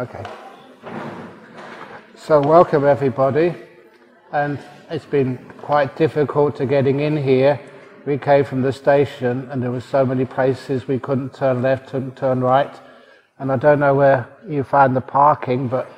Okay. 0.00 0.24
So 2.16 2.40
welcome 2.40 2.86
everybody, 2.86 3.54
and 4.32 4.58
it's 4.88 5.04
been 5.04 5.36
quite 5.58 5.94
difficult 5.94 6.56
to 6.56 6.64
getting 6.64 7.00
in 7.00 7.18
here. 7.18 7.60
We 8.06 8.16
came 8.16 8.46
from 8.46 8.62
the 8.62 8.72
station, 8.72 9.46
and 9.50 9.62
there 9.62 9.70
were 9.70 9.82
so 9.82 10.06
many 10.06 10.24
places 10.24 10.88
we 10.88 10.98
couldn't 10.98 11.34
turn 11.34 11.60
left 11.60 11.92
and 11.92 12.16
turn 12.16 12.40
right. 12.40 12.74
And 13.38 13.52
I 13.52 13.56
don't 13.56 13.78
know 13.78 13.94
where 13.94 14.26
you 14.48 14.64
found 14.64 14.96
the 14.96 15.02
parking, 15.02 15.68
but 15.68 15.92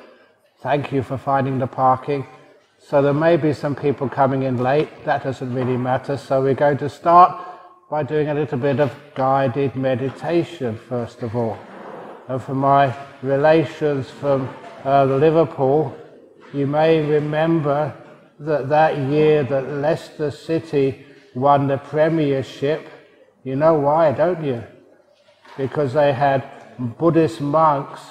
thank 0.57 0.91
you 0.91 1.01
for 1.01 1.17
finding 1.17 1.57
the 1.57 1.67
parking. 1.67 2.27
So 2.79 3.01
there 3.01 3.13
may 3.13 3.37
be 3.37 3.53
some 3.53 3.73
people 3.73 4.09
coming 4.09 4.43
in 4.43 4.57
late. 4.57 4.89
That 5.05 5.23
doesn't 5.23 5.53
really 5.53 5.77
matter. 5.77 6.17
So 6.17 6.43
we're 6.43 6.55
going 6.55 6.79
to 6.79 6.89
start 6.89 7.41
by 7.89 8.03
doing 8.03 8.27
a 8.27 8.33
little 8.33 8.57
bit 8.57 8.81
of 8.81 8.93
guided 9.15 9.77
meditation 9.77 10.77
first 10.89 11.23
of 11.23 11.37
all. 11.37 11.57
And 12.27 12.41
for 12.41 12.55
my 12.55 12.95
relations 13.21 14.09
from 14.09 14.47
uh, 14.85 15.03
Liverpool, 15.03 15.95
you 16.53 16.65
may 16.67 17.01
remember 17.05 17.93
that 18.39 18.69
that 18.69 18.97
year 18.97 19.43
that 19.43 19.69
Leicester 19.69 20.31
City 20.31 21.05
won 21.35 21.67
the 21.67 21.77
Premiership. 21.77 22.87
You 23.43 23.57
know 23.57 23.73
why, 23.73 24.13
don't 24.13 24.43
you? 24.43 24.63
Because 25.57 25.93
they 25.93 26.13
had 26.13 26.49
Buddhist 26.97 27.41
monks 27.41 28.01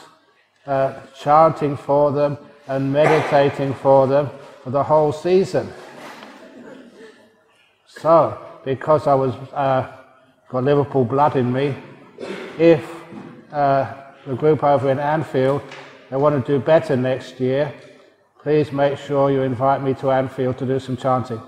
uh, 0.67 1.01
chanting 1.19 1.77
for 1.77 2.13
them 2.13 2.37
and 2.69 2.93
meditating 2.93 3.75
for 3.75 4.07
them 4.07 4.31
for 4.63 4.71
the 4.71 4.83
whole 4.83 5.13
season. 5.13 5.73
So, 7.87 8.39
because 8.65 9.07
I 9.07 9.15
was 9.15 9.35
uh, 9.53 9.91
got 10.49 10.65
Liverpool 10.65 11.05
blood 11.05 11.37
in 11.37 11.53
me, 11.53 11.75
if 12.59 12.89
uh, 13.53 14.02
the 14.27 14.35
group 14.35 14.63
over 14.63 14.91
in 14.91 14.99
Anfield 14.99 15.63
they 16.13 16.19
want 16.19 16.45
to 16.45 16.53
do 16.53 16.63
better 16.63 16.95
next 16.95 17.41
year, 17.41 17.73
please 18.43 18.71
make 18.71 18.99
sure 18.99 19.31
you 19.31 19.41
invite 19.41 19.83
me 19.83 19.95
to 19.95 20.11
Anfield 20.11 20.59
to 20.59 20.67
do 20.67 20.79
some 20.79 20.95
chanting. 20.95 21.41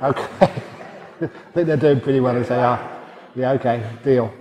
Okay. 0.00 0.52
I 1.20 1.26
think 1.26 1.66
they're 1.66 1.76
doing 1.76 2.00
pretty 2.00 2.20
well 2.20 2.36
as 2.36 2.50
they 2.50 2.60
are. 2.60 3.02
Yeah, 3.34 3.50
okay, 3.54 3.84
deal. 4.04 4.32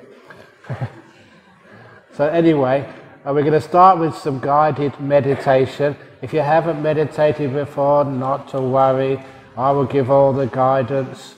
so 2.14 2.28
anyway, 2.28 2.88
uh, 3.26 3.34
we're 3.34 3.42
going 3.42 3.54
to 3.54 3.60
start 3.60 3.98
with 3.98 4.16
some 4.16 4.40
guided 4.40 5.00
meditation. 5.00 5.98
If 6.22 6.32
you 6.32 6.42
haven't 6.42 6.84
meditated 6.84 7.54
before, 7.54 8.06
not 8.06 8.48
to 8.50 8.62
worry. 8.62 9.20
I 9.58 9.72
will 9.72 9.86
give 9.86 10.12
all 10.12 10.32
the 10.32 10.46
guidance. 10.46 11.37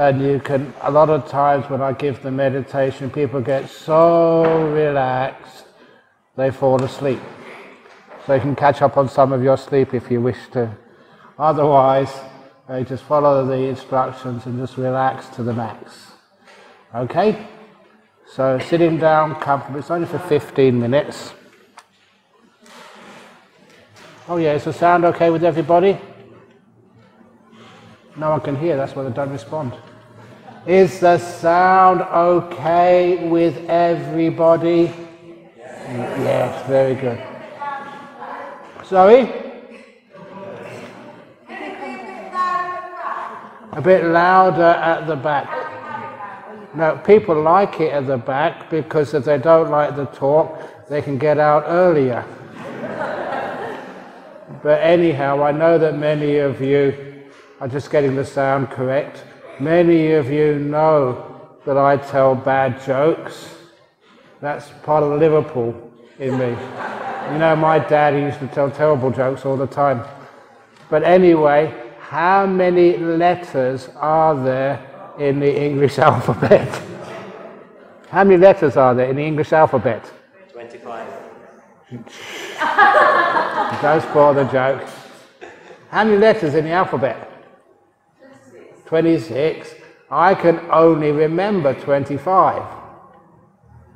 And 0.00 0.22
you 0.22 0.40
can, 0.40 0.72
a 0.80 0.90
lot 0.90 1.10
of 1.10 1.28
times 1.28 1.68
when 1.68 1.82
I 1.82 1.92
give 1.92 2.22
the 2.22 2.30
meditation, 2.30 3.10
people 3.10 3.42
get 3.42 3.68
so 3.68 4.70
relaxed, 4.72 5.66
they 6.36 6.50
fall 6.50 6.82
asleep. 6.82 7.20
So 8.24 8.32
you 8.32 8.40
can 8.40 8.56
catch 8.56 8.80
up 8.80 8.96
on 8.96 9.10
some 9.10 9.30
of 9.34 9.42
your 9.42 9.58
sleep 9.58 9.92
if 9.92 10.10
you 10.10 10.22
wish 10.22 10.38
to. 10.52 10.74
Otherwise, 11.38 12.18
uh, 12.66 12.80
just 12.80 13.04
follow 13.04 13.44
the 13.44 13.68
instructions 13.68 14.46
and 14.46 14.58
just 14.58 14.78
relax 14.78 15.26
to 15.36 15.42
the 15.42 15.52
max. 15.52 16.12
Okay? 16.94 17.46
So 18.26 18.58
sitting 18.58 18.96
down 18.96 19.34
comfortably, 19.34 19.80
it's 19.80 19.90
only 19.90 20.06
for 20.06 20.18
15 20.18 20.80
minutes. 20.80 21.34
Oh 24.30 24.38
yeah, 24.38 24.54
is 24.54 24.64
the 24.64 24.72
sound 24.72 25.04
okay 25.04 25.28
with 25.28 25.44
everybody? 25.44 25.98
No 28.16 28.30
one 28.30 28.40
can 28.40 28.56
hear, 28.56 28.78
that's 28.78 28.96
why 28.96 29.02
they 29.02 29.10
don't 29.10 29.30
respond. 29.30 29.74
Is 30.66 31.00
the 31.00 31.16
sound 31.16 32.02
okay 32.02 33.26
with 33.28 33.56
everybody? 33.70 34.92
Yes, 35.88 36.66
very 36.68 36.94
good. 36.94 37.18
Sorry? 38.84 39.32
A 43.72 43.80
bit 43.80 44.04
louder 44.04 44.62
at 44.62 45.06
the 45.06 45.16
back. 45.16 45.48
No, 46.74 47.00
people 47.06 47.40
like 47.40 47.80
it 47.80 47.92
at 47.92 48.06
the 48.06 48.18
back 48.18 48.68
because 48.68 49.14
if 49.14 49.24
they 49.24 49.38
don't 49.38 49.70
like 49.70 49.96
the 49.96 50.06
talk, 50.06 50.60
they 50.90 51.00
can 51.00 51.16
get 51.16 51.38
out 51.38 51.64
earlier. 51.68 52.22
But 54.62 54.82
anyhow, 54.82 55.42
I 55.42 55.52
know 55.52 55.78
that 55.78 55.96
many 55.96 56.36
of 56.36 56.60
you 56.60 57.24
are 57.60 57.68
just 57.68 57.90
getting 57.90 58.14
the 58.14 58.26
sound 58.26 58.70
correct. 58.70 59.24
Many 59.60 60.12
of 60.12 60.30
you 60.30 60.58
know 60.58 61.38
that 61.66 61.76
I 61.76 61.98
tell 61.98 62.34
bad 62.34 62.80
jokes. 62.82 63.54
That's 64.40 64.70
part 64.82 65.02
of 65.02 65.18
Liverpool 65.20 65.92
in 66.18 66.38
me. 66.38 66.48
You 67.32 67.38
know, 67.38 67.54
my 67.56 67.78
dad 67.78 68.14
used 68.14 68.38
to 68.38 68.46
tell 68.46 68.70
terrible 68.70 69.10
jokes 69.10 69.44
all 69.44 69.58
the 69.58 69.66
time. 69.66 70.02
But 70.88 71.02
anyway, 71.02 71.74
how 71.98 72.46
many 72.46 72.96
letters 72.96 73.90
are 73.96 74.34
there 74.34 75.14
in 75.18 75.38
the 75.40 75.62
English 75.62 75.98
alphabet? 76.08 76.82
How 78.08 78.24
many 78.24 78.38
letters 78.38 78.78
are 78.78 78.94
there 78.94 79.10
in 79.10 79.16
the 79.16 79.22
English 79.22 79.52
alphabet? 79.52 80.10
25. 80.52 81.06
Don't 83.82 84.02
spoil 84.02 84.32
the 84.32 84.44
joke. 84.44 84.88
How 85.90 86.04
many 86.04 86.16
letters 86.16 86.54
in 86.54 86.64
the 86.64 86.70
alphabet? 86.70 87.29
26. 88.90 89.74
I 90.10 90.34
can 90.34 90.58
only 90.68 91.12
remember 91.12 91.80
25. 91.80 92.60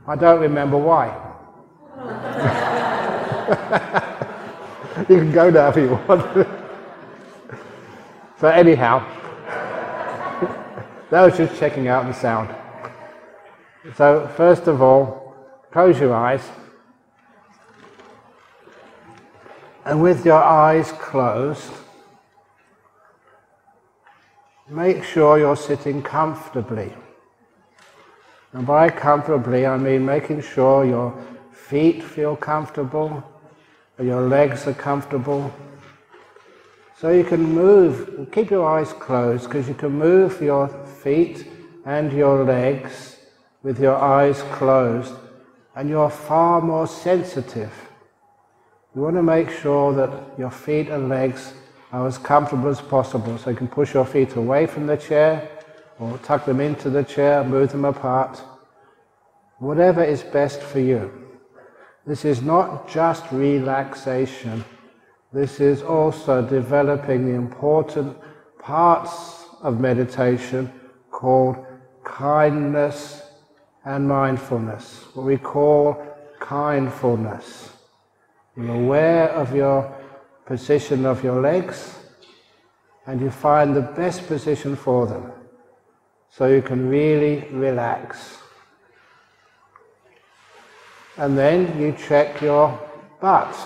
I 0.06 0.15
don't 0.15 0.41
remember 0.41 0.78
why. 0.78 1.09
you 5.09 5.19
can 5.19 5.32
go 5.32 5.50
now 5.50 5.71
if 5.71 5.77
you 5.77 5.99
want. 6.06 6.47
so, 8.38 8.47
anyhow, 8.47 9.00
that 11.11 11.22
was 11.22 11.37
just 11.37 11.59
checking 11.59 11.88
out 11.88 12.06
the 12.06 12.12
sound. 12.12 12.55
So, 13.97 14.31
first 14.37 14.69
of 14.69 14.81
all, 14.81 15.34
close 15.72 15.99
your 15.99 16.15
eyes. 16.15 16.49
And 19.84 20.00
with 20.00 20.25
your 20.25 20.41
eyes 20.41 20.93
closed, 20.93 21.72
make 24.75 25.05
sure 25.05 25.39
you're 25.39 25.57
sitting 25.57 26.03
comfortably. 26.03 26.93
And 28.53 28.67
by 28.67 28.91
comfortably, 28.91 29.67
I 29.67 29.77
mean 29.77 30.05
making 30.05 30.43
sure 30.43 30.85
your 30.85 31.15
feet 31.53 32.03
feel 32.03 32.37
comfortable, 32.37 33.23
your 33.99 34.23
legs 34.23 34.67
are 34.67 34.75
comfortable. 34.75 35.53
So 36.99 37.11
you 37.11 37.25
can 37.25 37.43
move, 37.43 38.29
keep 38.33 38.51
your 38.51 38.67
eyes 38.67 38.93
closed 38.93 39.45
because 39.45 39.69
you 39.69 39.75
can 39.75 39.93
move 39.93 40.41
your 40.41 40.69
feet 41.03 41.47
and 41.85 42.12
your 42.12 42.45
legs 42.45 43.17
with 43.62 43.81
your 43.81 43.97
eyes 43.97 44.43
closed, 44.53 45.15
and 45.77 45.89
you're 45.89 46.11
far 46.11 46.61
more 46.61 46.87
sensitive 46.87 47.73
you 48.95 49.03
want 49.03 49.17
to 49.17 49.23
make 49.23 49.51
sure 49.51 49.93
that 49.93 50.39
your 50.39 50.51
feet 50.51 50.89
and 50.89 51.09
legs 51.09 51.53
are 51.94 52.09
as 52.09 52.19
comfortable 52.19 52.69
as 52.69 52.81
possible. 52.81 53.38
So 53.38 53.50
you 53.50 53.56
can 53.56 53.69
push 53.69 53.94
your 53.94 54.05
feet 54.05 54.34
away 54.34 54.66
from 54.66 54.88
the 54.88 54.97
chair 54.97 55.49
or 56.00 56.19
tuck 56.19 56.44
them 56.44 56.60
into 56.60 56.91
the 56.91 57.05
chair, 57.05 57.44
move 57.44 57.71
them 57.71 57.84
apart. 57.84 58.43
Whatever 59.60 60.03
is 60.03 60.25
best 60.25 60.60
for 60.60 60.81
you. 60.81 61.12
This 62.05 62.25
is 62.25 62.43
not 62.43 62.88
just 62.88 63.31
relaxation. 63.31 64.65
This 65.32 65.60
is 65.60 65.82
also 65.82 66.43
developing 66.43 67.27
the 67.27 67.34
important 67.34 68.16
parts 68.59 69.44
of 69.62 69.78
meditation 69.78 70.72
called 71.12 71.65
kindness 72.03 73.22
and 73.84 74.09
mindfulness, 74.09 75.05
what 75.15 75.26
we 75.26 75.37
call 75.37 75.97
kindfulness. 76.41 77.71
You're 78.56 78.75
aware 78.75 79.29
of 79.31 79.55
your 79.55 80.04
position 80.46 81.06
of 81.06 81.25
your 81.25 81.41
legs 81.41 81.99
and 83.06 83.20
you 83.20 83.31
find 83.31 83.75
the 83.75 83.82
best 83.82 84.26
position 84.26 84.76
for 84.76 85.06
them 85.06 85.32
so 86.31 86.46
you 86.46 86.62
can 86.62 86.88
really 86.88 87.46
relax. 87.50 88.38
And 91.17 91.38
then 91.38 91.81
you 91.81 91.93
check 91.93 92.41
your 92.41 92.76
butt, 93.20 93.56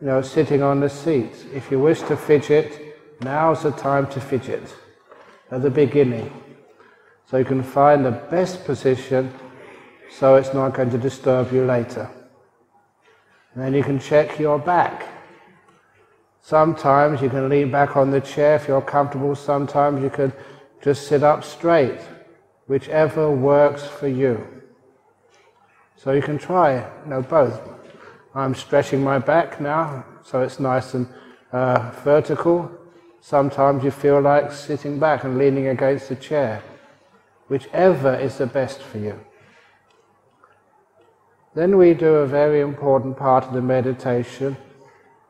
you 0.00 0.08
know, 0.08 0.22
sitting 0.22 0.62
on 0.62 0.80
the 0.80 0.88
seat. 0.88 1.46
If 1.54 1.70
you 1.70 1.78
wish 1.78 2.00
to 2.02 2.16
fidget, 2.16 2.96
now's 3.22 3.62
the 3.62 3.70
time 3.70 4.08
to 4.08 4.20
fidget 4.20 4.74
at 5.50 5.62
the 5.62 5.70
beginning. 5.70 6.32
So 7.30 7.36
you 7.36 7.44
can 7.44 7.62
find 7.62 8.04
the 8.04 8.10
best 8.10 8.64
position 8.64 9.32
so 10.10 10.36
it's 10.36 10.52
not 10.52 10.74
going 10.74 10.90
to 10.90 10.98
disturb 10.98 11.52
you 11.52 11.64
later. 11.64 12.10
And 13.54 13.62
then 13.62 13.74
you 13.74 13.82
can 13.82 13.98
check 13.98 14.38
your 14.38 14.58
back. 14.58 15.15
Sometimes 16.46 17.20
you 17.20 17.28
can 17.28 17.48
lean 17.48 17.72
back 17.72 17.96
on 17.96 18.12
the 18.12 18.20
chair 18.20 18.54
if 18.54 18.68
you're 18.68 18.80
comfortable. 18.80 19.34
Sometimes 19.34 20.00
you 20.00 20.08
can 20.08 20.32
just 20.80 21.08
sit 21.08 21.24
up 21.24 21.42
straight, 21.42 21.98
whichever 22.68 23.28
works 23.32 23.82
for 23.82 24.06
you. 24.06 24.46
So 25.96 26.12
you 26.12 26.22
can 26.22 26.38
try, 26.38 26.76
you 26.76 27.10
know, 27.10 27.20
both. 27.20 27.60
I'm 28.32 28.54
stretching 28.54 29.02
my 29.02 29.18
back 29.18 29.60
now, 29.60 30.04
so 30.22 30.42
it's 30.42 30.60
nice 30.60 30.94
and 30.94 31.08
uh, 31.50 31.90
vertical. 32.04 32.70
Sometimes 33.20 33.82
you 33.82 33.90
feel 33.90 34.20
like 34.20 34.52
sitting 34.52 35.00
back 35.00 35.24
and 35.24 35.38
leaning 35.38 35.66
against 35.66 36.10
the 36.10 36.14
chair. 36.14 36.62
Whichever 37.48 38.14
is 38.14 38.38
the 38.38 38.46
best 38.46 38.82
for 38.82 38.98
you. 38.98 39.18
Then 41.56 41.76
we 41.76 41.92
do 41.92 42.14
a 42.14 42.26
very 42.28 42.60
important 42.60 43.16
part 43.16 43.42
of 43.42 43.52
the 43.52 43.62
meditation. 43.62 44.56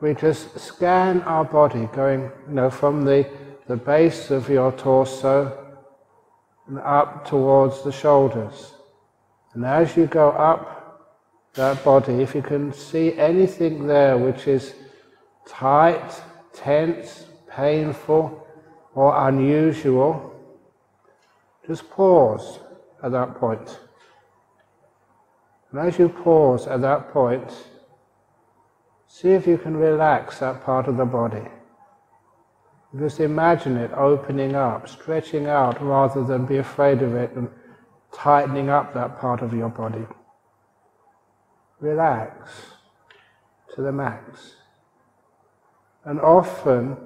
We 0.00 0.14
just 0.14 0.58
scan 0.58 1.22
our 1.22 1.44
body, 1.44 1.88
going 1.94 2.31
you 2.48 2.54
know, 2.54 2.70
from 2.70 3.04
the, 3.04 3.26
the 3.66 3.76
base 3.76 4.31
of 4.31 4.48
your 4.48 4.72
torso 4.72 5.66
and 6.66 6.78
up 6.81 7.26
towards 7.26 7.82
the 7.82 7.93
shoulders. 7.93 8.72
And 9.54 9.64
as 9.64 9.96
you 9.96 10.06
go 10.06 10.31
up 10.31 10.76
that 11.54 11.82
body, 11.82 12.20
if 12.20 12.34
you 12.34 12.43
can 12.43 12.72
see 12.72 13.14
anything 13.14 13.87
there 13.87 14.19
which 14.19 14.46
is 14.46 14.75
tight, 15.48 16.22
tense, 16.52 17.26
painful, 17.50 18.46
or 18.94 19.28
unusual, 19.28 20.34
just 21.66 21.88
pause 21.88 22.58
at 23.02 23.12
that 23.12 23.34
point. 23.37 23.78
And 25.70 25.81
as 25.81 25.98
you 25.98 26.08
pause 26.08 26.66
at 26.66 26.82
that 26.82 27.10
point, 27.12 27.50
see 29.21 29.31
if 29.31 29.47
you 29.47 29.57
can 29.57 29.75
relax 29.75 30.41
that 30.41 30.63
part 30.63 30.87
of 30.89 30.99
the 30.99 31.05
body. 31.05 31.49
Just 32.99 33.19
imagine 33.19 33.79
it 33.79 33.91
opening 33.95 34.55
up, 34.55 34.87
stretching 34.87 35.47
out 35.47 35.83
rather 35.83 36.23
than 36.23 36.45
be 36.45 36.59
afraid 36.59 37.01
of 37.01 37.15
it 37.15 37.33
and 37.33 37.49
tightening 38.13 38.69
up 38.69 38.93
that 38.93 39.19
part 39.19 39.41
of 39.41 39.55
your 39.55 39.71
body. 39.71 40.07
Relax 41.81 42.51
to 43.75 43.81
the 43.81 43.91
max. 43.91 44.57
And 46.05 46.21
often 46.21 46.99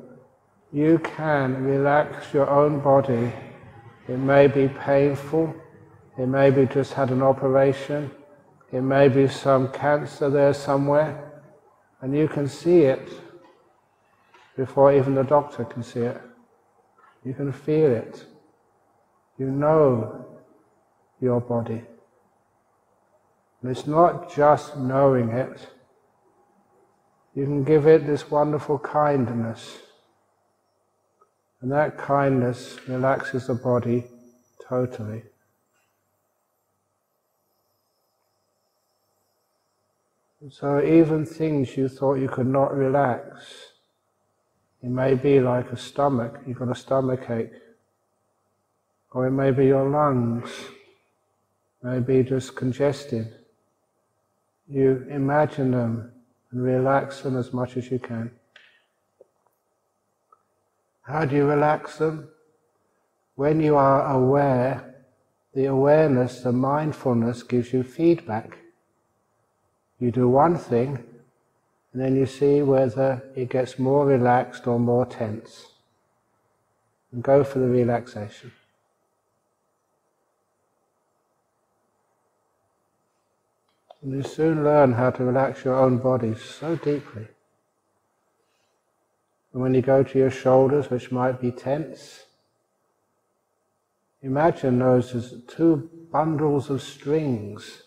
you 0.73 0.99
can 0.99 1.63
relax 1.63 2.35
your 2.35 2.51
own 2.51 2.81
body. 2.81 3.33
It 4.09 4.19
may 4.19 4.49
be 4.49 4.67
painful, 4.67 5.55
it 6.19 6.27
may 6.27 6.51
be 6.51 6.67
just 6.67 6.93
had 6.93 7.11
an 7.11 7.23
operation, 7.23 8.11
it 8.73 8.83
may 8.83 9.07
be 9.07 9.29
some 9.29 9.71
cancer 9.71 10.29
there 10.29 10.55
somewhere, 10.55 11.30
and 12.03 12.17
you 12.17 12.29
can 12.29 12.49
see 12.49 12.81
it 12.81 13.09
before 14.57 14.93
even 14.93 15.15
the 15.15 15.23
doctor 15.23 15.65
can 15.65 15.83
see 15.83 16.01
it. 16.01 16.21
You 17.25 17.35
can 17.35 17.53
feel 17.53 17.91
it. 17.91 18.25
You 19.39 19.47
know 19.47 20.27
your 21.21 21.41
body. 21.41 21.83
And 23.63 23.71
it's 23.71 23.87
not 23.87 24.35
just 24.35 24.77
knowing 24.77 25.31
it. 25.31 25.69
You 27.35 27.45
can 27.45 27.65
give 27.65 27.87
it 27.87 28.07
this 28.07 28.31
wonderful 28.31 28.79
kindness. 28.79 29.79
And 31.61 31.71
that 31.73 31.99
kindness 31.99 32.79
relaxes 32.89 33.47
the 33.47 33.55
body 33.55 34.05
totally. 34.67 35.23
So 40.49 40.83
even 40.83 41.27
things 41.27 41.77
you 41.77 41.89
thought 41.89 42.15
you 42.15 42.29
could 42.29 42.47
not 42.47 42.75
relax, 42.75 43.73
it 44.83 44.89
may 44.89 45.15
be 45.15 45.39
like 45.39 45.71
a 45.71 45.77
stomach, 45.77 46.41
you've 46.47 46.59
got 46.59 46.71
a 46.71 46.75
stomach 46.75 47.29
ache. 47.29 47.53
Or 49.13 49.27
it 49.27 49.33
may 49.33 49.51
be 49.51 49.67
your 49.67 49.87
lungs, 49.91 50.49
maybe 51.83 52.23
just 52.23 52.57
congested. 52.57 53.35
You 54.67 55.05
imagine 55.11 55.73
them 55.73 56.13
and 56.53 56.63
relax 56.63 57.21
them 57.21 57.37
as 57.37 57.53
much 57.53 57.77
as 57.77 57.91
you 57.91 57.99
can. 57.99 58.31
How 61.03 61.27
do 61.27 61.37
you 61.37 61.45
relax 61.45 61.99
them? 61.99 62.29
When 63.35 63.61
you 63.61 63.77
are 63.77 64.07
aware, 64.11 64.95
the 65.55 65.67
awareness, 65.67 66.41
the 66.41 66.53
mindfulness 66.53 67.43
gives 67.43 67.73
you 67.75 67.83
feedback. 67.83 68.60
You 70.01 70.11
do 70.11 70.29
one 70.29 70.57
thing, 70.57 71.05
and 71.93 72.01
then 72.01 72.17
you 72.17 72.25
see 72.25 72.63
whether 72.63 73.23
it 73.37 73.51
gets 73.51 73.79
more 73.79 74.07
relaxed 74.07 74.67
or 74.67 74.81
more 74.81 75.05
tense. 75.05 75.67
And 77.13 77.23
go 77.23 77.45
for 77.45 77.59
the 77.59 77.69
relaxation. 77.69 78.53
And 84.01 84.13
you 84.13 84.23
soon 84.23 84.65
learn 84.65 84.95
how 84.95 85.11
to 85.11 85.25
relax 85.25 85.65
your 85.65 85.75
own 85.75 85.99
body 85.99 86.35
so 86.35 86.77
deeply. 86.77 87.29
And 89.53 89.61
when 89.61 89.75
you 89.75 89.83
go 89.83 90.03
to 90.03 90.19
your 90.19 90.31
shoulders, 90.31 90.89
which 90.89 91.13
might 91.13 91.41
be 91.41 91.51
tense, 91.51 92.25
imagine 94.23 94.79
those 94.79 95.15
as 95.15 95.35
two 95.47 95.91
bundles 96.11 96.71
of 96.71 96.81
strings 96.81 97.83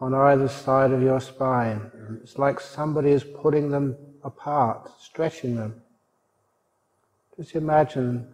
on 0.00 0.14
either 0.14 0.48
side 0.48 0.92
of 0.92 1.02
your 1.02 1.20
spine. 1.20 1.90
It's 2.22 2.38
like 2.38 2.60
somebody 2.60 3.10
is 3.10 3.24
pulling 3.24 3.70
them 3.70 3.96
apart, 4.22 4.90
stretching 5.00 5.56
them. 5.56 5.82
Just 7.36 7.54
imagine 7.54 8.26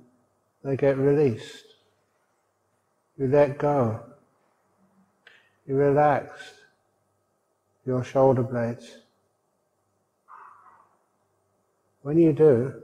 they 0.63 0.77
get 0.77 0.99
released. 0.99 1.65
You 3.19 3.29
let 3.29 3.59
go. 3.59 4.01
You 5.67 5.77
relax 5.77 6.31
your 7.87 8.05
shoulder 8.05 8.43
blades. 8.43 8.99
When 12.03 12.19
you 12.19 12.33
do, 12.33 12.75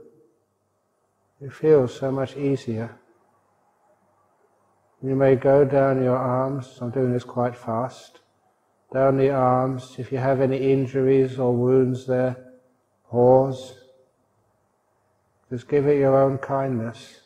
it 1.39 1.53
feels 1.53 1.93
so 1.93 2.11
much 2.11 2.35
easier. 2.37 2.97
You 5.03 5.15
may 5.15 5.35
go 5.35 5.65
down 5.65 6.03
your 6.03 6.17
arms, 6.17 6.77
I'm 6.81 6.91
doing 6.91 7.11
this 7.11 7.23
quite 7.23 7.55
fast 7.55 8.20
down 8.93 9.17
the 9.17 9.29
arms. 9.29 9.95
If 9.97 10.11
you 10.11 10.17
have 10.17 10.41
any 10.41 10.71
injuries 10.71 11.39
or 11.39 11.55
wounds 11.55 12.05
there, 12.05 12.35
pause. 13.09 13.73
Just 15.49 15.67
give 15.67 15.87
it 15.87 15.97
your 15.97 16.21
own 16.21 16.37
kindness. 16.37 17.21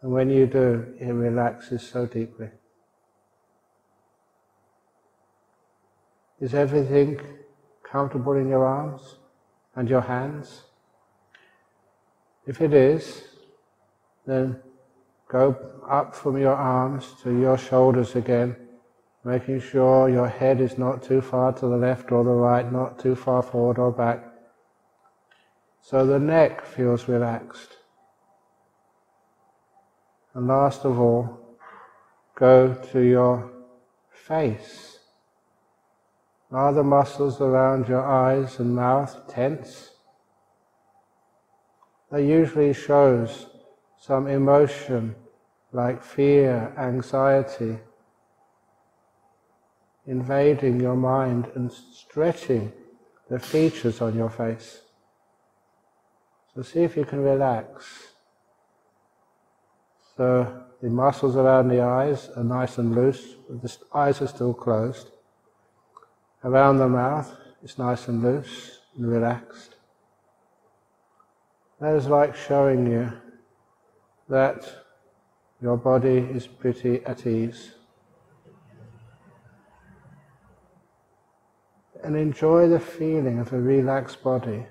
And 0.00 0.12
when 0.12 0.30
you 0.30 0.46
do, 0.46 0.94
it 0.98 1.12
relaxes 1.12 1.82
so 1.82 2.06
deeply. 2.06 2.50
Is 6.40 6.54
everything 6.54 7.20
comfortable 7.82 8.34
in 8.34 8.48
your 8.48 8.64
arms 8.64 9.16
and 9.74 9.88
your 9.88 10.02
hands? 10.02 10.62
If 12.46 12.60
it 12.60 12.72
is, 12.72 13.24
then 14.24 14.60
go 15.26 15.56
up 15.88 16.14
from 16.14 16.38
your 16.38 16.54
arms 16.54 17.14
to 17.22 17.38
your 17.38 17.58
shoulders 17.58 18.14
again 18.14 18.67
making 19.24 19.60
sure 19.60 20.08
your 20.08 20.28
head 20.28 20.60
is 20.60 20.78
not 20.78 21.02
too 21.02 21.20
far 21.20 21.52
to 21.52 21.66
the 21.66 21.76
left 21.76 22.12
or 22.12 22.24
the 22.24 22.30
right, 22.30 22.70
not 22.72 22.98
too 22.98 23.14
far 23.14 23.42
forward 23.42 23.78
or 23.78 23.92
back. 23.92 24.24
So 25.80 26.06
the 26.06 26.18
neck 26.18 26.64
feels 26.64 27.08
relaxed. 27.08 27.76
And 30.34 30.46
last 30.46 30.84
of 30.84 31.00
all, 31.00 31.58
go 32.34 32.74
to 32.92 33.00
your 33.00 33.50
face. 34.10 34.98
Are 36.50 36.72
the 36.72 36.84
muscles 36.84 37.40
around 37.40 37.88
your 37.88 38.04
eyes 38.04 38.58
and 38.58 38.74
mouth 38.74 39.28
tense? 39.28 39.90
That 42.10 42.22
usually 42.22 42.72
shows 42.72 43.46
some 44.00 44.26
emotion 44.26 45.14
like 45.72 46.02
fear, 46.02 46.72
anxiety, 46.78 47.78
invading 50.08 50.80
your 50.80 50.96
mind 50.96 51.50
and 51.54 51.70
stretching 51.70 52.72
the 53.28 53.38
features 53.38 54.00
on 54.00 54.16
your 54.16 54.30
face. 54.30 54.80
So 56.54 56.62
see 56.62 56.80
if 56.80 56.96
you 56.96 57.04
can 57.04 57.20
relax. 57.22 58.08
So 60.16 60.64
the 60.82 60.88
muscles 60.88 61.36
around 61.36 61.68
the 61.68 61.82
eyes 61.82 62.30
are 62.36 62.42
nice 62.42 62.78
and 62.78 62.94
loose, 62.94 63.36
the 63.48 63.76
eyes 63.94 64.20
are 64.22 64.26
still 64.26 64.54
closed. 64.54 65.10
Around 66.42 66.78
the 66.78 66.88
mouth, 66.88 67.30
it's 67.62 67.78
nice 67.78 68.08
and 68.08 68.22
loose 68.22 68.80
and 68.96 69.06
relaxed. 69.06 69.76
That 71.80 71.94
is 71.94 72.06
like 72.06 72.34
showing 72.34 72.90
you 72.90 73.12
that 74.28 74.68
your 75.60 75.76
body 75.76 76.18
is 76.18 76.46
pretty 76.46 77.04
at 77.04 77.26
ease. 77.26 77.72
And 82.04 82.16
enjoy 82.16 82.68
the 82.68 82.80
feeling 82.80 83.38
of 83.38 83.52
a 83.52 83.60
relaxed 83.60 84.22
body. 84.22 84.66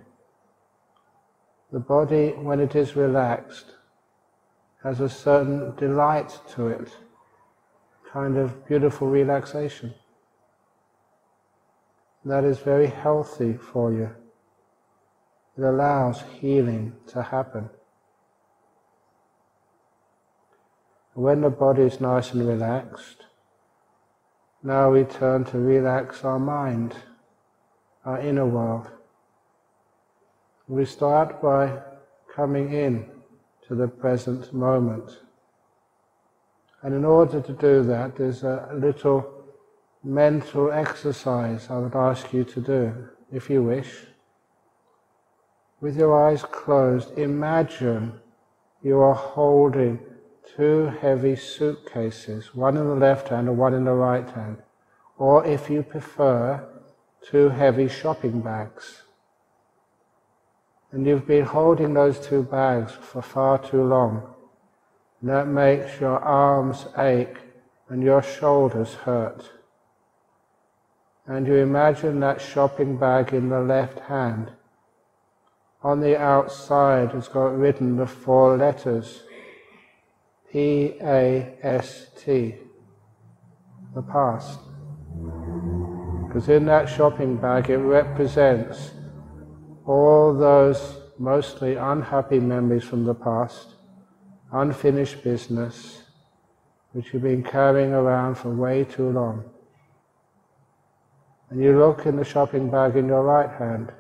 The 1.72 1.80
body, 1.80 2.30
when 2.30 2.60
it 2.60 2.76
is 2.76 2.96
relaxed, 2.96 3.76
has 4.84 5.02
a 5.02 5.10
certain 5.10 5.76
delight 5.76 6.40
to 6.50 6.68
it, 6.68 6.90
kind 8.12 8.38
of 8.38 8.66
beautiful 8.68 9.08
relaxation. 9.08 9.94
That 12.24 12.44
is 12.44 12.60
very 12.60 12.88
healthy 12.88 13.54
for 13.54 13.92
you. 13.92 14.10
It 15.58 15.64
allows 15.64 16.24
healing 16.40 16.94
to 17.08 17.24
happen. 17.24 17.70
When 21.14 21.42
the 21.42 21.50
body 21.50 21.82
is 21.82 22.00
nice 22.00 22.32
and 22.32 22.48
relaxed, 22.48 23.26
now 24.62 24.92
we 24.92 25.04
turn 25.04 25.46
to 25.46 25.58
relax 25.58 26.24
our 26.24 26.38
mind, 26.38 26.96
our 28.08 28.22
inner 28.22 28.46
world. 28.46 28.88
We 30.70 30.86
start 30.86 31.42
by 31.42 31.82
coming 32.34 32.72
in 32.72 33.06
to 33.68 33.76
the 33.76 33.90
present 33.90 34.54
moment. 34.54 35.20
And 36.82 36.94
in 36.96 37.04
order 37.04 37.42
to 37.42 37.52
do 37.52 37.84
that, 37.84 38.16
there's 38.16 38.44
a 38.44 38.70
little 38.74 39.30
mental 40.06 40.72
exercise 40.72 41.70
I 41.70 41.80
would 41.80 41.96
ask 41.96 42.32
you 42.32 42.46
to 42.46 42.62
do, 42.62 43.10
if 43.30 43.50
you 43.50 43.62
wish. 43.62 44.06
With 45.82 45.98
your 45.98 46.28
eyes 46.28 46.44
closed, 46.44 47.18
imagine 47.18 48.14
you 48.82 49.00
are 49.00 49.16
holding 49.16 50.00
two 50.56 50.86
heavy 51.02 51.36
suitcases, 51.36 52.56
one 52.56 52.78
in 52.78 52.88
the 52.88 52.96
left 52.96 53.28
hand 53.28 53.50
and 53.50 53.58
one 53.58 53.74
in 53.74 53.84
the 53.84 53.92
right 53.92 54.30
hand. 54.30 54.60
Or 55.18 55.46
if 55.46 55.70
you 55.70 55.84
prefer, 55.84 56.66
two 57.22 57.50
heavy 57.50 57.88
shopping 57.88 58.42
bags. 58.42 59.04
And 60.92 61.06
you've 61.06 61.28
been 61.28 61.46
holding 61.46 61.94
those 61.94 62.20
two 62.20 62.44
bags 62.44 62.92
for 62.94 63.22
far 63.22 63.58
too 63.58 63.84
long. 63.84 64.34
And 65.22 65.30
that 65.30 65.48
makes 65.48 66.00
your 66.00 66.20
arms 66.20 66.88
ache 66.98 67.38
and 67.90 68.02
your 68.02 68.22
shoulders 68.22 68.94
hurt. 68.94 69.52
And 71.26 71.46
you 71.46 71.56
imagine 71.56 72.22
that 72.22 72.40
shopping 72.40 72.98
bag 72.98 73.34
in 73.34 73.50
the 73.50 73.60
left 73.60 74.00
hand. 74.00 74.52
On 75.84 76.00
the 76.00 76.18
outside, 76.20 77.14
it's 77.14 77.28
got 77.28 77.58
written 77.58 77.98
the 77.98 78.08
four 78.08 78.58
letters 78.58 79.24
P 80.52 80.96
A 81.02 81.58
S 81.62 82.08
T, 82.18 82.56
the 83.94 84.02
past. 84.02 84.60
Because 86.38 86.50
in 86.50 86.66
that 86.68 86.88
shopping 86.88 87.38
bag, 87.38 87.72
it 87.72 87.78
represents 87.78 88.92
all 89.88 90.36
those 90.38 91.00
mostly 91.18 91.74
unhappy 91.74 92.40
memories 92.40 92.84
from 92.84 93.06
the 93.06 93.16
past, 93.16 93.70
unfinished 94.52 95.24
business, 95.24 96.04
which 96.92 97.12
you've 97.12 97.24
been 97.24 97.42
carrying 97.42 97.92
around 97.92 98.36
for 98.36 98.50
way 98.50 98.84
too 98.84 99.10
long. 99.10 99.46
And 101.50 101.60
you 101.60 101.76
look 101.76 102.06
in 102.06 102.18
the 102.18 102.24
shopping 102.24 102.70
bag 102.70 102.96
in 102.96 103.08
your 103.08 103.24
right 103.24 103.50
hand, 103.50 103.92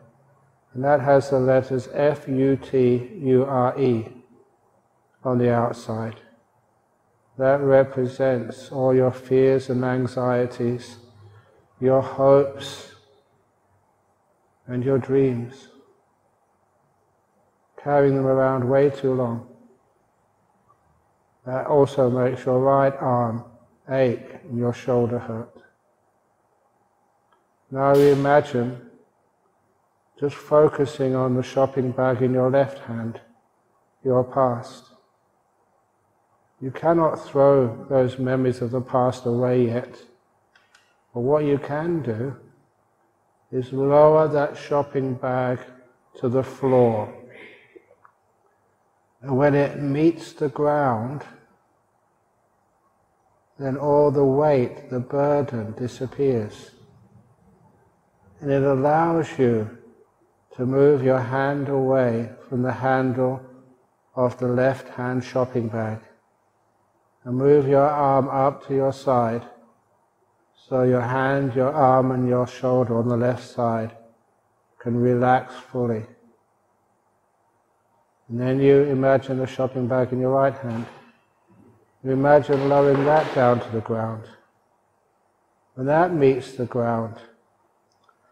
and 0.76 0.84
that 0.84 1.02
has 1.02 1.32
the 1.32 1.40
letters 1.40 1.90
F 1.92 2.28
U 2.28 2.56
T 2.56 3.14
U 3.20 3.46
R 3.46 3.76
E 3.80 4.10
on 5.24 5.40
the 5.40 5.52
outside. 5.52 6.18
That 7.40 7.62
represents 7.62 8.72
all 8.72 8.94
your 8.94 9.12
fears 9.12 9.72
and 9.72 9.84
anxieties, 9.84 10.98
your 11.80 12.02
hopes, 12.02 12.92
and 14.68 14.84
your 14.84 14.98
dreams 14.98 15.70
carrying 17.82 18.16
them 18.16 18.26
around 18.26 18.68
way 18.68 18.90
too 18.90 19.14
long. 19.14 19.48
That 21.46 21.68
also 21.68 22.10
makes 22.10 22.46
your 22.46 22.60
right 22.60 22.94
arm 23.00 23.46
ache 23.90 24.42
and 24.44 24.58
your 24.58 24.74
shoulder 24.74 25.20
hurt. 25.20 25.64
Now 27.72 27.94
imagine 27.94 28.82
just 30.20 30.36
focusing 30.36 31.16
on 31.16 31.36
the 31.36 31.44
shopping 31.44 31.92
bag 31.92 32.22
in 32.22 32.34
your 32.34 32.50
left 32.50 32.80
hand, 32.80 33.22
your 34.04 34.24
past. 34.24 34.84
You 36.60 36.72
cannot 36.72 37.24
throw 37.24 37.86
those 37.88 38.18
memories 38.18 38.62
of 38.62 38.72
the 38.72 38.82
past 38.82 39.26
away 39.26 39.68
yet. 39.68 40.02
But 41.18 41.24
what 41.24 41.46
you 41.46 41.58
can 41.58 42.04
do 42.04 42.36
is 43.52 43.74
lower 43.74 44.28
that 44.28 44.56
shopping 44.56 45.16
bag 45.16 45.58
to 46.20 46.30
the 46.30 46.44
floor 46.44 47.12
and 49.24 49.36
when 49.36 49.56
it 49.56 49.82
meets 49.82 50.34
the 50.34 50.50
ground, 50.50 51.24
then 53.58 53.78
all 53.78 54.12
the 54.12 54.24
weight, 54.24 54.92
the 54.92 55.00
burden 55.00 55.72
disappears. 55.72 56.70
And 58.40 58.52
it 58.52 58.62
allows 58.62 59.40
you 59.40 59.76
to 60.56 60.68
move 60.68 61.04
your 61.04 61.22
hand 61.22 61.68
away 61.68 62.30
from 62.48 62.62
the 62.62 62.74
handle 62.74 63.42
of 64.16 64.38
the 64.38 64.50
left 64.50 64.88
hand 64.90 65.24
shopping 65.24 65.68
bag 65.68 65.98
and 67.24 67.36
move 67.36 67.68
your 67.68 67.90
arm 67.90 68.30
up 68.30 68.68
to 68.68 68.76
your 68.76 68.94
side 68.94 69.42
so 70.68 70.84
your 70.84 71.02
hand, 71.02 71.56
your 71.56 71.72
arm, 71.72 72.12
and 72.12 72.28
your 72.28 72.46
shoulder 72.46 72.98
on 72.98 73.08
the 73.08 73.16
left 73.16 73.48
side 73.48 73.96
can 74.80 75.00
relax 75.00 75.54
fully. 75.54 76.06
And 78.28 78.40
then 78.40 78.60
you 78.60 78.82
imagine 78.82 79.40
a 79.40 79.48
shopping 79.48 79.88
bag 79.88 80.12
in 80.12 80.20
your 80.20 80.32
right 80.32 80.58
hand. 80.58 80.86
You 82.04 82.12
imagine 82.12 82.68
lowering 82.68 83.06
that 83.06 83.34
down 83.34 83.62
to 83.62 83.70
the 83.70 83.80
ground. 83.80 84.24
When 85.76 85.88
that 85.88 86.14
meets 86.14 86.54
the 86.54 86.66
ground, 86.66 87.16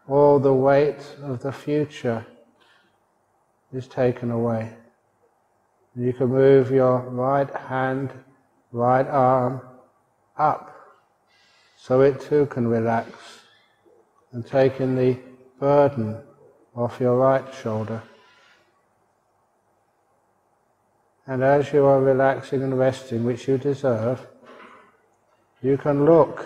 all 0.06 0.38
the 0.38 0.52
weight 0.52 1.16
of 1.22 1.40
the 1.40 1.52
future 1.52 2.26
is 3.72 3.86
taken 3.88 4.30
away. 4.30 4.74
You 5.94 6.12
can 6.12 6.28
move 6.28 6.70
your 6.70 6.98
right 7.00 7.50
hand, 7.54 8.10
right 8.72 9.06
arm 9.06 9.62
up 10.36 10.75
so 11.86 12.00
it 12.00 12.20
too 12.20 12.46
can 12.46 12.66
relax 12.66 13.08
and 14.32 14.44
take 14.44 14.80
in 14.80 14.96
the 14.96 15.16
burden 15.60 16.20
off 16.74 16.98
your 16.98 17.16
right 17.16 17.54
shoulder. 17.62 18.02
And 21.28 21.44
as 21.44 21.72
you 21.72 21.84
are 21.84 22.00
relaxing 22.00 22.64
and 22.64 22.76
resting, 22.76 23.22
which 23.22 23.46
you 23.46 23.56
deserve, 23.56 24.26
you 25.62 25.78
can 25.78 26.04
look 26.04 26.44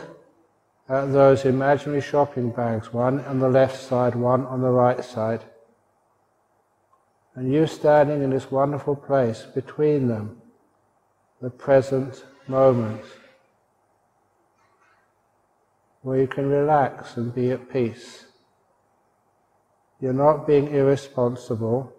at 0.91 1.11
those 1.11 1.47
imaginary 1.47 2.03
shopping 2.03 2.51
bags, 2.51 2.93
one 2.93 3.25
on 3.25 3.39
the 3.39 3.49
left 3.49 3.81
side, 3.81 4.15
one 4.15 4.45
on 4.45 4.61
the 4.61 4.69
right 4.69 5.03
side. 5.03 5.43
And 7.35 7.51
you 7.51 7.67
standing 7.67 8.23
in 8.23 8.29
this 8.29 8.51
wonderful 8.51 8.95
place 8.95 9.47
between 9.55 10.07
them, 10.07 10.43
the 11.41 11.49
present 11.49 12.27
moment, 12.47 13.01
where 16.03 16.19
you 16.19 16.27
can 16.27 16.49
relax 16.49 17.17
and 17.17 17.35
be 17.35 17.51
at 17.51 17.71
peace. 17.73 18.27
You're 20.01 20.13
not 20.13 20.47
being 20.47 20.69
irresponsible 20.69 21.95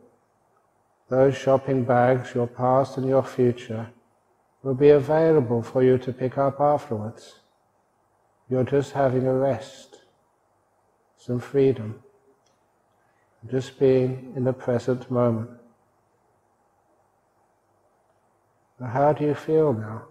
those 1.12 1.36
shopping 1.36 1.84
bags, 1.84 2.34
your 2.34 2.48
past 2.48 2.96
and 2.98 3.05
your 3.05 3.22
future, 3.22 3.89
will 4.63 4.74
be 4.74 4.91
available 4.91 5.62
for 5.62 5.84
you 5.84 5.98
to 5.98 6.13
pick 6.13 6.38
up 6.38 6.62
afterwards. 6.62 7.41
You're 8.50 8.63
just 8.63 8.93
having 8.93 9.27
a 9.27 9.34
rest, 9.34 10.00
some 11.17 11.41
freedom, 11.41 12.01
just 13.51 13.77
being 13.77 14.31
in 14.38 14.46
the 14.46 14.53
present 14.53 15.12
moment. 15.12 15.50
How 18.79 19.12
do 19.12 19.25
you 19.25 19.36
feel 19.36 19.74
now? 19.74 20.03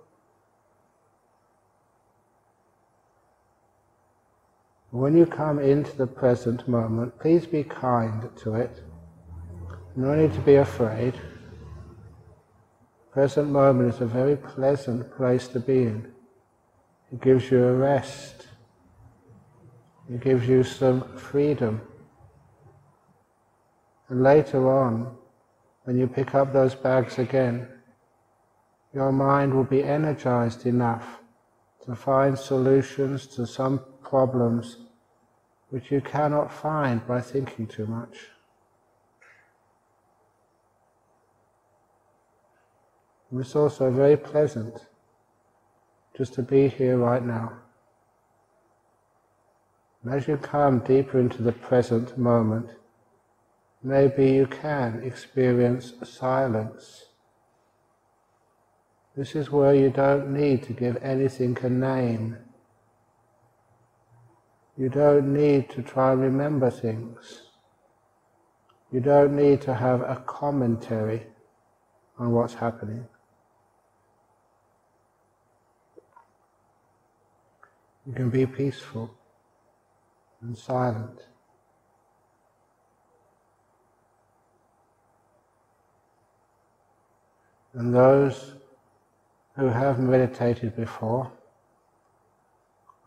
When 4.90 5.16
you 5.16 5.24
come 5.24 5.60
into 5.60 5.96
the 5.96 6.06
present 6.06 6.66
moment, 6.66 7.16
please 7.20 7.46
be 7.46 7.62
kind 7.62 8.28
to 8.38 8.56
it. 8.56 8.82
No 9.94 10.14
need 10.16 10.32
to 10.32 10.40
be 10.40 10.56
afraid. 10.56 11.14
Present 13.12 13.50
moment 13.50 13.94
is 13.94 14.00
a 14.00 14.06
very 14.06 14.36
pleasant 14.36 15.14
place 15.16 15.46
to 15.48 15.60
be 15.60 15.82
in. 15.84 16.12
It 17.12 17.20
gives 17.20 17.50
you 17.52 17.62
a 17.64 17.72
rest. 17.72 18.48
It 20.08 20.20
gives 20.20 20.48
you 20.48 20.64
some 20.64 21.16
freedom. 21.16 21.80
And 24.08 24.24
later 24.24 24.68
on, 24.68 25.16
when 25.84 25.98
you 25.98 26.08
pick 26.08 26.34
up 26.34 26.52
those 26.52 26.74
bags 26.74 27.18
again, 27.18 27.68
your 28.92 29.12
mind 29.12 29.54
will 29.54 29.64
be 29.64 29.84
energized 29.84 30.66
enough 30.66 31.20
to 31.84 31.94
find 31.94 32.36
solutions 32.36 33.28
to 33.28 33.46
some 33.46 33.84
problems 34.10 34.76
which 35.70 35.92
you 35.92 36.00
cannot 36.00 36.52
find 36.52 37.06
by 37.06 37.20
thinking 37.20 37.66
too 37.66 37.86
much. 37.86 38.16
And 43.30 43.40
it's 43.40 43.54
also 43.54 43.90
very 43.90 44.16
pleasant 44.16 44.86
just 46.16 46.34
to 46.34 46.42
be 46.42 46.66
here 46.68 46.98
right 46.98 47.24
now. 47.24 47.52
And 50.02 50.12
as 50.12 50.26
you 50.26 50.36
come 50.36 50.80
deeper 50.80 51.20
into 51.20 51.42
the 51.42 51.52
present 51.52 52.18
moment, 52.18 52.70
maybe 53.82 54.32
you 54.32 54.46
can 54.46 55.02
experience 55.04 55.92
silence. 56.02 57.04
This 59.16 59.36
is 59.36 59.52
where 59.52 59.74
you 59.74 59.90
don't 59.90 60.32
need 60.32 60.64
to 60.64 60.72
give 60.72 60.96
anything 61.00 61.56
a 61.62 61.68
name. 61.68 62.38
You 64.76 64.88
don't 64.88 65.32
need 65.32 65.68
to 65.70 65.82
try 65.82 66.12
and 66.12 66.20
remember 66.20 66.70
things. 66.70 67.42
You 68.92 69.00
don't 69.00 69.36
need 69.36 69.60
to 69.62 69.74
have 69.74 70.00
a 70.00 70.22
commentary 70.26 71.26
on 72.18 72.32
what's 72.32 72.54
happening. 72.54 73.06
You 78.06 78.12
can 78.12 78.30
be 78.30 78.46
peaceful 78.46 79.14
and 80.40 80.56
silent. 80.56 81.20
And 87.74 87.94
those 87.94 88.54
who 89.56 89.66
have 89.66 90.00
meditated 90.00 90.74
before, 90.74 91.30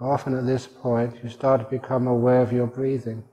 often 0.03 0.37
at 0.37 0.45
this 0.45 0.67
point 0.67 1.23
you 1.23 1.29
start 1.29 1.61
to 1.61 1.77
become 1.77 2.07
aware 2.07 2.41
of 2.41 2.51
your 2.51 2.67
breathing. 2.67 3.23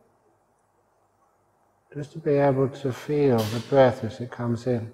Just 1.92 2.12
to 2.12 2.18
be 2.18 2.34
able 2.34 2.68
to 2.68 2.92
feel 2.92 3.38
the 3.38 3.60
breath 3.68 4.04
as 4.04 4.20
it 4.20 4.30
comes 4.30 4.66
in. 4.66 4.92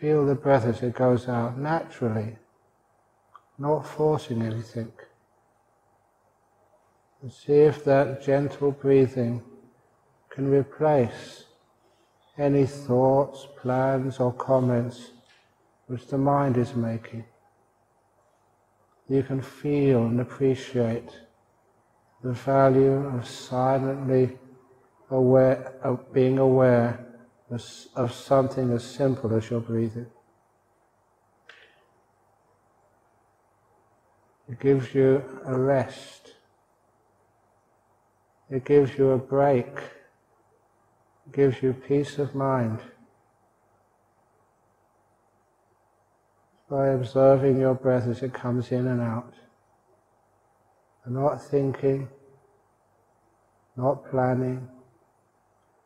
Feel 0.00 0.24
the 0.24 0.34
breath 0.34 0.64
as 0.64 0.82
it 0.82 0.94
goes 0.94 1.28
out 1.28 1.58
naturally, 1.58 2.36
not 3.58 3.86
forcing 3.86 4.40
anything. 4.40 4.90
And 7.20 7.30
see 7.30 7.52
if 7.52 7.84
that 7.84 8.22
gentle 8.22 8.70
breathing 8.70 9.42
can 10.30 10.50
replace 10.50 11.44
any 12.38 12.64
thoughts, 12.64 13.46
plans, 13.60 14.18
or 14.18 14.32
comments 14.32 15.10
which 15.86 16.06
the 16.06 16.16
mind 16.16 16.56
is 16.56 16.74
making. 16.74 17.24
You 19.10 19.24
can 19.24 19.42
feel 19.42 20.04
and 20.04 20.20
appreciate 20.20 21.10
the 22.22 22.30
value 22.30 23.08
of 23.08 23.26
silently 23.26 24.38
aware, 25.10 25.74
of 25.82 26.12
being 26.12 26.38
aware 26.38 27.04
of, 27.50 27.60
of 27.96 28.12
something 28.12 28.72
as 28.72 28.84
simple 28.84 29.34
as 29.34 29.50
your 29.50 29.58
breathing. 29.58 30.06
It 34.48 34.60
gives 34.60 34.94
you 34.94 35.24
a 35.44 35.58
rest. 35.58 36.34
It 38.48 38.64
gives 38.64 38.96
you 38.96 39.10
a 39.10 39.18
break. 39.18 39.76
It 41.26 41.32
gives 41.32 41.60
you 41.64 41.72
peace 41.72 42.16
of 42.20 42.36
mind. 42.36 42.78
By 46.70 46.88
observing 46.88 47.58
your 47.58 47.74
breath 47.74 48.06
as 48.06 48.22
it 48.22 48.32
comes 48.32 48.70
in 48.70 48.86
and 48.86 49.00
out. 49.00 49.34
And 51.04 51.14
not 51.14 51.42
thinking, 51.42 52.08
not 53.76 54.08
planning, 54.08 54.68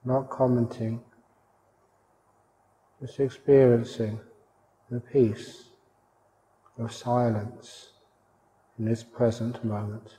not 0.05 0.29
commenting, 0.29 1.00
just 3.00 3.19
experiencing 3.19 4.21
the 4.91 5.00
peace 5.00 5.71
of 6.79 6.93
silence 6.93 7.93
in 8.79 8.85
this 8.85 9.03
present 9.03 9.64
moment. 9.64 10.19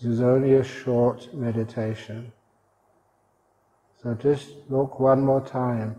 This 0.00 0.12
is 0.12 0.22
only 0.22 0.54
a 0.54 0.64
short 0.64 1.34
meditation. 1.34 2.32
So 4.02 4.14
just 4.14 4.48
look 4.70 4.98
one 4.98 5.22
more 5.22 5.42
time. 5.42 5.96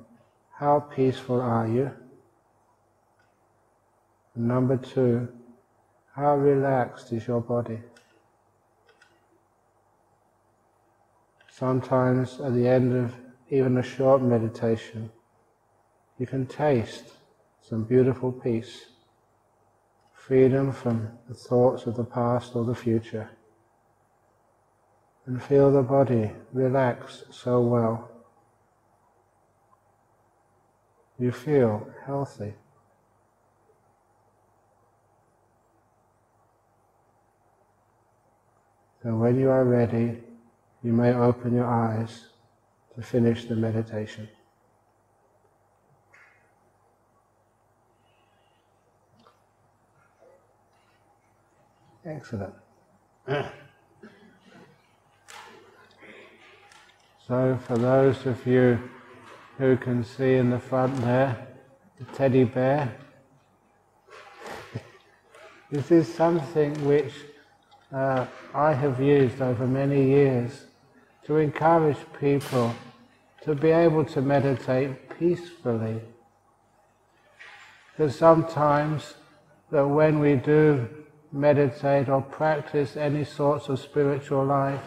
How 0.53 0.79
peaceful 0.79 1.39
are 1.39 1.67
you? 1.67 1.91
Number 4.35 4.77
two, 4.77 5.27
how 6.15 6.35
relaxed 6.35 7.13
is 7.13 7.27
your 7.27 7.41
body? 7.41 7.79
Sometimes 11.51 12.39
at 12.39 12.55
the 12.55 12.67
end 12.67 12.95
of 12.95 13.13
even 13.51 13.77
a 13.77 13.83
short 13.83 14.23
meditation, 14.23 15.11
you 16.17 16.25
can 16.25 16.47
taste 16.47 17.13
some 17.61 17.83
beautiful 17.83 18.31
peace, 18.31 18.87
freedom 20.15 20.71
from 20.71 21.07
the 21.27 21.35
thoughts 21.35 21.85
of 21.85 21.95
the 21.95 22.03
past 22.03 22.55
or 22.55 22.65
the 22.65 22.73
future 22.73 23.29
and 25.31 25.41
feel 25.41 25.71
the 25.71 25.81
body 25.81 26.29
relax 26.51 27.23
so 27.31 27.61
well. 27.61 28.11
You 31.17 31.31
feel 31.31 31.87
healthy. 32.05 32.53
So 39.01 39.15
when 39.15 39.39
you 39.39 39.49
are 39.49 39.63
ready, 39.63 40.21
you 40.83 40.91
may 40.91 41.13
open 41.13 41.55
your 41.55 41.65
eyes 41.65 42.25
to 42.95 43.01
finish 43.01 43.45
the 43.45 43.55
meditation. 43.55 44.27
Excellent. 52.03 52.53
So 57.31 57.57
for 57.65 57.77
those 57.77 58.25
of 58.25 58.45
you 58.45 58.77
who 59.57 59.77
can 59.77 60.03
see 60.03 60.35
in 60.35 60.49
the 60.49 60.59
front 60.59 60.93
there, 60.97 61.47
the 61.97 62.03
teddy 62.13 62.43
bear, 62.43 62.93
this 65.71 65.91
is 65.91 66.13
something 66.13 66.73
which 66.85 67.13
uh, 67.93 68.25
I 68.53 68.73
have 68.73 68.99
used 68.99 69.41
over 69.41 69.65
many 69.65 70.09
years 70.09 70.65
to 71.23 71.37
encourage 71.37 71.95
people 72.19 72.75
to 73.43 73.55
be 73.55 73.69
able 73.69 74.03
to 74.03 74.21
meditate 74.21 75.17
peacefully. 75.17 76.01
Because 77.93 78.13
sometimes 78.13 79.13
that 79.71 79.87
when 79.87 80.19
we 80.19 80.35
do 80.35 80.85
meditate 81.31 82.09
or 82.09 82.23
practice 82.23 82.97
any 82.97 83.23
sorts 83.23 83.69
of 83.69 83.79
spiritual 83.79 84.43
life, 84.43 84.83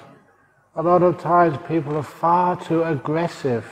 a 0.77 0.83
lot 0.83 1.03
of 1.03 1.19
times 1.19 1.57
people 1.69 1.97
are 1.97 2.03
far 2.03 2.61
too 2.61 2.83
aggressive. 2.83 3.65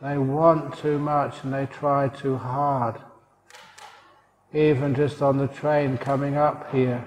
They 0.00 0.16
want 0.16 0.78
too 0.78 0.98
much 0.98 1.42
and 1.42 1.52
they 1.52 1.66
try 1.66 2.08
too 2.08 2.38
hard. 2.38 2.96
Even 4.54 4.94
just 4.94 5.20
on 5.20 5.36
the 5.36 5.48
train 5.48 5.98
coming 5.98 6.36
up 6.36 6.72
here, 6.72 7.04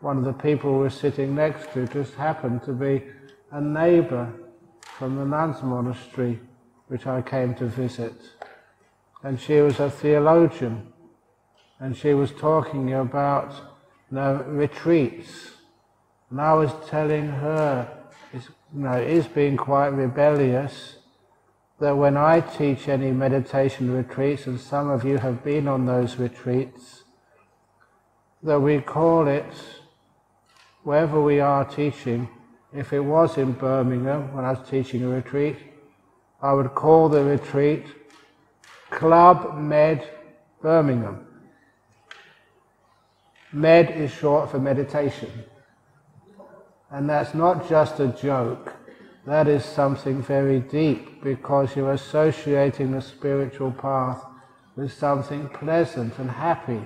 one 0.00 0.18
of 0.18 0.24
the 0.24 0.32
people 0.32 0.72
we 0.72 0.78
were 0.78 0.90
sitting 0.90 1.34
next 1.34 1.72
to 1.72 1.86
just 1.86 2.14
happened 2.14 2.64
to 2.64 2.72
be 2.72 3.04
a 3.52 3.60
neighbor 3.60 4.32
from 4.80 5.16
the 5.16 5.24
nuns' 5.24 5.62
monastery 5.62 6.40
which 6.88 7.06
I 7.06 7.22
came 7.22 7.54
to 7.56 7.66
visit. 7.66 8.14
And 9.22 9.40
she 9.40 9.60
was 9.60 9.78
a 9.78 9.90
theologian 9.90 10.92
and 11.78 11.96
she 11.96 12.14
was 12.14 12.32
talking 12.32 12.94
about 12.94 13.54
the 14.10 14.44
retreats 14.48 15.52
and 16.30 16.40
I 16.40 16.54
was 16.54 16.70
telling 16.88 17.28
her, 17.28 17.88
you 18.32 18.40
know, 18.72 18.92
it 18.92 19.08
is 19.08 19.26
being 19.26 19.56
quite 19.56 19.88
rebellious, 19.88 20.96
that 21.80 21.96
when 21.96 22.16
I 22.16 22.40
teach 22.40 22.88
any 22.88 23.12
meditation 23.12 23.90
retreats, 23.90 24.46
and 24.46 24.60
some 24.60 24.90
of 24.90 25.04
you 25.04 25.18
have 25.18 25.42
been 25.44 25.68
on 25.68 25.86
those 25.86 26.16
retreats, 26.16 27.04
that 28.42 28.60
we 28.60 28.80
call 28.80 29.26
it, 29.28 29.52
wherever 30.82 31.20
we 31.20 31.40
are 31.40 31.64
teaching, 31.64 32.28
if 32.74 32.92
it 32.92 33.00
was 33.00 33.38
in 33.38 33.52
Birmingham 33.52 34.34
when 34.34 34.44
I 34.44 34.50
was 34.52 34.68
teaching 34.68 35.02
a 35.04 35.08
retreat, 35.08 35.56
I 36.42 36.52
would 36.52 36.74
call 36.74 37.08
the 37.08 37.24
retreat 37.24 37.86
Club 38.90 39.58
Med 39.58 40.08
Birmingham. 40.62 41.26
Med 43.52 43.90
is 43.90 44.10
short 44.10 44.50
for 44.50 44.58
meditation. 44.58 45.30
And 46.90 47.08
that's 47.08 47.34
not 47.34 47.68
just 47.68 48.00
a 48.00 48.08
joke, 48.08 48.74
that 49.26 49.46
is 49.46 49.64
something 49.64 50.22
very 50.22 50.60
deep 50.60 51.22
because 51.22 51.76
you're 51.76 51.92
associating 51.92 52.92
the 52.92 53.02
spiritual 53.02 53.72
path 53.72 54.24
with 54.74 54.92
something 54.92 55.48
pleasant 55.50 56.18
and 56.18 56.30
happy. 56.30 56.80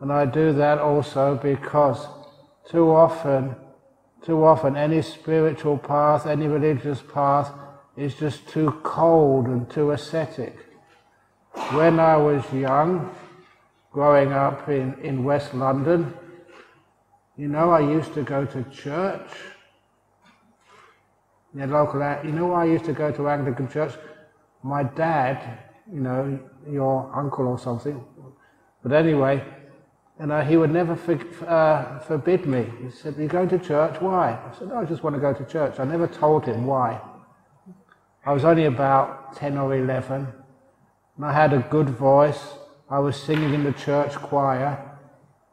And 0.00 0.12
I 0.12 0.26
do 0.26 0.52
that 0.52 0.78
also 0.78 1.36
because 1.36 2.06
too 2.68 2.90
often, 2.90 3.56
too 4.22 4.44
often 4.44 4.76
any 4.76 5.00
spiritual 5.00 5.78
path, 5.78 6.26
any 6.26 6.46
religious 6.46 7.00
path 7.00 7.52
is 7.96 8.14
just 8.14 8.46
too 8.48 8.78
cold 8.82 9.46
and 9.46 9.70
too 9.70 9.92
ascetic. 9.92 10.58
When 11.72 11.98
I 11.98 12.18
was 12.18 12.44
young, 12.52 13.14
growing 13.90 14.32
up 14.32 14.68
in, 14.68 14.92
in 15.00 15.24
West 15.24 15.54
London, 15.54 16.12
you 17.36 17.48
know, 17.48 17.70
I 17.70 17.80
used 17.80 18.14
to 18.14 18.22
go 18.22 18.44
to 18.46 18.64
church. 18.64 19.30
The 21.54 21.66
local, 21.66 22.00
you 22.24 22.32
know, 22.32 22.52
I 22.52 22.64
used 22.64 22.84
to 22.84 22.92
go 22.92 23.10
to 23.12 23.28
Anglican 23.28 23.68
church. 23.68 23.94
My 24.62 24.82
dad, 24.82 25.58
you 25.90 26.00
know, 26.00 26.38
your 26.68 27.10
uncle 27.14 27.46
or 27.46 27.58
something, 27.58 28.04
but 28.82 28.92
anyway, 28.92 29.42
you 30.20 30.26
know, 30.26 30.40
he 30.42 30.56
would 30.56 30.70
never 30.70 30.96
for, 30.96 31.18
uh, 31.46 31.98
forbid 32.00 32.46
me. 32.46 32.66
He 32.82 32.90
said, 32.90 33.16
You're 33.16 33.28
going 33.28 33.48
to 33.50 33.58
church? 33.58 34.00
Why? 34.00 34.30
I 34.32 34.58
said, 34.58 34.70
oh, 34.72 34.78
I 34.78 34.84
just 34.84 35.02
want 35.02 35.14
to 35.16 35.20
go 35.20 35.32
to 35.32 35.44
church. 35.44 35.78
I 35.78 35.84
never 35.84 36.06
told 36.06 36.46
him 36.46 36.66
why. 36.66 37.00
I 38.24 38.32
was 38.32 38.44
only 38.44 38.64
about 38.64 39.36
10 39.36 39.58
or 39.58 39.74
11, 39.76 40.26
and 41.16 41.24
I 41.24 41.32
had 41.32 41.52
a 41.52 41.58
good 41.70 41.90
voice. 41.90 42.54
I 42.88 42.98
was 42.98 43.16
singing 43.16 43.54
in 43.54 43.64
the 43.64 43.72
church 43.72 44.14
choir, 44.14 44.98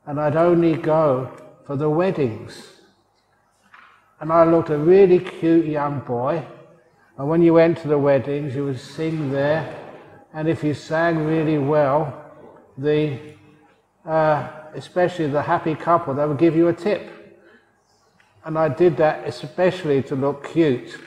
and 0.05 0.19
I'd 0.19 0.35
only 0.35 0.75
go 0.75 1.31
for 1.65 1.75
the 1.75 1.89
weddings. 1.89 2.79
And 4.19 4.31
I 4.31 4.43
looked 4.45 4.69
a 4.69 4.77
really 4.77 5.19
cute 5.19 5.65
young 5.65 5.99
boy, 5.99 6.45
and 7.17 7.29
when 7.29 7.41
you 7.41 7.53
went 7.53 7.77
to 7.79 7.87
the 7.87 7.97
weddings, 7.97 8.55
you 8.55 8.65
would 8.65 8.79
sing 8.79 9.31
there, 9.31 9.75
and 10.33 10.47
if 10.47 10.63
you 10.63 10.73
sang 10.73 11.25
really 11.25 11.57
well, 11.57 12.21
the 12.77 13.19
uh, 14.05 14.49
especially 14.73 15.27
the 15.27 15.41
happy 15.41 15.75
couple, 15.75 16.13
they 16.13 16.25
would 16.25 16.37
give 16.37 16.55
you 16.55 16.67
a 16.67 16.73
tip. 16.73 17.09
And 18.45 18.57
I 18.57 18.67
did 18.67 18.97
that 18.97 19.25
especially 19.27 20.03
to 20.03 20.15
look 20.15 20.49
cute. 20.51 20.99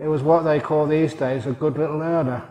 It 0.00 0.08
was 0.08 0.22
what 0.22 0.42
they 0.42 0.58
call 0.58 0.86
these 0.86 1.14
days 1.14 1.46
a 1.46 1.52
good 1.52 1.78
little 1.78 2.02
earner. 2.02 2.42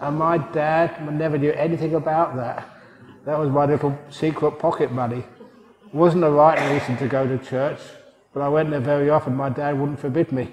And 0.00 0.18
my 0.18 0.36
dad 0.36 1.02
never 1.14 1.38
knew 1.38 1.52
anything 1.52 1.94
about 1.94 2.36
that. 2.36 2.68
That 3.24 3.38
was 3.38 3.48
my 3.48 3.64
little 3.64 3.98
secret 4.10 4.58
pocket 4.58 4.92
money. 4.92 5.24
Wasn't 5.92 6.20
the 6.20 6.30
right 6.30 6.72
reason 6.72 6.96
to 6.98 7.08
go 7.08 7.26
to 7.26 7.38
church, 7.38 7.80
but 8.32 8.42
I 8.42 8.48
went 8.48 8.70
there 8.70 8.80
very 8.80 9.08
often. 9.10 9.34
My 9.34 9.48
dad 9.48 9.78
wouldn't 9.78 10.00
forbid 10.00 10.32
me. 10.32 10.52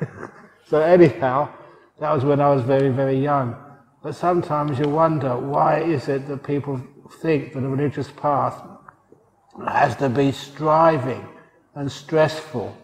so 0.68 0.80
anyhow, 0.80 1.48
that 1.98 2.12
was 2.12 2.24
when 2.24 2.40
I 2.40 2.50
was 2.50 2.62
very, 2.62 2.90
very 2.90 3.18
young. 3.18 3.56
But 4.02 4.14
sometimes 4.14 4.78
you 4.78 4.88
wonder 4.88 5.36
why 5.36 5.80
is 5.80 6.08
it 6.08 6.28
that 6.28 6.44
people 6.44 6.80
think 7.20 7.52
that 7.54 7.64
a 7.64 7.68
religious 7.68 8.10
path 8.10 8.62
has 9.66 9.96
to 9.96 10.08
be 10.08 10.30
striving 10.32 11.26
and 11.74 11.90
stressful. 11.90 12.76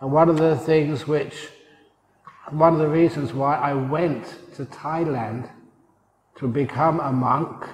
And 0.00 0.12
one 0.12 0.28
of 0.28 0.38
the 0.38 0.56
things 0.56 1.06
which, 1.06 1.48
one 2.50 2.72
of 2.72 2.78
the 2.78 2.88
reasons 2.88 3.32
why 3.32 3.56
I 3.56 3.74
went 3.74 4.24
to 4.54 4.64
Thailand 4.64 5.50
to 6.36 6.48
become 6.48 7.00
a 7.00 7.12
monk 7.12 7.68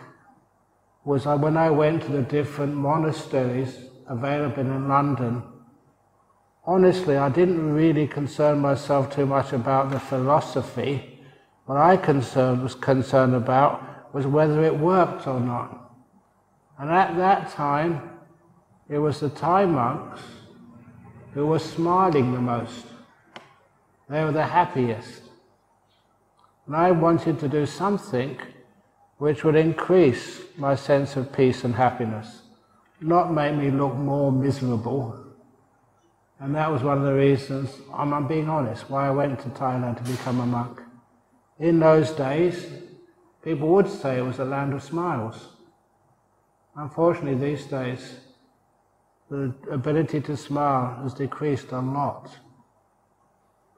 was 1.05 1.27
when 1.27 1.57
I 1.57 1.71
went 1.71 2.03
to 2.05 2.13
the 2.13 2.23
different 2.23 2.75
monasteries 2.75 3.77
available 4.09 4.61
in 4.61 4.89
London. 4.89 5.43
Honestly, 6.65 7.17
I 7.17 7.29
didn't 7.29 7.75
really 7.75 8.07
concern 8.07 8.61
myself 8.61 9.15
too 9.15 9.27
much 9.27 9.53
about 9.53 9.91
the 9.91 10.01
philosophy. 10.01 11.21
What 11.67 11.77
I 11.77 11.99
concerned, 11.99 12.63
was 12.63 12.75
concerned 12.75 13.35
about 13.35 14.15
was 14.15 14.27
whether 14.27 14.65
it 14.65 14.79
worked 14.79 15.27
or 15.27 15.41
not. 15.41 15.93
And 16.79 16.91
at 16.91 17.17
that 17.17 17.51
time, 17.51 18.11
it 18.89 18.99
was 18.99 19.21
the 19.21 19.29
Thai 19.29 19.67
monks 19.67 20.23
who 21.33 21.47
were 21.47 21.59
smiling 21.59 22.33
the 22.33 22.41
most. 22.41 22.87
They 24.09 24.25
were 24.25 24.33
the 24.33 24.47
happiest. 24.47 25.23
And 26.67 26.77
I 26.77 26.93
wanted 26.93 27.39
to 27.41 27.49
do 27.49 27.67
something 27.67 28.39
which 29.19 29.45
would 29.45 29.57
increase 29.57 30.41
my 30.57 30.75
sense 30.75 31.17
of 31.17 31.33
peace 31.33 31.65
and 31.65 31.75
happiness, 31.75 32.43
not 33.01 33.33
make 33.33 33.55
me 33.55 33.71
look 33.71 33.95
more 33.95 34.33
miserable. 34.33 35.19
And 36.41 36.55
that 36.55 36.71
was 36.71 36.83
one 36.83 36.99
of 36.99 37.05
the 37.05 37.15
reasons, 37.15 37.71
I'm, 37.93 38.27
being 38.27 38.49
honest, 38.49 38.91
why 38.91 39.07
I 39.09 39.11
went 39.11 39.41
to 39.41 39.49
Thailand 39.51 39.99
to 39.99 40.11
become 40.11 40.41
a 40.41 40.47
monk. 40.47 40.81
In 41.59 41.79
those 41.79 42.11
days, 42.11 42.67
People 43.45 43.69
would 43.69 43.89
say 43.89 44.17
it 44.19 44.23
was 44.23 44.39
a 44.39 44.45
land 44.45 44.73
of 44.73 44.83
smiles. 44.83 45.49
Unfortunately, 46.77 47.35
these 47.35 47.67
days, 47.67 48.21
the 49.31 49.55
ability 49.71 50.23
to 50.23 50.37
smile 50.37 50.99
has 51.03 51.13
decreased 51.13 51.71
a 51.73 51.81
lot. 51.81 52.31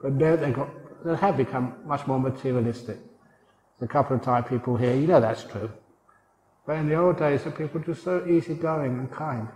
But 0.01 0.13
now 0.13 0.37
got, 0.37 0.69
they 1.03 1.15
have 1.17 1.35
become 1.35 1.75
much 1.85 2.07
more 2.07 2.19
materialistic. 2.19 2.97
There's 3.79 3.89
a 3.89 3.93
couple 3.93 4.15
of 4.15 4.23
Thai 4.23 4.41
people 4.41 4.75
here, 4.77 4.95
you 4.95 5.07
know 5.07 5.19
that's 5.19 5.43
true. 5.43 5.71
But 6.65 6.77
in 6.77 6.89
the 6.89 6.95
old 6.95 7.17
days, 7.17 7.43
the 7.43 7.51
people 7.51 7.79
were 7.79 7.85
just 7.85 8.03
so 8.03 8.25
easygoing 8.25 8.99
and 8.99 9.11
kind. 9.11 9.47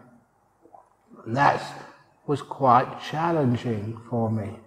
And 1.25 1.35
that 1.35 1.61
was 2.25 2.41
quite 2.41 3.01
challenging 3.01 3.99
for 4.09 4.31
me. 4.31 4.59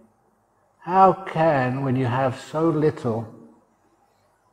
How 0.81 1.13
can, 1.13 1.85
when 1.85 1.97
you 1.97 2.07
have 2.07 2.39
so 2.39 2.69
little, 2.69 3.35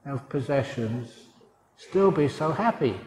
of 0.06 0.28
possessions, 0.30 1.28
still 1.78 2.12
be 2.12 2.28
so 2.28 2.52
happy. 2.52 3.00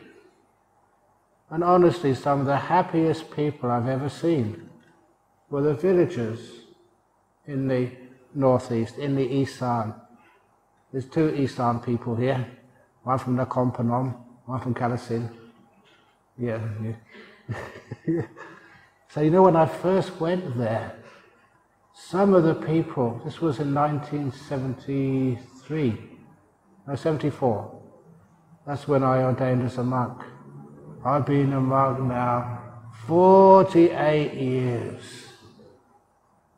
And 1.50 1.62
honestly, 1.62 2.14
some 2.14 2.40
of 2.40 2.46
the 2.46 2.56
happiest 2.56 3.30
people 3.30 3.70
I've 3.70 3.88
ever 3.88 4.08
seen 4.08 4.68
were 5.50 5.62
the 5.62 5.74
villagers 5.74 6.40
in 7.46 7.68
the 7.68 7.90
northeast, 8.34 8.98
in 8.98 9.14
the 9.16 9.40
Isan. 9.40 9.94
There's 10.94 11.06
two 11.06 11.34
Isan 11.34 11.80
people 11.80 12.14
here, 12.14 12.46
one 13.02 13.18
from 13.18 13.36
Nakhon 13.36 13.74
Phanom, 13.74 14.14
one 14.46 14.60
from 14.60 14.74
Kalasin. 14.74 15.28
Yeah. 16.38 16.60
yeah. 17.48 18.22
so 19.08 19.20
you 19.20 19.30
know 19.30 19.42
when 19.42 19.56
I 19.56 19.66
first 19.66 20.20
went 20.20 20.56
there, 20.56 20.94
some 21.92 22.32
of 22.32 22.44
the 22.44 22.54
people, 22.54 23.20
this 23.24 23.40
was 23.40 23.58
in 23.58 23.74
1973, 23.74 25.98
no, 26.86 26.94
74. 26.94 27.82
That's 28.64 28.86
when 28.86 29.02
I 29.02 29.24
ordained 29.24 29.64
as 29.64 29.78
a 29.78 29.82
monk. 29.82 30.22
I've 31.04 31.26
been 31.26 31.54
a 31.54 31.60
monk 31.60 32.02
now 32.02 32.60
48 33.08 34.32
years. 34.32 35.02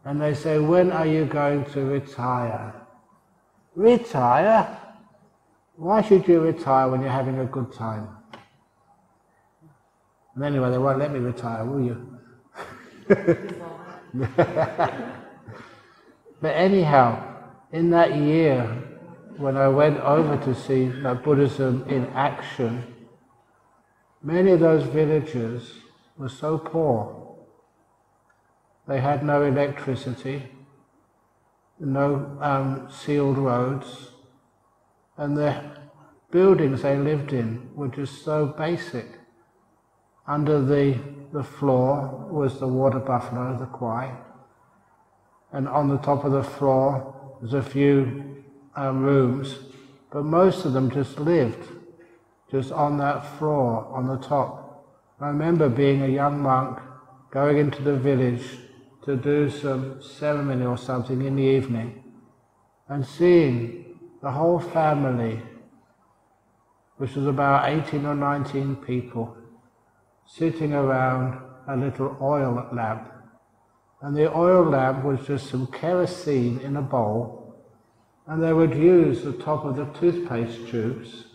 And 0.05 0.21
they 0.21 0.35
say, 0.35 0.59
when 0.59 0.93
are 0.93 1.07
you 1.07 1.25
going 1.25 1.65
to 1.73 1.87
retire? 1.87 2.86
Retire? 3.77 4.79
Why 5.77 6.01
should 6.01 6.27
you 6.27 6.41
retire 6.41 6.89
when 6.89 7.03
you're 7.03 7.11
having 7.11 7.39
a 7.39 7.45
good 7.45 7.73
time? 7.75 8.09
And 10.35 10.45
anyway, 10.45 10.71
they 10.71 10.79
won't 10.79 10.99
let 10.99 11.13
me 11.13 11.19
retire, 11.19 11.65
will 11.65 11.85
you? 11.85 12.19
but 16.41 16.55
anyhow, 16.55 17.23
in 17.73 17.91
that 17.91 18.17
year, 18.17 18.65
when 19.37 19.59
I 19.59 19.69
went 19.69 19.99
over 20.01 20.39
to 20.45 20.55
see 20.55 20.91
uh, 21.05 21.15
Buddhism 21.15 21.85
in 21.89 22.07
action, 22.15 22.83
many 24.23 24.53
of 24.53 24.61
those 24.61 24.85
villagers 24.85 25.75
were 26.17 26.31
so 26.31 26.57
poor. 26.57 27.37
They 28.89 29.01
had 29.01 29.23
no 29.23 29.43
electricity, 29.43 30.45
no 31.79 32.39
um, 32.41 32.89
sealed 32.91 33.39
roads, 33.39 34.11
and 35.17 35.37
the 35.37 35.63
buildings 36.31 36.83
they 36.83 36.97
lived 36.97 37.33
in 37.33 37.71
were 37.75 37.89
just 37.89 38.25
so 38.25 38.47
basic. 38.47 39.07
Under 40.27 40.61
the, 40.61 40.99
the 41.33 41.45
floor 41.45 42.27
was 42.31 42.59
the 42.59 42.67
water 42.67 42.99
buffalo, 42.99 43.57
the 43.57 43.67
kwai, 43.67 44.13
and 45.53 45.69
on 45.69 45.89
the 45.89 45.99
top 45.99 46.25
of 46.25 46.33
the 46.33 46.43
floor 46.43 47.15
was 47.41 47.55
a 47.55 47.63
few 47.63 48.45
um, 48.75 49.03
rooms, 49.03 49.59
but 50.11 50.25
most 50.25 50.65
of 50.65 50.73
them 50.73 50.91
just 50.91 51.19
lived 51.19 51.69
just 52.51 52.73
on 52.73 52.99
that 52.99 53.39
floor 53.39 53.87
on 53.93 54.07
the 54.07 54.19
top. 54.19 54.85
I 55.21 55.29
remember 55.29 55.69
being 55.69 56.03
a 56.03 56.09
young 56.09 56.41
monk 56.41 56.79
going 57.31 57.59
into 57.59 57.83
the 57.83 57.97
village 57.97 58.45
to 59.07 59.17
do 59.17 59.49
some 59.49 60.03
ceremony 60.03 60.67
or 60.67 60.77
something 60.77 61.23
in 61.23 61.37
the 61.37 61.43
evening 61.43 62.03
and 62.89 63.07
seeing 63.07 63.99
the 64.21 64.31
whole 64.31 64.59
family, 64.59 65.41
which 66.97 67.15
was 67.15 67.27
about 67.27 67.69
18 67.69 68.05
or 68.05 68.17
19 68.17 68.77
people, 68.77 69.37
sitting 70.27 70.73
around 70.73 71.41
a 71.69 71.77
little 71.77 72.17
oil 72.21 72.69
lamp. 72.73 73.13
And 74.03 74.17
the 74.17 74.33
oil 74.37 74.65
lamp 74.65 75.05
was 75.05 75.25
just 75.25 75.51
some 75.51 75.69
kerosene 75.69 76.59
in 76.61 76.77
a 76.77 76.83
bowl. 76.83 77.55
And 78.27 78.43
they 78.43 78.53
would 78.53 78.75
use 78.75 79.23
the 79.23 79.33
top 79.33 79.65
of 79.65 79.77
the 79.77 79.85
toothpaste 79.99 80.69
tubes. 80.69 81.27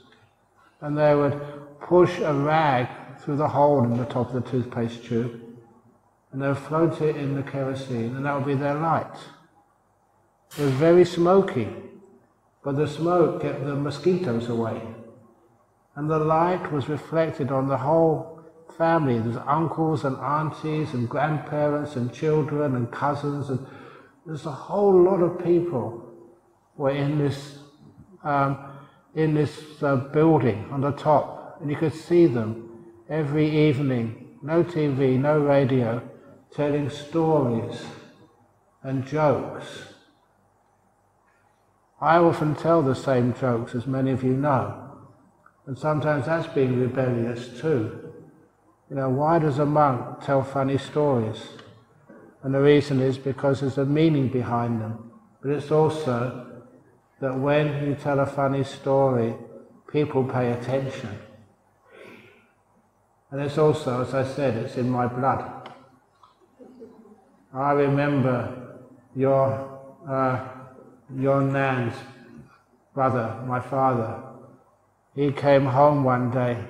And 0.81 0.97
they 0.97 1.15
would 1.15 1.39
push 1.79 2.19
a 2.19 2.34
rag 2.34 2.88
through 3.19 3.38
the 3.38 3.47
hole 3.47 3.84
in 3.86 3.97
the 3.97 4.05
top 4.05 4.34
of 4.34 4.43
the 4.43 4.49
toothpaste 4.49 5.05
tube 5.05 5.51
and 6.32 6.41
they'll 6.41 6.56
float 6.56 7.02
it 7.02 7.15
in 7.15 7.36
the 7.36 7.44
kerosene, 7.44 8.15
and 8.15 8.26
that 8.26 8.34
will 8.34 8.46
be 8.46 8.56
their 8.56 8.76
light. 8.76 9.15
It 10.58 10.63
was 10.63 10.74
very 10.74 11.06
smoky, 11.06 11.70
but 12.63 12.76
the 12.76 12.88
smoke 12.88 13.41
kept 13.41 13.65
the 13.65 13.76
mosquitoes 13.76 14.50
away. 14.50 14.82
And 15.96 16.10
the 16.10 16.20
light 16.20 16.72
was 16.72 16.88
reflected 16.88 17.52
on 17.52 17.67
the 17.67 17.78
whole 17.78 18.39
family. 18.78 19.20
There's 19.20 19.38
uncles 19.46 20.06
and 20.06 20.17
aunties 20.17 20.94
and 20.94 21.10
grandparents 21.10 21.96
and 21.96 22.13
children 22.13 22.76
and 22.76 22.91
cousins 22.91 23.50
and 23.50 23.65
there's 24.26 24.46
a 24.46 24.52
whole 24.52 25.04
lot 25.04 25.22
of 25.22 25.44
people 25.44 26.08
were 26.78 26.91
in 26.91 27.17
this 27.17 27.58
um, 28.24 28.58
in 29.15 29.34
this 29.34 29.82
uh, 29.82 29.96
building 29.96 30.70
on 30.72 30.82
the 30.82 30.91
top, 30.91 31.58
and 31.60 31.70
you 31.70 31.76
could 31.76 31.94
see 31.94 32.28
them 32.28 32.86
every 33.10 33.67
evening. 33.67 34.38
No 34.44 34.63
TV, 34.63 35.20
no 35.20 35.39
radio, 35.39 36.02
telling 36.54 36.90
stories 36.90 37.86
and 38.84 39.06
jokes. 39.06 39.84
I 42.00 42.18
often 42.18 42.56
tell 42.56 42.82
the 42.82 42.96
same 42.96 43.34
jokes, 43.34 43.76
as 43.76 43.86
many 43.88 44.12
of 44.12 44.24
you 44.24 44.34
know, 44.34 44.92
and 45.68 45.78
sometimes 45.78 46.26
that's 46.26 46.48
being 46.54 46.80
rebellious 46.80 47.60
too. 47.60 48.14
You 48.90 48.96
know, 48.96 49.10
why 49.10 49.40
does 49.40 49.60
a 49.60 49.66
monk 49.66 50.22
tell 50.24 50.44
funny 50.44 50.78
stories? 50.78 51.48
And 52.44 52.54
the 52.54 52.60
reason 52.60 53.00
is 53.00 53.18
because 53.18 53.62
there's 53.62 53.78
a 53.78 53.86
meaning 53.86 54.28
behind 54.28 54.82
them. 54.82 55.12
But 55.42 55.52
it's 55.52 55.72
also 55.72 56.64
that 57.20 57.38
when 57.38 57.86
you 57.86 57.96
tell 57.96 58.20
a 58.20 58.26
funny 58.26 58.64
story, 58.64 59.36
people 59.88 60.24
pay 60.24 60.52
attention. 60.52 61.20
And 63.30 63.42
it's 63.42 63.58
also, 63.58 64.02
as 64.02 64.14
I 64.14 64.26
said, 64.26 64.58
it's 64.58 64.76
in 64.76 64.90
my 64.90 65.08
blood. 65.08 65.61
I 67.54 67.72
remember 67.74 68.80
your, 69.16 69.80
uh, 70.08 70.48
your 71.14 71.42
nan's 71.42 71.96
brother, 72.94 73.44
my 73.46 73.60
father. 73.60 74.24
He 75.16 75.32
came 75.32 75.66
home 75.66 76.04
one 76.06 76.32
day 76.32 76.64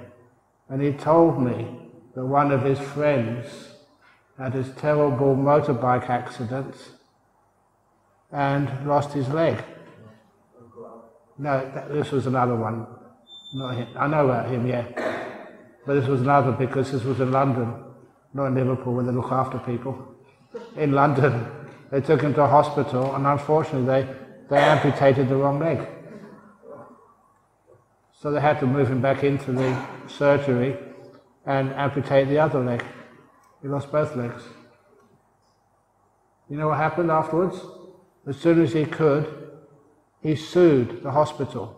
and 0.69 0.81
he 0.81 0.91
told 0.93 1.41
me 1.41 1.67
that 2.15 2.25
one 2.25 2.51
of 2.51 2.63
his 2.63 2.79
friends 2.79 3.45
had 4.39 4.53
his 4.53 4.71
terrible 4.71 5.35
motorbike 5.35 6.09
accident 6.09 6.75
and 8.31 8.87
lost 8.87 9.13
his 9.13 9.27
leg. 9.29 9.63
No, 11.37 11.87
this 11.89 12.11
was 12.11 12.25
another 12.25 12.55
one. 12.55 12.87
Not 13.53 13.75
him. 13.75 13.87
I 13.95 14.07
know 14.07 14.25
about 14.25 14.49
him, 14.49 14.65
yeah. 14.65 14.85
But 15.85 15.95
this 15.95 16.07
was 16.07 16.21
another 16.21 16.51
because 16.51 16.91
this 16.91 17.03
was 17.03 17.19
in 17.19 17.31
London, 17.31 17.83
not 18.33 18.47
in 18.47 18.55
Liverpool, 18.55 18.93
where 18.93 19.05
they 19.05 19.11
look 19.11 19.31
after 19.31 19.59
people. 19.59 20.07
In 20.75 20.91
London, 20.91 21.45
they 21.91 22.01
took 22.01 22.21
him 22.21 22.33
to 22.35 22.43
a 22.43 22.47
hospital, 22.47 23.15
and 23.15 23.25
unfortunately, 23.27 23.85
they, 23.85 24.15
they 24.49 24.57
amputated 24.57 25.29
the 25.29 25.35
wrong 25.35 25.59
leg. 25.59 25.87
So 28.19 28.31
they 28.31 28.41
had 28.41 28.59
to 28.59 28.67
move 28.67 28.89
him 28.89 29.01
back 29.01 29.23
into 29.23 29.51
the 29.51 29.85
surgery 30.07 30.77
and 31.45 31.73
amputate 31.73 32.27
the 32.27 32.39
other 32.39 32.63
leg. 32.63 32.83
He 33.61 33.67
lost 33.67 33.91
both 33.91 34.15
legs. 34.15 34.43
You 36.49 36.57
know 36.57 36.67
what 36.67 36.77
happened 36.77 37.09
afterwards? 37.09 37.57
As 38.27 38.37
soon 38.37 38.61
as 38.61 38.73
he 38.73 38.85
could, 38.85 39.25
he 40.21 40.35
sued 40.35 41.01
the 41.01 41.11
hospital. 41.11 41.75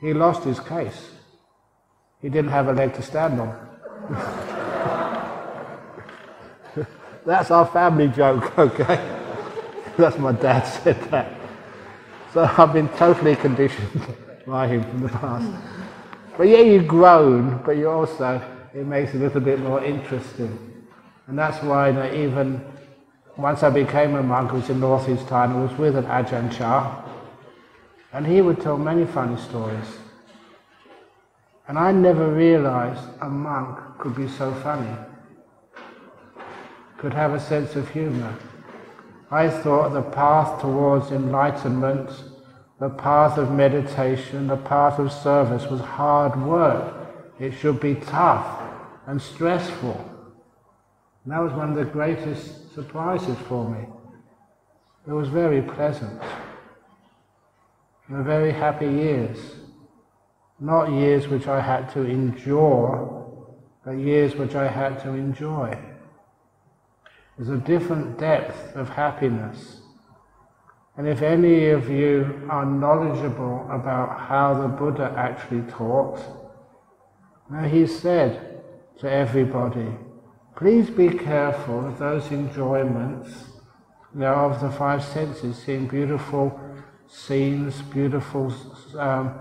He 0.00 0.12
lost 0.12 0.44
his 0.44 0.58
case. 0.58 1.10
He 2.20 2.28
didn't 2.28 2.50
have 2.50 2.68
a 2.68 2.72
leg 2.72 2.94
to 2.94 3.02
stand 3.02 3.40
on. 3.40 4.48
That's 7.24 7.50
our 7.50 7.66
family 7.66 8.08
joke, 8.08 8.58
okay? 8.58 9.18
That's 9.96 10.18
my 10.18 10.32
dad 10.32 10.62
said 10.62 11.00
that. 11.10 11.32
So 12.32 12.50
I've 12.56 12.72
been 12.72 12.88
totally 12.90 13.36
conditioned 13.36 14.06
by 14.46 14.66
him 14.68 14.82
from 14.84 15.00
the 15.02 15.08
past. 15.08 15.50
But 16.36 16.48
yeah, 16.48 16.60
you've 16.60 16.88
grown, 16.88 17.62
but 17.64 17.72
you 17.72 17.90
also, 17.90 18.40
it 18.74 18.86
makes 18.86 19.14
it 19.14 19.18
a 19.18 19.20
little 19.20 19.40
bit 19.40 19.60
more 19.60 19.84
interesting. 19.84 20.86
And 21.26 21.38
that's 21.38 21.62
why 21.62 21.88
you 21.88 21.94
know, 21.94 22.12
even 22.14 22.64
once 23.36 23.62
I 23.62 23.70
became 23.70 24.14
a 24.16 24.22
monk, 24.22 24.52
it 24.52 24.56
was 24.56 24.70
in 24.70 24.80
Northeast 24.80 25.26
Thailand, 25.26 25.56
I 25.56 25.62
was 25.62 25.78
with 25.78 25.96
an 25.96 26.04
Ajahn 26.06 26.50
Chah, 26.56 27.04
and 28.12 28.26
he 28.26 28.42
would 28.42 28.60
tell 28.60 28.78
many 28.78 29.06
funny 29.06 29.40
stories. 29.40 29.98
And 31.68 31.78
I 31.78 31.92
never 31.92 32.28
realized 32.32 33.04
a 33.20 33.28
monk 33.28 33.78
could 33.98 34.16
be 34.16 34.28
so 34.28 34.52
funny, 34.54 34.94
could 37.02 37.12
have 37.12 37.34
a 37.34 37.40
sense 37.40 37.74
of 37.74 37.90
humor. 37.90 38.32
I 39.28 39.50
thought 39.50 39.92
the 39.92 40.02
path 40.02 40.60
towards 40.60 41.10
enlightenment, 41.10 42.08
the 42.78 42.90
path 42.90 43.38
of 43.38 43.50
meditation, 43.50 44.46
the 44.46 44.56
path 44.56 45.00
of 45.00 45.10
service 45.10 45.68
was 45.68 45.80
hard 45.80 46.40
work. 46.40 46.94
It 47.40 47.54
should 47.54 47.80
be 47.80 47.96
tough 47.96 48.46
and 49.08 49.20
stressful. 49.20 49.98
And 51.24 51.32
that 51.32 51.40
was 51.40 51.52
one 51.52 51.70
of 51.70 51.74
the 51.74 51.84
greatest 51.84 52.72
surprises 52.72 53.36
for 53.48 53.68
me. 53.68 53.84
It 55.08 55.12
was 55.12 55.26
very 55.28 55.60
pleasant. 55.60 56.22
And 58.06 58.24
very 58.24 58.52
happy 58.52 58.86
years. 58.86 59.38
Not 60.60 60.92
years 60.92 61.26
which 61.26 61.48
I 61.48 61.60
had 61.60 61.92
to 61.94 62.04
endure, 62.04 63.50
but 63.84 63.92
years 63.92 64.36
which 64.36 64.54
I 64.54 64.68
had 64.68 65.02
to 65.02 65.14
enjoy. 65.14 65.76
There's 67.42 67.60
a 67.60 67.64
different 67.64 68.20
depth 68.20 68.76
of 68.76 68.90
happiness. 68.90 69.80
And 70.96 71.08
if 71.08 71.22
any 71.22 71.70
of 71.70 71.90
you 71.90 72.46
are 72.48 72.64
knowledgeable 72.64 73.66
about 73.68 74.16
how 74.16 74.54
the 74.54 74.68
Buddha 74.68 75.12
actually 75.16 75.62
taught, 75.62 76.20
now 77.50 77.64
he 77.64 77.84
said 77.88 78.62
to 79.00 79.10
everybody, 79.10 79.88
Please 80.54 80.88
be 80.88 81.08
careful 81.08 81.84
of 81.84 81.98
those 81.98 82.30
enjoyments 82.30 83.32
know, 84.14 84.34
of 84.34 84.60
the 84.60 84.70
five 84.70 85.02
senses, 85.02 85.56
seeing 85.56 85.88
beautiful 85.88 86.60
scenes, 87.08 87.82
beautiful, 87.82 88.54
um, 88.96 89.34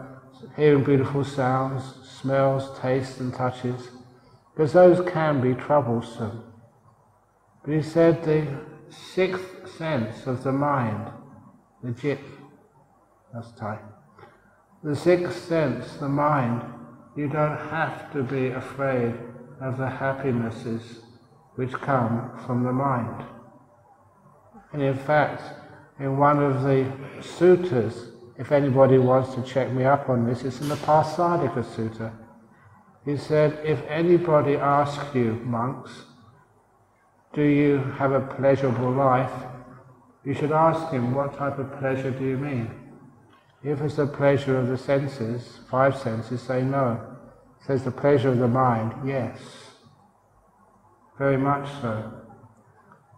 hearing 0.56 0.84
beautiful 0.84 1.24
sounds, 1.24 1.84
smells, 2.20 2.80
tastes, 2.80 3.20
and 3.20 3.32
touches, 3.32 3.90
because 4.56 4.74
those 4.74 5.08
can 5.08 5.40
be 5.40 5.54
troublesome. 5.54 6.51
But 7.64 7.74
he 7.76 7.82
said 7.82 8.24
the 8.24 8.48
sixth 8.90 9.76
sense 9.78 10.26
of 10.28 10.44
the 10.44 10.52
mind, 10.52 11.12
the 11.84 11.92
jit, 11.92 12.20
that's 13.34 13.52
Thai. 13.52 13.80
The 14.84 14.96
sixth 14.96 15.48
sense, 15.48 15.94
the 15.98 16.10
mind, 16.10 16.64
you 17.16 17.28
don't 17.28 17.58
have 17.58 18.12
to 18.14 18.24
be 18.24 18.48
afraid 18.48 19.14
of 19.62 19.78
the 19.78 19.90
happinesses 19.90 21.02
which 21.56 21.72
come 21.72 22.32
from 22.46 22.64
the 22.64 22.74
mind. 22.74 23.26
And 24.74 24.82
in 24.82 24.98
fact, 24.98 25.42
in 26.00 26.18
one 26.18 26.42
of 26.42 26.64
the 26.64 26.92
suttas, 27.20 28.12
if 28.38 28.52
anybody 28.52 28.98
wants 28.98 29.36
to 29.36 29.44
check 29.44 29.72
me 29.72 29.84
up 29.84 30.10
on 30.10 30.26
this, 30.26 30.44
it's 30.44 30.62
in 30.62 30.70
the 30.70 30.76
Pasadika 30.76 31.64
Sutta. 31.64 32.12
He 33.06 33.18
said, 33.18 33.60
if 33.64 33.84
anybody 33.88 34.56
asks 34.56 35.14
you, 35.14 35.34
monks, 35.44 36.06
do 37.34 37.44
you 37.44 37.78
have 37.98 38.12
a 38.12 38.20
pleasurable 38.20 38.92
life? 38.92 39.32
You 40.26 40.34
should 40.34 40.52
ask 40.52 40.92
him, 40.92 41.14
what 41.16 41.38
type 41.38 41.58
of 41.58 41.80
pleasure 41.80 42.12
do 42.12 42.26
you 42.26 42.38
mean? 42.38 42.70
If 43.64 43.82
it's 43.82 43.96
the 43.96 44.08
pleasure 44.08 44.58
of 44.58 44.68
the 44.68 44.78
senses, 44.78 45.60
five 45.70 45.98
senses, 45.98 46.42
say 46.42 46.62
no. 46.64 47.00
Says 47.66 47.84
the 47.84 47.92
pleasure 47.92 48.30
of 48.30 48.40
the 48.40 48.48
mind, 48.48 48.94
yes. 49.08 49.40
Very 51.18 51.38
much 51.38 51.70
so. 51.82 52.12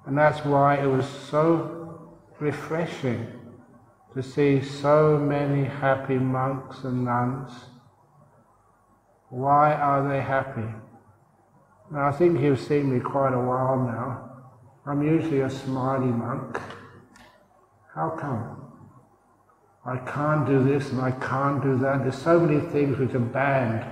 And 0.06 0.18
that's 0.18 0.46
why 0.46 0.76
it 0.76 0.86
was 0.86 1.08
so 1.08 2.12
refreshing 2.40 3.28
to 4.14 4.22
see 4.22 4.62
so 4.62 5.18
many 5.18 5.64
happy 5.64 6.18
monks 6.18 6.84
and 6.84 7.06
nuns. 7.06 7.52
Why 9.30 9.74
are 9.74 10.08
they 10.08 10.22
happy? 10.22 10.70
I 11.96 12.12
think 12.12 12.40
you've 12.40 12.60
seen 12.60 12.92
me 12.92 13.00
quite 13.00 13.34
a 13.34 13.40
while 13.40 13.78
now. 13.78 14.30
I'm 14.86 15.04
usually 15.04 15.42
a 15.42 15.50
smiley 15.50 16.08
monk. 16.08 16.60
How 17.94 18.10
come? 18.10 18.72
I 19.86 19.98
can't 19.98 20.48
do 20.48 20.64
this 20.64 20.90
and 20.92 21.02
I 21.02 21.12
can't 21.12 21.62
do 21.62 21.78
that. 21.80 22.04
There's 22.04 22.18
so 22.18 22.40
many 22.40 22.60
things 22.72 22.98
which 22.98 23.14
are 23.14 23.20
banned 23.20 23.86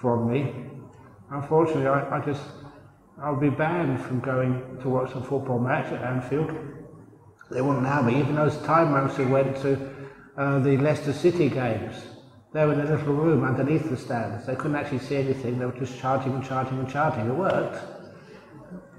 from 0.00 0.30
me. 0.30 0.52
Unfortunately, 1.30 1.86
I, 1.86 2.18
I 2.18 2.24
just, 2.24 2.42
I'll 3.22 3.36
be 3.36 3.50
banned 3.50 4.00
from 4.00 4.20
going 4.20 4.78
to 4.82 4.88
watch 4.88 5.12
a 5.14 5.20
football 5.20 5.58
match 5.58 5.92
at 5.92 6.02
Anfield. 6.02 6.50
They 7.50 7.60
wouldn't 7.60 7.86
allow 7.86 8.02
me. 8.02 8.18
Even 8.18 8.34
those 8.34 8.56
Thai 8.58 8.84
monks 8.84 9.16
who 9.16 9.28
went 9.28 9.56
to 9.58 9.90
uh, 10.36 10.58
the 10.58 10.76
Leicester 10.78 11.12
City 11.12 11.48
games, 11.48 11.94
they 12.52 12.64
were 12.64 12.72
in 12.72 12.80
a 12.80 12.84
little 12.84 13.14
room 13.14 13.44
underneath 13.44 13.90
the 13.90 13.96
stands. 13.96 14.46
They 14.46 14.56
couldn't 14.56 14.76
actually 14.76 15.00
see 15.00 15.16
anything. 15.16 15.58
They 15.58 15.66
were 15.66 15.72
just 15.72 15.98
charging 15.98 16.32
and 16.32 16.44
charging 16.44 16.78
and 16.78 16.88
charging. 16.88 17.26
It 17.26 17.34
worked. 17.34 17.78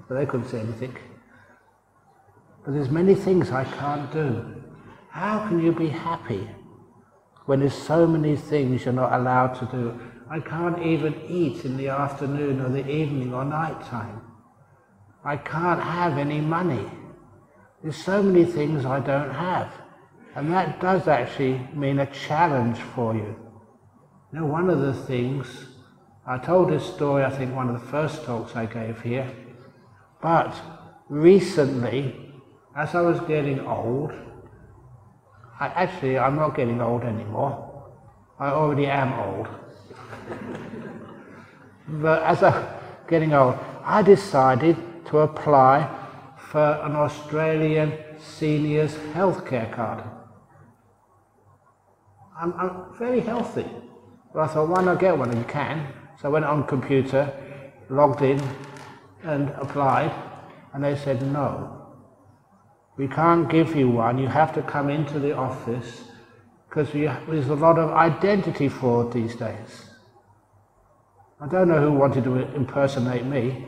but 0.07 0.15
they 0.15 0.25
couldn't 0.25 0.47
see 0.47 0.59
anything. 0.59 0.95
But 2.63 2.73
there's 2.73 2.89
many 2.89 3.15
things 3.15 3.51
I 3.51 3.63
can't 3.63 4.11
do. 4.11 4.63
How 5.09 5.47
can 5.47 5.59
you 5.59 5.71
be 5.71 5.89
happy 5.89 6.47
when 7.45 7.61
there's 7.61 7.73
so 7.73 8.05
many 8.05 8.35
things 8.35 8.85
you're 8.85 8.93
not 8.93 9.13
allowed 9.13 9.53
to 9.59 9.65
do? 9.65 9.99
I 10.29 10.39
can't 10.39 10.79
even 10.83 11.19
eat 11.27 11.65
in 11.65 11.75
the 11.77 11.87
afternoon 11.87 12.61
or 12.61 12.69
the 12.69 12.87
evening 12.87 13.33
or 13.33 13.43
night 13.43 13.81
time. 13.85 14.21
I 15.25 15.37
can't 15.37 15.81
have 15.81 16.19
any 16.19 16.39
money. 16.39 16.87
There's 17.81 17.97
so 17.97 18.21
many 18.21 18.45
things 18.45 18.85
I 18.85 18.99
don't 18.99 19.31
have. 19.31 19.73
And 20.39 20.53
that 20.53 20.79
does 20.79 21.09
actually 21.09 21.59
mean 21.73 21.99
a 21.99 22.05
challenge 22.05 22.77
for 22.77 23.13
you. 23.13 23.35
You 24.31 24.39
know, 24.39 24.45
one 24.45 24.69
of 24.69 24.79
the 24.79 24.93
things, 24.93 25.65
I 26.25 26.37
told 26.37 26.69
this 26.69 26.85
story, 26.85 27.25
I 27.25 27.29
think, 27.29 27.53
one 27.53 27.67
of 27.67 27.73
the 27.73 27.85
first 27.87 28.23
talks 28.23 28.55
I 28.55 28.65
gave 28.65 29.01
here, 29.01 29.29
but 30.21 30.55
recently, 31.09 32.31
as 32.73 32.95
I 32.95 33.01
was 33.01 33.19
getting 33.27 33.59
old, 33.67 34.13
I, 35.59 35.67
actually, 35.75 36.17
I'm 36.17 36.37
not 36.37 36.55
getting 36.55 36.79
old 36.79 37.03
anymore. 37.03 37.83
I 38.39 38.51
already 38.51 38.85
am 38.85 39.11
old. 39.19 39.49
but 41.89 42.23
as 42.23 42.43
I'm 42.43 42.65
getting 43.09 43.33
old, 43.33 43.59
I 43.83 44.03
decided 44.03 44.77
to 45.07 45.17
apply 45.17 45.93
for 46.37 46.79
an 46.85 46.95
Australian 46.95 47.91
seniors 48.17 48.93
healthcare 49.13 49.69
card. 49.73 50.05
I'm, 52.39 52.53
I'm 52.53 52.97
very 52.97 53.19
healthy. 53.19 53.65
But 54.33 54.41
I 54.41 54.47
thought, 54.47 54.69
why 54.69 54.83
not 54.83 54.99
get 54.99 55.17
one? 55.17 55.29
And 55.29 55.39
you 55.39 55.45
can. 55.45 55.87
So 56.21 56.29
I 56.29 56.31
went 56.31 56.45
on 56.45 56.65
computer, 56.67 57.33
logged 57.89 58.21
in, 58.21 58.41
and 59.23 59.49
applied, 59.57 60.13
and 60.73 60.83
they 60.83 60.95
said, 60.95 61.21
no. 61.21 61.75
We 62.97 63.07
can't 63.07 63.49
give 63.49 63.75
you 63.75 63.89
one. 63.89 64.17
You 64.17 64.27
have 64.27 64.53
to 64.53 64.61
come 64.61 64.89
into 64.89 65.19
the 65.19 65.35
office 65.35 66.03
because 66.67 66.91
there's 66.91 67.47
a 67.47 67.55
lot 67.55 67.79
of 67.79 67.91
identity 67.91 68.69
fraud 68.69 69.11
these 69.11 69.35
days. 69.35 69.85
I 71.41 71.47
don't 71.47 71.69
know 71.69 71.79
who 71.79 71.93
wanted 71.93 72.25
to 72.25 72.35
impersonate 72.55 73.25
me, 73.25 73.65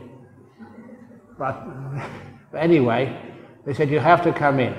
but, 1.38 1.64
but 2.52 2.58
anyway, 2.58 3.18
they 3.64 3.72
said 3.72 3.90
you 3.90 3.98
have 3.98 4.22
to 4.24 4.32
come 4.32 4.60
in. 4.60 4.74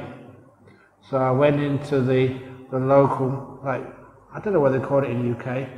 So 1.09 1.17
I 1.17 1.31
went 1.31 1.59
into 1.59 2.01
the, 2.01 2.39
the 2.73 2.79
local, 2.79 3.59
like, 3.63 3.85
I 4.33 4.39
don't 4.39 4.51
know 4.51 4.59
what 4.59 4.71
they 4.71 4.79
call 4.79 5.03
it 5.03 5.09
in 5.11 5.35
UK. 5.35 5.69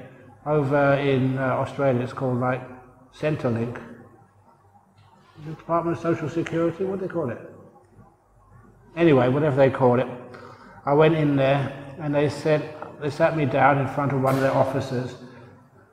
Over 0.45 0.93
in 0.93 1.37
uh, 1.37 1.41
Australia, 1.41 2.01
it's 2.01 2.13
called 2.13 2.39
like 2.39 2.61
Centrelink. 3.13 3.81
The 5.45 5.51
Department 5.51 5.97
of 5.97 6.01
Social 6.01 6.29
Security, 6.29 6.85
what 6.85 7.01
do 7.01 7.07
they 7.07 7.13
call 7.13 7.29
it? 7.31 7.41
Anyway, 8.95 9.27
whatever 9.27 9.57
they 9.57 9.69
call 9.69 9.99
it. 9.99 10.07
I 10.85 10.93
went 10.93 11.15
in 11.15 11.35
there 11.35 11.95
and 11.99 12.15
they 12.15 12.29
said, 12.29 12.73
they 13.01 13.09
sat 13.09 13.35
me 13.35 13.43
down 13.43 13.77
in 13.77 13.89
front 13.89 14.13
of 14.13 14.21
one 14.21 14.35
of 14.35 14.41
their 14.41 14.53
officers. 14.53 15.15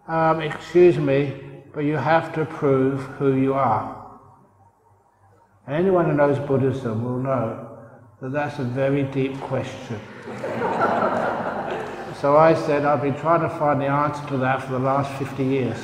Um, 0.07 0.41
excuse 0.41 0.99
me, 0.99 1.35
but 1.75 1.81
you 1.81 1.97
have 1.97 2.33
to 2.35 2.45
prove 2.45 3.01
who 3.19 3.35
you 3.35 3.55
are. 3.55 4.21
And 5.67 5.75
anyone 5.75 6.05
who 6.05 6.13
knows 6.13 6.39
Buddhism 6.39 7.03
will 7.03 7.19
know 7.19 7.81
that 8.21 8.31
that's 8.31 8.61
a 8.61 8.65
very 8.65 9.03
deep 9.03 9.37
question. 9.41 9.99
So 12.23 12.37
I 12.37 12.55
said, 12.55 12.85
I've 12.85 13.03
been 13.03 13.17
trying 13.17 13.41
to 13.41 13.49
find 13.49 13.81
the 13.81 13.87
answer 13.87 14.25
to 14.29 14.37
that 14.37 14.63
for 14.63 14.71
the 14.71 14.79
last 14.79 15.13
50 15.19 15.43
years. 15.43 15.77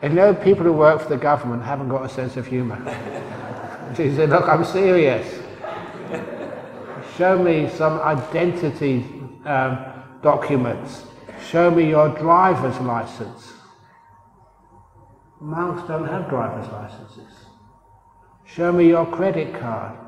and 0.00 0.12
you 0.12 0.16
know, 0.16 0.32
people 0.32 0.62
who 0.62 0.72
work 0.72 1.02
for 1.02 1.08
the 1.08 1.16
government 1.16 1.64
haven't 1.64 1.88
got 1.88 2.04
a 2.04 2.08
sense 2.08 2.36
of 2.36 2.46
humour. 2.46 2.78
she 3.96 4.14
said, 4.14 4.30
Look, 4.30 4.48
I'm 4.48 4.64
serious. 4.64 5.42
Show 7.18 7.42
me 7.42 7.68
some 7.70 8.00
identity 8.02 9.04
um, 9.44 9.84
documents. 10.22 11.02
Show 11.50 11.72
me 11.72 11.88
your 11.88 12.10
driver's 12.10 12.78
license. 12.78 13.54
Monks 15.40 15.88
don't 15.88 16.06
have 16.06 16.28
driver's 16.28 16.70
licenses. 16.70 17.34
Show 18.44 18.70
me 18.70 18.86
your 18.86 19.04
credit 19.04 19.52
card. 19.58 19.98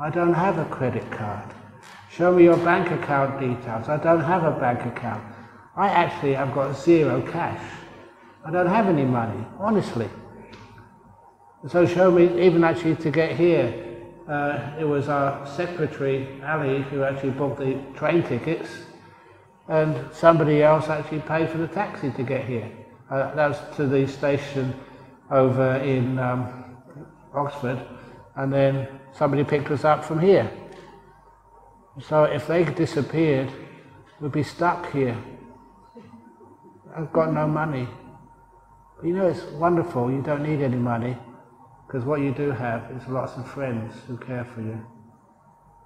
I 0.00 0.10
don't 0.10 0.34
have 0.34 0.58
a 0.58 0.64
credit 0.64 1.08
card. 1.12 1.55
Show 2.16 2.32
me 2.32 2.44
your 2.44 2.56
bank 2.56 2.90
account 2.92 3.38
details. 3.38 3.90
I 3.90 3.98
don't 3.98 4.22
have 4.22 4.44
a 4.44 4.58
bank 4.58 4.86
account. 4.86 5.22
I 5.76 5.88
actually 5.88 6.32
have 6.32 6.54
got 6.54 6.74
zero 6.74 7.20
cash. 7.20 7.62
I 8.42 8.50
don't 8.50 8.68
have 8.68 8.86
any 8.86 9.04
money, 9.04 9.44
honestly. 9.58 10.08
So 11.68 11.84
show 11.84 12.10
me, 12.10 12.42
even 12.42 12.64
actually 12.64 12.96
to 12.96 13.10
get 13.10 13.36
here, 13.36 14.00
uh, 14.26 14.76
it 14.80 14.84
was 14.84 15.10
our 15.10 15.46
secretary, 15.46 16.40
Ali, 16.42 16.82
who 16.84 17.02
actually 17.02 17.32
booked 17.32 17.58
the 17.58 17.78
train 17.94 18.22
tickets, 18.22 18.70
and 19.68 19.94
somebody 20.10 20.62
else 20.62 20.88
actually 20.88 21.20
paid 21.20 21.50
for 21.50 21.58
the 21.58 21.68
taxi 21.68 22.10
to 22.12 22.22
get 22.22 22.46
here. 22.46 22.72
Uh, 23.10 23.34
that 23.34 23.48
was 23.48 23.76
to 23.76 23.86
the 23.86 24.06
station 24.06 24.74
over 25.30 25.76
in 25.76 26.18
um, 26.18 26.78
Oxford, 27.34 27.86
and 28.36 28.50
then 28.50 28.88
somebody 29.12 29.44
picked 29.44 29.70
us 29.70 29.84
up 29.84 30.02
from 30.02 30.18
here. 30.18 30.50
So 32.00 32.24
if 32.24 32.46
they 32.46 32.64
disappeared, 32.64 33.50
we'd 34.20 34.32
be 34.32 34.42
stuck 34.42 34.92
here. 34.92 35.16
I've 36.96 37.12
got 37.12 37.32
no 37.32 37.46
money. 37.46 37.88
But 38.96 39.06
you 39.06 39.14
know, 39.14 39.26
it's 39.26 39.42
wonderful, 39.52 40.10
you 40.10 40.22
don't 40.22 40.42
need 40.42 40.62
any 40.62 40.76
money, 40.76 41.16
because 41.86 42.04
what 42.04 42.20
you 42.20 42.32
do 42.32 42.50
have 42.50 42.90
is 42.92 43.06
lots 43.08 43.36
of 43.36 43.48
friends 43.50 43.94
who 44.06 44.16
care 44.16 44.44
for 44.44 44.62
you. 44.62 44.84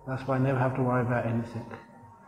That's 0.07 0.27
why 0.27 0.37
I 0.37 0.39
never 0.39 0.59
have 0.59 0.77
to 0.77 0.83
worry 0.83 1.03
about 1.03 1.27
anything. 1.27 1.67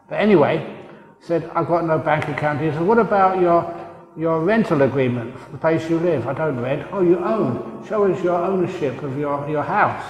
But 0.08 0.16
anyway, 0.20 0.86
said, 1.20 1.50
I've 1.54 1.68
got 1.68 1.84
no 1.84 1.98
bank 1.98 2.28
account. 2.28 2.60
He 2.60 2.70
said, 2.70 2.82
what 2.82 2.98
about 2.98 3.40
your 3.40 3.62
your 4.16 4.40
rental 4.40 4.82
agreement 4.82 5.34
the 5.52 5.58
place 5.58 5.88
you 5.88 5.98
live. 5.98 6.26
I 6.26 6.34
don't 6.34 6.60
rent. 6.60 6.86
Oh, 6.92 7.02
you 7.02 7.18
own. 7.18 7.84
Show 7.88 8.04
us 8.12 8.22
your 8.22 8.36
ownership 8.36 9.02
of 9.02 9.18
your, 9.18 9.48
your 9.48 9.62
house. 9.62 10.04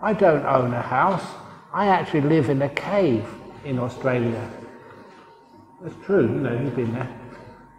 I 0.00 0.12
don't 0.12 0.44
own 0.46 0.72
a 0.72 0.82
house. 0.82 1.24
I 1.72 1.86
actually 1.86 2.22
live 2.22 2.50
in 2.50 2.60
a 2.62 2.68
cave 2.68 3.26
in 3.64 3.78
Australia. 3.78 4.50
That's 5.80 5.94
true, 6.04 6.22
you 6.22 6.40
know, 6.40 6.52
you've 6.52 6.74
been 6.74 6.92
there. 6.92 7.08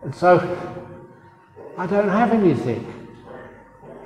And 0.03 0.15
so, 0.15 0.39
I 1.77 1.85
don't 1.87 2.09
have 2.09 2.31
anything. 2.31 3.01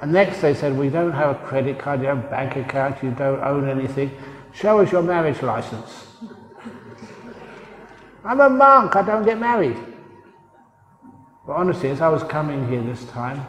And 0.02 0.12
next 0.12 0.42
they 0.42 0.54
said, 0.54 0.78
we 0.78 0.90
don't 0.90 1.12
have 1.12 1.36
a 1.36 1.46
credit 1.46 1.80
card, 1.80 2.02
you 2.02 2.08
don't 2.08 2.18
have 2.18 2.26
a 2.26 2.30
bank 2.30 2.56
account, 2.56 3.02
you 3.04 3.12
don't 3.12 3.40
own 3.42 3.70
anything. 3.70 4.12
Show 4.54 4.80
us 4.80 4.92
your 4.92 5.04
marriage 5.04 5.42
license. 5.42 6.08
I'm 8.24 8.40
a 8.40 8.50
monk, 8.50 8.96
I 8.96 9.04
don't 9.04 9.24
get 9.24 9.40
married. 9.40 9.78
But 11.46 11.54
honestly, 11.54 11.90
as 11.90 12.02
I 12.02 12.10
was 12.10 12.24
coming 12.24 12.68
here 12.68 12.82
this 12.82 13.06
time, 13.06 13.46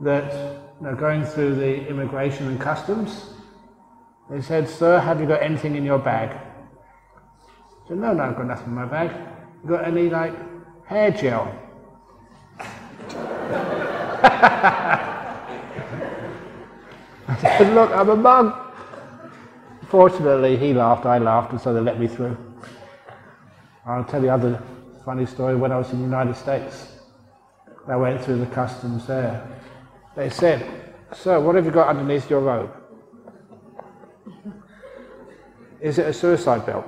that 0.00 0.32
you 0.80 0.86
know, 0.86 0.94
going 0.94 1.24
through 1.24 1.56
the 1.56 1.88
immigration 1.88 2.46
and 2.46 2.60
customs, 2.60 3.29
they 4.30 4.40
said, 4.40 4.68
Sir, 4.68 5.00
have 5.00 5.20
you 5.20 5.26
got 5.26 5.42
anything 5.42 5.74
in 5.74 5.84
your 5.84 5.98
bag? 5.98 6.30
I 6.30 7.88
said, 7.88 7.98
No, 7.98 8.12
no, 8.12 8.22
I've 8.22 8.36
got 8.36 8.46
nothing 8.46 8.68
in 8.68 8.74
my 8.74 8.86
bag. 8.86 9.10
You 9.64 9.70
got 9.70 9.84
any 9.84 10.08
like 10.08 10.32
hair 10.86 11.10
gel? 11.10 11.52
I 17.28 17.36
said, 17.40 17.74
Look, 17.74 17.90
I'm 17.90 18.08
a 18.08 18.16
monk. 18.16 18.54
Fortunately, 19.88 20.56
he 20.56 20.72
laughed, 20.72 21.04
I 21.06 21.18
laughed, 21.18 21.50
and 21.50 21.60
so 21.60 21.74
they 21.74 21.80
let 21.80 21.98
me 21.98 22.06
through. 22.06 22.36
I'll 23.84 24.04
tell 24.04 24.22
you 24.22 24.28
another 24.28 24.62
funny 25.04 25.26
story 25.26 25.56
when 25.56 25.72
I 25.72 25.78
was 25.78 25.90
in 25.90 25.98
the 25.98 26.04
United 26.04 26.36
States. 26.36 26.86
I 27.88 27.96
went 27.96 28.22
through 28.22 28.38
the 28.38 28.46
customs 28.46 29.08
there. 29.08 29.44
They 30.14 30.30
said, 30.30 30.64
Sir, 31.12 31.40
what 31.40 31.56
have 31.56 31.64
you 31.64 31.72
got 31.72 31.88
underneath 31.88 32.30
your 32.30 32.40
robe? 32.40 32.79
Is 35.80 35.98
it 35.98 36.06
a 36.06 36.12
suicide 36.12 36.66
belt? 36.66 36.84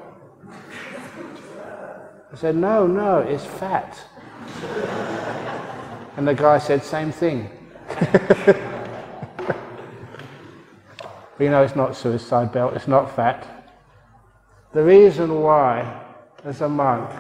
I 2.31 2.37
said, 2.37 2.57
No, 2.57 2.87
no, 2.87 3.19
it's 3.19 3.45
fat. 3.45 3.99
and 6.17 6.29
the 6.29 6.35
guy 6.35 6.59
said, 6.59 6.85
Same 6.85 7.11
thing. 7.11 7.49
but 7.89 8.57
you 11.39 11.51
know, 11.51 11.63
it's 11.63 11.77
not 11.77 11.97
suicide 11.97 12.53
belt, 12.53 12.75
it's 12.75 12.89
not 12.89 13.17
fat. 13.17 13.47
The 14.75 14.83
reason 14.83 15.41
why, 15.41 16.05
as 16.45 16.61
a 16.61 16.69
monk, 16.69 17.11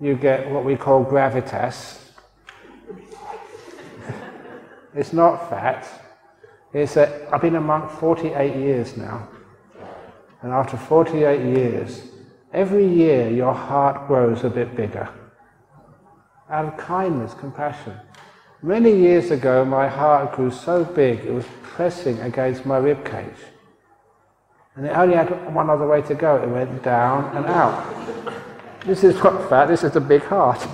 you 0.00 0.14
get 0.14 0.50
what 0.50 0.64
we 0.64 0.76
call 0.76 1.04
gravitas, 1.04 1.98
it's 4.94 5.12
not 5.12 5.50
fat. 5.50 5.86
It's 6.72 6.96
I've 6.96 7.42
been 7.42 7.56
a 7.56 7.60
monk 7.60 7.90
48 7.90 8.56
years 8.56 8.96
now. 8.96 9.28
And 10.42 10.52
after 10.52 10.76
48 10.76 11.56
years, 11.56 12.02
every 12.52 12.86
year 12.86 13.28
your 13.30 13.52
heart 13.52 14.06
grows 14.06 14.44
a 14.44 14.50
bit 14.50 14.74
bigger. 14.74 15.08
Out 16.48 16.64
of 16.64 16.76
kindness, 16.76 17.34
compassion. 17.34 17.96
Many 18.62 18.94
years 18.94 19.30
ago, 19.30 19.64
my 19.64 19.88
heart 19.88 20.32
grew 20.32 20.50
so 20.50 20.84
big 20.84 21.20
it 21.20 21.32
was 21.32 21.46
pressing 21.62 22.18
against 22.20 22.66
my 22.66 22.78
rib 22.78 23.04
cage. 23.04 23.42
And 24.76 24.86
it 24.86 24.90
only 24.90 25.16
had 25.16 25.54
one 25.54 25.70
other 25.70 25.86
way 25.86 26.02
to 26.02 26.14
go. 26.14 26.36
It 26.36 26.48
went 26.48 26.82
down 26.82 27.36
and 27.36 27.46
out. 27.46 27.86
This 28.84 29.04
is 29.04 29.14
not 29.22 29.48
fat, 29.48 29.66
this 29.66 29.84
is 29.84 29.94
a 29.96 30.00
big 30.00 30.22
heart. 30.22 30.66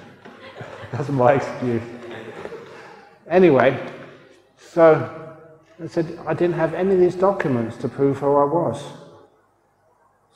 That's 0.92 1.08
my 1.08 1.34
excuse. 1.34 1.82
Anyway, 3.28 3.78
so 4.56 5.19
I 5.82 5.86
said 5.86 6.18
I 6.26 6.34
didn't 6.34 6.56
have 6.56 6.74
any 6.74 6.92
of 6.94 7.00
these 7.00 7.14
documents 7.14 7.76
to 7.78 7.88
prove 7.88 8.18
who 8.18 8.36
I 8.36 8.44
was. 8.44 8.82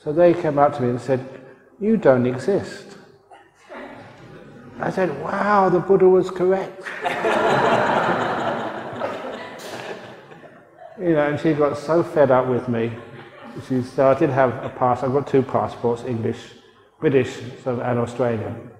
So 0.03 0.11
they 0.11 0.33
came 0.33 0.57
up 0.57 0.75
to 0.77 0.81
me 0.81 0.89
and 0.89 0.99
said, 0.99 1.27
You 1.79 1.97
don't 1.97 2.25
exist. 2.25 2.97
I 4.79 4.89
said, 4.89 5.21
Wow, 5.21 5.69
the 5.69 5.79
Buddha 5.79 6.09
was 6.09 6.31
correct. 6.31 6.83
you 10.99 11.13
know, 11.13 11.29
and 11.29 11.39
she 11.39 11.53
got 11.53 11.77
so 11.77 12.01
fed 12.01 12.31
up 12.31 12.47
with 12.47 12.67
me. 12.67 12.91
She 13.67 13.83
so 13.83 14.09
I 14.09 14.15
did 14.15 14.31
have 14.31 14.51
a 14.63 14.69
pass. 14.69 15.03
I've 15.03 15.13
got 15.13 15.27
two 15.27 15.43
passports, 15.43 16.03
English, 16.03 16.39
British, 16.99 17.39
so, 17.63 17.79
and 17.79 17.99
Australian. 17.99 18.71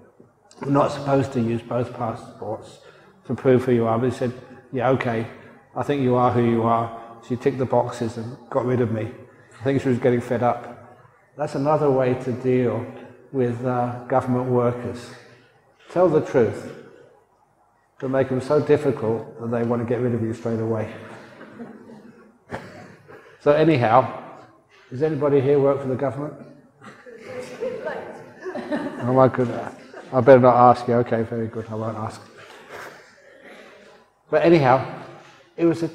We're 0.62 0.70
not 0.70 0.90
supposed 0.90 1.32
to 1.34 1.40
use 1.40 1.62
both 1.62 1.94
passports 1.94 2.80
to 3.26 3.34
prove 3.34 3.64
who 3.64 3.72
you 3.72 3.86
are. 3.86 3.98
But 3.98 4.10
he 4.10 4.16
said, 4.16 4.32
yeah, 4.72 4.90
okay, 4.90 5.26
I 5.76 5.82
think 5.82 6.02
you 6.02 6.14
are 6.14 6.32
who 6.32 6.42
you 6.42 6.62
are. 6.62 7.02
She 7.28 7.36
ticked 7.36 7.58
the 7.58 7.66
boxes 7.66 8.16
and 8.16 8.36
got 8.48 8.64
rid 8.64 8.80
of 8.80 8.92
me. 8.92 9.10
I 9.60 9.64
think 9.64 9.82
she 9.82 9.90
was 9.90 9.98
getting 9.98 10.22
fed 10.22 10.42
up. 10.42 10.72
That's 11.36 11.54
another 11.54 11.90
way 11.90 12.14
to 12.14 12.32
deal 12.32 12.86
with 13.30 13.62
uh, 13.64 14.04
government 14.08 14.46
workers. 14.46 15.10
Tell 15.90 16.08
the 16.08 16.22
truth. 16.22 16.72
To 18.00 18.08
make 18.08 18.28
them 18.28 18.40
so 18.40 18.60
difficult 18.60 19.40
that 19.40 19.50
they 19.50 19.62
want 19.62 19.82
to 19.82 19.88
get 19.88 20.00
rid 20.00 20.14
of 20.14 20.22
you 20.22 20.32
straight 20.32 20.60
away. 20.60 20.92
so 23.40 23.52
anyhow, 23.52 24.22
does 24.90 25.02
anybody 25.02 25.40
here 25.40 25.58
work 25.58 25.80
for 25.80 25.88
the 25.88 25.94
government? 25.94 26.34
oh 29.02 29.12
my 29.12 29.28
goodness. 29.28 29.74
I 30.12 30.20
better 30.20 30.40
not 30.40 30.56
ask 30.56 30.88
you. 30.88 30.94
Okay, 30.94 31.22
very 31.22 31.48
good. 31.48 31.66
I 31.70 31.74
won't 31.74 31.96
ask. 31.96 32.20
But 34.30 34.44
anyhow, 34.44 35.04
it 35.56 35.64
was 35.64 35.82
a, 35.82 35.90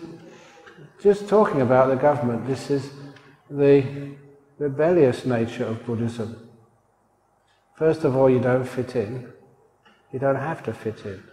just 1.01 1.27
talking 1.27 1.61
about 1.61 1.89
the 1.89 1.95
government. 1.95 2.47
This 2.47 2.69
is 2.69 2.89
the 3.49 4.15
rebellious 4.57 5.25
nature 5.25 5.65
of 5.65 5.85
Buddhism. 5.85 6.49
First 7.75 8.03
of 8.03 8.15
all, 8.15 8.29
you 8.29 8.39
don't 8.39 8.65
fit 8.65 8.95
in. 8.95 9.31
You 10.11 10.19
don't 10.19 10.35
have 10.35 10.63
to 10.63 10.73
fit 10.73 11.05
in. 11.05 11.23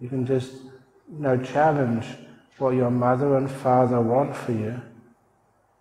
You 0.00 0.08
can 0.08 0.26
just, 0.26 0.52
you 0.52 1.20
know, 1.20 1.36
challenge 1.36 2.06
what 2.58 2.70
your 2.70 2.90
mother 2.90 3.36
and 3.36 3.50
father 3.50 4.00
want 4.00 4.36
for 4.36 4.52
you. 4.52 4.80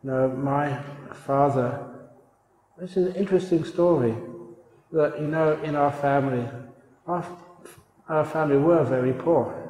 Know, 0.04 0.30
my 0.30 0.80
father, 1.14 1.88
this 2.80 2.98
is 2.98 3.08
an 3.08 3.16
interesting 3.16 3.64
story 3.64 4.16
that, 4.92 5.20
you 5.20 5.28
know, 5.28 5.60
in 5.62 5.76
our 5.76 5.92
family, 5.92 6.48
our, 7.08 7.26
our 8.10 8.26
family 8.26 8.58
were 8.58 8.84
very 8.84 9.14
poor. 9.14 9.61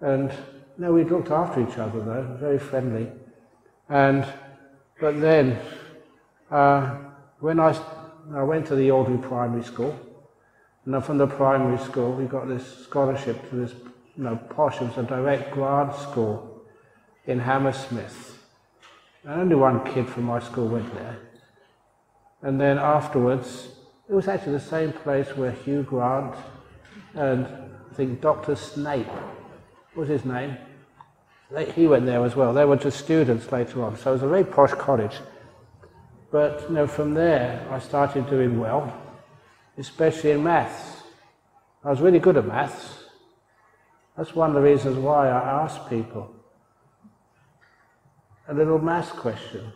And, 0.00 0.32
know, 0.78 0.92
we 0.92 1.04
looked 1.04 1.30
after 1.30 1.60
each 1.60 1.78
other 1.78 2.00
though, 2.00 2.36
very 2.38 2.58
friendly. 2.58 3.10
And, 3.88 4.26
but 5.00 5.20
then, 5.20 5.58
uh, 6.50 6.96
when 7.40 7.60
I, 7.60 7.78
I 8.34 8.42
went 8.42 8.66
to 8.66 8.76
the 8.76 8.90
Alderley 8.90 9.18
Primary 9.18 9.62
School, 9.62 9.98
and 10.84 11.04
from 11.04 11.18
the 11.18 11.26
primary 11.26 11.78
school 11.78 12.12
we 12.12 12.24
got 12.24 12.48
this 12.48 12.84
scholarship 12.84 13.48
to 13.50 13.56
this, 13.56 13.74
you 14.16 14.24
know, 14.24 14.36
posh, 14.36 14.80
it 14.80 14.88
was 14.88 14.96
a 14.98 15.02
direct 15.02 15.52
grant 15.52 15.94
school 15.94 16.64
in 17.26 17.38
Hammersmith. 17.38 18.38
And 19.24 19.40
only 19.40 19.54
one 19.54 19.84
kid 19.84 20.08
from 20.08 20.24
my 20.24 20.40
school 20.40 20.68
went 20.68 20.92
there. 20.94 21.18
And 22.42 22.60
then 22.60 22.78
afterwards, 22.78 23.68
it 24.08 24.14
was 24.14 24.28
actually 24.28 24.52
the 24.52 24.60
same 24.60 24.92
place 24.92 25.36
where 25.36 25.50
Hugh 25.50 25.82
Grant 25.82 26.34
and 27.14 27.46
I 27.46 27.94
think 27.94 28.20
Dr. 28.20 28.56
Snape, 28.56 29.06
was 29.98 30.08
his 30.08 30.24
name? 30.24 30.56
He 31.74 31.88
went 31.88 32.06
there 32.06 32.24
as 32.24 32.36
well. 32.36 32.54
They 32.54 32.64
were 32.64 32.76
just 32.76 32.98
students 32.98 33.50
later 33.50 33.82
on. 33.82 33.96
So 33.96 34.10
it 34.10 34.12
was 34.14 34.22
a 34.22 34.28
very 34.28 34.44
posh 34.44 34.72
college. 34.72 35.16
But 36.30 36.62
you 36.68 36.74
know, 36.74 36.86
from 36.86 37.14
there, 37.14 37.66
I 37.70 37.78
started 37.80 38.30
doing 38.30 38.60
well, 38.60 38.92
especially 39.76 40.30
in 40.30 40.44
maths. 40.44 41.02
I 41.84 41.90
was 41.90 42.00
really 42.00 42.20
good 42.20 42.36
at 42.36 42.46
maths. 42.46 43.04
That's 44.16 44.34
one 44.34 44.50
of 44.50 44.54
the 44.54 44.60
reasons 44.60 44.96
why 44.98 45.28
I 45.28 45.62
asked 45.64 45.88
people 45.88 46.34
a 48.46 48.54
little 48.54 48.78
maths 48.78 49.10
question. 49.10 49.72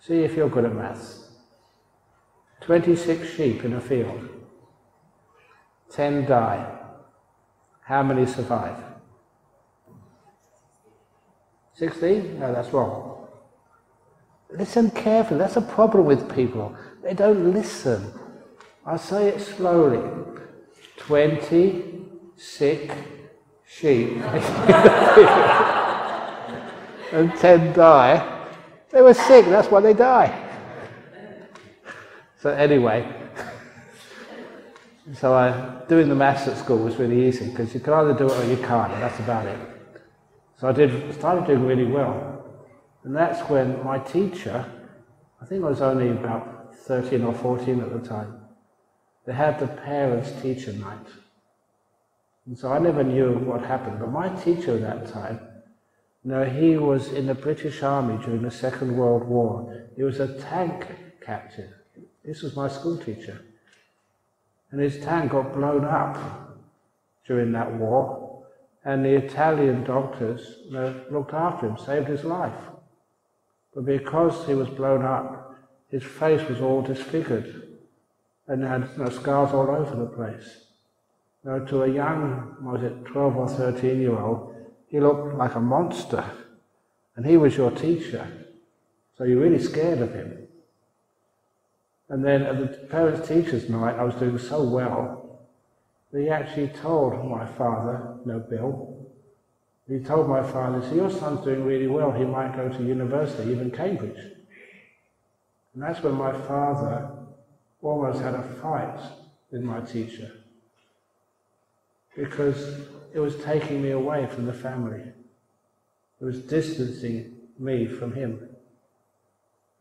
See 0.00 0.22
if 0.22 0.34
you're 0.34 0.48
good 0.48 0.64
at 0.64 0.74
maths. 0.74 1.30
26 2.62 3.28
sheep 3.28 3.64
in 3.64 3.74
a 3.74 3.80
field. 3.80 4.28
10 5.90 6.26
die. 6.26 6.78
How 7.82 8.02
many 8.02 8.26
survive? 8.26 8.87
16? 11.78 12.40
No, 12.40 12.52
that's 12.52 12.72
wrong. 12.72 13.28
Listen 14.50 14.90
carefully. 14.90 15.38
That's 15.38 15.56
a 15.56 15.62
problem 15.62 16.06
with 16.06 16.34
people. 16.34 16.74
They 17.02 17.14
don't 17.14 17.52
listen. 17.52 18.12
I 18.84 18.96
say 18.96 19.28
it 19.28 19.40
slowly. 19.40 20.02
20 20.96 21.84
sick 22.36 22.90
sheep 23.66 24.16
and 27.12 27.32
10 27.36 27.72
die. 27.74 28.46
They 28.90 29.02
were 29.02 29.14
sick, 29.14 29.44
that's 29.46 29.68
why 29.70 29.80
they 29.80 29.92
die. 29.92 30.46
So 32.40 32.50
anyway, 32.50 33.06
so 35.14 35.34
I, 35.34 35.82
doing 35.88 36.08
the 36.08 36.14
maths 36.14 36.48
at 36.48 36.56
school 36.56 36.78
was 36.78 36.96
really 36.96 37.28
easy 37.28 37.50
because 37.50 37.72
you 37.74 37.80
can 37.80 37.92
either 37.92 38.14
do 38.14 38.26
it 38.26 38.32
or 38.32 38.44
you 38.46 38.56
can't, 38.56 38.92
and 38.92 39.02
that's 39.02 39.18
about 39.20 39.46
it. 39.46 39.77
So 40.60 40.68
I 40.68 40.72
did 40.72 41.14
started 41.14 41.46
doing 41.46 41.64
really 41.64 41.84
well, 41.84 42.44
and 43.04 43.14
that's 43.14 43.48
when 43.48 43.82
my 43.84 43.98
teacher, 44.00 44.66
I 45.40 45.44
think 45.44 45.64
I 45.64 45.68
was 45.68 45.80
only 45.80 46.10
about 46.10 46.74
13 46.74 47.22
or 47.22 47.32
14 47.32 47.80
at 47.80 47.92
the 47.92 48.08
time, 48.08 48.40
they 49.24 49.34
had 49.34 49.60
the 49.60 49.68
parents 49.68 50.32
teacher 50.42 50.72
night. 50.72 51.06
And 52.46 52.58
so 52.58 52.72
I 52.72 52.78
never 52.78 53.04
knew 53.04 53.34
what 53.34 53.64
happened, 53.64 54.00
but 54.00 54.10
my 54.10 54.30
teacher 54.30 54.74
at 54.74 54.80
that 54.80 55.12
time, 55.12 55.38
you 56.24 56.32
know, 56.32 56.44
he 56.44 56.76
was 56.76 57.12
in 57.12 57.26
the 57.26 57.34
British 57.34 57.82
Army 57.82 58.18
during 58.24 58.42
the 58.42 58.50
Second 58.50 58.96
World 58.96 59.24
War. 59.24 59.86
He 59.94 60.02
was 60.02 60.18
a 60.18 60.40
tank 60.40 60.86
captain. 61.20 61.72
This 62.24 62.42
was 62.42 62.56
my 62.56 62.66
school 62.68 62.96
teacher. 62.96 63.44
And 64.72 64.80
his 64.80 64.98
tank 64.98 65.30
got 65.30 65.54
blown 65.54 65.84
up 65.84 66.18
during 67.26 67.52
that 67.52 67.72
war, 67.74 68.17
and 68.88 69.04
the 69.04 69.16
Italian 69.16 69.84
doctors 69.84 70.60
looked 70.70 71.34
after 71.34 71.68
him, 71.68 71.76
saved 71.76 72.08
his 72.08 72.24
life. 72.24 72.58
But 73.74 73.84
because 73.84 74.46
he 74.46 74.54
was 74.54 74.70
blown 74.70 75.04
up, 75.04 75.54
his 75.90 76.02
face 76.02 76.48
was 76.48 76.62
all 76.62 76.80
disfigured 76.80 77.76
and 78.46 78.64
had 78.64 78.88
you 78.96 79.04
know, 79.04 79.10
scars 79.10 79.52
all 79.52 79.70
over 79.70 79.94
the 79.94 80.06
place. 80.06 80.64
Know, 81.44 81.66
to 81.66 81.82
a 81.82 81.88
young, 81.88 82.56
was 82.62 82.82
it 82.82 83.04
12 83.04 83.36
or 83.36 83.48
13 83.48 84.00
year 84.00 84.18
old, 84.18 84.54
he 84.86 85.00
looked 85.00 85.34
like 85.34 85.54
a 85.54 85.60
monster. 85.60 86.24
And 87.14 87.26
he 87.26 87.36
was 87.36 87.58
your 87.58 87.70
teacher. 87.70 88.26
So 89.18 89.24
you're 89.24 89.38
really 89.40 89.62
scared 89.62 90.00
of 90.00 90.14
him. 90.14 90.48
And 92.08 92.24
then 92.24 92.40
at 92.40 92.58
the 92.58 92.86
parents' 92.86 93.28
teachers' 93.28 93.68
night, 93.68 93.98
I 93.98 94.04
was 94.04 94.14
doing 94.14 94.38
so 94.38 94.62
well 94.62 95.27
that 96.12 96.20
he 96.20 96.28
actually 96.28 96.68
told 96.68 97.28
my 97.28 97.46
father, 97.46 98.16
no 98.24 98.38
Bill, 98.38 98.98
he 99.88 99.98
told 100.00 100.28
my 100.28 100.42
father, 100.42 100.82
so 100.82 100.94
your 100.94 101.10
son's 101.10 101.44
doing 101.44 101.64
really 101.64 101.86
well, 101.86 102.12
he 102.12 102.24
might 102.24 102.54
go 102.54 102.68
to 102.68 102.82
university, 102.84 103.50
even 103.50 103.70
Cambridge. 103.70 104.18
And 105.74 105.82
that's 105.82 106.02
when 106.02 106.14
my 106.14 106.32
father 106.32 107.10
almost 107.82 108.20
had 108.20 108.34
a 108.34 108.42
fight 108.60 109.00
with 109.50 109.62
my 109.62 109.80
teacher 109.80 110.32
because 112.16 112.80
it 113.14 113.20
was 113.20 113.36
taking 113.44 113.80
me 113.80 113.92
away 113.92 114.26
from 114.26 114.46
the 114.46 114.52
family. 114.52 115.00
It 116.20 116.24
was 116.24 116.40
distancing 116.40 117.36
me 117.58 117.86
from 117.86 118.12
him. 118.12 118.48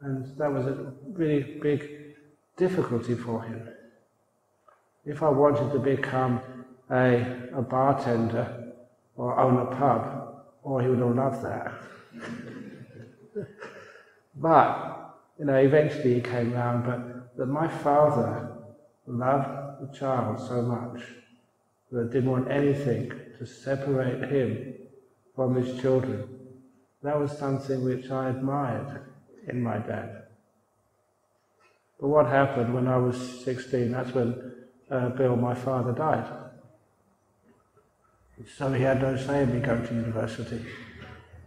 And 0.01 0.37
that 0.37 0.53
was 0.53 0.67
a 0.67 0.93
really 1.07 1.59
big 1.59 2.15
difficulty 2.55 3.15
for 3.15 3.41
him. 3.41 3.67
If 5.07 5.23
I 5.23 5.29
wanted 5.29 5.71
to 5.71 5.79
become 5.79 6.41
a, 6.91 7.49
a 7.55 7.61
bartender 7.61 8.73
or 9.15 9.39
own 9.39 9.57
a 9.57 9.65
pub, 9.77 10.43
or 10.63 10.81
oh, 10.81 10.83
he 10.83 10.89
would 10.89 10.99
have 10.99 11.15
loved 11.15 11.43
that. 11.45 11.71
but, 14.35 15.15
you 15.39 15.45
know, 15.45 15.55
eventually 15.55 16.15
he 16.15 16.21
came 16.21 16.51
round, 16.51 16.85
but 16.85 17.37
that 17.37 17.45
my 17.45 17.69
father 17.69 18.51
loved 19.05 19.81
the 19.81 19.97
child 19.97 20.41
so 20.45 20.61
much 20.61 21.01
that 21.93 22.11
didn't 22.11 22.29
want 22.29 22.51
anything 22.51 23.09
to 23.39 23.45
separate 23.45 24.29
him 24.29 24.73
from 25.33 25.55
his 25.55 25.79
children. 25.79 26.27
That 27.01 27.17
was 27.17 27.31
something 27.37 27.81
which 27.81 28.11
I 28.11 28.31
admired 28.31 29.05
in 29.47 29.63
my 29.63 29.77
dad. 29.77 30.23
But 31.97 32.09
what 32.09 32.25
happened 32.25 32.73
when 32.73 32.89
I 32.89 32.97
was 32.97 33.15
16? 33.45 33.91
That's 33.91 34.13
when 34.13 34.57
uh, 34.89 35.09
Bill, 35.09 35.35
my 35.35 35.53
father, 35.53 35.91
died. 35.91 36.25
So 38.57 38.71
he 38.71 38.83
had 38.83 39.01
no 39.01 39.17
say 39.17 39.43
in 39.43 39.53
me 39.53 39.65
going 39.65 39.85
to 39.87 39.93
university. 39.93 40.63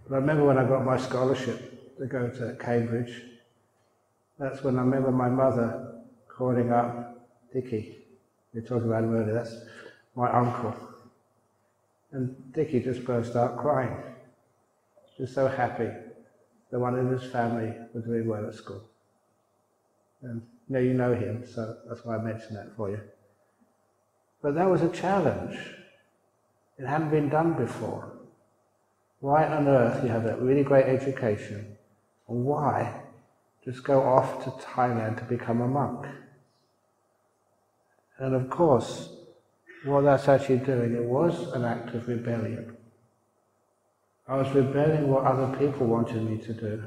But 0.09 0.17
I 0.17 0.19
remember 0.19 0.45
when 0.45 0.59
I 0.59 0.65
got 0.65 0.85
my 0.85 0.97
scholarship 0.97 1.97
to 1.99 2.07
go 2.07 2.29
to 2.29 2.57
Cambridge, 2.61 3.23
that's 4.39 4.63
when 4.65 4.77
I 4.77 4.81
remember 4.81 5.13
my 5.13 5.29
mother 5.29 6.01
calling 6.29 6.73
up 6.73 7.29
Dickie. 7.53 7.99
We 8.53 8.63
talked 8.63 8.85
about 8.85 9.05
him 9.05 9.15
earlier, 9.15 9.35
that's 9.35 9.55
my 10.17 10.31
uncle. 10.33 10.75
And 12.13 12.53
Dickie 12.53 12.81
just 12.81 13.05
burst 13.05 13.37
out 13.37 13.57
crying. 13.57 13.97
Just 15.17 15.35
so 15.35 15.47
happy 15.47 15.91
that 16.71 16.79
one 16.79 16.99
in 16.99 17.07
his 17.09 17.31
family 17.31 17.73
was 17.95 18.05
doing 18.05 18.27
well 18.27 18.47
at 18.47 18.55
school. 18.55 18.83
And 20.23 20.43
know, 20.71 20.79
you 20.79 20.95
know 20.95 21.15
him, 21.15 21.45
so 21.47 21.77
that's 21.89 22.05
why 22.05 22.17
I 22.17 22.19
mentioned 22.19 22.57
that 22.57 22.75
for 22.77 22.91
you. 22.91 23.01
But 24.43 24.55
that 24.55 24.69
was 24.69 24.83
a 24.83 24.89
challenge. 24.89 25.57
It 26.79 26.87
hadn't 26.87 27.11
been 27.11 27.29
done 27.29 27.55
before. 27.55 28.13
Why 29.21 29.47
on 29.47 29.69
earth 29.69 30.03
you 30.03 30.09
have 30.09 30.25
that 30.25 30.41
really 30.41 30.63
great 30.63 30.87
education, 30.87 31.77
and 32.27 32.45
why 32.45 33.03
just 33.63 33.85
go 33.85 34.03
off 34.03 34.43
to 34.45 34.51
Thailand 34.51 35.19
to 35.19 35.25
become 35.25 35.61
a 35.61 35.69
monk? 35.69 36.07
And 38.19 38.35
of 38.35 38.49
course, 38.49 39.11
what 39.85 40.03
that's 40.03 40.29
actually 40.29 40.59
doing, 40.59 40.95
it 40.95 41.05
was 41.05 41.53
an 41.53 41.65
act 41.65 41.95
of 41.95 42.09
rebellion. 42.09 42.77
I 44.27 44.37
was 44.37 44.51
rebelling 44.53 45.09
what 45.09 45.25
other 45.25 45.55
people 45.59 45.87
wanted 45.87 46.23
me 46.23 46.39
to 46.39 46.55
do 46.55 46.85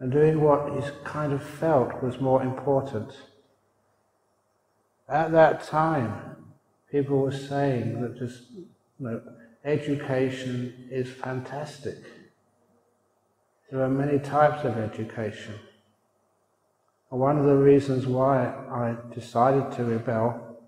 and 0.00 0.12
doing 0.12 0.40
what 0.40 0.72
he 0.72 0.90
kind 1.04 1.32
of 1.32 1.42
felt 1.42 2.02
was 2.02 2.20
more 2.20 2.42
important. 2.42 3.12
At 5.08 5.32
that 5.32 5.64
time, 5.64 6.36
people 6.90 7.18
were 7.18 7.32
saying 7.32 8.02
that 8.02 8.18
just, 8.18 8.42
you 8.50 8.66
know, 8.98 9.22
education 9.64 10.88
is 10.90 11.08
fantastic. 11.08 11.96
There 13.70 13.82
are 13.82 13.88
many 13.88 14.18
types 14.18 14.64
of 14.64 14.76
education. 14.76 15.54
One 17.08 17.38
of 17.38 17.46
the 17.46 17.56
reasons 17.56 18.06
why 18.06 18.46
I 18.46 18.96
decided 19.14 19.72
to 19.76 19.84
rebel 19.84 20.58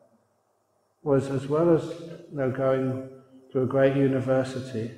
was 1.03 1.28
as 1.28 1.47
well 1.47 1.74
as 1.74 1.84
you 1.84 2.26
know, 2.32 2.51
going 2.51 3.09
to 3.53 3.62
a 3.62 3.66
great 3.66 3.97
university, 3.97 4.91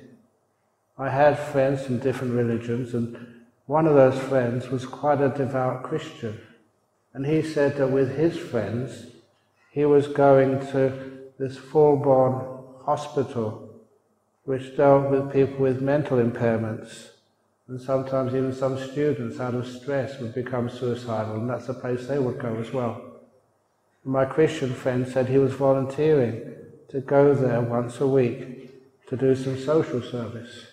I 0.97 1.09
had 1.09 1.37
friends 1.37 1.85
from 1.85 1.99
different 1.99 2.33
religions 2.33 2.93
and 2.93 3.17
one 3.65 3.87
of 3.87 3.95
those 3.95 4.19
friends 4.19 4.69
was 4.69 4.85
quite 4.85 5.21
a 5.21 5.29
devout 5.29 5.83
Christian. 5.83 6.39
And 7.13 7.25
he 7.25 7.41
said 7.41 7.77
that 7.77 7.91
with 7.91 8.17
his 8.17 8.37
friends, 8.37 9.12
he 9.73 9.85
was 9.85 10.07
going 10.07 10.59
to 10.67 11.31
this 11.39 11.57
Fulbourn 11.57 12.83
hospital 12.85 13.69
which 14.43 14.77
dealt 14.77 15.09
with 15.09 15.33
people 15.33 15.57
with 15.57 15.81
mental 15.81 16.19
impairments. 16.19 17.09
And 17.67 17.81
sometimes 17.81 18.35
even 18.35 18.53
some 18.53 18.77
students 18.77 19.39
out 19.39 19.55
of 19.55 19.67
stress 19.67 20.19
would 20.19 20.35
become 20.35 20.69
suicidal, 20.69 21.37
and 21.37 21.49
that's 21.49 21.67
the 21.67 21.73
place 21.73 22.05
they 22.05 22.19
would 22.19 22.37
go 22.37 22.55
as 22.57 22.71
well. 22.71 23.01
My 24.03 24.25
Christian 24.25 24.73
friend 24.73 25.07
said 25.07 25.27
he 25.27 25.37
was 25.37 25.53
volunteering 25.53 26.55
to 26.89 26.99
go 26.99 27.33
there 27.33 27.61
once 27.61 27.99
a 27.99 28.07
week 28.07 29.07
to 29.07 29.17
do 29.17 29.33
some 29.33 29.57
social 29.57 30.01
service. 30.01 30.67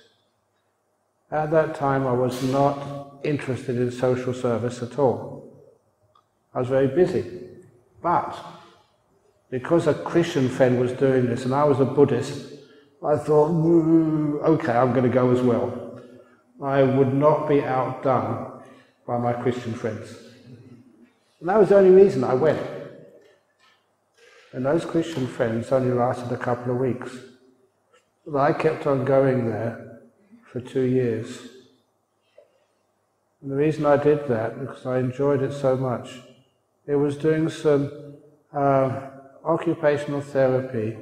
At 1.30 1.53
that 1.53 1.74
time, 1.74 2.07
I 2.07 2.12
was 2.12 2.42
not 2.42 3.20
interested 3.22 3.76
in 3.76 3.92
social 3.92 4.34
service 4.34 4.82
at 4.82 4.98
all. 4.98 5.48
I 6.53 6.59
was 6.59 6.68
very 6.68 6.88
busy. 6.88 7.24
But 8.03 8.36
because 9.51 9.86
a 9.86 9.94
Christian 9.94 10.48
friend 10.48 10.80
was 10.80 10.92
doing 10.92 11.26
this 11.26 11.44
and 11.44 11.55
I 11.55 11.64
was 11.64 11.80
a 11.80 11.84
Buddhist, 11.84 12.53
I 13.05 13.16
thought, 13.16 13.51
okay, 14.44 14.72
I'm 14.72 14.92
going 14.92 15.05
to 15.05 15.09
go 15.09 15.30
as 15.30 15.40
well. 15.40 16.01
I 16.62 16.82
would 16.82 17.14
not 17.14 17.48
be 17.48 17.62
outdone 17.62 18.62
by 19.07 19.18
my 19.18 19.32
Christian 19.32 19.72
friends. 19.74 20.14
And 21.40 21.48
that 21.48 21.59
was 21.59 21.70
the 21.70 21.78
only 21.78 21.90
reason 21.90 22.22
I 22.22 22.34
went. 22.34 22.61
And 24.53 24.66
those 24.66 24.84
Christian 24.84 25.26
friends 25.26 25.72
only 25.72 25.92
lasted 25.92 26.30
a 26.32 26.36
couple 26.36 26.72
of 26.72 26.78
weeks. 26.78 27.16
But 28.26 28.38
I 28.38 28.53
kept 28.53 28.86
on 28.86 29.05
going 29.05 29.48
there 29.48 30.01
for 30.53 30.61
two 30.61 30.82
years. 30.82 31.40
And 33.40 33.51
the 33.51 33.57
reason 33.57 33.86
I 33.86 33.96
did 33.96 34.28
that, 34.28 34.61
because 34.61 34.84
I 34.84 34.98
enjoyed 34.98 35.42
it 35.42 35.53
so 35.53 35.76
much, 35.76 36.20
it 36.86 36.96
was 36.96 37.16
doing 37.16 37.48
some 37.48 38.16
uh, 38.53 39.10
occupational 39.45 40.20
therapy 40.20 40.97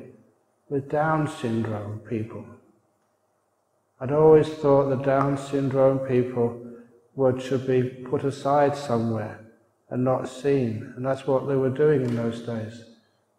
with 0.69 0.91
Down 0.91 1.29
syndrome 1.29 2.01
people. 2.01 2.45
I'd 4.01 4.13
always 4.13 4.49
thought 4.49 4.91
the 4.91 5.03
Down 5.03 5.37
syndrome 5.37 6.01
people 6.01 6.65
would, 7.17 7.43
should 7.43 7.67
be 7.67 7.83
put 7.83 8.25
aside 8.25 8.77
somewhere 8.77 9.41
and 9.91 10.05
not 10.05 10.29
seen. 10.29 10.93
And 10.97 11.05
that's 11.05 11.27
what 11.27 11.49
they 11.49 11.57
were 11.57 11.71
doing 11.71 12.03
in 12.03 12.15
those 12.15 12.43
days, 12.43 12.85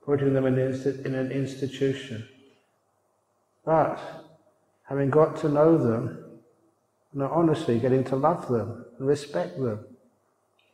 putting 0.05 0.33
them 0.33 0.45
in, 0.45 0.57
in 0.57 1.15
an 1.15 1.31
institution. 1.31 2.27
But 3.63 3.99
having 4.83 5.09
got 5.09 5.37
to 5.37 5.49
know 5.49 5.77
them, 5.77 6.25
and 7.13 7.23
honestly 7.23 7.79
getting 7.79 8.03
to 8.05 8.15
love 8.15 8.47
them 8.47 8.85
and 8.97 9.07
respect 9.07 9.59
them. 9.59 9.85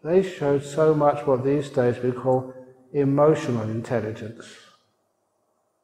They 0.04 0.22
showed 0.22 0.64
so 0.64 0.94
much 0.94 1.26
what 1.26 1.44
these 1.44 1.70
days 1.70 2.02
we 2.04 2.12
call 2.12 2.54
emotional 2.94 3.70
intelligence. 3.70 4.46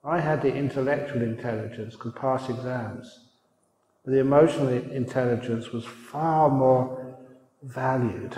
I 0.04 0.20
had 0.20 0.42
the 0.42 0.54
intellectual 0.54 1.22
intelligence, 1.22 1.96
could 1.96 2.16
pass 2.16 2.50
exams, 2.50 3.20
but 4.04 4.12
the 4.12 4.20
emotional 4.20 4.70
intelligence 4.70 5.72
was 5.72 5.86
far 5.86 6.50
more 6.50 7.16
valued 7.62 8.38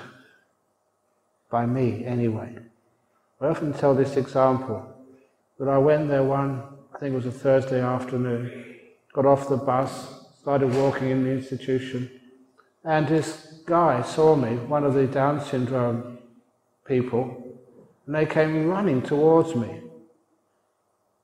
by 1.49 1.65
me 1.65 2.03
anyway. 2.03 2.57
I 3.39 3.47
often 3.47 3.73
tell 3.73 3.93
this 3.93 4.17
example 4.17 4.85
that 5.59 5.69
I 5.69 5.77
went 5.77 6.09
there 6.09 6.23
one, 6.23 6.63
I 6.93 6.97
think 6.97 7.13
it 7.13 7.15
was 7.15 7.25
a 7.25 7.31
Thursday 7.31 7.81
afternoon, 7.81 8.75
got 9.13 9.25
off 9.25 9.47
the 9.47 9.57
bus, 9.57 10.25
started 10.41 10.73
walking 10.75 11.09
in 11.09 11.23
the 11.23 11.31
institution, 11.31 12.09
and 12.83 13.07
this 13.07 13.61
guy 13.65 14.01
saw 14.01 14.35
me, 14.35 14.55
one 14.57 14.83
of 14.83 14.93
the 14.93 15.07
Down 15.07 15.39
syndrome 15.39 16.17
people, 16.85 17.42
and 18.05 18.15
they 18.15 18.25
came 18.25 18.67
running 18.67 19.01
towards 19.01 19.55
me. 19.55 19.81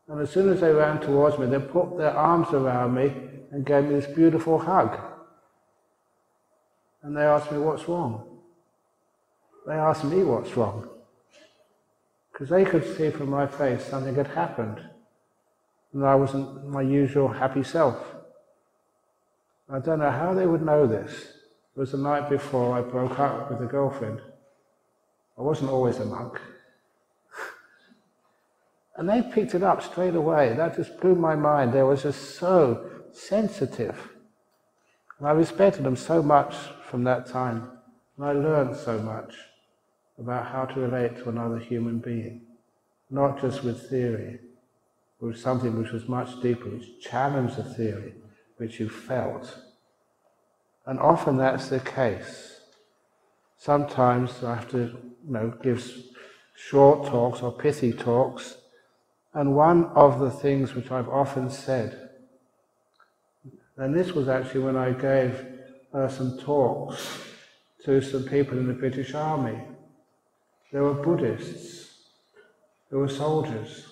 And 0.08 0.22
as 0.22 0.32
soon 0.32 0.50
as 0.50 0.62
they 0.62 0.72
ran 0.72 1.00
towards 1.00 1.38
me, 1.38 1.46
they 1.46 1.60
put 1.60 1.98
their 1.98 2.16
arms 2.16 2.50
around 2.54 2.96
me 2.96 3.14
and 3.52 3.66
gave 3.66 3.86
me 3.86 3.92
this 3.92 4.08
beautiful 4.08 4.58
hug. 4.58 5.00
And 7.04 7.16
they 7.16 7.22
asked 7.22 7.52
me, 7.52 7.60
What's 7.60 7.88
wrong? 7.88 8.30
They 9.68 9.76
asked 9.76 10.04
me 10.04 10.24
what's 10.24 10.58
wrong. 10.58 10.90
Because 12.32 12.50
they 12.50 12.66
could 12.66 12.98
see 12.98 13.12
from 13.12 13.30
my 13.30 13.46
face 13.46 13.86
something 13.86 14.16
had 14.16 14.28
happened 14.28 14.82
and 15.94 16.06
I 16.06 16.16
wasn't 16.16 16.68
my 16.68 16.82
usual 16.82 17.28
happy 17.28 17.64
self. 17.64 17.98
I 19.70 19.80
don't 19.80 20.00
know 20.00 20.12
how 20.12 20.34
they 20.34 20.46
would 20.46 20.62
know 20.62 20.88
this. 20.88 21.12
It 21.12 21.80
was 21.80 21.92
the 21.92 21.98
night 21.98 22.30
before 22.30 22.78
I 22.78 22.82
broke 22.82 23.20
up 23.20 23.52
with 23.52 23.62
a 23.62 23.66
girlfriend. 23.66 24.22
I 25.38 25.42
wasn't 25.42 25.72
always 25.72 25.98
a 25.98 26.06
monk. 26.06 26.40
And 29.00 29.08
they 29.08 29.22
picked 29.22 29.56
it 29.56 29.64
up 29.64 29.82
straight 29.82 30.14
away. 30.14 30.54
That 30.58 30.76
just 30.76 31.00
blew 31.00 31.16
my 31.16 31.34
mind. 31.34 31.72
They 31.72 31.84
were 31.84 31.96
just 31.96 32.36
so 32.36 32.86
sensitive. 33.14 34.10
And 35.18 35.26
I 35.26 35.32
respected 35.32 35.86
them 35.86 35.96
so 35.96 36.22
much 36.22 36.54
from 36.84 37.06
that 37.06 37.26
time. 37.26 37.72
And 38.18 38.26
I 38.26 38.34
learned 38.34 38.76
so 38.76 39.00
much 39.00 39.34
about 40.20 40.48
how 40.48 40.66
to 40.66 40.82
relate 40.82 41.16
to 41.20 41.30
another 41.30 41.60
human 41.60 42.00
being, 42.00 42.42
not 43.10 43.40
just 43.40 43.64
with 43.64 43.90
theory 43.90 44.40
was 45.22 45.42
something 45.42 45.78
which 45.78 45.92
was 45.92 46.10
much 46.10 46.42
deeper, 46.42 46.68
which 46.68 47.00
challenged 47.00 47.56
the 47.56 47.64
theory, 47.64 48.16
which 48.58 48.82
you 48.82 48.90
felt. 48.90 49.60
And 50.86 51.00
often 51.00 51.38
that's 51.38 51.70
the 51.70 51.80
case. 51.80 52.60
Sometimes 53.58 54.44
I 54.44 54.56
have 54.56 54.70
to 54.72 54.78
you 54.78 55.14
know, 55.26 55.54
give 55.64 55.90
short 56.54 57.08
talks 57.08 57.42
or 57.42 57.54
pithy 57.54 57.94
talks, 57.94 58.58
and 59.40 59.56
one 59.56 59.86
of 59.96 60.20
the 60.20 60.30
things 60.30 60.76
which 60.76 60.92
I've 60.92 61.08
often 61.08 61.50
said, 61.50 62.10
and 63.78 63.96
this 63.96 64.12
was 64.12 64.28
actually 64.28 64.66
when 64.66 64.76
I 64.76 64.92
gave 64.92 65.46
uh, 65.94 66.10
some 66.10 66.38
talks 66.40 67.24
to 67.86 68.02
some 68.02 68.24
people 68.24 68.58
in 68.58 68.68
the 68.68 68.74
British 68.74 69.14
Army. 69.14 69.58
There 70.74 70.84
were 70.84 70.94
Buddhists, 70.94 71.90
there 72.90 73.00
were 73.00 73.08
soldiers, 73.08 73.86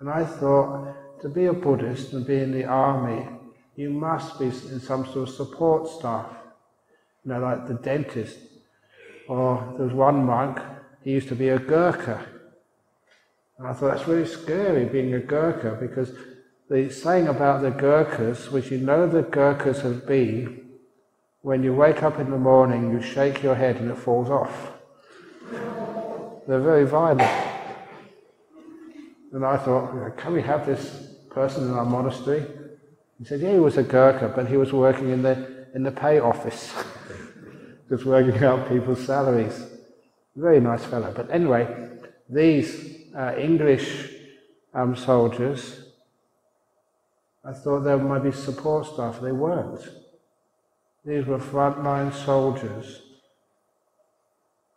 And 0.00 0.08
I 0.08 0.24
thought, 0.24 1.20
to 1.20 1.28
be 1.28 1.44
a 1.44 1.52
Buddhist 1.52 2.14
and 2.14 2.26
be 2.26 2.38
in 2.38 2.50
the 2.50 2.64
army, 2.64 3.28
you 3.76 3.90
must 3.90 4.38
be 4.38 4.46
in 4.46 4.80
some 4.80 5.04
sort 5.04 5.28
of 5.28 5.34
support 5.34 5.90
staff. 5.90 6.30
You 7.22 7.32
know, 7.32 7.40
like 7.40 7.68
the 7.68 7.74
dentist. 7.74 8.38
Or 9.28 9.74
there 9.76 9.84
was 9.84 9.94
one 9.94 10.24
monk, 10.24 10.58
he 11.04 11.10
used 11.10 11.28
to 11.28 11.34
be 11.34 11.50
a 11.50 11.58
Gurkha. 11.58 12.37
And 13.58 13.66
I 13.66 13.72
thought 13.72 13.96
that's 13.96 14.08
really 14.08 14.26
scary 14.26 14.84
being 14.84 15.14
a 15.14 15.18
Gurkha 15.18 15.76
because 15.80 16.12
the 16.70 16.90
saying 16.90 17.26
about 17.26 17.62
the 17.62 17.70
Gurkhas, 17.70 18.50
which 18.52 18.70
you 18.70 18.78
know 18.78 19.08
the 19.08 19.22
Gurkhas 19.22 19.80
have 19.80 20.06
been, 20.06 20.68
when 21.42 21.62
you 21.62 21.74
wake 21.74 22.02
up 22.02 22.18
in 22.18 22.30
the 22.30 22.38
morning, 22.38 22.92
you 22.92 23.02
shake 23.02 23.42
your 23.42 23.56
head 23.56 23.76
and 23.76 23.90
it 23.90 23.96
falls 23.96 24.30
off. 24.30 24.72
They're 26.46 26.60
very 26.60 26.86
violent. 26.86 27.30
And 29.32 29.44
I 29.44 29.56
thought, 29.56 30.16
can 30.16 30.32
we 30.32 30.42
have 30.42 30.64
this 30.64 31.14
person 31.30 31.64
in 31.64 31.74
our 31.74 31.84
monastery? 31.84 32.46
He 33.18 33.24
said, 33.24 33.40
yeah, 33.40 33.52
he 33.52 33.58
was 33.58 33.76
a 33.76 33.82
Gurkha, 33.82 34.32
but 34.34 34.46
he 34.46 34.56
was 34.56 34.72
working 34.72 35.10
in 35.10 35.22
the, 35.22 35.66
in 35.74 35.82
the 35.82 35.90
pay 35.90 36.20
office, 36.20 36.72
just 37.88 38.04
working 38.04 38.42
out 38.44 38.68
people's 38.68 39.04
salaries. 39.04 39.66
Very 40.36 40.60
nice 40.60 40.84
fellow. 40.84 41.12
But 41.14 41.30
anyway, 41.30 41.90
these 42.28 42.97
English 43.38 44.10
um, 44.74 44.94
soldiers, 44.96 45.84
I 47.44 47.52
thought 47.52 47.80
there 47.80 47.98
might 47.98 48.22
be 48.22 48.32
support 48.32 48.86
staff. 48.86 49.20
They 49.20 49.32
weren't. 49.32 49.80
These 51.04 51.26
were 51.26 51.38
frontline 51.38 52.12
soldiers 52.12 53.02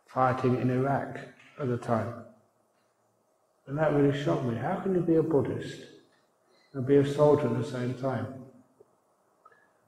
fighting 0.06 0.60
in 0.60 0.70
Iraq 0.70 1.18
at 1.60 1.68
the 1.68 1.76
time. 1.76 2.14
And 3.66 3.78
that 3.78 3.92
really 3.92 4.22
shocked 4.22 4.44
me. 4.44 4.56
How 4.56 4.76
can 4.76 4.94
you 4.94 5.00
be 5.00 5.16
a 5.16 5.22
Buddhist 5.22 5.80
and 6.72 6.86
be 6.86 6.96
a 6.96 7.06
soldier 7.06 7.48
at 7.48 7.58
the 7.58 7.70
same 7.70 7.94
time? 7.94 8.26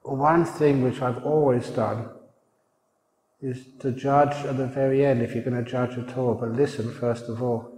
Well, 0.04 0.16
one 0.16 0.44
thing 0.44 0.82
which 0.82 1.00
I've 1.00 1.24
always 1.24 1.68
done 1.70 2.10
is 3.40 3.64
to 3.80 3.92
judge 3.92 4.44
at 4.44 4.56
the 4.56 4.66
very 4.66 5.04
end, 5.04 5.22
if 5.22 5.34
you're 5.34 5.44
going 5.44 5.62
to 5.62 5.70
judge 5.70 5.98
at 5.98 6.16
all, 6.16 6.34
but 6.34 6.52
listen 6.52 6.92
first 6.92 7.28
of 7.28 7.42
all. 7.42 7.73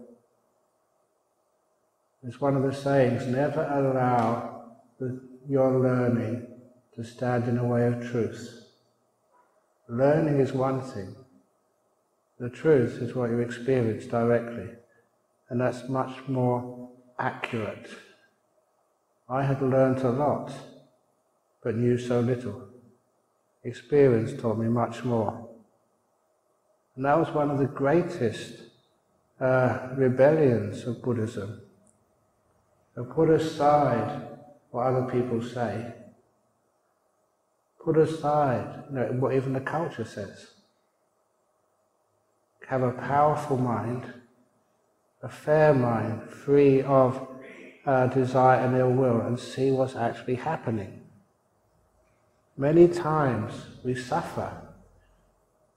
It's 2.27 2.41
one 2.41 2.57
of 2.57 2.65
the 2.65 2.75
sayings 2.75 3.27
never 3.27 3.63
allow 3.63 4.65
the, 4.99 5.21
your 5.49 5.79
learning 5.79 6.49
to 6.97 7.05
stand 7.05 7.47
in 7.47 7.57
the 7.57 7.65
way 7.65 7.87
of 7.87 8.11
truth. 8.11 8.65
Learning 9.89 10.41
is 10.41 10.53
one 10.53 10.81
thing, 10.81 11.15
the 12.41 12.51
truth 12.51 13.01
is 13.01 13.15
what 13.15 13.31
you 13.31 13.39
experience 13.39 14.07
directly, 14.07 14.69
and 15.49 15.61
that's 15.61 15.89
much 15.89 16.27
more 16.27 16.91
accurate. 17.17 17.89
I 19.29 19.45
had 19.45 19.63
learnt 19.63 20.03
a 20.03 20.11
lot, 20.11 20.53
but 21.63 21.77
knew 21.77 21.97
so 21.97 22.19
little. 22.19 22.69
Experience 23.63 24.41
taught 24.41 24.59
me 24.59 24.69
much 24.69 25.05
more. 25.05 25.49
And 26.97 27.05
that 27.05 27.19
was 27.19 27.29
one 27.31 27.51
of 27.51 27.59
the 27.59 27.67
greatest 27.67 28.63
uh, 29.41 29.91
rebellions 29.95 30.85
of 30.85 31.03
Buddhism. 31.03 31.61
To 32.97 33.05
put 33.05 33.31
aside 33.31 34.29
what 34.71 34.87
other 34.87 35.11
people 35.11 35.43
say, 35.43 35.95
put 37.85 37.97
aside 37.97 38.85
you 38.91 38.97
know, 38.97 39.07
what 39.21 39.35
even 39.35 39.53
the 39.53 39.61
culture 39.61 40.05
says 40.05 40.49
have 42.67 42.83
a 42.83 42.91
powerful 42.91 43.57
mind, 43.57 44.13
a 45.23 45.29
fair 45.29 45.73
mind, 45.73 46.29
free 46.29 46.83
of 46.83 47.29
uh, 47.87 48.09
desire 48.09 48.59
and 48.59 48.77
ill 48.77 48.91
will, 48.91 49.21
and 49.21 49.39
see 49.39 49.71
what's 49.71 49.95
actually 49.95 50.35
happening. 50.35 51.01
Many 52.57 52.89
times 52.89 53.53
we 53.85 53.95
suffer 53.95 54.51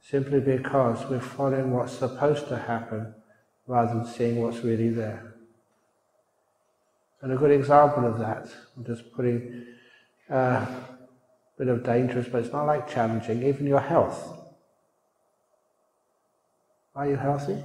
simply 0.02 0.40
because 0.40 1.08
we're 1.10 1.20
following 1.20 1.72
what's 1.72 1.94
supposed 1.94 2.48
to 2.48 2.58
happen 2.58 3.14
rather 3.68 3.94
than 3.94 4.08
seeing 4.08 4.42
what's 4.42 4.64
really 4.64 4.90
there. 4.90 5.29
And 7.22 7.34
a 7.34 7.36
good 7.36 7.52
example 7.52 8.06
of 8.06 8.18
that, 8.20 8.48
I'm 8.78 8.86
just 8.86 9.12
putting 9.12 9.66
uh, 10.32 10.36
a 10.36 10.68
bit 11.58 11.68
of 11.68 11.84
dangerous, 11.84 12.28
but 12.28 12.44
it's 12.44 12.54
not 12.54 12.66
like 12.66 12.88
challenging, 12.88 13.44
even 13.44 13.68
your 13.68 13.82
health. 13.82 14.38
Are 16.96 17.08
you 17.10 17.18
healthy? 17.18 17.62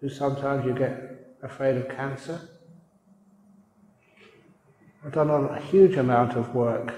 Do 0.00 0.08
sometimes 0.08 0.64
you 0.64 0.72
get 0.72 1.36
afraid 1.42 1.76
of 1.76 1.88
cancer? 1.88 2.40
I've 5.04 5.12
done 5.12 5.30
a 5.30 5.60
huge 5.60 5.96
amount 5.96 6.36
of 6.36 6.54
work 6.54 6.92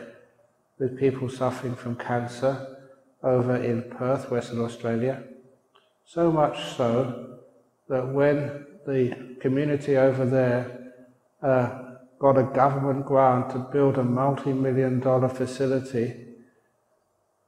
with 0.78 0.99
people 0.99 1.28
suffering 1.28 1.76
from 1.76 1.97
cancer 1.97 2.78
over 3.22 3.57
in 3.57 3.82
Perth, 3.82 4.30
Western 4.30 4.61
Australia. 4.61 5.22
So 6.05 6.32
much 6.32 6.74
so 6.76 7.38
that 7.88 8.09
when 8.09 8.66
the 8.86 9.32
community 9.43 9.97
over 9.97 10.24
there 10.24 10.95
uh, 11.43 11.97
got 12.18 12.38
a 12.38 12.45
government 12.55 13.05
grant 13.05 13.51
to 13.51 13.59
build 13.59 13.99
a 13.99 14.05
multi-million 14.05 15.01
dollar 15.01 15.28
facility, 15.28 16.28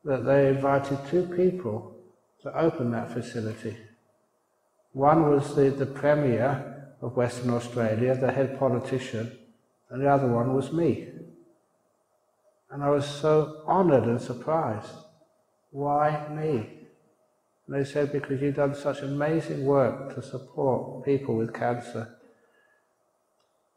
that 0.04 0.24
they 0.24 0.48
invited 0.48 0.98
two 1.08 1.22
people 1.36 1.96
to 2.42 2.58
open 2.58 2.90
that 2.90 3.12
facility. 3.12 3.76
One 4.92 5.30
was 5.30 5.54
the, 5.54 5.70
the 5.70 5.86
Premier 5.86 6.92
of 7.00 7.16
Western 7.16 7.50
Australia, 7.50 8.16
the 8.16 8.32
head 8.32 8.58
politician, 8.58 9.38
and 9.90 10.02
the 10.02 10.10
other 10.10 10.26
one 10.26 10.54
was 10.54 10.72
me. 10.72 11.08
And 12.70 12.82
I 12.82 12.90
was 12.90 13.06
so 13.06 13.62
honoured 13.66 14.04
and 14.04 14.20
surprised. 14.20 14.90
Why 15.70 16.26
me? 16.28 16.83
And 17.66 17.76
they 17.76 17.84
said, 17.84 18.12
because 18.12 18.40
you've 18.42 18.56
done 18.56 18.74
such 18.74 19.00
amazing 19.00 19.64
work 19.64 20.14
to 20.14 20.22
support 20.22 21.04
people 21.04 21.36
with 21.36 21.54
cancer. 21.54 22.16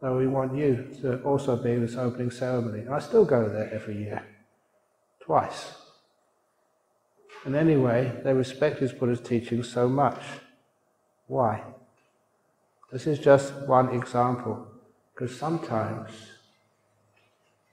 So 0.01 0.17
we 0.17 0.27
want 0.27 0.55
you 0.55 0.89
to 1.01 1.21
also 1.23 1.55
be 1.55 1.71
in 1.71 1.81
this 1.85 1.95
opening 1.95 2.29
ceremony. 2.29 2.81
And 2.81 2.93
I 2.93 2.99
still 2.99 3.25
go 3.25 3.47
there 3.47 3.73
every 3.73 3.97
year, 3.97 4.23
twice. 5.21 5.73
And 7.45 7.55
anyway, 7.55 8.11
they 8.23 8.33
respect 8.33 8.79
his 8.79 8.91
Buddha's 8.91 9.21
teaching 9.21 9.63
so 9.63 9.87
much. 9.87 10.21
Why? 11.27 11.63
This 12.91 13.07
is 13.07 13.19
just 13.19 13.53
one 13.67 13.93
example, 13.93 14.67
because 15.13 15.37
sometimes 15.37 16.11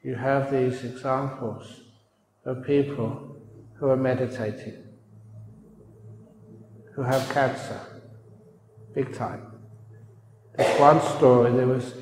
you 0.02 0.14
have 0.14 0.50
these 0.50 0.84
examples 0.84 1.80
of 2.44 2.64
people 2.64 3.36
who 3.74 3.88
are 3.88 3.96
meditating, 3.96 4.83
who 6.94 7.02
have 7.02 7.28
cancer, 7.32 7.80
big 8.94 9.14
time. 9.14 9.46
There's 10.56 10.80
one 10.80 11.00
story, 11.16 11.52
there 11.52 11.66
was 11.66 11.94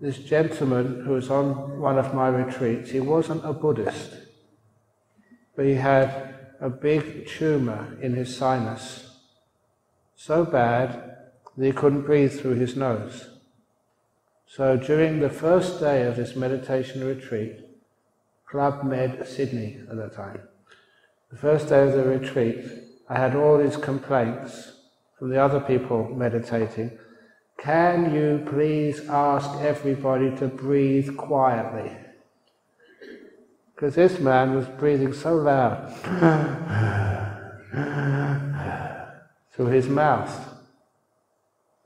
this 0.00 0.18
gentleman 0.18 1.04
who 1.04 1.14
was 1.14 1.30
on 1.30 1.80
one 1.80 1.98
of 1.98 2.14
my 2.14 2.28
retreats. 2.28 2.90
He 2.90 3.00
wasn't 3.00 3.44
a 3.44 3.52
Buddhist, 3.52 4.14
but 5.56 5.66
he 5.66 5.74
had 5.74 6.34
a 6.60 6.70
big 6.70 7.26
tumor 7.26 7.98
in 8.00 8.14
his 8.14 8.34
sinus, 8.36 9.18
so 10.14 10.44
bad 10.44 11.16
that 11.56 11.66
he 11.66 11.72
couldn't 11.72 12.02
breathe 12.02 12.38
through 12.40 12.54
his 12.54 12.76
nose. 12.76 13.28
So 14.46 14.76
during 14.76 15.20
the 15.20 15.30
first 15.30 15.80
day 15.80 16.06
of 16.06 16.16
this 16.16 16.36
meditation 16.36 17.04
retreat, 17.04 17.60
Club 18.48 18.84
Med 18.84 19.26
Sydney 19.26 19.80
at 19.88 19.96
the 19.96 20.08
time, 20.08 20.40
the 21.30 21.36
first 21.36 21.68
day 21.68 21.86
of 21.86 21.92
the 21.92 22.04
retreat, 22.04 22.64
I 23.10 23.18
had 23.18 23.34
all 23.34 23.58
these 23.58 23.76
complaints 23.76 24.72
from 25.18 25.30
the 25.30 25.42
other 25.42 25.58
people 25.58 26.08
meditating. 26.14 26.96
Can 27.58 28.14
you 28.14 28.46
please 28.48 29.08
ask 29.08 29.50
everybody 29.60 30.34
to 30.36 30.46
breathe 30.46 31.16
quietly? 31.16 31.90
Because 33.74 33.96
this 33.96 34.20
man 34.20 34.54
was 34.54 34.68
breathing 34.68 35.12
so 35.12 35.34
loud 35.34 35.90
through 39.54 39.66
his 39.66 39.88
mouth. 39.88 40.46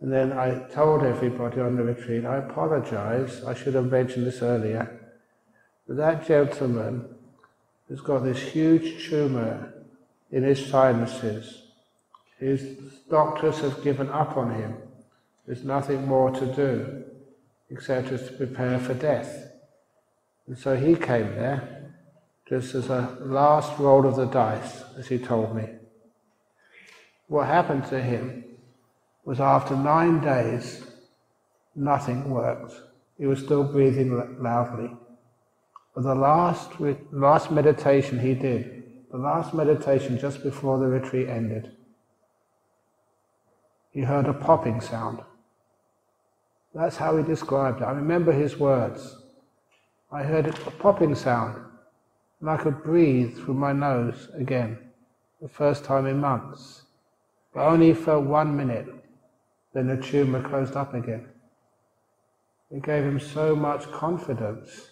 And 0.00 0.12
then 0.12 0.32
I 0.32 0.58
told 0.74 1.04
everybody 1.04 1.62
on 1.62 1.76
the 1.76 1.84
retreat, 1.84 2.26
I 2.26 2.36
apologize, 2.36 3.42
I 3.44 3.54
should 3.54 3.72
have 3.72 3.90
mentioned 3.90 4.26
this 4.26 4.42
earlier, 4.42 5.00
but 5.88 5.96
that 5.96 6.26
gentleman 6.26 7.06
has 7.88 8.02
got 8.02 8.24
this 8.24 8.42
huge 8.42 9.08
tumor 9.08 9.70
in 10.34 10.42
his 10.42 10.66
sinuses. 10.66 11.62
His 12.40 12.76
doctors 13.08 13.60
have 13.60 13.84
given 13.84 14.08
up 14.10 14.36
on 14.36 14.52
him. 14.52 14.74
There's 15.46 15.62
nothing 15.62 16.08
more 16.08 16.32
to 16.32 16.46
do 16.46 17.04
except 17.70 18.08
to 18.08 18.18
prepare 18.18 18.80
for 18.80 18.94
death. 18.94 19.52
And 20.48 20.58
so 20.58 20.74
he 20.74 20.96
came 20.96 21.36
there 21.36 21.92
just 22.48 22.74
as 22.74 22.88
a 22.88 23.16
last 23.20 23.78
roll 23.78 24.06
of 24.08 24.16
the 24.16 24.26
dice, 24.26 24.82
as 24.98 25.06
he 25.06 25.18
told 25.18 25.54
me. 25.54 25.68
What 27.28 27.46
happened 27.46 27.86
to 27.86 28.02
him 28.02 28.44
was 29.24 29.38
after 29.38 29.76
nine 29.76 30.20
days, 30.20 30.84
nothing 31.76 32.28
worked. 32.28 32.74
He 33.18 33.26
was 33.26 33.38
still 33.38 33.62
breathing 33.62 34.42
loudly. 34.42 34.90
But 35.94 36.02
the 36.02 36.14
last, 36.16 36.72
last 37.12 37.52
meditation 37.52 38.18
he 38.18 38.34
did, 38.34 38.73
the 39.14 39.20
last 39.20 39.54
meditation 39.54 40.18
just 40.18 40.42
before 40.42 40.76
the 40.76 40.88
retreat 40.88 41.28
ended, 41.28 41.70
he 43.92 44.00
heard 44.00 44.26
a 44.26 44.32
popping 44.34 44.80
sound. 44.80 45.20
That's 46.74 46.96
how 46.96 47.16
he 47.16 47.22
described 47.22 47.80
it. 47.80 47.84
I 47.84 47.92
remember 47.92 48.32
his 48.32 48.58
words. 48.58 49.16
I 50.10 50.24
heard 50.24 50.48
a 50.48 50.52
popping 50.52 51.14
sound, 51.14 51.64
and 52.40 52.50
I 52.50 52.56
could 52.56 52.82
breathe 52.82 53.36
through 53.36 53.54
my 53.54 53.72
nose 53.72 54.30
again, 54.34 54.78
the 55.40 55.48
first 55.48 55.84
time 55.84 56.06
in 56.06 56.18
months. 56.18 56.82
But 57.54 57.68
only 57.68 57.94
for 57.94 58.18
one 58.18 58.56
minute, 58.56 58.88
then 59.74 59.86
the 59.86 59.96
tumor 59.96 60.42
closed 60.42 60.74
up 60.74 60.92
again. 60.92 61.28
It 62.72 62.82
gave 62.82 63.04
him 63.04 63.20
so 63.20 63.54
much 63.54 63.88
confidence. 63.92 64.90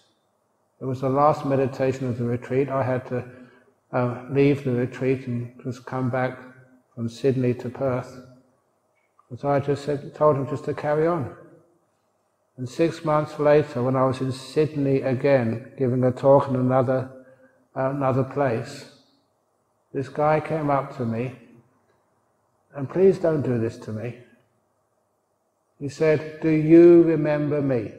It 0.79 0.85
was 0.85 1.01
the 1.01 1.09
last 1.09 1.45
meditation 1.45 2.07
of 2.07 2.17
the 2.17 2.23
retreat. 2.23 2.69
I 2.69 2.83
had 2.83 3.05
to 3.07 3.42
uh, 3.93 4.23
leave 4.31 4.63
the 4.63 4.71
retreat 4.71 5.27
and 5.27 5.53
just 5.63 5.85
come 5.85 6.09
back 6.09 6.39
from 6.95 7.07
Sydney 7.07 7.53
to 7.55 7.69
Perth. 7.69 8.11
And 9.29 9.39
So 9.39 9.49
I 9.49 9.59
just 9.59 9.85
said, 9.85 10.13
told 10.15 10.35
him 10.35 10.47
just 10.47 10.65
to 10.65 10.73
carry 10.73 11.07
on. 11.07 11.35
And 12.57 12.67
six 12.67 13.03
months 13.03 13.39
later, 13.39 13.81
when 13.81 13.95
I 13.95 14.05
was 14.05 14.21
in 14.21 14.31
Sydney 14.31 15.01
again, 15.01 15.71
giving 15.77 16.03
a 16.03 16.11
talk 16.11 16.47
in 16.49 16.55
another, 16.55 17.09
uh, 17.75 17.89
another 17.89 18.23
place, 18.23 18.91
this 19.91 20.09
guy 20.09 20.39
came 20.39 20.69
up 20.69 20.95
to 20.97 21.05
me, 21.05 21.35
and 22.75 22.89
please 22.89 23.19
don't 23.19 23.41
do 23.41 23.59
this 23.59 23.77
to 23.77 23.91
me. 23.91 24.17
He 25.79 25.89
said, 25.89 26.39
Do 26.41 26.49
you 26.49 27.03
remember 27.03 27.61
me? 27.61 27.91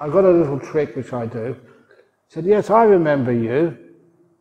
I 0.00 0.08
got 0.08 0.24
a 0.24 0.30
little 0.30 0.58
trick 0.58 0.96
which 0.96 1.12
I 1.12 1.26
do. 1.26 1.56
Said, 2.30 2.46
Yes, 2.46 2.70
I 2.70 2.84
remember 2.84 3.32
you. 3.32 3.76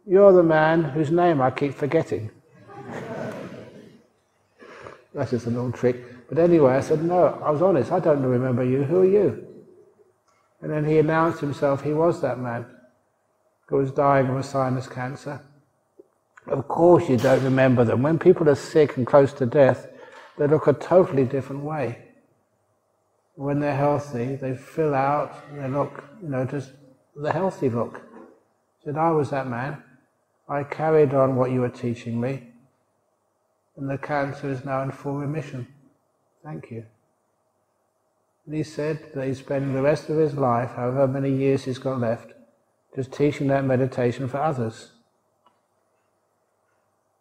You're 0.05 0.31
the 0.31 0.43
man 0.43 0.83
whose 0.83 1.09
name 1.09 1.41
I 1.41 1.49
keep 1.49 1.73
forgetting. 1.73 2.29
That's 5.13 5.31
just 5.31 5.47
a 5.47 5.49
little 5.49 5.71
trick. 5.71 6.29
But 6.29 6.37
anyway, 6.37 6.73
I 6.73 6.81
said, 6.81 7.03
No, 7.03 7.41
I 7.43 7.49
was 7.49 7.63
honest, 7.63 7.91
I 7.91 7.99
don't 7.99 8.21
remember 8.21 8.63
you. 8.63 8.83
Who 8.83 8.99
are 8.99 9.05
you? 9.05 9.47
And 10.61 10.71
then 10.71 10.85
he 10.85 10.99
announced 10.99 11.39
himself 11.39 11.83
he 11.83 11.93
was 11.93 12.21
that 12.21 12.37
man 12.37 12.67
who 13.65 13.77
was 13.77 13.91
dying 13.91 14.27
of 14.27 14.37
a 14.37 14.43
sinus 14.43 14.87
cancer. 14.87 15.41
Of 16.45 16.67
course, 16.67 17.09
you 17.09 17.17
don't 17.17 17.43
remember 17.43 17.83
them. 17.85 18.03
When 18.03 18.19
people 18.19 18.47
are 18.49 18.55
sick 18.55 18.97
and 18.97 19.07
close 19.07 19.33
to 19.33 19.47
death, 19.47 19.87
they 20.37 20.45
look 20.45 20.67
a 20.67 20.73
totally 20.73 21.25
different 21.25 21.63
way. 21.63 22.03
When 23.33 23.59
they're 23.59 23.75
healthy, 23.75 24.35
they 24.35 24.55
fill 24.55 24.93
out, 24.93 25.33
they 25.55 25.67
look, 25.67 26.03
you 26.21 26.29
know, 26.29 26.45
just 26.45 26.71
the 27.21 27.33
healthy 27.33 27.69
look. 27.69 28.01
I 28.15 28.85
said, 28.85 28.97
I 28.97 29.11
was 29.11 29.29
that 29.31 29.47
man. 29.47 29.83
I 30.47 30.63
carried 30.63 31.13
on 31.13 31.35
what 31.35 31.51
you 31.51 31.61
were 31.61 31.69
teaching 31.69 32.19
me 32.19 32.49
and 33.79 33.89
the 33.89 33.97
cancer 33.97 34.49
is 34.49 34.65
now 34.65 34.83
in 34.83 34.91
full 34.91 35.15
remission. 35.15 35.67
Thank 36.43 36.69
you. 36.69 36.85
And 38.45 38.55
he 38.55 38.63
said 38.63 39.13
that 39.13 39.25
he's 39.25 39.39
spending 39.39 39.73
the 39.73 39.81
rest 39.81 40.09
of 40.09 40.17
his 40.17 40.33
life, 40.33 40.71
however 40.75 41.07
many 41.07 41.31
years 41.31 41.63
he's 41.63 41.77
got 41.77 41.99
left, 41.99 42.33
just 42.95 43.13
teaching 43.13 43.47
that 43.47 43.63
meditation 43.63 44.27
for 44.27 44.37
others. 44.37 44.91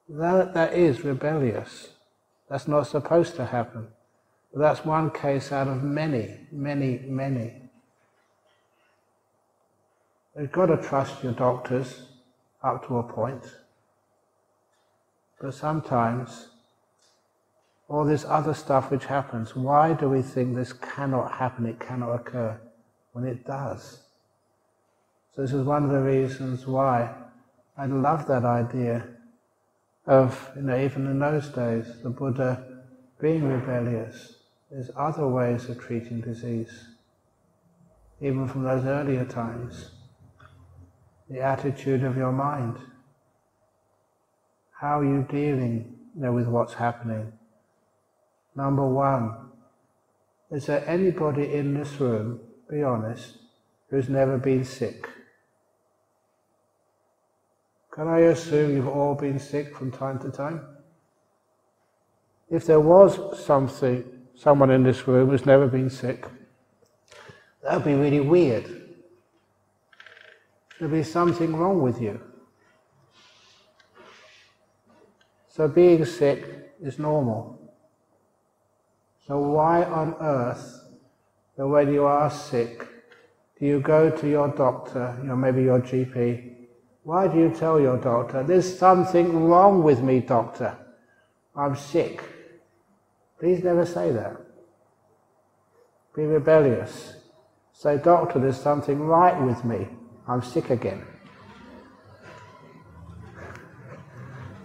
That, 0.09 0.55
that 0.55 0.73
is 0.73 1.05
rebellious. 1.05 1.91
That's 2.49 2.67
not 2.67 2.87
supposed 2.87 3.37
to 3.37 3.47
happen. 3.47 3.89
But 4.53 4.61
that's 4.61 4.85
one 4.85 5.11
case 5.11 5.53
out 5.53 5.69
of 5.69 5.85
many, 5.85 6.41
many, 6.51 6.99
many. 7.07 7.68
You've 10.39 10.53
got 10.53 10.67
to 10.67 10.77
trust 10.77 11.25
your 11.25 11.33
doctors 11.33 12.03
up 12.63 12.87
to 12.87 12.99
a 12.99 13.03
point. 13.03 13.45
But 15.41 15.53
sometimes, 15.53 16.49
all 17.89 18.05
this 18.05 18.25
other 18.25 18.55
stuff 18.55 18.91
which 18.91 19.07
happens, 19.07 19.57
why 19.57 19.95
do 19.95 20.09
we 20.09 20.23
think 20.23 20.55
this 20.55 20.73
cannot 20.73 21.33
happen, 21.33 21.67
it 21.67 21.81
cannot 21.81 22.13
occur, 22.13 22.61
when 23.13 23.25
it 23.25 23.45
does? 23.45 24.03
So 25.35 25.43
this 25.43 25.53
is 25.53 25.65
one 25.65 25.85
of 25.85 25.91
the 25.91 26.03
reasons 26.03 26.67
why 26.67 27.15
I 27.77 27.87
love 27.87 28.29
that 28.29 28.45
idea 28.45 29.09
of, 30.07 30.51
you 30.55 30.63
know, 30.63 30.79
even 30.79 31.07
in 31.07 31.19
those 31.19 31.49
days, 31.49 31.87
the 32.03 32.11
Buddha 32.11 32.83
being 33.21 33.45
rebellious. 33.45 34.37
There's 34.71 34.91
other 34.97 35.27
ways 35.27 35.69
of 35.69 35.81
treating 35.81 36.21
disease, 36.21 36.87
even 38.21 38.47
from 38.47 38.63
those 38.63 38.85
earlier 38.85 39.25
times. 39.25 39.91
The 41.31 41.41
attitude 41.43 42.05
of 42.05 42.17
your 42.17 42.33
mind. 42.33 42.79
How 44.81 45.01
are 45.01 45.05
you 45.05 45.27
dealing 45.29 45.95
with 46.15 46.47
what's 46.47 46.75
happening? 46.75 47.33
Number 48.57 48.87
one, 48.87 49.35
is 50.51 50.67
there 50.67 50.83
anybody 50.89 51.53
in 51.53 51.75
this 51.75 52.01
room, 52.01 52.41
be 52.71 52.83
honest, 52.83 53.37
who's 53.91 54.09
never 54.09 54.39
been 54.39 54.65
sick? 54.65 55.09
Can 57.91 58.09
I 58.09 58.21
assume 58.21 58.75
you've 58.75 58.89
all 58.89 59.15
been 59.15 59.39
sick 59.39 59.77
from 59.77 59.91
time 59.91 60.19
to 60.21 60.31
time? 60.31 60.63
If 62.49 62.65
there 62.65 62.81
was 62.81 63.45
something, 63.45 64.05
someone 64.35 64.71
in 64.71 64.83
this 64.83 65.07
room 65.07 65.29
who's 65.29 65.45
never 65.45 65.67
been 65.67 65.91
sick, 65.91 66.25
that 67.63 67.75
would 67.75 67.85
be 67.85 67.95
really 67.95 68.21
weird. 68.21 68.78
There'd 70.79 70.93
be 70.93 71.03
something 71.03 71.57
wrong 71.57 71.83
with 71.83 72.01
you. 72.01 72.21
So 75.49 75.67
being 75.67 76.05
sick 76.05 76.73
is 76.81 76.99
normal. 76.99 77.59
So 79.27 79.41
why 79.41 79.83
on 79.85 80.15
earth, 80.21 80.85
when 81.57 81.93
you 81.93 82.05
are 82.05 82.31
sick, 82.31 82.87
do 83.59 83.67
you 83.67 83.81
go 83.81 84.09
to 84.09 84.29
your 84.29 84.49
doctor, 84.49 85.19
know, 85.25 85.35
maybe 85.35 85.63
your 85.63 85.81
GP? 85.81 86.55
Why 87.03 87.27
do 87.27 87.39
you 87.39 87.51
tell 87.51 87.81
your 87.81 87.97
doctor, 87.99 88.45
there's 88.45 88.79
something 88.79 89.47
wrong 89.47 89.83
with 89.83 90.01
me, 90.01 90.21
doctor? 90.21 90.79
I'm 91.57 91.75
sick. 91.75 92.23
Please 93.41 93.65
never 93.65 93.85
say 93.85 94.13
that. 94.13 94.37
Be 96.15 96.23
rebellious. 96.23 97.17
Say, 97.73 97.99
doctor, 97.99 98.39
there's 98.39 98.61
something 98.61 99.01
right 99.01 99.41
with 99.43 99.65
me. 99.65 99.89
I'm 100.29 100.43
sick 100.43 100.69
again. 100.69 101.05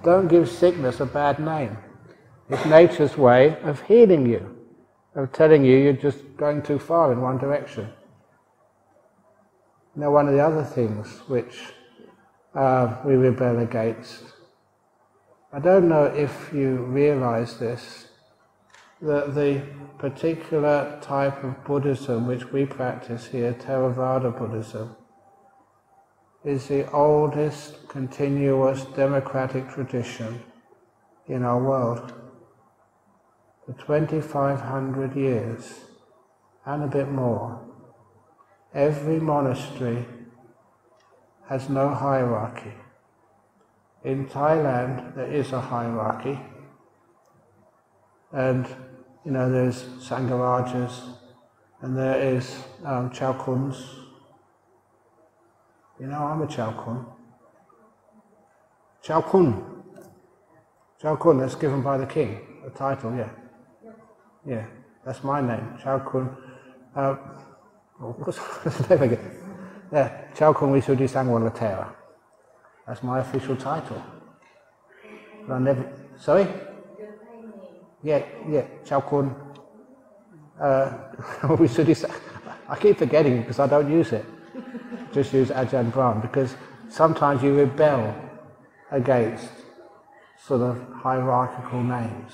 Don't 0.03 0.27
give 0.27 0.49
sickness 0.49 0.99
a 0.99 1.05
bad 1.05 1.39
name. 1.39 1.77
It's 2.49 2.65
nature's 2.65 3.17
way 3.17 3.57
of 3.61 3.81
healing 3.83 4.25
you, 4.25 4.57
of 5.15 5.31
telling 5.31 5.63
you 5.63 5.77
you're 5.77 5.93
just 5.93 6.35
going 6.35 6.61
too 6.61 6.77
far 6.77 7.13
in 7.13 7.21
one 7.21 7.37
direction. 7.37 7.87
Now, 9.95 10.11
one 10.11 10.27
of 10.27 10.33
the 10.33 10.41
other 10.41 10.65
things 10.65 11.07
which 11.27 11.61
uh, 12.53 12.97
we 13.05 13.13
rebel 13.13 13.59
against, 13.59 14.23
I 15.53 15.59
don't 15.59 15.87
know 15.87 16.05
if 16.05 16.51
you 16.53 16.77
realize 16.77 17.57
this, 17.57 18.07
that 19.01 19.35
the 19.35 19.61
particular 19.99 20.99
type 21.01 21.43
of 21.43 21.63
Buddhism 21.63 22.27
which 22.27 22.51
we 22.51 22.65
practice 22.65 23.27
here, 23.27 23.53
Theravada 23.53 24.37
Buddhism, 24.37 24.95
is 26.43 26.67
the 26.67 26.89
oldest 26.91 27.87
continuous 27.87 28.83
democratic 28.95 29.69
tradition 29.69 30.43
in 31.27 31.43
our 31.43 31.61
world. 31.61 32.13
For 33.65 33.73
2,500 33.73 35.15
years 35.15 35.79
and 36.65 36.83
a 36.83 36.87
bit 36.87 37.09
more, 37.09 37.61
every 38.73 39.19
monastery 39.19 40.05
has 41.47 41.69
no 41.69 41.93
hierarchy. 41.93 42.73
In 44.03 44.27
Thailand, 44.27 45.15
there 45.15 45.31
is 45.31 45.53
a 45.53 45.61
hierarchy, 45.61 46.37
and 48.33 48.67
you 49.23 49.31
know 49.31 49.49
there's 49.49 49.83
Sangharajas, 49.83 51.15
and 51.81 51.95
there 51.95 52.19
is 52.35 52.63
um, 52.83 53.11
Chao 53.11 53.31
Kuns, 53.31 54.02
you 55.99 56.07
know, 56.07 56.19
I'm 56.19 56.41
a 56.41 56.47
Chao 56.47 56.71
Kun. 56.71 57.05
Chao 59.01 59.21
Kun. 59.21 59.83
Chao 61.01 61.15
Kun, 61.15 61.37
that's 61.37 61.55
given 61.55 61.81
by 61.81 61.97
the 61.97 62.05
king, 62.05 62.39
a 62.65 62.69
title, 62.69 63.15
yeah. 63.15 63.29
Yeah, 64.45 64.65
that's 65.05 65.23
my 65.23 65.41
name, 65.41 65.77
Chao 65.81 65.99
Kun. 65.99 66.35
Uh, 66.95 67.15
what's 67.99 68.37
the 68.87 68.97
name? 68.97 69.17
Yeah, 69.91 70.21
Chao 70.35 70.53
Kun 70.53 70.71
Sangwon 71.07 71.49
Latera. 71.49 71.93
That's 72.87 73.03
my 73.03 73.19
official 73.19 73.55
title. 73.55 74.01
But 75.47 75.53
I 75.53 75.59
never, 75.59 75.91
sorry? 76.17 76.47
yeah, 78.01 78.23
yeah, 78.49 78.65
Chao 78.85 79.01
Kun. 79.01 79.35
Uh, 80.59 80.97
I 82.69 82.75
keep 82.79 82.97
forgetting 82.97 83.41
because 83.41 83.59
I 83.59 83.67
don't 83.67 83.91
use 83.91 84.13
it. 84.13 84.25
Just 85.13 85.33
use 85.33 85.49
Ajahn 85.49 85.91
Brahm 85.91 86.21
because 86.21 86.55
sometimes 86.89 87.43
you 87.43 87.55
rebel 87.55 88.15
against 88.91 89.49
sort 90.37 90.61
of 90.61 90.81
hierarchical 90.93 91.83
names. 91.83 92.33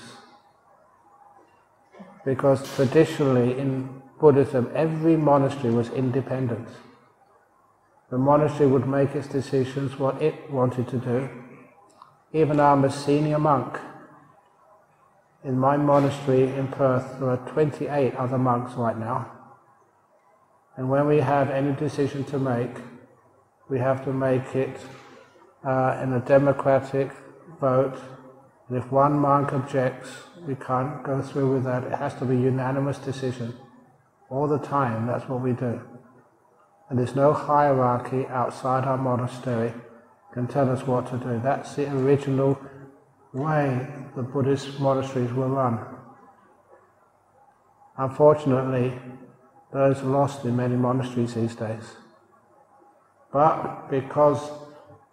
Because 2.24 2.74
traditionally 2.74 3.58
in 3.58 4.02
Buddhism, 4.20 4.70
every 4.74 5.16
monastery 5.16 5.72
was 5.72 5.88
independent. 5.90 6.68
The 8.10 8.18
monastery 8.18 8.66
would 8.66 8.86
make 8.86 9.14
its 9.14 9.28
decisions 9.28 9.98
what 9.98 10.20
it 10.20 10.50
wanted 10.50 10.88
to 10.88 10.98
do. 10.98 11.28
Even 12.32 12.60
I'm 12.60 12.84
a 12.84 12.90
senior 12.90 13.38
monk. 13.38 13.78
In 15.42 15.58
my 15.58 15.76
monastery 15.76 16.52
in 16.52 16.68
Perth, 16.68 17.18
there 17.18 17.30
are 17.30 17.38
28 17.48 18.14
other 18.16 18.36
monks 18.38 18.74
right 18.74 18.98
now. 18.98 19.39
And 20.80 20.88
when 20.88 21.06
we 21.06 21.18
have 21.18 21.50
any 21.50 21.72
decision 21.72 22.24
to 22.24 22.38
make, 22.38 22.74
we 23.68 23.78
have 23.80 24.02
to 24.04 24.14
make 24.14 24.54
it 24.54 24.80
uh, 25.62 26.00
in 26.02 26.14
a 26.14 26.20
democratic 26.20 27.10
vote. 27.60 28.00
And 28.66 28.78
if 28.78 28.90
one 28.90 29.12
monk 29.18 29.52
objects, 29.52 30.08
we 30.46 30.54
can't 30.54 31.02
go 31.02 31.20
through 31.20 31.52
with 31.52 31.64
that. 31.64 31.84
It 31.84 31.92
has 31.92 32.14
to 32.14 32.24
be 32.24 32.34
unanimous 32.34 32.96
decision. 32.96 33.58
All 34.30 34.48
the 34.48 34.56
time, 34.56 35.06
that's 35.06 35.28
what 35.28 35.42
we 35.42 35.52
do. 35.52 35.82
And 36.88 36.98
there's 36.98 37.14
no 37.14 37.34
hierarchy 37.34 38.26
outside 38.28 38.84
our 38.84 38.96
monastery 38.96 39.74
can 40.32 40.46
tell 40.46 40.70
us 40.70 40.86
what 40.86 41.10
to 41.10 41.18
do. 41.18 41.38
That's 41.44 41.74
the 41.74 41.94
original 41.94 42.58
way 43.34 43.86
the 44.16 44.22
Buddhist 44.22 44.80
monasteries 44.80 45.34
were 45.34 45.48
run. 45.48 45.78
Unfortunately, 47.98 48.98
those 49.72 50.00
are 50.02 50.06
lost 50.06 50.44
in 50.44 50.56
many 50.56 50.76
monasteries 50.76 51.34
these 51.34 51.54
days. 51.54 51.96
But 53.32 53.88
because 53.88 54.50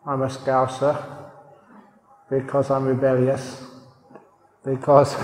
I'm 0.06 0.22
a 0.24 0.28
scouser, 0.28 0.98
because 2.30 2.72
I'm 2.72 2.86
rebellious, 2.86 3.64
because 4.66 5.16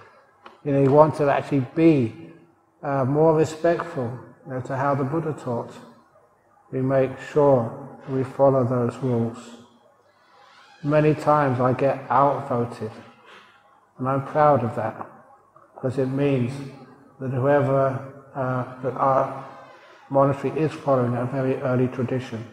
you 0.64 0.72
know 0.72 0.82
you 0.82 0.92
want 0.92 1.16
to 1.16 1.30
actually 1.30 1.66
be 1.74 2.30
uh, 2.82 3.04
more 3.04 3.36
respectful 3.36 4.18
you 4.46 4.52
know, 4.52 4.60
to 4.60 4.76
how 4.76 4.94
the 4.94 5.04
Buddha 5.04 5.32
taught. 5.32 5.72
We 6.70 6.80
make 6.80 7.10
sure 7.32 7.98
we 8.08 8.22
follow 8.22 8.64
those 8.64 8.96
rules. 8.98 9.38
Many 10.84 11.14
times 11.14 11.58
I 11.60 11.72
get 11.72 12.08
outvoted, 12.08 12.92
and 13.98 14.08
I'm 14.08 14.24
proud 14.24 14.62
of 14.62 14.76
that 14.76 15.06
because 15.74 15.98
it 15.98 16.06
means 16.06 16.52
that 17.18 17.30
whoever 17.30 18.17
uh, 18.38 18.80
that 18.82 18.94
our 18.94 19.44
monastery 20.10 20.56
is 20.56 20.70
following 20.70 21.16
a 21.16 21.24
very 21.26 21.56
early 21.56 21.88
tradition. 21.88 22.46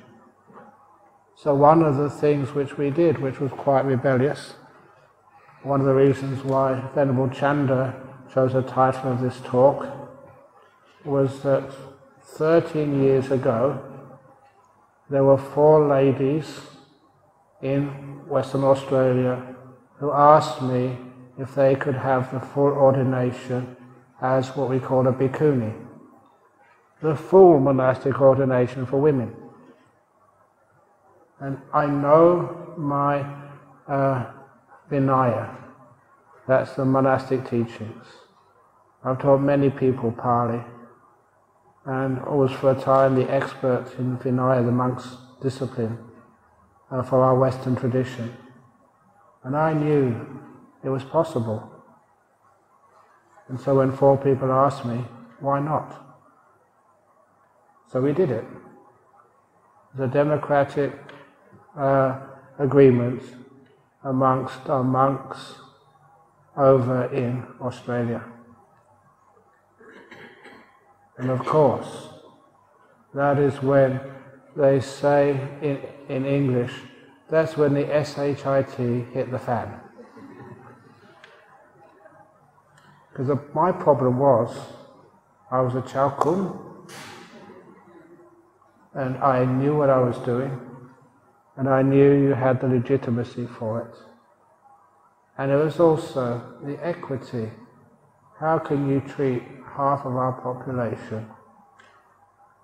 So 1.35 1.53
one 1.53 1.83
of 1.83 1.97
the 1.97 2.09
things 2.09 2.53
which 2.53 2.75
we 2.75 2.89
did, 2.89 3.19
which 3.19 3.39
was 3.39 3.51
quite 3.51 3.85
rebellious, 3.85 4.55
one 5.61 5.79
of 5.79 5.85
the 5.85 5.93
reasons 5.93 6.43
why 6.43 6.81
Venerable 6.95 7.29
Chanda 7.29 7.93
chose 8.33 8.53
the 8.53 8.63
title 8.63 9.11
of 9.11 9.21
this 9.21 9.39
talk 9.41 9.85
was 11.03 11.43
that 11.43 11.71
13 12.23 13.03
years 13.03 13.29
ago 13.29 13.79
there 15.11 15.23
were 15.23 15.37
four 15.37 15.87
ladies 15.87 16.61
in 17.61 17.85
Western 18.27 18.63
Australia 18.63 19.55
who 19.99 20.11
asked 20.11 20.63
me 20.63 20.97
if 21.37 21.53
they 21.53 21.75
could 21.75 21.95
have 21.95 22.31
the 22.33 22.39
full 22.39 22.73
ordination 22.73 23.74
as 24.21 24.55
what 24.55 24.69
we 24.69 24.79
call 24.79 25.07
a 25.07 25.13
bhikkhuni, 25.13 25.73
the 27.01 27.15
full 27.15 27.59
monastic 27.59 28.19
ordination 28.21 28.85
for 28.85 28.99
women. 28.99 29.35
And 31.39 31.57
I 31.73 31.85
know 31.85 32.73
my 32.77 33.25
uh, 33.87 34.25
Vinaya, 34.89 35.55
that's 36.47 36.73
the 36.73 36.85
monastic 36.85 37.43
teachings. 37.49 38.05
I've 39.03 39.21
taught 39.21 39.41
many 39.41 39.69
people 39.69 40.11
Pali, 40.11 40.61
and 41.85 42.19
I 42.19 42.29
was 42.29 42.51
for 42.51 42.71
a 42.71 42.81
time 42.81 43.15
the 43.15 43.29
expert 43.29 43.93
in 43.99 44.17
Vinaya, 44.17 44.65
the 44.65 44.71
monk's 44.71 45.17
discipline, 45.41 45.99
uh, 46.89 47.03
for 47.03 47.21
our 47.21 47.37
Western 47.37 47.75
tradition. 47.75 48.35
And 49.43 49.55
I 49.55 49.73
knew 49.73 50.41
it 50.83 50.89
was 50.89 51.03
possible. 51.03 51.71
And 53.47 53.59
so 53.59 53.75
when 53.75 53.91
four 53.91 54.17
people 54.17 54.51
asked 54.51 54.85
me, 54.85 55.05
why 55.39 55.59
not? 55.59 56.01
So 57.91 58.01
we 58.01 58.11
did 58.11 58.31
it. 58.31 58.45
The 59.95 60.07
democratic 60.07 60.93
uh, 61.77 62.19
agreement 62.57 63.21
amongst 64.03 64.67
our 64.69 64.83
monks 64.83 65.55
over 66.57 67.05
in 67.13 67.45
Australia. 67.61 68.23
And 71.17 71.29
of 71.29 71.45
course, 71.45 72.09
that 73.13 73.39
is 73.39 73.61
when 73.61 73.99
they 74.55 74.79
say 74.79 75.39
in, 75.61 75.79
in 76.09 76.25
English, 76.25 76.73
that's 77.29 77.57
when 77.57 77.73
the 77.73 77.85
SHIT 78.03 78.69
hit 79.13 79.31
the 79.31 79.39
fan. 79.39 79.79
Because 83.15 83.39
my 83.53 83.71
problem 83.71 84.19
was, 84.19 84.53
I 85.49 85.61
was 85.61 85.73
a 85.73 85.81
Chao 85.83 86.09
Kun, 86.09 86.51
and 88.93 89.15
I 89.19 89.45
knew 89.45 89.73
what 89.77 89.89
I 89.89 89.99
was 89.99 90.17
doing, 90.25 90.59
and 91.55 91.69
I 91.69 91.81
knew 91.81 92.11
you 92.11 92.33
had 92.33 92.59
the 92.59 92.67
legitimacy 92.67 93.47
for 93.47 93.83
it. 93.83 93.95
And 95.37 95.49
it 95.49 95.55
was 95.55 95.79
also 95.79 96.41
the 96.61 96.77
equity. 96.85 97.51
How 98.37 98.57
can 98.59 98.89
you 98.89 98.99
treat 98.99 99.43
half 99.77 100.05
of 100.05 100.17
our 100.17 100.33
population 100.33 101.25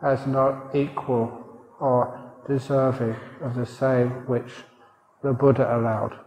as 0.01 0.27
not 0.27 0.75
equal 0.75 1.45
or 1.79 2.33
deserving 2.45 3.15
of 3.41 3.55
the 3.55 3.65
same 3.65 4.27
which 4.27 4.51
the 5.23 5.31
Buddha 5.31 5.77
allowed? 5.77 6.19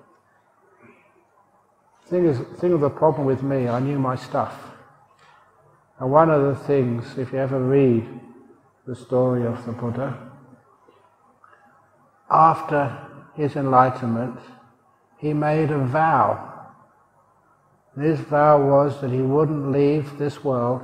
Thing 2.14 2.26
is, 2.26 2.38
thing 2.60 2.72
of 2.72 2.80
the 2.80 2.90
problem 2.90 3.26
with 3.26 3.42
me, 3.42 3.66
I 3.66 3.80
knew 3.80 3.98
my 3.98 4.14
stuff. 4.14 4.56
And 5.98 6.12
one 6.12 6.30
of 6.30 6.44
the 6.44 6.54
things, 6.54 7.18
if 7.18 7.32
you 7.32 7.40
ever 7.40 7.58
read 7.58 8.08
the 8.86 8.94
story 8.94 9.44
of 9.44 9.66
the 9.66 9.72
Buddha, 9.72 10.16
after 12.30 12.96
his 13.34 13.56
enlightenment, 13.56 14.38
he 15.18 15.32
made 15.34 15.72
a 15.72 15.78
vow. 15.78 16.70
This 17.96 18.20
vow 18.20 18.64
was 18.64 19.00
that 19.00 19.10
he 19.10 19.20
wouldn't 19.20 19.72
leave 19.72 20.16
this 20.16 20.44
world 20.44 20.82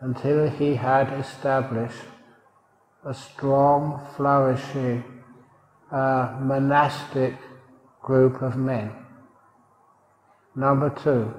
until 0.00 0.50
he 0.50 0.74
had 0.74 1.12
established 1.12 2.02
a 3.04 3.14
strong, 3.14 4.04
flourishing 4.16 5.04
uh, 5.92 6.36
monastic 6.40 7.36
group 8.02 8.42
of 8.42 8.56
men. 8.56 8.90
Number 10.58 10.90
two, 10.90 11.32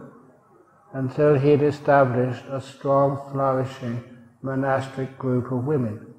until 0.93 1.37
he 1.37 1.49
had 1.49 1.61
established 1.61 2.45
a 2.49 2.61
strong, 2.61 3.19
flourishing 3.33 4.01
monastic 4.41 5.19
group 5.19 5.51
of 5.51 5.65
women. 5.65 6.13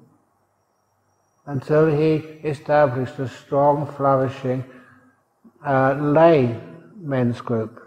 Until 1.47 1.87
he 1.87 2.17
established 2.47 3.17
a 3.17 3.27
strong, 3.27 3.91
flourishing 3.97 4.63
uh, 5.65 5.93
lay 5.93 6.61
men's 6.95 7.41
group. 7.41 7.81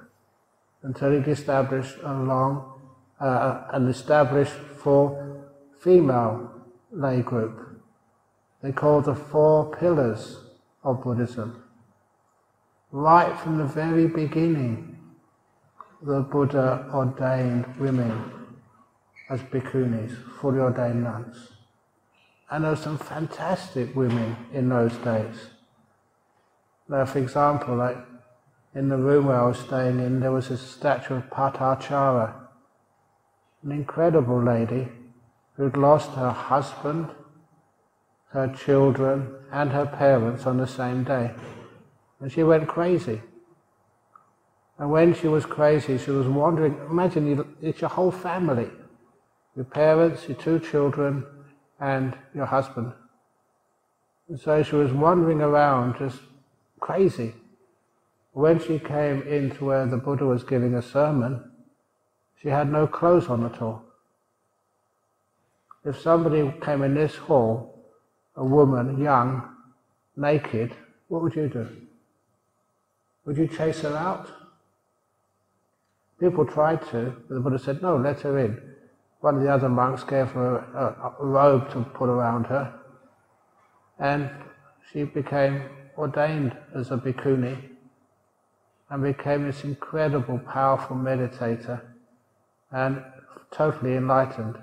Until 0.83 1.13
he 1.13 1.31
established 1.31 1.97
a 2.03 2.13
long, 2.13 2.81
uh, 3.21 3.69
an 3.73 3.87
established 3.87 4.57
full 4.83 5.47
female 5.79 6.51
lay 6.91 7.23
group. 7.23 7.81
They 8.63 8.73
call 8.73 9.01
the 9.01 9.15
four 9.15 9.77
pillars 9.77 10.41
of 10.83 11.05
Buddhism. 11.05 11.63
Right 12.91 13.39
from 13.39 13.59
the 13.59 13.65
very 13.65 14.09
beginning, 14.09 14.94
the 16.07 16.21
Buddha 16.21 16.87
ordained 16.93 17.65
women 17.79 18.31
as 19.31 19.41
bhikkhunis, 19.41 20.15
fully 20.39 20.59
ordained 20.59 21.03
nuns. 21.03 21.49
And 22.51 22.63
there 22.63 22.73
were 22.73 22.77
some 22.77 22.99
fantastic 22.99 23.97
women 23.97 24.37
in 24.53 24.69
those 24.69 24.93
days. 24.99 25.49
Now, 26.91 27.07
for 27.07 27.19
example, 27.19 27.77
like 27.77 27.97
in 28.75 28.91
the 28.91 28.99
room 28.99 29.27
where 29.27 29.41
I 29.41 29.47
was 29.47 29.59
staying 29.59 29.99
in, 29.99 30.21
there 30.21 30.31
was 30.31 30.51
a 30.51 30.59
statue 30.59 31.15
of 31.15 31.31
Patachara, 31.31 32.35
an 33.63 33.73
incredible 33.73 34.43
lady 34.43 34.89
who'd 35.57 35.79
lost 35.79 36.11
her 36.11 36.31
husband, 36.31 37.09
her 38.29 38.49
children, 38.49 39.35
and 39.51 39.71
her 39.71 39.87
parents 39.87 40.45
on 40.45 40.59
the 40.59 40.67
same 40.67 41.03
day. 41.03 41.31
And 42.21 42.31
she 42.31 42.43
went 42.43 42.69
crazy. 42.69 43.23
And 44.79 44.91
when 44.91 45.15
she 45.15 45.29
was 45.29 45.47
crazy, 45.47 45.99
she 45.99 46.11
was 46.11 46.27
wandering. 46.27 46.79
Imagine 46.91 47.55
it's 47.63 47.81
your 47.81 47.91
whole 47.91 48.11
family 48.11 48.71
your 49.57 49.65
parents, 49.65 50.29
your 50.29 50.37
two 50.37 50.59
children, 50.59 51.25
and 51.81 52.17
your 52.35 52.47
husband. 52.47 52.93
And 54.29 54.41
so 54.41 54.63
she 54.63 54.75
was 54.75 54.93
wandering 54.93 55.41
around 55.41 55.97
just 55.99 56.19
crazy. 56.81 57.35
When 58.33 58.59
she 58.59 58.79
came 58.79 59.23
into 59.23 59.67
where 59.67 59.87
the 59.87 59.97
Buddha 59.97 60.25
was 60.25 60.43
giving 60.43 60.75
a 60.75 60.83
sermon, 60.83 61.53
she 62.43 62.49
had 62.49 62.71
no 62.71 62.87
clothes 62.87 63.29
on 63.29 63.45
at 63.45 63.63
all. 63.63 63.85
If 65.85 66.01
somebody 66.01 66.53
came 66.63 66.83
in 66.83 66.95
this 66.95 67.15
hall, 67.15 67.79
a 68.37 68.45
woman, 68.45 69.01
young, 69.01 69.49
naked, 70.17 70.75
what 71.09 71.23
would 71.23 71.37
you 71.37 71.49
do? 71.49 71.69
Would 73.25 73.37
you 73.37 73.47
chase 73.47 73.83
her 73.83 73.97
out? 73.97 74.31
People 76.21 76.47
tried 76.47 76.83
to, 76.91 77.17
but 77.29 77.35
the 77.35 77.41
Buddha 77.41 77.59
said, 77.59 77.83
no, 77.83 77.97
let 77.97 78.21
her 78.21 78.39
in. 78.39 78.61
One 79.21 79.37
of 79.37 79.43
the 79.43 79.53
other 79.53 79.69
monks 79.69 80.05
gave 80.05 80.29
her 80.31 80.57
a, 80.57 81.23
a 81.23 81.27
robe 81.27 81.71
to 81.73 81.81
put 81.81 82.09
around 82.09 82.47
her, 82.47 82.75
and 83.99 84.31
she 84.93 85.05
became 85.05 85.63
ordained 85.97 86.57
as 86.75 86.91
a 86.91 86.97
bhikkhuni 86.97 87.71
and 88.91 89.03
became 89.03 89.45
this 89.45 89.65
incredible, 89.65 90.39
powerful 90.39 90.97
meditator 90.97 91.81
and 92.71 93.03
totally 93.51 93.97
enlightened. 93.97 94.57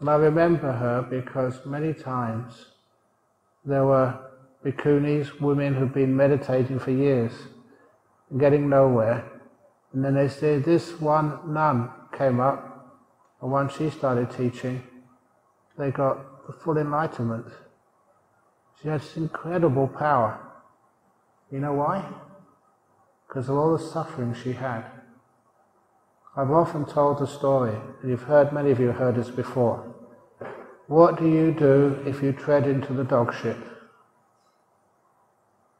And 0.00 0.08
I 0.08 0.16
remember 0.16 0.72
her 0.72 1.02
because 1.02 1.64
many 1.66 1.92
times 1.92 2.66
there 3.64 3.84
were 3.84 4.18
bhikkhunis, 4.64 5.40
women 5.40 5.74
who'd 5.74 5.92
been 5.92 6.16
meditating 6.16 6.78
for 6.78 6.90
years 6.90 7.32
and 8.30 8.40
getting 8.40 8.68
nowhere. 8.68 9.30
And 9.94 10.04
then 10.04 10.14
they 10.14 10.28
said, 10.28 10.64
this 10.64 11.00
one 11.00 11.38
nun 11.46 11.88
came 12.12 12.40
up 12.40 12.74
and 13.40 13.52
once 13.52 13.76
she 13.76 13.90
started 13.90 14.30
teaching, 14.30 14.82
they 15.78 15.92
got 15.92 16.46
the 16.46 16.52
full 16.52 16.78
enlightenment. 16.78 17.46
She 18.82 18.88
had 18.88 19.00
this 19.00 19.16
incredible 19.16 19.86
power. 19.86 20.40
You 21.50 21.60
know 21.60 21.74
why? 21.74 22.04
Because 23.28 23.48
of 23.48 23.56
all 23.56 23.76
the 23.76 23.84
suffering 23.84 24.34
she 24.34 24.52
had. 24.52 24.84
I've 26.36 26.50
often 26.50 26.84
told 26.84 27.20
the 27.20 27.26
story, 27.26 27.76
and 28.02 28.10
you've 28.10 28.22
heard, 28.22 28.52
many 28.52 28.72
of 28.72 28.80
you 28.80 28.90
heard 28.90 29.14
this 29.14 29.30
before. 29.30 29.94
What 30.88 31.18
do 31.18 31.28
you 31.28 31.52
do 31.52 32.02
if 32.04 32.20
you 32.20 32.32
tread 32.32 32.66
into 32.66 32.92
the 32.92 33.04
dog 33.04 33.32
shit? 33.32 33.56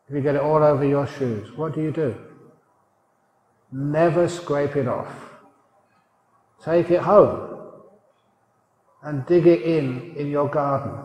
If 0.08 0.14
you 0.14 0.20
get 0.20 0.36
it 0.36 0.40
all 0.40 0.62
over 0.62 0.84
your 0.84 1.06
shoes, 1.08 1.50
what 1.56 1.74
do 1.74 1.82
you 1.82 1.90
do? 1.90 2.14
Never 3.76 4.28
scrape 4.28 4.76
it 4.76 4.86
off. 4.86 5.08
Take 6.64 6.92
it 6.92 7.00
home 7.00 7.58
and 9.02 9.26
dig 9.26 9.48
it 9.48 9.62
in 9.62 10.14
in 10.14 10.28
your 10.28 10.48
garden. 10.48 10.96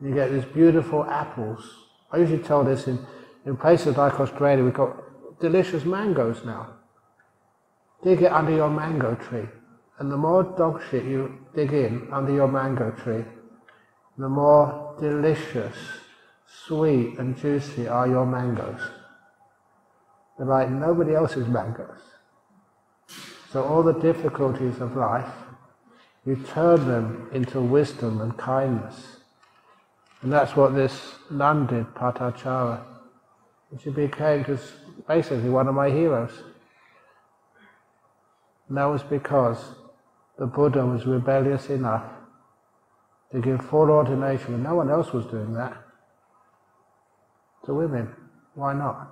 You 0.00 0.12
get 0.12 0.32
these 0.32 0.44
beautiful 0.44 1.04
apples. 1.04 1.62
I 2.10 2.16
usually 2.16 2.42
tell 2.42 2.64
this 2.64 2.88
in, 2.88 2.98
in 3.46 3.56
places 3.56 3.96
like 3.96 4.18
Australia, 4.18 4.64
we've 4.64 4.74
got 4.74 5.38
delicious 5.38 5.84
mangoes 5.84 6.44
now. 6.44 6.74
Dig 8.02 8.22
it 8.22 8.32
under 8.32 8.50
your 8.50 8.68
mango 8.68 9.14
tree. 9.14 9.48
And 10.00 10.10
the 10.10 10.16
more 10.16 10.42
dog 10.42 10.82
shit 10.90 11.04
you 11.04 11.38
dig 11.54 11.72
in 11.72 12.08
under 12.10 12.32
your 12.34 12.48
mango 12.48 12.90
tree, 12.90 13.24
the 14.18 14.28
more 14.28 14.96
delicious, 15.00 15.76
sweet, 16.66 17.20
and 17.20 17.36
juicy 17.36 17.86
are 17.86 18.08
your 18.08 18.26
mangoes. 18.26 18.80
They're 20.36 20.46
like 20.46 20.70
nobody 20.70 21.14
else's 21.14 21.46
mangoes. 21.46 22.00
So 23.50 23.62
all 23.64 23.82
the 23.82 23.92
difficulties 23.92 24.80
of 24.80 24.96
life 24.96 25.30
you 26.24 26.36
turn 26.36 26.86
them 26.86 27.28
into 27.32 27.60
wisdom 27.60 28.20
and 28.20 28.36
kindness. 28.36 29.16
And 30.22 30.32
that's 30.32 30.54
what 30.54 30.74
this 30.74 31.16
nun 31.30 31.66
did, 31.66 31.86
Patachara. 31.94 32.80
She 33.82 33.90
became 33.90 34.44
just 34.44 34.72
basically 35.08 35.48
one 35.48 35.66
of 35.66 35.74
my 35.74 35.90
heroes. 35.90 36.30
And 38.68 38.76
that 38.76 38.84
was 38.84 39.02
because 39.02 39.58
the 40.38 40.46
Buddha 40.46 40.86
was 40.86 41.06
rebellious 41.06 41.70
enough 41.70 42.04
to 43.32 43.40
give 43.40 43.64
full 43.64 43.90
ordination, 43.90 44.54
and 44.54 44.62
no 44.62 44.74
one 44.74 44.90
else 44.90 45.12
was 45.12 45.26
doing 45.26 45.54
that, 45.54 45.76
to 47.64 47.74
women. 47.74 48.14
Why 48.54 48.74
not? 48.74 49.10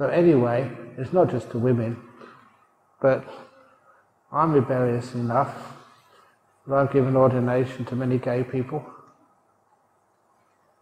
So 0.00 0.06
anyway, 0.06 0.66
it's 0.96 1.12
not 1.12 1.30
just 1.30 1.50
to 1.50 1.58
women, 1.58 1.94
but 3.02 3.22
I'm 4.32 4.50
rebellious 4.54 5.12
enough 5.12 5.54
that 6.66 6.74
I've 6.74 6.90
given 6.90 7.16
ordination 7.16 7.84
to 7.84 7.94
many 7.94 8.16
gay 8.16 8.42
people. 8.42 8.82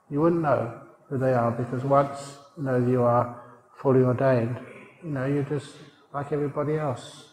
You 0.09 0.21
wouldn't 0.21 0.43
know 0.43 0.83
who 1.09 1.19
they 1.19 1.35
are 1.35 1.51
because 1.51 1.83
once 1.83 2.37
you 2.57 2.63
know 2.63 2.79
you 2.79 3.03
are 3.03 3.43
fully 3.83 4.03
ordained, 4.03 4.57
you 5.03 5.11
know, 5.11 5.27
you're 5.27 5.43
just 5.43 5.71
like 6.15 6.31
everybody 6.31 6.77
else. 6.77 7.25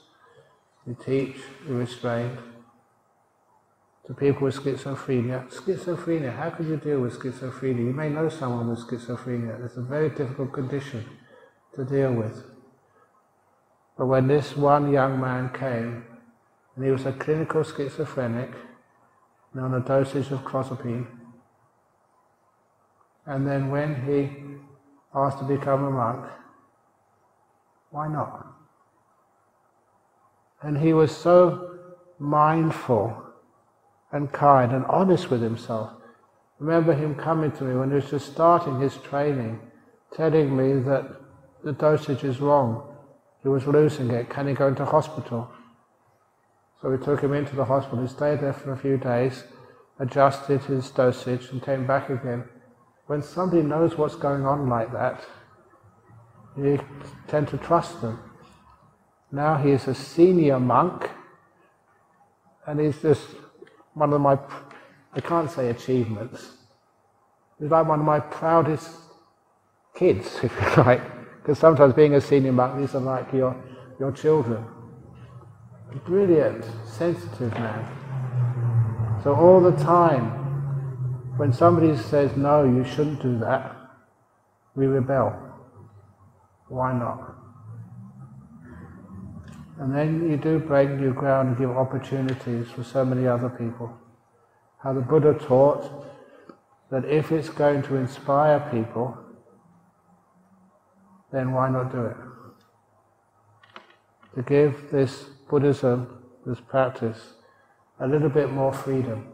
You 0.87 0.97
teach, 1.05 1.37
you're 1.67 1.77
restrained. 1.77 2.39
To 4.07 4.15
people 4.15 4.45
with 4.45 4.55
schizophrenia, 4.55 5.53
schizophrenia, 5.53 6.35
how 6.35 6.49
could 6.49 6.65
you 6.65 6.77
deal 6.77 7.01
with 7.01 7.19
schizophrenia? 7.19 7.85
You 7.85 7.93
may 7.93 8.09
know 8.09 8.27
someone 8.27 8.69
with 8.69 8.79
schizophrenia. 8.79 9.63
It's 9.63 9.77
a 9.77 9.83
very 9.83 10.09
difficult 10.09 10.51
condition 10.51 11.05
to 11.75 11.85
deal 11.85 12.13
with. 12.13 12.43
But 13.97 14.07
when 14.07 14.27
this 14.27 14.55
one 14.55 14.91
young 14.91 15.19
man 15.19 15.49
came, 15.49 16.03
and 16.75 16.85
he 16.85 16.91
was 16.91 17.05
a 17.05 17.13
clinical 17.13 17.63
schizophrenic, 17.63 18.51
and 19.53 19.63
on 19.63 19.73
a 19.73 19.79
dosage 19.79 20.31
of 20.31 20.43
clozapine, 20.43 21.07
and 23.25 23.47
then 23.47 23.71
when 23.71 24.05
he 24.05 24.29
asked 25.13 25.39
to 25.39 25.45
become 25.45 25.85
a 25.85 25.91
monk, 25.91 26.25
why 27.91 28.07
not? 28.07 28.45
And 30.61 30.77
he 30.77 30.93
was 30.93 31.15
so 31.15 31.77
mindful 32.19 33.23
and 34.11 34.31
kind 34.31 34.71
and 34.71 34.85
honest 34.85 35.29
with 35.29 35.41
himself. 35.41 35.91
remember 36.59 36.93
him 36.93 37.15
coming 37.15 37.51
to 37.51 37.63
me 37.63 37.75
when 37.75 37.89
he 37.89 37.95
was 37.95 38.09
just 38.09 38.31
starting 38.31 38.79
his 38.79 38.95
training, 38.97 39.59
telling 40.13 40.55
me 40.55 40.79
that 40.81 41.24
the 41.65 41.73
dosage 41.73 42.23
is 42.23 42.39
wrong 42.39 42.95
he 43.45 43.49
was 43.49 43.67
losing 43.67 44.09
it. 44.09 44.27
Can 44.27 44.47
he 44.47 44.55
go 44.55 44.67
into 44.67 44.83
hospital? 44.83 45.51
So 46.81 46.89
we 46.89 46.97
took 46.97 47.21
him 47.21 47.31
into 47.31 47.55
the 47.55 47.65
hospital. 47.65 48.01
He 48.01 48.07
stayed 48.07 48.39
there 48.39 48.53
for 48.53 48.73
a 48.73 48.77
few 48.77 48.97
days, 48.97 49.43
adjusted 49.99 50.63
his 50.63 50.89
dosage, 50.89 51.51
and 51.51 51.61
came 51.61 51.85
back 51.85 52.09
again. 52.09 52.45
When 53.05 53.21
somebody 53.21 53.61
knows 53.61 53.99
what's 53.99 54.15
going 54.15 54.47
on 54.47 54.67
like 54.67 54.91
that, 54.93 55.23
you 56.57 56.83
tend 57.27 57.49
to 57.49 57.57
trust 57.57 58.01
them. 58.01 58.19
Now 59.31 59.57
he 59.57 59.69
is 59.69 59.87
a 59.87 59.93
senior 59.93 60.59
monk, 60.59 61.11
and 62.65 62.79
he's 62.79 62.99
just 62.99 63.27
one 63.93 64.11
of 64.11 64.21
my, 64.21 64.39
I 65.13 65.19
can't 65.19 65.51
say 65.51 65.69
achievements, 65.69 66.49
he's 67.59 67.69
like 67.69 67.87
one 67.87 67.99
of 67.99 68.05
my 68.07 68.21
proudest 68.21 68.89
kids, 69.93 70.39
if 70.43 70.51
you 70.51 70.83
like. 70.83 71.14
Because 71.45 71.59
sometimes 71.59 71.93
being 71.93 72.15
a 72.15 72.21
senior 72.21 72.51
monk, 72.51 72.79
these 72.79 72.95
are 72.95 72.99
like 72.99 73.31
your, 73.31 73.55
your 73.99 74.11
children. 74.11 74.65
Brilliant, 76.03 76.65
sensitive 76.87 77.53
man. 77.53 79.21
So 79.23 79.35
all 79.35 79.61
the 79.61 79.77
time, 79.83 80.25
when 81.37 81.53
somebody 81.53 81.95
says, 81.97 82.35
no, 82.35 82.63
you 82.63 82.83
shouldn't 82.83 83.21
do 83.21 83.37
that, 83.37 83.75
we 84.73 84.87
rebel. 84.87 85.37
Why 86.67 86.97
not? 86.97 87.35
And 89.79 89.93
then 89.93 90.27
you 90.27 90.37
do 90.37 90.57
break 90.57 90.89
new 90.89 91.13
ground 91.13 91.49
and 91.49 91.57
give 91.59 91.69
opportunities 91.69 92.71
for 92.71 92.83
so 92.83 93.05
many 93.05 93.27
other 93.27 93.49
people. 93.49 93.95
How 94.79 94.93
the 94.93 95.01
Buddha 95.01 95.35
taught 95.35 96.07
that 96.89 97.05
if 97.05 97.31
it's 97.31 97.49
going 97.49 97.83
to 97.83 97.97
inspire 97.97 98.67
people, 98.71 99.15
then 101.35 101.51
why 101.51 101.69
not 101.69 101.91
do 101.91 102.05
it? 102.05 102.17
To 104.35 104.41
give 104.41 104.89
this 104.89 105.23
Buddhism, 105.49 106.23
this 106.45 106.59
practice, 106.61 107.33
a 107.99 108.07
little 108.07 108.29
bit 108.29 108.51
more 108.51 108.71
freedom 108.73 109.27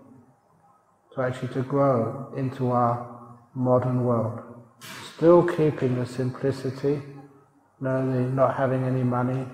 to 1.13 1.21
actually 1.21 1.49
to 1.49 1.61
grow 1.61 2.33
into 2.35 2.71
our 2.71 3.37
modern 3.53 4.03
world. 4.03 4.39
Still 5.15 5.43
keeping 5.43 5.95
the 5.95 6.05
simplicity, 6.05 7.01
not 7.79 8.55
having 8.55 8.83
any 8.83 9.03
money, 9.03 9.45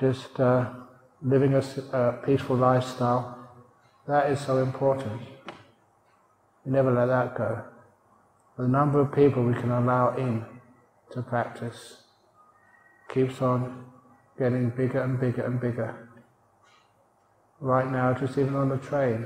just 0.00 0.40
uh, 0.40 0.70
living 1.22 1.54
a, 1.54 1.62
a 1.92 2.12
peaceful 2.24 2.56
lifestyle. 2.56 3.38
That 4.08 4.30
is 4.30 4.40
so 4.40 4.58
important. 4.58 5.20
You 6.64 6.72
never 6.72 6.90
let 6.92 7.06
that 7.06 7.36
go. 7.36 7.62
the 8.56 8.68
number 8.68 9.00
of 9.00 9.12
people 9.12 9.42
we 9.42 9.54
can 9.54 9.70
allow 9.70 10.16
in 10.16 10.44
to 11.14 11.22
practice 11.22 12.02
keeps 13.08 13.40
on 13.40 13.84
getting 14.38 14.70
bigger 14.70 15.00
and 15.00 15.18
bigger 15.18 15.44
and 15.44 15.60
bigger. 15.60 16.08
Right 17.60 17.90
now, 17.90 18.12
just 18.12 18.36
even 18.36 18.56
on 18.56 18.68
the 18.68 18.78
train, 18.78 19.24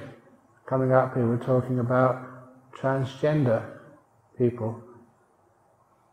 coming 0.67 0.93
up 0.93 1.15
here, 1.15 1.27
we're 1.27 1.39
talking 1.39 1.79
about 1.79 2.23
transgender 2.77 3.65
people. 4.37 4.83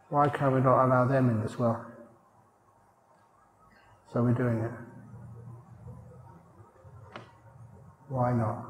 Why 0.10 0.30
can't 0.30 0.54
we 0.54 0.62
not 0.62 0.86
allow 0.86 1.06
them 1.06 1.30
in 1.30 1.44
as 1.44 1.60
well? 1.60 1.86
So 4.14 4.24
we're 4.24 4.34
doing 4.34 4.60
it. 4.60 4.72
Why 8.08 8.32
not? 8.32 8.66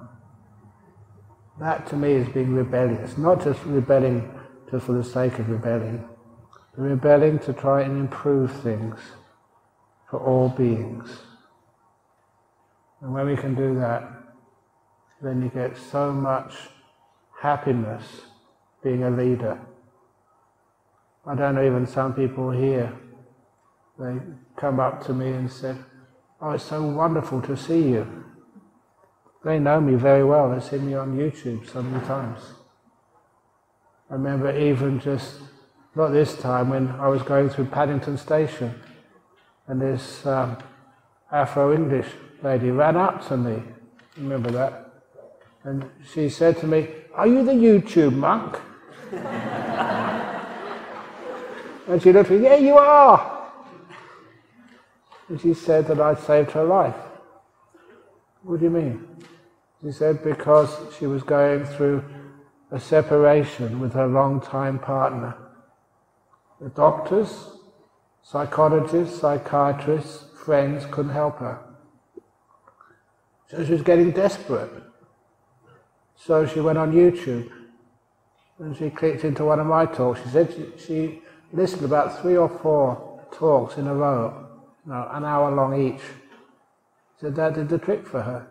That 1.60 1.86
to 1.88 1.95
me 1.95 2.14
is 2.14 2.28
being 2.30 2.56
rebellious, 2.56 3.18
not 3.18 3.43
just 3.43 3.64
rebelling 3.66 4.32
just 4.72 4.88
for 4.88 4.93
the 4.93 5.03
sake 5.03 5.38
of 5.38 5.49
rebelling, 5.49 6.03
rebelling 6.78 7.40
to 7.40 7.54
try 7.54 7.82
and 7.82 7.98
improve 7.98 8.52
things 8.62 9.00
for 10.10 10.20
all 10.20 10.50
beings. 10.50 11.10
And 13.02 13.14
when 13.14 13.28
we 13.28 13.38
can 13.38 13.56
do 13.56 13.76
that, 13.80 14.10
then 15.22 15.42
you 15.42 15.50
get 15.50 15.78
so 15.78 16.12
much 16.12 16.54
happiness 17.40 18.04
being 18.84 19.04
a 19.04 19.10
leader. 19.10 19.60
I 21.26 21.36
don't 21.36 21.56
know, 21.56 21.66
even 21.66 21.88
some 21.88 22.14
people 22.14 22.52
here, 22.52 22.94
they 23.98 24.18
come 24.56 24.80
up 24.80 25.04
to 25.06 25.14
me 25.14 25.32
and 25.32 25.52
said, 25.52 25.84
Oh, 26.42 26.52
it's 26.52 26.66
so 26.66 26.84
wonderful 26.84 27.42
to 27.44 27.56
see 27.56 27.90
you. 27.90 28.26
They 29.44 29.60
know 29.60 29.80
me 29.80 29.96
very 29.96 30.24
well. 30.24 30.52
They've 30.52 30.64
seen 30.64 30.88
me 30.88 30.96
on 30.96 31.18
YouTube 31.18 31.72
so 31.72 31.82
many 31.82 32.06
times. 32.06 32.40
I 34.10 34.14
remember 34.14 34.56
even 34.56 35.00
just, 35.00 35.40
not 35.96 36.12
this 36.12 36.36
time, 36.38 36.70
when 36.70 36.89
I 37.00 37.08
was 37.08 37.22
going 37.22 37.50
through 37.50 37.66
Paddington 37.66 38.18
Station 38.18 38.74
and 39.68 39.82
this 39.82 40.26
um, 40.26 40.58
Afro-English 41.32 42.08
lady 42.43 42.70
ran 42.72 42.98
up 42.98 43.28
to 43.28 43.38
me. 43.38 43.64
Remember 44.18 44.52
that? 44.52 44.91
And 45.64 45.89
she 46.14 46.30
said 46.30 46.58
to 46.60 46.68
me, 46.68 46.88
are 47.14 47.28
you 47.28 47.43
the 47.43 47.54
YouTube 47.54 48.14
monk? 48.14 48.60
and 51.88 52.02
she 52.02 52.12
looked 52.12 52.30
at 52.30 52.38
me, 52.38 52.43
yeah, 52.43 52.56
you 52.58 52.76
are. 52.76 53.52
And 55.30 55.39
she 55.41 55.54
said 55.54 55.88
that 55.88 56.00
I'd 56.00 56.20
saved 56.20 56.52
her 56.52 56.64
life. 56.64 56.96
What 58.43 58.60
do 58.60 58.66
you 58.66 58.70
mean? 58.70 59.08
She 59.82 59.91
said 59.91 60.24
because 60.24 60.70
she 61.00 61.08
was 61.08 61.24
going 61.24 61.66
through 61.66 62.04
a 62.72 62.80
separation 62.80 63.80
with 63.80 63.93
her 63.93 64.08
long-time 64.08 64.78
partner. 64.78 65.36
The 66.66 66.72
doctors, 66.72 67.51
psychologists, 68.24 69.20
psychiatrists, 69.20 70.26
friends 70.43 70.84
couldn't 70.89 71.11
help 71.11 71.38
her. 71.38 71.59
So 73.51 73.63
she 73.63 73.74
was 73.74 73.84
getting 73.84 74.09
desperate. 74.09 74.72
So 76.16 76.47
she 76.47 76.61
went 76.61 76.80
on 76.80 76.91
YouTube 76.91 77.51
and 78.57 78.76
she 78.76 78.89
clicked 78.89 79.24
into 79.24 79.45
one 79.45 79.59
of 79.59 79.68
my 79.68 79.86
talks. 79.86 80.24
She 80.24 80.30
said 80.30 80.51
she, 80.55 80.84
she 80.84 81.22
listened 81.53 81.86
about 81.86 82.20
three 82.20 82.36
or 82.36 82.49
four 82.49 83.22
talks 83.32 83.78
in 83.78 83.86
a 83.86 83.93
row, 83.93 84.47
you 84.88 84.91
know, 84.91 85.07
an 85.11 85.24
hour 85.24 85.51
long 85.51 85.80
each. 85.80 86.01
Said 87.22 87.36
that 87.36 87.53
did 87.53 87.70
the 87.70 87.78
trick 87.78 88.07
for 88.07 88.24
her. 88.24 88.47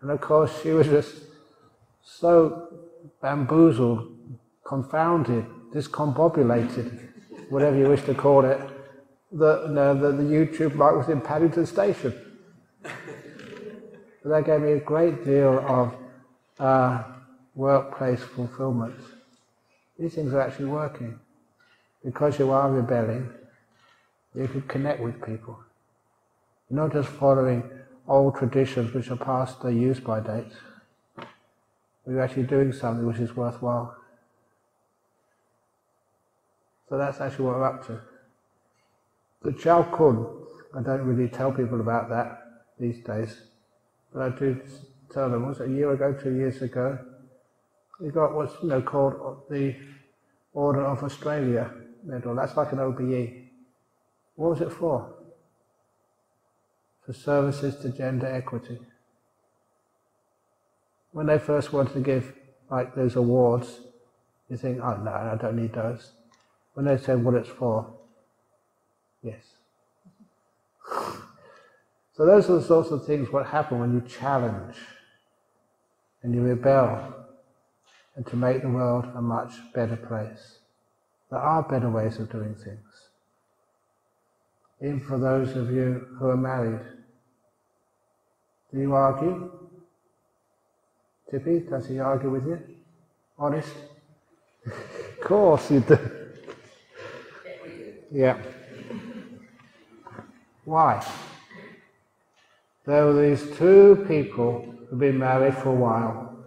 And 0.00 0.08
of 0.08 0.20
course, 0.20 0.52
she 0.62 0.70
was 0.70 0.86
just 0.86 1.16
so 2.00 2.68
bamboozled, 3.20 4.38
confounded, 4.64 5.46
discombobulated, 5.74 7.08
whatever 7.50 7.76
you 7.76 7.88
wish 7.88 8.02
to 8.04 8.14
call 8.14 8.44
it, 8.44 8.60
know, 9.32 9.94
the, 9.94 10.12
the 10.12 10.22
YouTube 10.22 10.76
light 10.76 10.94
was 10.94 11.08
in 11.08 11.20
Paddington 11.20 11.66
Station. 11.66 12.14
But 12.82 14.30
that 14.30 14.44
gave 14.46 14.60
me 14.60 14.72
a 14.72 14.80
great 14.80 15.24
deal 15.24 15.58
of 15.66 15.94
uh, 16.58 17.02
workplace 17.54 18.22
fulfillment. 18.22 18.94
These 19.98 20.14
things 20.14 20.32
are 20.32 20.40
actually 20.40 20.66
working. 20.66 21.18
Because 22.04 22.38
you 22.38 22.50
are 22.50 22.70
rebelling, 22.70 23.30
you 24.34 24.46
can 24.46 24.62
connect 24.62 25.00
with 25.00 25.24
people. 25.24 25.58
You're 26.68 26.82
not 26.82 26.92
just 26.92 27.08
following 27.08 27.68
old 28.06 28.36
traditions 28.36 28.92
which 28.92 29.10
are 29.10 29.16
past 29.16 29.62
their 29.62 29.72
use 29.72 30.00
by 30.00 30.20
date. 30.20 30.52
We're 32.04 32.20
actually 32.20 32.42
doing 32.44 32.72
something 32.72 33.06
which 33.06 33.18
is 33.18 33.34
worthwhile. 33.34 33.96
So 36.88 36.98
that's 36.98 37.20
actually 37.20 37.46
what 37.46 37.56
we're 37.56 37.64
up 37.64 37.86
to. 37.86 38.00
The 39.42 39.52
Chao 39.52 39.82
Kun, 39.82 40.26
I 40.74 40.82
don't 40.82 41.02
really 41.02 41.28
tell 41.28 41.52
people 41.52 41.80
about 41.80 42.08
that 42.10 42.42
these 42.78 43.00
days, 43.00 43.36
but 44.12 44.22
I 44.22 44.28
do 44.36 44.60
tell 45.12 45.30
them, 45.30 45.46
was 45.46 45.60
it 45.60 45.68
a 45.68 45.72
year 45.72 45.92
ago, 45.92 46.12
two 46.12 46.34
years 46.34 46.62
ago? 46.62 46.98
We 48.00 48.10
got 48.10 48.34
what's 48.34 48.54
you 48.62 48.68
know 48.68 48.82
called 48.82 49.42
the 49.50 49.76
Order 50.52 50.84
of 50.84 51.02
Australia 51.02 51.70
medal. 52.04 52.34
That's 52.34 52.56
like 52.56 52.72
an 52.72 52.80
OBE. 52.80 53.48
What 54.36 54.50
was 54.50 54.60
it 54.60 54.72
for? 54.72 55.14
for 57.04 57.12
services 57.12 57.76
to 57.76 57.90
gender 57.90 58.26
equity. 58.26 58.78
When 61.12 61.26
they 61.26 61.38
first 61.38 61.72
wanted 61.72 61.92
to 61.94 62.00
give 62.00 62.34
like 62.70 62.94
those 62.94 63.16
awards, 63.16 63.80
you 64.48 64.56
think, 64.56 64.80
oh 64.82 64.96
no, 64.96 65.10
I 65.10 65.36
don't 65.40 65.56
need 65.56 65.74
those. 65.74 66.12
When 66.74 66.86
they 66.86 66.98
said 66.98 67.24
what 67.24 67.34
it's 67.34 67.48
for, 67.48 67.86
yes. 69.22 69.42
so 72.16 72.26
those 72.26 72.50
are 72.50 72.56
the 72.56 72.62
sorts 72.62 72.90
of 72.90 73.06
things 73.06 73.30
what 73.30 73.46
happen 73.46 73.78
when 73.78 73.94
you 73.94 74.00
challenge 74.02 74.76
and 76.22 76.34
you 76.34 76.42
rebel 76.42 77.14
and 78.16 78.26
to 78.26 78.36
make 78.36 78.62
the 78.62 78.68
world 78.68 79.06
a 79.14 79.22
much 79.22 79.52
better 79.72 79.96
place. 79.96 80.58
There 81.30 81.40
are 81.40 81.62
better 81.62 81.90
ways 81.90 82.18
of 82.18 82.30
doing 82.30 82.54
things. 82.54 83.08
Even 84.80 85.00
for 85.00 85.18
those 85.18 85.56
of 85.56 85.70
you 85.70 86.06
who 86.18 86.28
are 86.28 86.36
married, 86.36 86.80
do 88.72 88.80
you 88.80 88.94
argue? 88.94 89.50
Tippy, 91.30 91.60
does 91.60 91.86
he 91.86 91.98
argue 92.00 92.30
with 92.30 92.46
you? 92.46 92.60
Honest? 93.38 93.72
of 94.66 95.20
course 95.20 95.70
you 95.70 95.80
do. 95.80 96.23
Yeah. 98.14 98.38
Why? 100.64 101.04
There 102.86 103.06
were 103.06 103.28
these 103.28 103.56
two 103.56 104.04
people 104.06 104.72
who'd 104.88 105.00
been 105.00 105.18
married 105.18 105.56
for 105.56 105.70
a 105.70 105.74
while, 105.74 106.38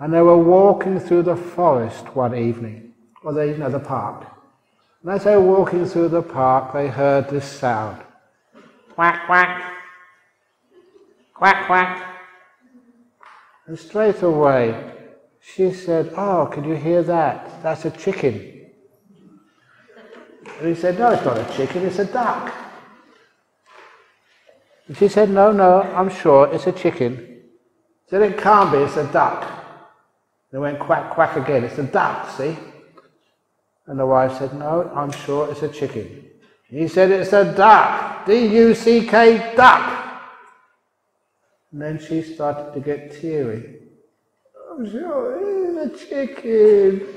and 0.00 0.12
they 0.12 0.20
were 0.20 0.36
walking 0.36 0.98
through 0.98 1.22
the 1.22 1.36
forest 1.36 2.16
one 2.16 2.36
evening, 2.36 2.94
or 3.22 3.32
they, 3.32 3.50
you 3.50 3.58
know, 3.58 3.70
the 3.70 3.78
park. 3.78 4.26
And 5.02 5.12
as 5.12 5.22
they 5.22 5.36
were 5.36 5.58
walking 5.58 5.86
through 5.86 6.08
the 6.08 6.22
park, 6.22 6.72
they 6.72 6.88
heard 6.88 7.28
this 7.28 7.44
sound. 7.44 8.02
Quack, 8.94 9.26
quack. 9.26 9.72
Quack, 11.32 11.66
quack. 11.66 12.18
And 13.66 13.78
straight 13.78 14.20
away, 14.22 14.92
she 15.40 15.70
said, 15.72 16.12
Oh, 16.16 16.46
can 16.46 16.64
you 16.64 16.74
hear 16.74 17.02
that? 17.04 17.62
That's 17.62 17.84
a 17.84 17.90
chicken. 17.90 18.53
And 20.58 20.68
he 20.68 20.74
said, 20.74 20.98
No, 20.98 21.10
it's 21.10 21.24
not 21.24 21.38
a 21.38 21.56
chicken, 21.56 21.84
it's 21.84 21.98
a 21.98 22.04
duck. 22.04 22.54
And 24.86 24.96
she 24.96 25.08
said, 25.08 25.30
No, 25.30 25.52
no, 25.52 25.82
I'm 25.82 26.10
sure 26.10 26.52
it's 26.52 26.66
a 26.66 26.72
chicken. 26.72 27.16
He 27.16 28.10
said, 28.10 28.22
It 28.22 28.38
can't 28.38 28.70
be, 28.70 28.78
it's 28.78 28.96
a 28.96 29.10
duck. 29.12 29.50
They 30.52 30.58
went 30.58 30.78
quack, 30.78 31.10
quack 31.10 31.36
again, 31.36 31.64
it's 31.64 31.78
a 31.78 31.82
duck, 31.82 32.30
see? 32.36 32.56
And 33.86 33.98
the 33.98 34.06
wife 34.06 34.38
said, 34.38 34.54
No, 34.54 34.90
I'm 34.94 35.10
sure 35.10 35.50
it's 35.50 35.62
a 35.62 35.68
chicken. 35.68 36.30
He 36.68 36.88
said, 36.88 37.10
It's 37.10 37.32
a 37.32 37.52
duck. 37.54 38.26
D 38.26 38.46
U 38.46 38.74
C 38.74 39.06
K, 39.06 39.54
duck. 39.56 40.22
And 41.72 41.82
then 41.82 41.98
she 41.98 42.22
started 42.22 42.72
to 42.72 42.80
get 42.80 43.20
teary. 43.20 43.80
I'm 44.70 44.90
sure 44.90 45.84
it's 45.86 46.02
a 46.02 46.08
chicken. 46.08 47.08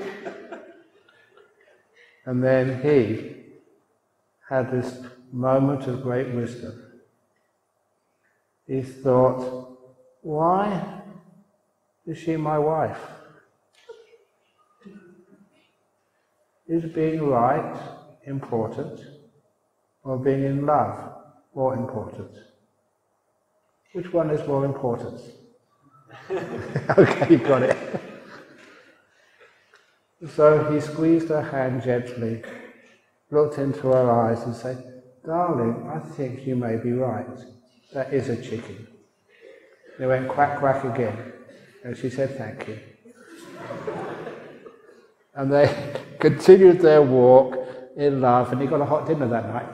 And 2.28 2.44
then 2.44 2.82
he 2.82 3.36
had 4.50 4.70
this 4.70 4.98
moment 5.32 5.86
of 5.86 6.02
great 6.02 6.34
wisdom. 6.34 6.74
He 8.66 8.82
thought, 8.82 9.78
why 10.20 11.00
is 12.06 12.18
she 12.18 12.36
my 12.36 12.58
wife? 12.58 13.00
Is 16.68 16.84
being 16.92 17.22
right 17.22 17.80
important 18.26 19.00
or 20.04 20.18
being 20.18 20.44
in 20.44 20.66
love 20.66 21.14
more 21.54 21.74
important? 21.74 22.32
Which 23.94 24.12
one 24.12 24.28
is 24.28 24.46
more 24.46 24.66
important? 24.66 25.18
okay, 26.30 27.30
you 27.30 27.38
got 27.38 27.62
it. 27.62 28.07
So 30.26 30.72
he 30.72 30.80
squeezed 30.80 31.28
her 31.28 31.42
hand 31.42 31.84
gently, 31.84 32.42
looked 33.30 33.58
into 33.58 33.82
her 33.88 34.10
eyes 34.10 34.42
and 34.42 34.54
said, 34.54 35.02
Darling, 35.24 35.88
I 35.88 36.00
think 36.00 36.44
you 36.46 36.56
may 36.56 36.76
be 36.76 36.92
right. 36.92 37.26
That 37.92 38.12
is 38.12 38.28
a 38.28 38.36
chicken. 38.36 38.88
They 39.98 40.06
went 40.06 40.28
quack 40.28 40.58
quack 40.58 40.84
again. 40.84 41.32
And 41.84 41.96
she 41.96 42.10
said, 42.10 42.36
Thank 42.36 42.66
you. 42.66 42.78
and 45.34 45.52
they 45.52 45.94
continued 46.18 46.80
their 46.80 47.02
walk 47.02 47.56
in 47.96 48.20
love, 48.20 48.52
and 48.52 48.60
he 48.60 48.66
got 48.66 48.80
a 48.80 48.84
hot 48.84 49.06
dinner 49.06 49.28
that 49.28 49.48
night. 49.48 49.68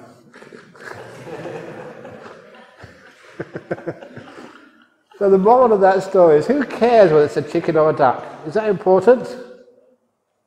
so 5.18 5.30
the 5.30 5.38
moral 5.38 5.72
of 5.72 5.80
that 5.80 6.02
story 6.02 6.36
is 6.38 6.46
who 6.46 6.64
cares 6.64 7.10
whether 7.10 7.24
it's 7.24 7.36
a 7.38 7.42
chicken 7.42 7.76
or 7.76 7.90
a 7.90 7.92
duck? 7.92 8.24
Is 8.46 8.54
that 8.54 8.68
important? 8.68 9.26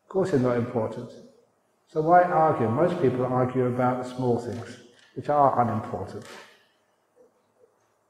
Of 0.08 0.12
course 0.12 0.32
it's 0.32 0.42
not 0.42 0.56
important. 0.56 1.12
So 1.90 2.00
why 2.00 2.24
argue? 2.24 2.70
Most 2.70 3.02
people 3.02 3.26
argue 3.26 3.66
about 3.66 4.08
small 4.08 4.40
things, 4.40 4.78
which 5.16 5.28
are 5.28 5.60
unimportant. 5.60 6.24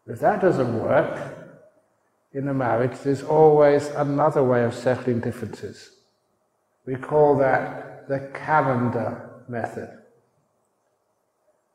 If 0.05 0.19
that 0.19 0.39
doesn't 0.39 0.79
work 0.79 1.35
in 2.33 2.47
a 2.49 2.53
marriage, 2.53 2.99
there's 3.03 3.23
always 3.23 3.87
another 3.87 4.43
way 4.43 4.63
of 4.63 4.75
settling 4.75 5.21
differences. 5.21 5.89
We 6.85 6.97
call 6.97 7.35
that 7.39 8.07
the 8.07 8.29
calendar 8.31 9.31
method. 9.47 9.89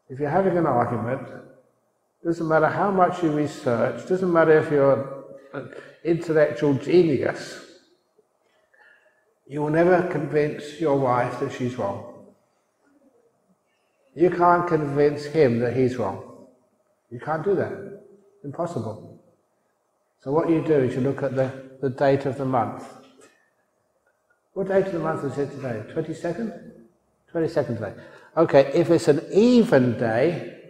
If 0.09 0.20
you're 0.20 0.31
having 0.31 0.57
an 0.57 0.66
argument, 0.66 1.27
doesn't 2.24 2.47
matter 2.47 2.69
how 2.69 2.93
much 2.93 3.24
you 3.24 3.32
research, 3.32 4.09
doesn't 4.09 4.32
matter 4.32 4.57
if 4.57 4.70
you're 4.70 5.24
an 5.53 5.74
intellectual 6.05 6.74
genius, 6.74 7.72
you 9.52 9.60
will 9.60 9.70
never 9.70 10.08
convince 10.08 10.80
your 10.80 10.98
wife 10.98 11.38
that 11.40 11.52
she's 11.52 11.76
wrong. 11.76 11.98
You 14.14 14.30
can't 14.30 14.66
convince 14.66 15.26
him 15.26 15.58
that 15.58 15.76
he's 15.76 15.96
wrong. 15.98 16.46
You 17.10 17.20
can't 17.20 17.44
do 17.44 17.54
that. 17.56 18.00
Impossible. 18.44 19.22
So 20.20 20.32
what 20.32 20.48
you 20.48 20.62
do 20.62 20.76
is 20.76 20.94
you 20.94 21.02
look 21.02 21.22
at 21.22 21.36
the, 21.36 21.52
the 21.82 21.90
date 21.90 22.24
of 22.24 22.38
the 22.38 22.46
month. 22.46 22.82
What 24.54 24.68
date 24.68 24.86
of 24.86 24.92
the 24.94 25.00
month 25.00 25.22
is 25.24 25.36
it 25.36 25.50
today? 25.50 25.82
22nd? 25.92 26.70
22nd 27.34 27.66
today. 27.66 27.92
Okay, 28.38 28.70
if 28.72 28.90
it's 28.90 29.08
an 29.08 29.20
even 29.30 29.98
day, 29.98 30.62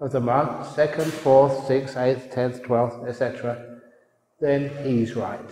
of 0.00 0.12
the 0.12 0.20
month, 0.20 0.74
second, 0.74 1.12
fourth, 1.12 1.66
sixth, 1.66 1.96
eighth, 1.96 2.30
tenth, 2.30 2.62
twelfth, 2.62 3.06
etc., 3.06 3.80
then 4.40 4.70
he's 4.84 5.16
right. 5.16 5.50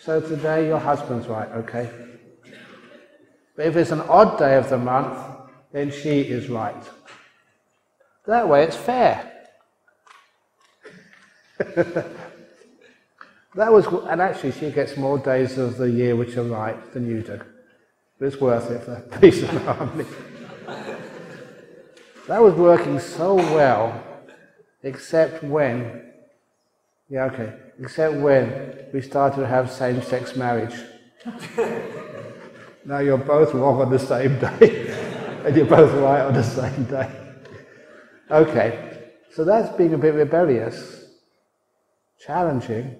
So 0.00 0.20
today 0.20 0.66
your 0.66 0.78
husband's 0.78 1.26
right, 1.26 1.48
okay? 1.52 1.90
But 3.56 3.66
if 3.66 3.76
it's 3.76 3.90
an 3.90 4.00
odd 4.00 4.38
day 4.38 4.56
of 4.56 4.70
the 4.70 4.78
month, 4.78 5.18
then 5.72 5.90
she 5.90 6.20
is 6.20 6.48
right. 6.48 6.82
That 8.26 8.48
way 8.48 8.64
it's 8.64 8.76
fair. 8.76 9.30
that 11.58 12.12
was, 13.54 13.86
and 14.08 14.22
actually 14.22 14.52
she 14.52 14.70
gets 14.70 14.96
more 14.96 15.18
days 15.18 15.58
of 15.58 15.76
the 15.76 15.90
year 15.90 16.16
which 16.16 16.36
are 16.36 16.44
right 16.44 16.92
than 16.92 17.06
you 17.06 17.20
do. 17.22 17.38
But 18.18 18.26
it's 18.26 18.40
worth 18.40 18.70
it 18.70 18.82
for 18.82 19.00
peace 19.20 19.42
and 19.42 19.58
harmony. 19.60 20.06
That 22.26 22.40
was 22.40 22.54
working 22.54 22.98
so 23.00 23.34
well, 23.34 24.02
except 24.82 25.42
when, 25.42 26.12
yeah, 27.08 27.24
okay, 27.24 27.52
except 27.80 28.14
when 28.16 28.86
we 28.92 29.00
started 29.00 29.40
to 29.40 29.46
have 29.46 29.70
same 29.70 30.02
sex 30.02 30.36
marriage. 30.36 30.74
now 32.84 32.98
you're 32.98 33.18
both 33.18 33.54
wrong 33.54 33.80
on 33.80 33.90
the 33.90 33.98
same 33.98 34.38
day, 34.38 34.94
and 35.44 35.56
you're 35.56 35.66
both 35.66 35.92
right 35.94 36.20
on 36.20 36.34
the 36.34 36.42
same 36.42 36.84
day. 36.84 37.10
Okay, 38.30 39.08
so 39.32 39.44
that's 39.44 39.74
being 39.76 39.94
a 39.94 39.98
bit 39.98 40.14
rebellious, 40.14 41.06
challenging, 42.24 42.96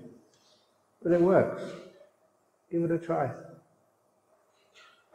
but 1.02 1.12
it 1.12 1.20
works. 1.20 1.62
Give 2.70 2.82
it 2.84 2.90
a 2.90 2.98
try. 2.98 3.30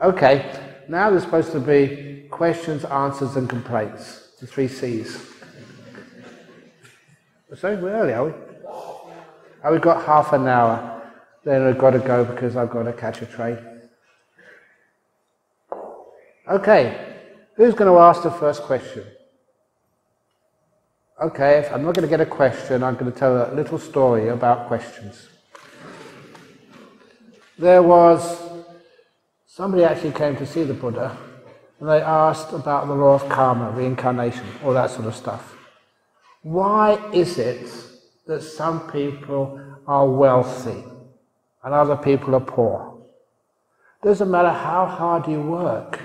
Okay, 0.02 0.60
now 0.88 1.10
there's 1.10 1.24
supposed 1.24 1.52
to 1.54 1.60
be 1.60 2.28
questions, 2.30 2.86
answers, 2.86 3.36
and 3.36 3.50
complaints. 3.50 4.32
The 4.40 4.48
three 4.48 4.68
C's. 4.68 5.32
So 7.56 7.76
we're 7.78 7.92
early, 7.92 8.14
are 8.14 8.26
we? 8.26 8.45
Oh, 9.66 9.72
we've 9.72 9.82
got 9.82 10.06
half 10.06 10.32
an 10.34 10.48
hour. 10.48 11.02
Then 11.44 11.64
I've 11.64 11.78
got 11.78 11.92
to 11.92 12.00
go 12.00 12.24
because 12.24 12.56
I've 12.56 12.70
got 12.70 12.84
to 12.84 12.94
catch 12.94 13.22
a 13.22 13.26
train. 13.26 13.58
Okay, 16.48 17.18
who's 17.56 17.74
going 17.74 17.92
to 17.92 18.00
ask 18.00 18.22
the 18.22 18.32
first 18.32 18.62
question? 18.62 19.04
Okay, 21.22 21.60
if 21.60 21.74
I'm 21.74 21.84
not 21.84 21.96
going 21.96 22.08
to 22.08 22.10
get 22.10 22.22
a 22.22 22.26
question, 22.26 22.84
I'm 22.84 22.94
going 22.94 23.12
to 23.12 23.18
tell 23.18 23.52
a 23.52 23.54
little 23.54 23.80
story 23.80 24.30
about 24.30 24.68
questions. 24.68 25.28
There 27.58 27.82
was 27.82 28.46
Somebody 29.56 29.86
actually 29.86 30.12
came 30.12 30.36
to 30.36 30.46
see 30.46 30.66
the 30.66 30.74
Buddha 30.74 31.18
and 31.80 31.88
they 31.88 32.02
asked 32.02 32.52
about 32.52 32.88
the 32.88 32.94
law 32.94 33.14
of 33.14 33.30
karma, 33.30 33.72
reincarnation, 33.72 34.44
all 34.62 34.74
that 34.74 34.90
sort 34.90 35.08
of 35.08 35.16
stuff. 35.16 35.56
Why 36.42 37.00
is 37.14 37.38
it 37.38 37.66
that 38.28 38.42
some 38.42 38.92
people 38.92 39.60
are 39.88 40.10
wealthy 40.10 40.84
and 41.64 41.74
other 41.74 41.96
people 41.96 42.36
are 42.36 42.42
poor? 42.42 42.98
Doesn't 44.04 44.30
matter 44.30 44.52
how 44.52 44.86
hard 44.86 45.28
you 45.28 45.42
work. 45.42 46.00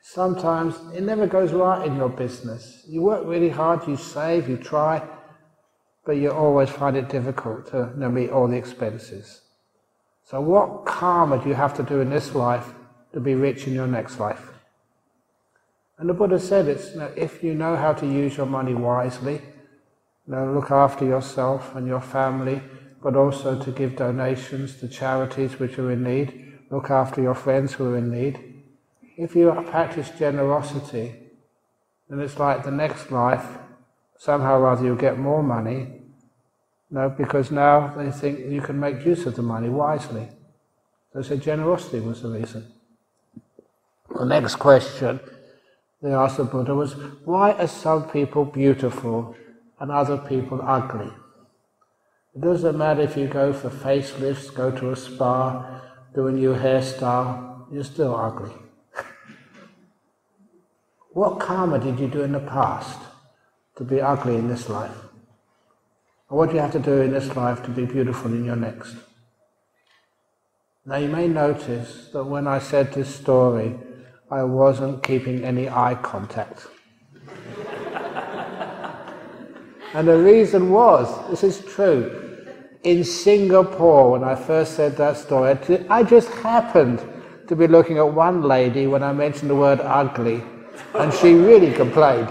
Sometimes 0.00 0.76
it 0.94 1.02
never 1.02 1.26
goes 1.26 1.52
right 1.52 1.86
in 1.86 1.96
your 1.96 2.08
business. 2.08 2.84
You 2.88 3.02
work 3.02 3.26
really 3.26 3.50
hard, 3.50 3.86
you 3.86 3.96
save, 3.96 4.48
you 4.48 4.56
try, 4.56 5.06
but 6.04 6.12
you 6.12 6.30
always 6.30 6.70
find 6.70 6.96
it 6.96 7.08
difficult 7.08 7.68
to 7.70 7.86
meet 7.96 8.30
all 8.30 8.48
the 8.48 8.56
expenses. 8.56 9.42
So 10.24 10.40
what 10.40 10.86
karma 10.86 11.42
do 11.42 11.48
you 11.48 11.54
have 11.54 11.74
to 11.76 11.82
do 11.82 12.00
in 12.00 12.10
this 12.10 12.34
life 12.34 12.74
to 13.12 13.20
be 13.20 13.34
rich 13.34 13.66
in 13.66 13.74
your 13.74 13.86
next 13.86 14.20
life. 14.20 14.52
And 15.98 16.08
the 16.08 16.14
Buddha 16.14 16.38
said 16.38 16.68
it's 16.68 16.92
you 16.92 16.98
know, 16.98 17.12
if 17.16 17.42
you 17.42 17.54
know 17.54 17.76
how 17.76 17.92
to 17.92 18.06
use 18.06 18.36
your 18.36 18.46
money 18.46 18.74
wisely, 18.74 19.42
know, 20.30 20.52
look 20.52 20.70
after 20.70 21.04
yourself 21.04 21.74
and 21.74 21.86
your 21.86 22.00
family, 22.00 22.62
but 23.02 23.16
also 23.16 23.60
to 23.60 23.70
give 23.72 23.96
donations 23.96 24.76
to 24.76 24.88
charities 24.88 25.58
which 25.58 25.78
are 25.78 25.90
in 25.90 26.02
need, 26.02 26.58
look 26.70 26.90
after 26.90 27.20
your 27.20 27.34
friends 27.34 27.74
who 27.74 27.92
are 27.92 27.96
in 27.96 28.10
need. 28.10 28.62
If 29.16 29.34
you 29.34 29.52
practice 29.70 30.10
generosity, 30.18 31.14
then 32.08 32.20
it's 32.20 32.38
like 32.38 32.64
the 32.64 32.70
next 32.70 33.10
life, 33.10 33.58
somehow 34.18 34.58
or 34.58 34.68
other 34.68 34.84
you'll 34.84 34.96
get 34.96 35.18
more 35.18 35.42
money, 35.42 36.00
no, 36.90 37.08
because 37.08 37.50
now 37.50 37.94
they 37.96 38.10
think 38.10 38.40
you 38.50 38.60
can 38.60 38.78
make 38.78 39.04
use 39.06 39.24
of 39.24 39.36
the 39.36 39.42
money 39.42 39.68
wisely. 39.68 40.28
So, 41.12 41.22
so 41.22 41.36
generosity 41.36 42.00
was 42.00 42.22
the 42.22 42.28
reason. 42.28 42.66
The 44.16 44.24
next 44.24 44.56
question 44.56 45.20
they 46.02 46.12
asked 46.12 46.38
the 46.38 46.44
Buddha 46.44 46.74
was, 46.74 46.94
why 47.24 47.52
are 47.52 47.68
some 47.68 48.08
people 48.08 48.44
beautiful 48.44 49.36
and 49.80 49.90
other 49.90 50.18
people 50.18 50.60
ugly? 50.62 51.10
It 52.34 52.42
doesn't 52.42 52.78
matter 52.78 53.00
if 53.00 53.16
you 53.16 53.26
go 53.26 53.52
for 53.52 53.70
facelifts, 53.70 54.54
go 54.54 54.70
to 54.70 54.90
a 54.90 54.96
spa, 54.96 55.80
do 56.14 56.28
a 56.28 56.32
new 56.32 56.54
hairstyle, 56.54 57.66
you're 57.72 57.84
still 57.84 58.14
ugly. 58.14 58.52
what 61.12 61.40
karma 61.40 61.78
did 61.78 61.98
you 61.98 62.06
do 62.06 62.22
in 62.22 62.32
the 62.32 62.40
past 62.40 63.00
to 63.76 63.84
be 63.84 64.00
ugly 64.00 64.36
in 64.36 64.48
this 64.48 64.68
life? 64.68 64.96
Or 66.28 66.38
what 66.38 66.50
do 66.50 66.54
you 66.54 66.60
have 66.60 66.72
to 66.72 66.78
do 66.78 67.00
in 67.00 67.10
this 67.10 67.34
life 67.34 67.62
to 67.64 67.70
be 67.70 67.84
beautiful 67.84 68.32
in 68.32 68.44
your 68.44 68.56
next? 68.56 68.94
Now 70.86 70.96
you 70.96 71.08
may 71.08 71.26
notice 71.26 72.08
that 72.12 72.24
when 72.24 72.46
I 72.46 72.58
said 72.58 72.92
this 72.92 73.14
story, 73.14 73.78
I 74.30 74.44
wasn't 74.44 75.02
keeping 75.02 75.44
any 75.44 75.68
eye 75.68 75.98
contact. 76.00 76.66
And 79.94 80.06
the 80.06 80.16
reason 80.16 80.70
was, 80.70 81.08
this 81.30 81.42
is 81.42 81.64
true, 81.72 82.30
in 82.82 83.04
Singapore, 83.04 84.12
when 84.12 84.24
I 84.24 84.34
first 84.34 84.74
said 84.74 84.96
that 84.96 85.16
story, 85.16 85.56
I 85.88 86.02
just 86.02 86.28
happened 86.30 87.02
to 87.48 87.56
be 87.56 87.66
looking 87.66 87.98
at 87.98 88.08
one 88.08 88.42
lady 88.42 88.86
when 88.86 89.02
I 89.02 89.12
mentioned 89.12 89.50
the 89.50 89.56
word 89.56 89.80
ugly, 89.80 90.42
and 90.94 91.12
she 91.12 91.34
really 91.34 91.72
complained. 91.72 92.30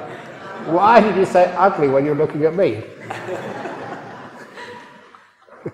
Why 0.66 1.02
did 1.02 1.16
you 1.18 1.26
say 1.26 1.54
ugly 1.56 1.90
when 1.90 2.06
you're 2.06 2.16
looking 2.16 2.46
at 2.46 2.56
me? 2.56 2.84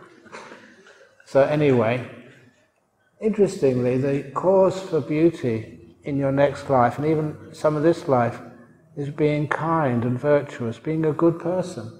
so, 1.25 1.43
anyway, 1.43 2.09
interestingly, 3.21 3.97
the 3.97 4.31
cause 4.31 4.81
for 4.81 5.01
beauty 5.01 5.95
in 6.03 6.17
your 6.17 6.31
next 6.31 6.69
life, 6.69 6.97
and 6.97 7.07
even 7.07 7.37
some 7.53 7.75
of 7.75 7.83
this 7.83 8.07
life, 8.07 8.39
is 8.95 9.09
being 9.09 9.47
kind 9.47 10.03
and 10.05 10.19
virtuous, 10.19 10.79
being 10.79 11.05
a 11.05 11.11
good 11.11 11.39
person. 11.39 11.91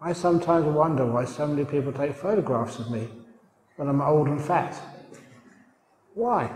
I 0.00 0.12
sometimes 0.12 0.66
wonder 0.66 1.04
why 1.04 1.24
so 1.24 1.46
many 1.46 1.64
people 1.64 1.92
take 1.92 2.14
photographs 2.14 2.78
of 2.78 2.90
me. 2.90 3.08
when 3.76 3.88
I'm 3.88 4.00
old 4.00 4.28
and 4.28 4.40
fat? 4.40 4.80
Why? 6.14 6.50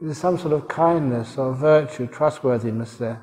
There's 0.00 0.18
some 0.18 0.38
sort 0.38 0.52
of 0.52 0.68
kindness 0.68 1.38
or 1.38 1.54
virtue, 1.54 2.06
trustworthiness 2.06 2.96
there. 2.96 3.22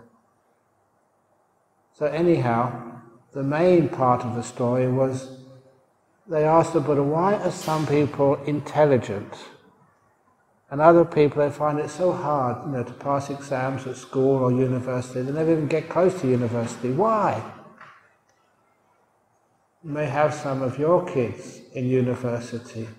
So, 1.93 2.07
anyhow, 2.07 3.01
the 3.33 3.43
main 3.43 3.89
part 3.89 4.21
of 4.21 4.35
the 4.35 4.43
story 4.43 4.87
was 4.87 5.37
they 6.27 6.43
asked 6.43 6.73
the 6.73 6.79
Buddha, 6.79 7.03
why 7.03 7.35
are 7.35 7.51
some 7.51 7.85
people 7.85 8.35
intelligent 8.45 9.33
and 10.73 10.81
other 10.81 11.05
people 11.05 11.47
they 11.47 11.53
find 11.53 11.77
it 11.77 11.87
so 11.87 12.11
hard 12.11 12.65
you 12.65 12.71
know, 12.71 12.83
to 12.83 12.93
pass 12.93 13.29
exams 13.29 13.85
at 13.85 13.95
school 13.95 14.37
or 14.37 14.51
university, 14.51 15.21
they 15.21 15.31
never 15.31 15.51
even 15.51 15.67
get 15.67 15.87
close 15.87 16.19
to 16.19 16.27
university. 16.27 16.89
Why? 16.89 17.43
You 19.83 19.91
may 19.91 20.07
have 20.07 20.33
some 20.33 20.63
of 20.63 20.79
your 20.79 21.05
kids 21.05 21.59
in 21.73 21.87
university. 21.87 22.89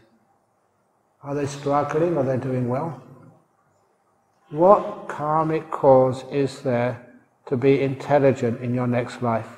Are 1.25 1.35
they 1.35 1.47
struggling? 1.47 2.17
Are 2.17 2.23
they 2.23 2.37
doing 2.37 2.69
well? 2.69 3.03
What 4.51 5.09
karmic 5.09 5.69
cause 5.73 6.23
is 6.31 6.61
there 6.61 7.05
to 7.47 7.57
be 7.57 7.83
intelligent 7.83 8.61
in 8.61 8.73
your 8.73 8.87
next 8.87 9.21
life? 9.21 9.51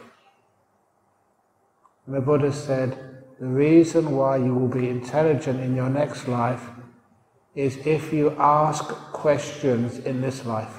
And 2.07 2.17
the 2.17 2.23
Buddha 2.23 2.51
said, 2.51 2.97
the 3.39 3.47
reason 3.47 4.13
why 4.13 4.39
you 4.39 4.55
will 4.55 4.69
be 4.69 4.89
intelligent 4.89 5.61
in 5.61 5.77
your 5.77 5.91
next 5.91 6.29
life 6.29 6.71
is 7.57 7.79
if 7.87 8.13
you 8.13 8.37
ask 8.39 8.85
questions 8.85 9.99
in 10.01 10.21
this 10.21 10.45
life. 10.45 10.79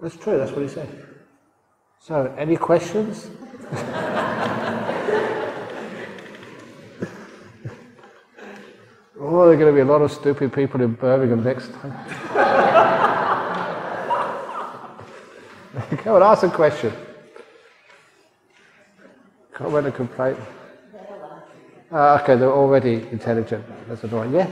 That's 0.00 0.16
true, 0.16 0.38
that's 0.38 0.50
what 0.50 0.62
he 0.62 0.68
said. 0.68 0.88
So, 2.00 2.34
any 2.36 2.56
questions? 2.56 3.30
oh, 9.20 9.28
there 9.46 9.52
are 9.52 9.56
going 9.56 9.66
to 9.66 9.72
be 9.72 9.80
a 9.80 9.84
lot 9.84 10.02
of 10.02 10.10
stupid 10.10 10.52
people 10.52 10.80
in 10.80 10.94
Birmingham 10.94 11.44
next 11.44 11.72
time. 11.74 11.94
Go 16.04 16.16
and 16.16 16.24
ask 16.24 16.42
a 16.42 16.50
question. 16.50 16.92
Comment 19.52 19.86
and 19.86 19.94
complaint. 19.94 20.38
Uh, 21.92 22.18
okay, 22.20 22.36
they're 22.36 22.50
already 22.50 23.06
intelligent. 23.12 23.64
That's 23.88 24.02
annoying. 24.04 24.34
Yeah? 24.34 24.48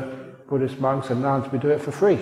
Buddhist 0.48 0.78
monks 0.78 1.10
and 1.10 1.22
nuns, 1.22 1.50
we 1.52 1.58
do 1.58 1.68
it 1.68 1.80
for 1.80 1.92
free. 1.92 2.18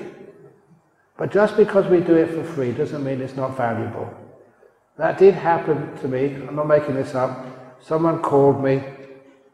But 1.16 1.30
just 1.30 1.56
because 1.56 1.86
we 1.86 2.00
do 2.00 2.16
it 2.16 2.30
for 2.30 2.42
free 2.42 2.72
doesn't 2.72 3.04
mean 3.04 3.20
it's 3.20 3.36
not 3.36 3.56
valuable. 3.56 4.12
That 4.96 5.18
did 5.18 5.34
happen 5.34 5.96
to 5.98 6.08
me. 6.08 6.34
I'm 6.34 6.56
not 6.56 6.66
making 6.66 6.94
this 6.94 7.14
up. 7.14 7.46
Someone 7.80 8.22
called 8.22 8.62
me, 8.62 8.82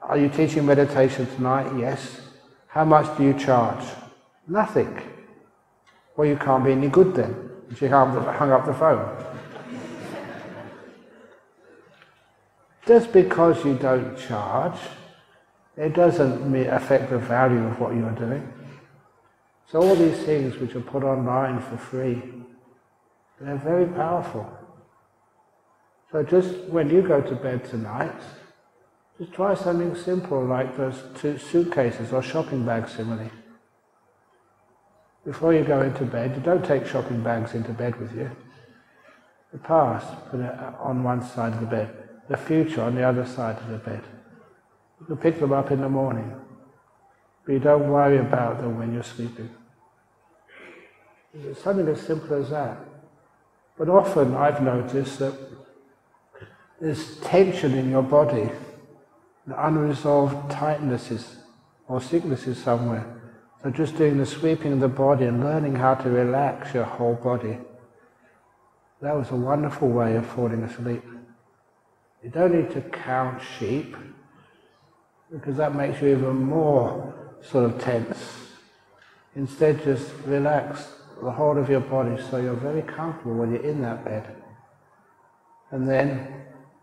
Are 0.03 0.17
you 0.19 0.29
teaching 0.29 0.65
meditation 0.65 1.27
tonight? 1.27 1.71
Yes. 1.79 2.28
How 2.79 2.85
much 2.85 3.17
do 3.17 3.25
you 3.25 3.35
charge? 3.35 3.85
Nothing. 4.47 5.03
Well, 6.17 6.29
you 6.29 6.37
can't 6.37 6.65
be 6.65 6.71
any 6.71 6.87
good 6.87 7.13
then. 7.13 7.51
She 7.77 7.89
hung 7.89 8.53
up 8.53 8.67
the 8.67 8.73
phone. 8.73 9.05
Just 12.87 13.13
because 13.13 13.65
you 13.65 13.75
don't 13.75 14.17
charge, 14.17 14.79
it 15.77 15.93
doesn't 15.93 16.55
affect 16.69 17.11
the 17.11 17.19
value 17.19 17.65
of 17.65 17.81
what 17.81 17.97
you're 17.97 18.13
doing. 18.13 18.49
So 19.67 19.83
all 19.83 19.97
these 19.97 20.19
things 20.19 20.57
which 20.59 20.77
are 20.77 20.81
put 20.81 21.03
online 21.03 21.61
for 21.61 21.79
free, 21.79 22.23
they're 23.41 23.57
very 23.57 23.87
powerful. 23.87 24.49
So 26.13 26.23
just 26.23 26.55
when 26.67 26.89
you 26.91 27.03
go 27.03 27.21
to 27.23 27.35
bed 27.35 27.65
tonight, 27.65 28.23
just 29.19 29.33
try 29.33 29.55
something 29.55 29.95
simple 29.97 30.45
like 30.45 30.77
those 30.77 31.03
two 31.21 31.39
suitcases 31.39 32.13
or 32.13 32.23
shopping 32.23 32.65
bags 32.65 32.93
simile. 32.93 33.31
Before 35.25 35.53
you 35.53 35.65
go 35.65 35.83
into 35.83 36.05
bed, 36.05 36.43
don't 36.43 36.65
take 36.65 36.87
shopping 36.87 37.23
bags 37.23 37.55
into 37.55 37.73
bed 37.73 37.97
with 38.01 38.15
you. 38.17 38.31
The 39.53 39.59
past, 39.59 40.07
put 40.31 40.41
it 40.41 40.55
on 40.79 41.03
one 41.03 41.23
side 41.23 41.53
of 41.53 41.61
the 41.61 41.67
bed. 41.67 41.91
The 42.29 42.37
future 42.37 42.83
on 42.83 42.95
the 42.95 43.03
other 43.03 43.27
side 43.27 43.59
of 43.59 43.69
the 43.69 43.79
bed. 43.79 44.03
You 45.01 45.07
can 45.07 45.17
pick 45.17 45.41
them 45.41 45.53
up 45.53 45.71
in 45.71 45.81
the 45.81 45.89
morning. 45.89 46.33
But 47.45 47.53
you 47.53 47.59
don't 47.59 47.89
worry 47.89 48.19
about 48.19 48.59
them 48.61 48.79
when 48.79 48.93
you're 48.93 49.03
sleeping. 49.03 49.51
It's 51.35 51.63
something 51.63 51.89
as 51.89 52.01
simple 52.01 52.41
as 52.41 52.51
that. 52.51 52.79
But 53.77 53.89
often 53.89 54.35
I've 54.35 54.63
noticed 54.63 55.19
that 55.19 55.35
there's 56.81 57.17
tension 57.21 57.75
in 57.75 57.91
your 57.91 58.03
body, 58.03 58.51
unresolved 59.57 60.51
tightnesses 60.51 61.37
or 61.89 62.01
sicknesses 62.01 62.63
somewhere. 62.63 63.07
So 63.63 63.71
just 63.71 63.97
doing 63.97 64.19
the 64.19 64.27
sweeping 64.27 64.73
of 64.73 64.81
the 64.81 64.89
body 64.89 65.25
and 65.25 65.43
learning 65.43 65.77
how 65.77 65.95
to 65.95 66.09
relax 66.09 66.75
your 66.75 66.85
whole 66.85 67.15
body. 67.15 67.59
That 69.01 69.17
was 69.17 69.31
a 69.31 69.37
wonderful 69.37 69.89
way 69.89 70.17
of 70.17 70.27
falling 70.27 70.63
asleep. 70.63 71.03
You 72.23 72.31
don't 72.31 72.55
need 72.55 72.71
to 72.73 72.81
count 72.81 73.41
sheep 73.59 73.97
because 75.31 75.57
that 75.57 75.75
makes 75.75 76.01
you 76.01 76.09
even 76.09 76.37
more 76.37 77.15
sort 77.43 77.65
of 77.65 77.81
tense. 77.81 78.19
Instead, 79.37 79.83
just 79.85 80.11
relax 80.27 80.89
the 81.23 81.31
whole 81.31 81.59
of 81.59 81.69
your 81.69 81.81
body 81.81 82.21
so 82.31 82.39
you're 82.39 82.55
very 82.55 82.83
comfortable 82.83 83.35
when 83.35 83.53
you're 83.53 83.63
in 83.63 83.83
that 83.83 84.05
bed. 84.05 84.35
And 85.71 85.89
then 85.89 86.38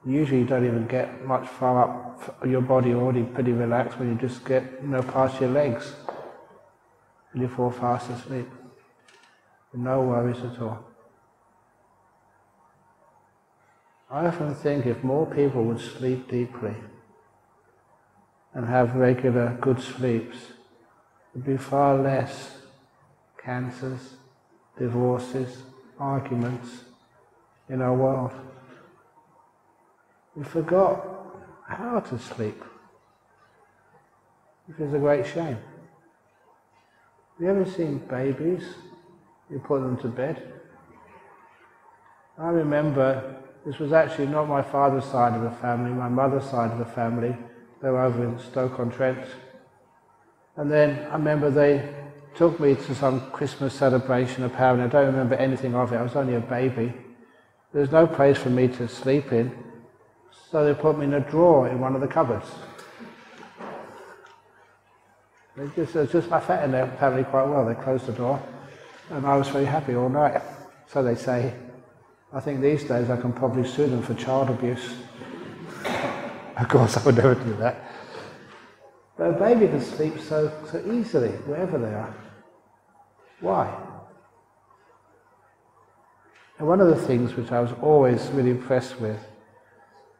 usually 0.06 0.40
you 0.40 0.46
don't 0.46 0.66
even 0.66 0.86
get 0.88 1.26
much 1.26 1.48
far 1.48 1.84
up 1.84 2.46
your 2.46 2.62
body 2.62 2.94
already 2.94 3.24
pretty 3.24 3.52
relaxed 3.52 4.00
when 4.00 4.10
you 4.10 4.16
just 4.16 4.46
get 4.46 4.64
you 4.82 4.88
know 4.88 5.02
past 5.02 5.42
your 5.42 5.50
legs 5.50 5.94
and 7.34 7.42
you 7.42 7.48
fall 7.48 7.72
fast 7.72 8.10
asleep. 8.10 8.50
No 9.74 10.02
worries 10.02 10.42
at 10.42 10.62
all. 10.62 10.86
I 14.10 14.28
often 14.28 14.56
think 14.56 14.86
if 14.86 15.04
more 15.04 15.26
people 15.26 15.66
would 15.66 15.82
sleep 15.82 16.30
deeply 16.30 16.76
and 18.54 18.66
have 18.66 18.96
regular 18.96 19.58
good 19.60 19.82
sleeps, 19.82 20.38
there'd 21.34 21.46
be 21.46 21.58
far 21.58 21.98
less 21.98 22.60
cancers, 23.38 24.16
divorces, 24.80 25.64
arguments 26.00 26.86
in 27.68 27.82
our 27.82 27.94
world. 27.94 28.32
We 30.36 30.44
forgot 30.44 31.06
how 31.68 32.00
to 32.00 32.20
sleep, 32.20 32.62
which 34.68 34.80
is 34.80 34.94
a 34.94 35.00
great 35.00 35.26
shame. 35.26 35.58
Have 37.38 37.40
you 37.40 37.50
ever 37.50 37.66
seen 37.66 38.00
babies? 38.00 38.64
You 39.50 39.60
put 39.60 39.82
them 39.82 39.98
to 39.98 40.08
bed. 40.08 40.54
I 42.38 42.50
remember 42.50 43.38
this 43.66 43.80
was 43.80 43.94
actually 43.94 44.28
not 44.28 44.50
my 44.50 44.62
father's 44.62 45.06
side 45.06 45.34
of 45.36 45.42
the 45.42 45.58
family, 45.58 45.92
my 45.92 46.10
mother's 46.10 46.50
side 46.50 46.72
of 46.72 46.80
the 46.80 46.86
family. 46.86 47.36
They 47.82 47.90
were 47.90 48.02
over 48.02 48.24
in 48.24 48.38
Stoke-on-Trent. 48.40 49.26
And 50.58 50.72
then 50.72 51.08
I 51.12 51.14
remember 51.14 51.50
they 51.50 51.94
took 52.36 52.60
me 52.60 52.76
to 52.76 52.96
some 52.96 53.32
Christmas 53.32 53.74
celebration 53.74 54.44
apparently. 54.44 54.86
I 54.86 54.88
don't 54.88 55.06
remember 55.08 55.36
anything 55.36 55.76
of 55.76 55.94
it. 55.94 55.98
I 55.98 56.02
was 56.02 56.16
only 56.16 56.36
a 56.36 56.42
baby. 56.42 56.94
There 57.72 57.82
was 57.82 57.92
no 57.92 58.06
place 58.06 58.38
for 58.38 58.50
me 58.50 58.68
to 58.70 58.88
sleep 58.88 59.32
in. 59.32 59.58
So 60.56 60.64
they 60.64 60.74
put 60.74 60.98
me 60.98 61.04
in 61.04 61.14
a 61.16 61.20
drawer 61.20 61.68
in 61.68 61.82
one 61.82 61.96
of 61.96 62.00
the 62.00 62.08
cupboards. 62.08 62.50
They 65.58 65.68
just, 65.76 65.94
it 65.98 66.10
just 66.10 66.32
I 66.32 66.40
felt 66.40 66.64
in 66.64 66.72
there 66.72 66.86
apparently 66.86 67.26
quite 67.26 67.44
well. 67.44 67.66
They 67.66 67.76
closed 67.76 68.06
the 68.06 68.14
door, 68.14 68.42
and 69.10 69.28
I 69.28 69.36
was 69.36 69.50
very 69.50 69.66
happy 69.66 69.96
all 69.96 70.08
night. 70.08 70.42
So 70.88 71.04
they 71.04 71.16
say. 71.16 71.54
I 72.32 72.40
think 72.40 72.62
these 72.62 72.86
days 72.86 73.10
I 73.10 73.18
can 73.18 73.34
probably 73.34 73.68
sue 73.68 73.88
them 73.88 74.02
for 74.02 74.14
child 74.14 74.50
abuse. 74.50 74.96
of 76.56 76.70
course, 76.70 76.96
I 76.96 77.04
would 77.04 77.18
never 77.18 77.36
do 77.36 77.54
that. 77.58 77.92
But 79.18 79.32
a 79.32 79.34
baby 79.34 79.68
can 79.68 79.82
sleep 79.82 80.22
so, 80.22 80.54
so 80.72 80.82
easily 80.90 81.32
wherever 81.50 81.78
they 81.78 81.94
are. 81.94 82.16
Why? 83.42 83.78
And 86.60 86.66
one 86.66 86.80
of 86.80 86.88
the 86.88 86.96
things 86.96 87.36
which 87.36 87.52
I 87.52 87.60
was 87.60 87.74
always 87.82 88.26
really 88.28 88.52
impressed 88.52 89.02
with, 89.02 89.20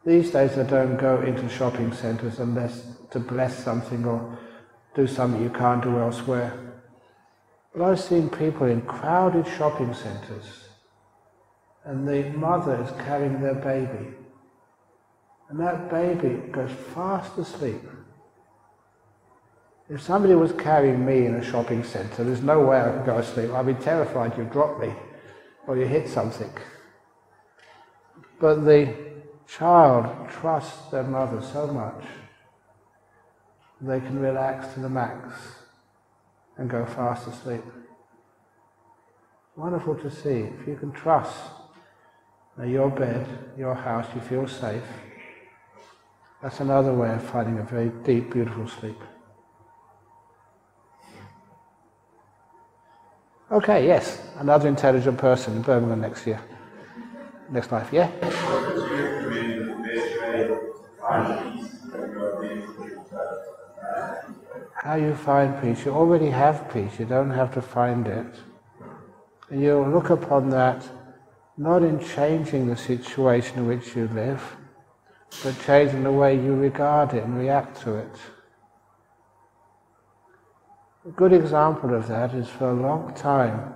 these 0.06 0.30
days 0.30 0.56
I 0.56 0.62
don't 0.62 0.96
go 0.96 1.20
into 1.20 1.48
shopping 1.48 1.92
centres 1.92 2.38
unless 2.38 2.86
to 3.10 3.18
bless 3.18 3.62
something 3.62 4.04
or 4.04 4.38
do 4.94 5.06
something 5.06 5.42
you 5.42 5.50
can't 5.50 5.82
do 5.82 5.98
elsewhere. 5.98 6.56
But 7.74 7.84
I've 7.84 8.00
seen 8.00 8.30
people 8.30 8.68
in 8.68 8.82
crowded 8.82 9.46
shopping 9.58 9.92
centres 9.92 10.68
and 11.84 12.06
the 12.06 12.30
mother 12.30 12.82
is 12.82 12.90
carrying 13.04 13.40
their 13.40 13.56
baby. 13.56 14.14
And 15.48 15.58
that 15.60 15.90
baby 15.90 16.40
goes 16.52 16.70
fast 16.94 17.36
asleep. 17.36 17.82
If 19.88 20.02
somebody 20.02 20.34
was 20.34 20.52
carrying 20.52 21.04
me 21.04 21.26
in 21.26 21.34
a 21.34 21.44
shopping 21.44 21.82
centre, 21.84 22.24
there's 22.24 22.42
no 22.42 22.60
way 22.60 22.80
I 22.80 22.90
could 22.90 23.06
go 23.06 23.18
asleep. 23.18 23.50
I'd 23.50 23.66
be 23.66 23.74
terrified 23.74 24.36
you'd 24.38 24.50
drop 24.50 24.80
me 24.80 24.92
or 25.66 25.76
you 25.76 25.86
hit 25.86 26.08
something. 26.08 26.50
But 28.40 28.64
the 28.64 29.05
child 29.46 30.28
trusts 30.28 30.90
their 30.90 31.04
mother 31.04 31.40
so 31.40 31.66
much 31.68 32.04
they 33.80 34.00
can 34.00 34.18
relax 34.18 34.72
to 34.74 34.80
the 34.80 34.88
max 34.88 35.34
and 36.56 36.70
go 36.70 36.86
fast 36.86 37.26
asleep. 37.28 37.62
Wonderful 39.54 39.94
to 39.96 40.10
see. 40.10 40.48
If 40.60 40.66
you 40.66 40.76
can 40.76 40.92
trust 40.92 41.36
that 42.56 42.68
your 42.68 42.90
bed, 42.90 43.26
your 43.58 43.74
house, 43.74 44.06
you 44.14 44.20
feel 44.22 44.46
safe, 44.46 44.82
that's 46.42 46.60
another 46.60 46.92
way 46.92 47.12
of 47.12 47.22
finding 47.22 47.58
a 47.58 47.62
very 47.62 47.90
deep, 48.04 48.32
beautiful 48.32 48.68
sleep. 48.68 48.98
Okay, 53.50 53.86
yes, 53.86 54.20
another 54.38 54.68
intelligent 54.68 55.18
person 55.18 55.56
in 55.56 55.62
Birmingham 55.62 56.00
next 56.00 56.26
year. 56.26 56.40
Next 57.50 57.70
life, 57.70 57.92
yeah? 57.92 58.10
How 64.82 64.96
you 64.96 65.14
find 65.14 65.60
peace? 65.62 65.84
You 65.84 65.92
already 65.92 66.30
have 66.30 66.72
peace, 66.72 66.98
you 66.98 67.04
don't 67.04 67.30
have 67.30 67.54
to 67.54 67.62
find 67.62 68.06
it. 68.08 68.26
You 69.50 69.84
look 69.84 70.10
upon 70.10 70.50
that 70.50 70.88
not 71.56 71.82
in 71.82 72.04
changing 72.04 72.66
the 72.66 72.76
situation 72.76 73.58
in 73.58 73.66
which 73.66 73.94
you 73.94 74.08
live, 74.08 74.56
but 75.42 75.58
changing 75.64 76.02
the 76.02 76.12
way 76.12 76.34
you 76.34 76.54
regard 76.54 77.14
it 77.14 77.24
and 77.24 77.38
react 77.38 77.80
to 77.82 77.94
it. 77.94 78.16
A 81.06 81.10
good 81.10 81.32
example 81.32 81.94
of 81.94 82.08
that 82.08 82.34
is 82.34 82.48
for 82.48 82.70
a 82.70 82.74
long 82.74 83.14
time 83.14 83.74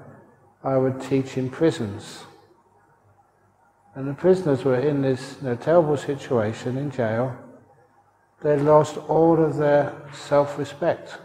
I 0.65 0.77
would 0.77 1.01
teach 1.01 1.36
in 1.36 1.48
prisons. 1.48 2.24
And 3.95 4.09
the 4.09 4.15
prisoners 4.15 4.65
were 4.65 4.79
in 4.79 5.03
this 5.03 5.37
you 5.41 5.49
know, 5.49 5.57
terrible 5.57 5.97
situation 5.97 6.77
in 6.77 6.91
jail. 6.91 7.37
They 8.43 8.57
lost 8.57 8.97
all 8.97 9.43
of 9.43 9.57
their 9.57 9.93
self 10.12 10.59
respect. 10.59 11.19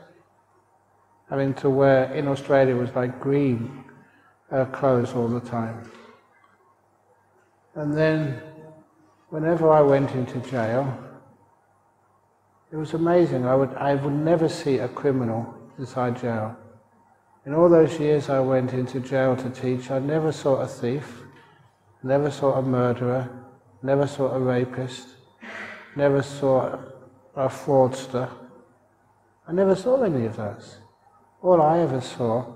Having 1.30 1.56
to 1.56 1.70
wear, 1.70 2.14
in 2.14 2.28
Australia, 2.28 2.76
was 2.76 2.94
like 2.96 3.20
green 3.20 3.84
uh, 4.52 4.66
clothes 4.66 5.14
all 5.14 5.28
the 5.28 5.40
time. 5.40 5.90
And 7.76 7.96
then, 7.98 8.42
whenever 9.30 9.72
I 9.72 9.82
went 9.82 10.12
into 10.12 10.40
jail, 10.50 10.98
it 12.72 12.76
was 12.78 12.94
amazing. 12.94 13.46
I 13.46 13.56
would, 13.56 13.74
I 13.76 13.96
would 13.96 14.14
never 14.14 14.50
see 14.50 14.80
a 14.80 14.88
criminal 14.88 15.54
inside 15.78 16.20
jail. 16.20 16.56
In 17.46 17.54
all 17.54 17.70
those 17.70 18.00
years 18.00 18.30
I 18.30 18.40
went 18.40 18.74
into 18.74 19.00
jail 19.00 19.36
to 19.36 19.50
teach, 19.50 19.92
I 19.92 20.00
never 20.00 20.32
saw 20.32 20.58
a 20.58 20.68
thief, 20.68 21.24
never 22.04 22.32
saw 22.32 22.54
a 22.54 22.62
murderer, 22.62 23.30
never 23.82 24.08
saw 24.08 24.32
a 24.32 24.40
rapist, 24.40 25.08
never 25.96 26.22
saw 26.22 26.80
a 27.36 27.48
fraudster. 27.48 28.30
I 29.48 29.52
never 29.52 29.76
saw 29.76 30.02
any 30.04 30.26
of 30.26 30.38
those. 30.38 30.78
All 31.42 31.62
I 31.62 31.80
ever 31.80 32.02
saw 32.02 32.56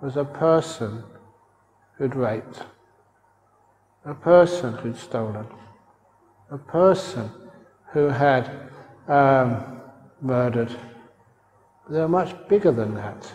was 0.00 0.16
a 0.16 0.24
person 0.24 1.02
who'd 1.98 2.14
raped, 2.14 2.62
a 4.04 4.14
person 4.14 4.74
who'd 4.74 4.96
stolen, 4.96 5.46
a 6.50 6.58
person 6.58 7.30
who 7.92 8.08
had 8.08 8.50
um, 9.08 9.80
murdered, 10.20 10.74
they're 11.88 12.08
much 12.08 12.34
bigger 12.48 12.72
than 12.72 12.94
that. 12.94 13.32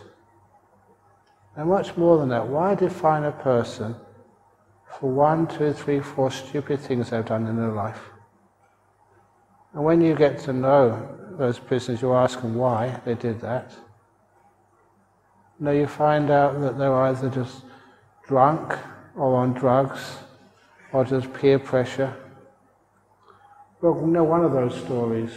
They're 1.55 1.65
much 1.65 1.97
more 1.97 2.17
than 2.17 2.29
that. 2.29 2.47
Why 2.47 2.75
define 2.75 3.23
a 3.23 3.31
person 3.31 3.95
for 4.99 5.09
one, 5.09 5.47
two, 5.47 5.73
three, 5.73 5.99
four 5.99 6.31
stupid 6.31 6.79
things 6.79 7.09
they've 7.09 7.25
done 7.25 7.47
in 7.47 7.55
their 7.57 7.71
life? 7.71 8.01
And 9.73 9.83
when 9.83 10.01
you 10.01 10.15
get 10.15 10.39
to 10.39 10.53
know 10.53 11.17
those 11.37 11.59
prisoners, 11.59 12.01
you 12.01 12.13
ask 12.13 12.41
them 12.41 12.55
why 12.55 12.99
they 13.05 13.15
did 13.15 13.39
that. 13.41 13.71
Now 15.59 15.71
you 15.71 15.87
find 15.87 16.29
out 16.29 16.59
that 16.61 16.77
they're 16.77 16.93
either 16.93 17.29
just 17.29 17.63
drunk 18.27 18.77
or 19.15 19.35
on 19.35 19.53
drugs 19.53 20.17
or 20.91 21.05
just 21.05 21.31
peer 21.33 21.59
pressure. 21.59 22.13
Well, 23.81 23.97
you 24.01 24.07
know 24.07 24.23
one 24.23 24.43
of 24.43 24.51
those 24.51 24.75
stories 24.75 25.31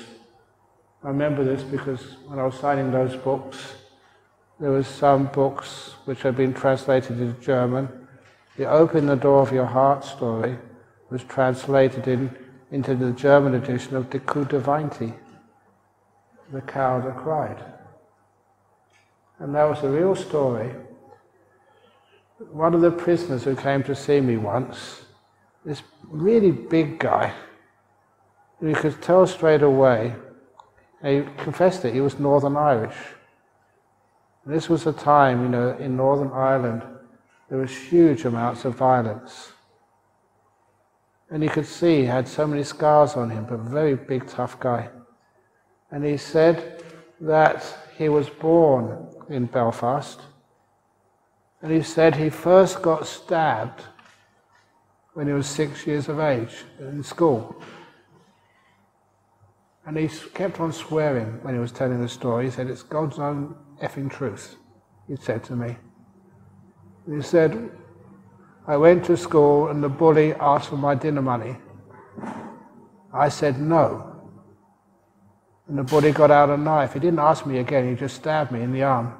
I 1.04 1.08
remember 1.08 1.44
this 1.44 1.62
because 1.62 2.16
when 2.26 2.38
I 2.38 2.46
was 2.46 2.54
signing 2.54 2.90
those 2.90 3.14
books, 3.14 3.74
there 4.58 4.70
was 4.70 4.86
some 4.86 5.26
books 5.26 5.96
which 6.06 6.22
had 6.22 6.34
been 6.34 6.54
translated 6.54 7.20
into 7.20 7.38
German. 7.42 8.03
The 8.56 8.70
Open 8.70 9.06
the 9.06 9.16
Door 9.16 9.42
of 9.42 9.52
Your 9.52 9.66
Heart 9.66 10.04
story 10.04 10.56
was 11.10 11.24
translated 11.24 12.06
in, 12.06 12.36
into 12.70 12.94
the 12.94 13.10
German 13.10 13.54
edition 13.54 13.96
of 13.96 14.10
Die 14.10 14.20
Kuh 14.20 14.44
The 14.44 14.60
Cow 16.60 17.00
That 17.00 17.16
Cried. 17.16 17.64
And 19.40 19.52
that 19.56 19.64
was 19.64 19.82
a 19.82 19.88
real 19.88 20.14
story. 20.14 20.72
One 22.52 22.74
of 22.74 22.80
the 22.80 22.92
prisoners 22.92 23.42
who 23.42 23.56
came 23.56 23.82
to 23.84 23.94
see 23.94 24.20
me 24.20 24.36
once, 24.36 25.02
this 25.64 25.82
really 26.08 26.52
big 26.52 27.00
guy, 27.00 27.32
you 28.62 28.74
could 28.74 29.02
tell 29.02 29.26
straight 29.26 29.62
away 29.62 30.14
he 31.02 31.24
confessed 31.38 31.84
it, 31.84 31.92
he 31.92 32.00
was 32.00 32.18
Northern 32.18 32.56
Irish. 32.56 32.96
This 34.46 34.68
was 34.68 34.86
a 34.86 34.92
time, 34.92 35.42
you 35.42 35.48
know, 35.48 35.76
in 35.78 35.96
Northern 35.96 36.32
Ireland, 36.32 36.82
there 37.48 37.58
was 37.58 37.76
huge 37.76 38.24
amounts 38.24 38.64
of 38.64 38.74
violence. 38.74 39.52
And 41.30 41.42
you 41.42 41.48
could 41.48 41.66
see 41.66 42.00
he 42.00 42.04
had 42.04 42.28
so 42.28 42.46
many 42.46 42.62
scars 42.62 43.14
on 43.14 43.30
him, 43.30 43.46
but 43.48 43.60
very 43.60 43.96
big, 43.96 44.26
tough 44.26 44.58
guy. 44.60 44.88
And 45.90 46.04
he 46.04 46.16
said 46.16 46.82
that 47.20 47.64
he 47.96 48.08
was 48.08 48.28
born 48.28 49.08
in 49.28 49.46
Belfast. 49.46 50.20
And 51.62 51.72
he 51.72 51.82
said 51.82 52.14
he 52.14 52.30
first 52.30 52.82
got 52.82 53.06
stabbed 53.06 53.82
when 55.14 55.26
he 55.26 55.32
was 55.32 55.46
six 55.46 55.86
years 55.86 56.08
of 56.08 56.20
age 56.20 56.64
in 56.78 57.02
school. 57.02 57.62
And 59.86 59.96
he 59.96 60.08
kept 60.34 60.60
on 60.60 60.72
swearing 60.72 61.42
when 61.42 61.54
he 61.54 61.60
was 61.60 61.72
telling 61.72 62.00
the 62.00 62.08
story. 62.08 62.46
He 62.46 62.50
said, 62.50 62.68
It's 62.68 62.82
God's 62.82 63.18
own 63.18 63.54
effing 63.82 64.10
truth, 64.10 64.56
he 65.06 65.16
said 65.16 65.44
to 65.44 65.56
me. 65.56 65.76
He 67.10 67.20
said, 67.22 67.70
I 68.66 68.76
went 68.76 69.04
to 69.06 69.16
school 69.16 69.68
and 69.68 69.82
the 69.82 69.88
bully 69.88 70.34
asked 70.34 70.70
for 70.70 70.76
my 70.76 70.94
dinner 70.94 71.22
money. 71.22 71.56
I 73.12 73.28
said 73.28 73.60
no. 73.60 74.10
And 75.68 75.78
the 75.78 75.82
bully 75.82 76.12
got 76.12 76.30
out 76.30 76.50
a 76.50 76.56
knife. 76.56 76.94
He 76.94 77.00
didn't 77.00 77.18
ask 77.18 77.46
me 77.46 77.58
again, 77.58 77.88
he 77.88 77.94
just 77.94 78.16
stabbed 78.16 78.52
me 78.52 78.62
in 78.62 78.72
the 78.72 78.82
arm. 78.82 79.14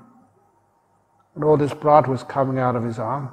And 1.35 1.44
all 1.44 1.56
this 1.56 1.74
blood 1.74 2.06
was 2.06 2.23
coming 2.23 2.59
out 2.59 2.77
of 2.77 2.85
his 2.85 2.98
arm. 2.98 3.31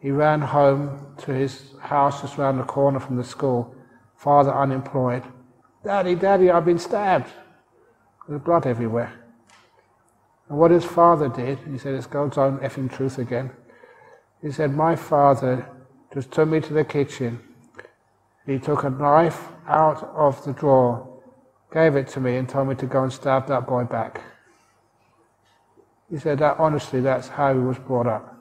He 0.00 0.10
ran 0.10 0.40
home 0.40 1.14
to 1.18 1.32
his 1.32 1.74
house 1.80 2.22
just 2.22 2.38
round 2.38 2.58
the 2.58 2.64
corner 2.64 3.00
from 3.00 3.16
the 3.16 3.24
school, 3.24 3.74
father 4.16 4.52
unemployed. 4.54 5.22
Daddy, 5.84 6.14
Daddy, 6.14 6.50
I've 6.50 6.64
been 6.64 6.78
stabbed. 6.78 7.30
There's 8.28 8.40
blood 8.40 8.66
everywhere. 8.66 9.12
And 10.48 10.58
what 10.58 10.70
his 10.70 10.84
father 10.84 11.28
did, 11.28 11.58
he 11.70 11.78
said, 11.78 11.94
it's 11.94 12.06
God's 12.06 12.38
own 12.38 12.58
effing 12.58 12.90
truth 12.92 13.18
again. 13.18 13.50
He 14.42 14.50
said, 14.50 14.74
my 14.74 14.96
father 14.96 15.66
just 16.12 16.30
took 16.30 16.48
me 16.48 16.60
to 16.60 16.72
the 16.72 16.84
kitchen. 16.84 17.40
He 18.46 18.58
took 18.58 18.84
a 18.84 18.90
knife 18.90 19.48
out 19.66 20.02
of 20.14 20.42
the 20.44 20.52
drawer, 20.52 21.06
gave 21.72 21.94
it 21.94 22.08
to 22.08 22.20
me, 22.20 22.36
and 22.36 22.48
told 22.48 22.68
me 22.68 22.74
to 22.76 22.86
go 22.86 23.02
and 23.02 23.12
stab 23.12 23.46
that 23.48 23.66
boy 23.66 23.84
back. 23.84 24.22
He 26.10 26.18
said 26.18 26.38
that 26.38 26.58
honestly, 26.58 27.00
that's 27.00 27.28
how 27.28 27.52
he 27.52 27.60
was 27.60 27.78
brought 27.78 28.06
up. 28.06 28.36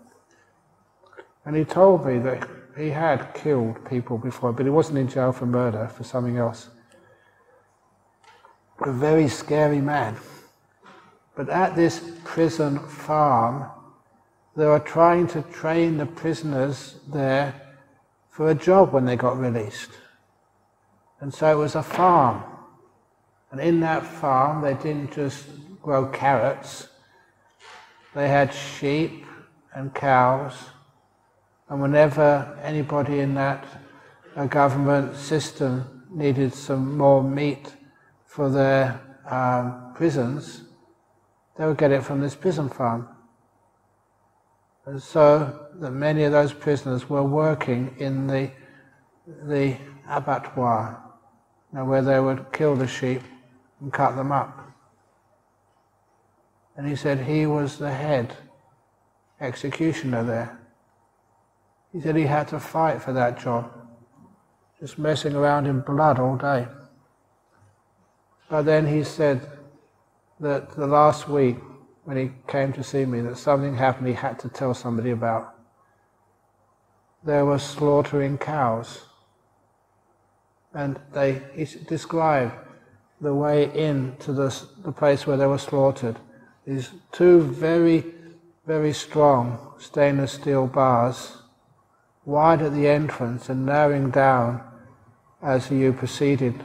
And 1.46 1.56
he 1.56 1.66
told 1.66 2.06
me 2.06 2.18
that 2.20 2.48
he 2.78 2.90
had 2.90 3.34
killed 3.34 3.88
people 3.88 4.18
before, 4.18 4.54
but 4.54 4.66
he 4.66 4.70
wasn't 4.70 5.00
in 5.00 5.08
jail 5.08 5.32
for 5.32 5.46
murder, 5.46 5.88
for 5.88 6.04
something 6.04 6.38
else. 6.38 6.70
A 8.82 8.92
very 8.92 9.28
scary 9.28 9.82
man. 9.82 10.16
But 11.36 11.50
at 11.50 11.76
this 11.76 12.12
prison 12.24 12.80
farm, 12.80 13.70
they 14.56 14.66
were 14.66 14.80
trying 14.80 15.28
to 15.28 15.42
train 15.44 15.98
the 15.98 16.06
prisoners 16.06 16.96
there 17.08 17.54
for 18.30 18.50
a 18.50 18.56
job 18.56 18.94
when 18.94 19.06
they 19.06 19.16
got 19.16 19.38
released. 19.38 19.92
And 21.20 21.34
so 21.34 21.52
it 21.52 21.56
was 21.56 21.76
a 21.76 21.84
farm. 21.84 22.44
And 23.52 23.60
in 23.60 23.80
that 23.82 24.06
farm, 24.06 24.62
they 24.62 24.76
didn't 24.76 25.14
just 25.14 25.46
grow 25.82 26.06
carrots, 26.08 26.88
they 28.14 28.28
had 28.28 28.54
sheep 28.54 29.26
and 29.74 29.94
cows. 29.94 30.54
And 31.70 31.82
whenever 31.82 32.58
anybody 32.64 33.20
in 33.20 33.36
that 33.36 33.66
uh, 34.36 34.46
government 34.48 35.16
system 35.16 36.06
needed 36.10 36.54
some 36.54 36.98
more 36.98 37.24
meat 37.24 37.74
for 38.26 38.50
their 38.50 39.00
um, 39.30 39.94
prisons, 39.94 40.62
they 41.58 41.66
would 41.66 41.78
get 41.78 41.92
it 41.92 42.04
from 42.04 42.22
this 42.22 42.36
prison 42.36 42.70
farm. 42.70 43.08
And 44.90 45.00
so 45.00 45.68
many 45.78 46.24
of 46.24 46.32
those 46.32 46.52
prisoners 46.52 47.08
were 47.08 47.22
working 47.22 47.96
in 48.00 48.26
the, 48.26 48.50
the 49.44 49.78
abattoir, 50.10 51.00
you 51.72 51.78
know, 51.78 51.86
where 51.86 52.02
they 52.02 52.20
would 52.20 52.52
kill 52.52 52.76
the 52.76 52.88
sheep 52.88 53.22
and 53.82 53.94
cut 53.94 54.16
them 54.16 54.32
up. 54.32 54.74
And 56.76 56.88
he 56.88 56.96
said 56.96 57.20
he 57.20 57.46
was 57.46 57.78
the 57.78 57.92
head 57.92 58.36
executioner 59.40 60.24
there. 60.24 60.60
He 61.94 62.02
said 62.02 62.16
he 62.16 62.24
had 62.24 62.48
to 62.48 62.60
fight 62.60 63.00
for 63.00 63.14
that 63.14 63.40
job, 63.40 63.72
just 64.80 64.98
messing 64.98 65.36
around 65.36 65.68
in 65.68 65.82
blood 65.82 66.18
all 66.18 66.36
day. 66.36 66.68
But 68.50 68.64
then 68.64 68.88
he 68.88 69.04
said 69.04 69.48
that 70.40 70.72
the 70.72 70.88
last 70.88 71.30
week, 71.30 71.58
when 72.04 72.18
he 72.18 72.32
came 72.48 72.74
to 72.74 72.84
see 72.84 73.06
me, 73.06 73.22
that 73.22 73.38
something 73.38 73.76
happened 73.76 74.08
he 74.08 74.14
had 74.14 74.40
to 74.40 74.50
tell 74.50 74.74
somebody 74.74 75.12
about. 75.12 75.56
There 77.24 77.46
was 77.46 77.64
slaughtering 77.64 78.38
cows. 78.38 79.02
And 80.74 81.00
they, 81.14 81.42
he 81.54 81.66
described 81.88 82.54
the 83.22 83.34
way 83.34 83.72
in 83.74 84.16
to 84.20 84.34
the, 84.34 84.56
the 84.84 84.92
place 84.92 85.28
where 85.28 85.38
they 85.38 85.46
were 85.46 85.58
slaughtered. 85.58 86.18
These 86.66 86.92
two 87.12 87.42
very, 87.42 88.06
very 88.66 88.94
strong 88.94 89.74
stainless 89.80 90.34
steel 90.34 90.68
bars, 90.68 91.38
wide 92.26 92.62
at 92.62 92.74
the 92.74 92.88
entrance 92.88 93.50
and 93.50 93.66
narrowing 93.66 94.12
down 94.12 94.62
as 95.42 95.72
you 95.72 95.94
proceeded. 95.94 96.64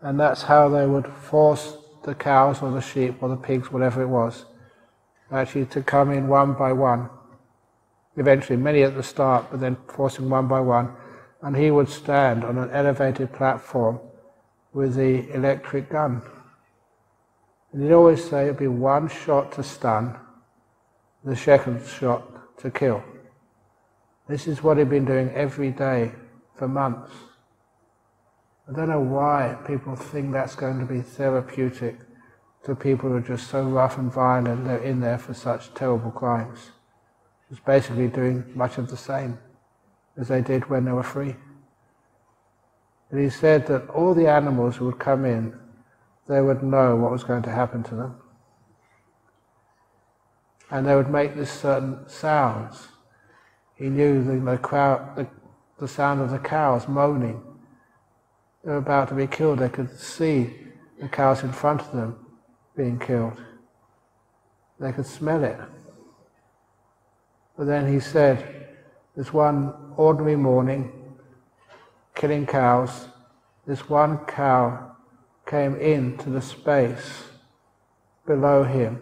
And 0.00 0.18
that's 0.18 0.42
how 0.42 0.68
they 0.68 0.86
would 0.86 1.06
force 1.06 1.76
the 2.04 2.14
cows 2.14 2.62
or 2.62 2.70
the 2.70 2.80
sheep 2.80 3.22
or 3.22 3.28
the 3.28 3.36
pigs, 3.36 3.70
whatever 3.70 4.02
it 4.02 4.06
was, 4.06 4.44
actually 5.30 5.66
to 5.66 5.82
come 5.82 6.10
in 6.10 6.28
one 6.28 6.52
by 6.54 6.72
one. 6.72 7.08
Eventually, 8.16 8.56
many 8.56 8.82
at 8.82 8.94
the 8.94 9.02
start, 9.02 9.46
but 9.50 9.60
then 9.60 9.76
forcing 9.88 10.28
one 10.28 10.46
by 10.46 10.60
one. 10.60 10.92
And 11.40 11.56
he 11.56 11.70
would 11.70 11.88
stand 11.88 12.44
on 12.44 12.58
an 12.58 12.70
elevated 12.70 13.32
platform 13.32 13.98
with 14.72 14.94
the 14.94 15.32
electric 15.34 15.90
gun. 15.90 16.22
And 17.72 17.82
he'd 17.82 17.92
always 17.92 18.22
say 18.22 18.44
it'd 18.44 18.58
be 18.58 18.66
one 18.66 19.08
shot 19.08 19.52
to 19.52 19.62
stun, 19.62 20.16
the 21.24 21.36
second 21.36 21.84
shot 21.86 22.58
to 22.58 22.70
kill. 22.70 23.02
This 24.28 24.46
is 24.46 24.62
what 24.62 24.76
he'd 24.76 24.90
been 24.90 25.04
doing 25.04 25.30
every 25.30 25.70
day 25.70 26.12
for 26.54 26.68
months. 26.68 27.12
I 28.68 28.72
don't 28.72 28.88
know 28.88 29.00
why 29.00 29.56
people 29.66 29.96
think 29.96 30.32
that's 30.32 30.54
going 30.54 30.78
to 30.78 30.86
be 30.86 31.00
therapeutic 31.00 31.96
to 32.64 32.76
people 32.76 33.10
who 33.10 33.16
are 33.16 33.20
just 33.20 33.48
so 33.48 33.64
rough 33.64 33.98
and 33.98 34.12
violent, 34.12 34.64
they're 34.64 34.78
in 34.78 35.00
there 35.00 35.18
for 35.18 35.34
such 35.34 35.74
terrible 35.74 36.12
crimes. 36.12 36.70
It's 37.50 37.58
basically 37.60 38.06
doing 38.06 38.44
much 38.54 38.78
of 38.78 38.88
the 38.88 38.96
same 38.96 39.38
as 40.16 40.28
they 40.28 40.40
did 40.42 40.70
when 40.70 40.84
they 40.84 40.92
were 40.92 41.02
free. 41.02 41.34
And 43.10 43.20
he 43.20 43.28
said 43.30 43.66
that 43.66 43.88
all 43.90 44.14
the 44.14 44.28
animals 44.28 44.76
who 44.76 44.86
would 44.86 44.98
come 44.98 45.24
in, 45.24 45.58
they 46.28 46.40
would 46.40 46.62
know 46.62 46.94
what 46.94 47.10
was 47.10 47.24
going 47.24 47.42
to 47.42 47.50
happen 47.50 47.82
to 47.84 47.94
them. 47.96 48.14
And 50.70 50.86
they 50.86 50.94
would 50.94 51.10
make 51.10 51.34
this 51.34 51.50
certain 51.50 52.08
sounds. 52.08 52.88
He 53.74 53.90
knew 53.90 54.22
the, 54.22 54.38
the, 54.38 54.56
crowd, 54.56 55.16
the, 55.16 55.26
the 55.78 55.88
sound 55.88 56.20
of 56.20 56.30
the 56.30 56.38
cows 56.38 56.86
moaning 56.86 57.42
they 58.64 58.70
were 58.70 58.78
about 58.78 59.08
to 59.08 59.14
be 59.14 59.26
killed, 59.26 59.58
they 59.58 59.68
could 59.68 59.98
see 59.98 60.54
the 61.00 61.08
cows 61.08 61.42
in 61.42 61.52
front 61.52 61.80
of 61.80 61.92
them 61.92 62.16
being 62.76 62.98
killed. 62.98 63.40
They 64.78 64.92
could 64.92 65.06
smell 65.06 65.42
it. 65.44 65.58
But 67.56 67.66
then 67.66 67.92
he 67.92 68.00
said, 68.00 68.68
this 69.16 69.32
one 69.32 69.74
ordinary 69.96 70.36
morning, 70.36 70.92
killing 72.14 72.46
cows, 72.46 73.08
this 73.66 73.88
one 73.88 74.18
cow 74.26 74.96
came 75.46 75.76
into 75.76 76.30
the 76.30 76.40
space 76.40 77.24
below 78.26 78.62
him. 78.62 79.00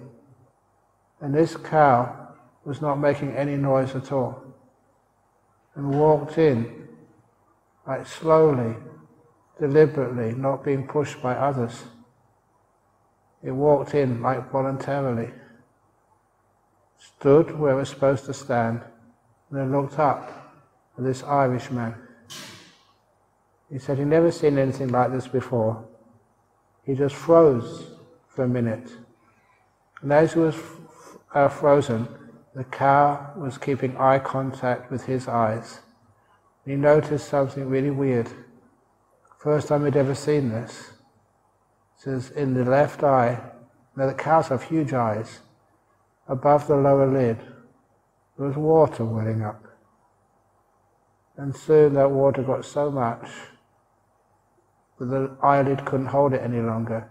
And 1.20 1.34
this 1.34 1.56
cow 1.56 2.28
was 2.64 2.80
not 2.80 2.96
making 2.96 3.36
any 3.36 3.56
noise 3.56 3.94
at 3.94 4.10
all. 4.10 4.42
And 5.74 5.98
walked 5.98 6.38
in, 6.38 6.88
like 7.86 8.06
slowly, 8.06 8.74
deliberately, 9.60 10.32
not 10.34 10.64
being 10.64 10.86
pushed 10.88 11.22
by 11.22 11.34
others. 11.34 11.84
It 13.42 13.52
walked 13.52 13.94
in 13.94 14.20
like 14.22 14.50
voluntarily, 14.50 15.30
stood 16.98 17.56
where 17.56 17.74
it 17.74 17.76
was 17.76 17.90
supposed 17.90 18.24
to 18.24 18.34
stand, 18.34 18.82
and 19.50 19.58
then 19.58 19.72
looked 19.72 19.98
up 19.98 20.58
at 20.98 21.04
this 21.04 21.22
Irishman. 21.22 21.94
He 23.70 23.78
said 23.78 23.98
he'd 23.98 24.06
never 24.06 24.32
seen 24.32 24.58
anything 24.58 24.88
like 24.88 25.12
this 25.12 25.28
before. 25.28 25.86
He 26.84 26.94
just 26.94 27.14
froze 27.14 27.86
for 28.28 28.44
a 28.44 28.48
minute. 28.48 28.90
And 30.02 30.12
as 30.12 30.32
he 30.32 30.40
was 30.40 30.56
uh, 31.34 31.48
frozen, 31.48 32.08
the 32.54 32.64
cow 32.64 33.32
was 33.36 33.58
keeping 33.58 33.96
eye 33.96 34.18
contact 34.18 34.90
with 34.90 35.04
his 35.04 35.28
eyes. 35.28 35.80
He 36.66 36.74
noticed 36.74 37.28
something 37.28 37.68
really 37.68 37.90
weird. 37.90 38.28
First 39.40 39.68
time 39.68 39.86
he'd 39.86 39.96
ever 39.96 40.14
seen 40.14 40.50
this. 40.50 40.90
It 40.90 42.02
says 42.02 42.30
in 42.32 42.52
the 42.52 42.64
left 42.64 43.02
eye, 43.02 43.40
now 43.96 44.06
the 44.06 44.12
cows 44.12 44.48
have 44.48 44.62
huge 44.62 44.92
eyes, 44.92 45.40
above 46.28 46.66
the 46.66 46.76
lower 46.76 47.10
lid, 47.10 47.38
there 48.36 48.48
was 48.48 48.56
water 48.56 49.02
welling 49.02 49.42
up. 49.42 49.64
And 51.38 51.56
soon 51.56 51.94
that 51.94 52.10
water 52.10 52.42
got 52.42 52.66
so 52.66 52.90
much 52.90 53.30
that 54.98 55.06
the 55.06 55.34
eyelid 55.42 55.86
couldn't 55.86 56.06
hold 56.06 56.34
it 56.34 56.42
any 56.42 56.60
longer. 56.60 57.10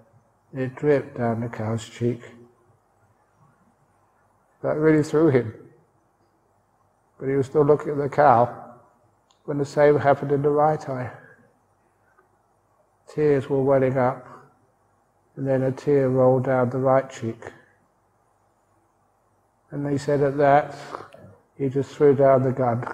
It 0.54 0.76
dripped 0.76 1.18
down 1.18 1.42
the 1.42 1.50
cow's 1.50 1.90
cheek. 1.90 2.22
That 4.62 4.78
really 4.78 5.02
threw 5.02 5.30
him. 5.30 5.52
But 7.20 7.30
he 7.30 7.36
was 7.36 7.48
still 7.48 7.66
looking 7.66 7.94
at 7.94 7.98
the 7.98 8.10
cow 8.10 8.76
when 9.46 9.58
the 9.58 9.66
same 9.66 9.98
happened 9.98 10.32
in 10.32 10.44
the 10.44 10.50
right 10.50 10.88
eye. 10.88 11.12
Tears 13.14 13.50
were 13.50 13.64
welling 13.64 13.98
up, 13.98 14.26
and 15.36 15.48
then 15.48 15.64
a 15.64 15.72
tear 15.72 16.10
rolled 16.10 16.46
down 16.46 16.70
the 16.70 16.78
right 16.78 17.10
cheek. 17.10 17.52
And 19.72 19.86
they 19.86 19.98
said 19.98 20.22
at 20.22 20.38
that, 20.38 20.76
he 21.58 21.70
just 21.70 21.96
threw 21.96 22.16
down 22.16 22.44
the 22.44 22.52
gun. 22.52 22.86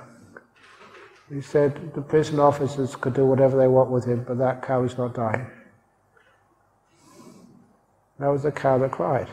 He 1.34 1.42
said 1.42 1.94
the 1.94 2.02
prison 2.02 2.40
officers 2.40 2.96
could 2.96 3.14
do 3.14 3.26
whatever 3.26 3.58
they 3.58 3.68
want 3.68 3.90
with 3.90 4.06
him, 4.06 4.24
but 4.28 4.38
that 4.38 4.62
cow 4.62 4.84
is 4.84 4.98
not 4.98 5.14
dying. 5.14 5.48
That 8.20 8.28
was 8.28 8.44
the 8.44 8.52
cow 8.52 8.78
that 8.78 8.92
cried. 8.92 9.28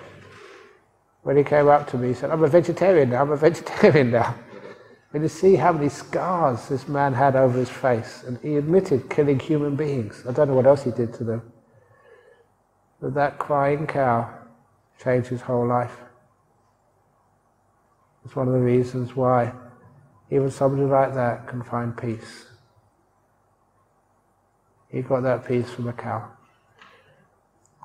When 1.22 1.36
he 1.36 1.44
came 1.44 1.68
up 1.68 1.88
to 1.90 1.98
me, 1.98 2.08
he 2.08 2.14
said, 2.14 2.30
I'm 2.30 2.42
a 2.42 2.48
vegetarian 2.48 3.10
now, 3.10 3.22
I'm 3.22 3.30
a 3.30 3.36
vegetarian 3.36 4.10
now. 4.10 4.34
And 5.12 5.22
you 5.22 5.28
see 5.28 5.56
how 5.56 5.72
many 5.72 5.90
scars 5.90 6.68
this 6.68 6.88
man 6.88 7.12
had 7.12 7.36
over 7.36 7.58
his 7.58 7.68
face. 7.68 8.24
And 8.26 8.38
he 8.38 8.56
admitted 8.56 9.10
killing 9.10 9.38
human 9.38 9.76
beings. 9.76 10.24
I 10.26 10.32
don't 10.32 10.48
know 10.48 10.54
what 10.54 10.66
else 10.66 10.84
he 10.84 10.90
did 10.90 11.12
to 11.14 11.24
them. 11.24 11.52
But 13.00 13.14
that 13.14 13.38
crying 13.38 13.86
cow 13.86 14.32
changed 15.02 15.28
his 15.28 15.42
whole 15.42 15.66
life. 15.66 15.96
It's 18.24 18.36
one 18.36 18.46
of 18.46 18.54
the 18.54 18.60
reasons 18.60 19.14
why 19.14 19.52
even 20.30 20.50
somebody 20.50 20.84
like 20.84 21.12
that 21.14 21.46
can 21.46 21.62
find 21.62 21.94
peace. 21.96 22.46
He 24.88 25.02
got 25.02 25.22
that 25.24 25.46
peace 25.46 25.68
from 25.70 25.88
a 25.88 25.92
cow. 25.92 26.28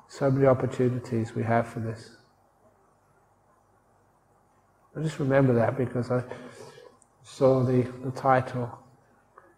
So 0.08 0.30
many 0.30 0.46
opportunities 0.46 1.34
we 1.34 1.42
have 1.42 1.66
for 1.66 1.80
this. 1.80 2.16
I 4.96 5.02
just 5.02 5.18
remember 5.18 5.52
that 5.54 5.76
because 5.76 6.10
I 6.10 6.22
saw 7.28 7.62
the, 7.62 7.82
the 8.02 8.10
title 8.12 8.78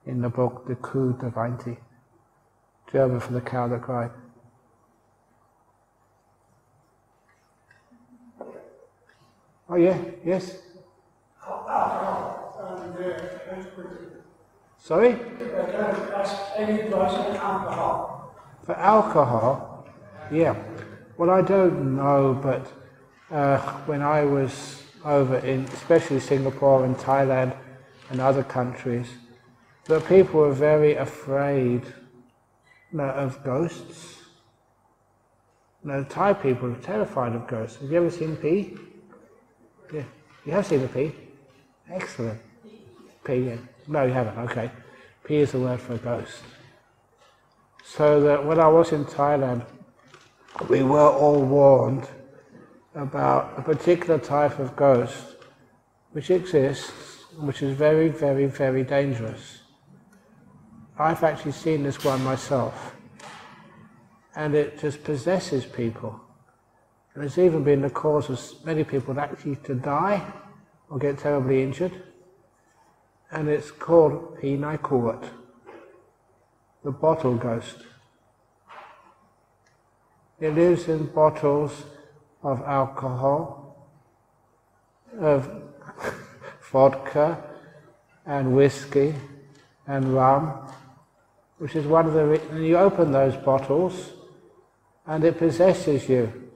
in 0.07 0.21
the 0.21 0.29
book, 0.29 0.67
The 0.67 0.75
Coup 0.77 1.17
der 1.21 1.31
Weinte, 1.31 1.77
German 2.93 3.21
for 3.21 3.33
the 3.33 3.41
cow 3.41 3.69
that 3.69 3.83
cried. 3.83 4.11
Oh 9.69 9.77
yeah, 9.77 9.97
yes. 10.25 10.59
Sorry? 14.79 15.15
For 18.65 18.75
alcohol? 18.77 19.87
Yeah. 20.33 20.57
Well, 21.17 21.31
I 21.31 21.43
don't 21.43 21.97
know, 21.97 22.35
but 22.35 22.67
uh, 23.35 23.59
when 23.87 24.03
I 24.03 24.25
was 24.25 24.80
over 25.05 25.39
in, 25.39 25.65
especially 25.67 26.21
Singapore 26.21 26.85
and 26.85 26.97
Thailand 26.97 27.57
and 28.11 28.21
other 28.21 28.43
countries, 28.43 29.09
that 29.85 30.07
people 30.07 30.41
were 30.41 30.53
very 30.53 30.95
afraid 30.95 31.85
you 32.93 32.99
know, 32.99 33.11
of 33.11 33.43
ghosts. 33.45 34.17
You 35.83 35.91
know, 35.91 36.05
Thai 36.05 36.35
people 36.35 36.73
are 36.73 36.77
terrified 36.77 37.35
of 37.35 37.47
ghosts. 37.47 37.81
Have 37.81 37.91
you 37.91 37.97
ever 37.97 38.11
seen 38.11 38.37
pee? 38.37 38.77
Yeah. 39.93 40.05
You 40.45 40.53
have 40.53 40.67
seen 40.67 40.83
the 40.83 40.89
pee? 40.89 41.13
Excellent. 41.91 42.41
Pee, 43.25 43.35
yeah. 43.35 43.57
No, 43.89 44.05
you 44.05 44.13
haven't. 44.13 44.39
Okay. 44.51 44.71
Pee 45.25 45.37
is 45.37 45.53
the 45.53 45.59
word 45.59 45.81
for 45.81 45.97
ghost. 45.99 46.43
So 47.85 48.21
that 48.23 48.45
when 48.45 48.61
I 48.61 48.69
was 48.69 48.93
in 48.93 49.05
Thailand, 49.05 49.65
we 50.69 50.83
were 50.83 51.11
all 51.11 51.43
warned 51.43 52.07
about 52.95 53.55
a 53.57 53.63
particular 53.63 54.19
type 54.19 54.59
of 54.59 54.75
ghost 54.77 55.37
which 56.13 56.31
exists, 56.31 57.25
which 57.39 57.63
is 57.63 57.77
very, 57.77 58.09
very, 58.09 58.47
very 58.47 58.83
dangerous. 58.83 59.61
I've 60.99 61.23
actually 61.23 61.53
seen 61.53 61.83
this 61.83 62.05
one 62.05 62.23
myself, 62.25 62.97
and 64.35 64.55
it 64.55 64.81
just 64.81 65.05
possesses 65.05 65.65
people. 65.65 66.21
And 67.15 67.25
it's 67.25 67.39
even 67.39 67.65
been 67.65 67.81
the 67.81 67.91
cause 67.91 68.29
of 68.29 68.65
many 68.65 68.85
people 68.85 69.19
actually 69.19 69.57
to 69.57 69.75
die 69.75 70.23
or 70.89 70.99
get 70.99 71.19
terribly 71.19 71.63
injured. 71.63 72.03
And 73.31 73.49
it's 73.49 73.71
called 73.71 74.39
Pinai 74.41 74.79
Kuat, 74.79 75.25
the 76.83 76.91
bottle 76.91 77.37
ghost. 77.37 77.77
It 80.41 80.55
lives 80.55 80.89
in 80.89 81.07
bottles 81.07 81.85
of 82.43 82.63
alcohol, 82.63 83.89
of 85.19 85.51
vodka 86.71 87.43
and 88.27 88.55
whiskey 88.55 89.15
and 89.87 90.15
rum, 90.15 90.73
which 91.59 91.75
is 91.75 91.87
one 91.87 92.07
of 92.07 92.13
the. 92.13 92.41
And 92.51 92.65
you 92.65 92.79
open 92.79 93.13
those 93.13 93.37
bottles, 93.37 94.11
and 95.07 95.25
it 95.25 95.39
possesses 95.39 96.09
you. 96.09 96.51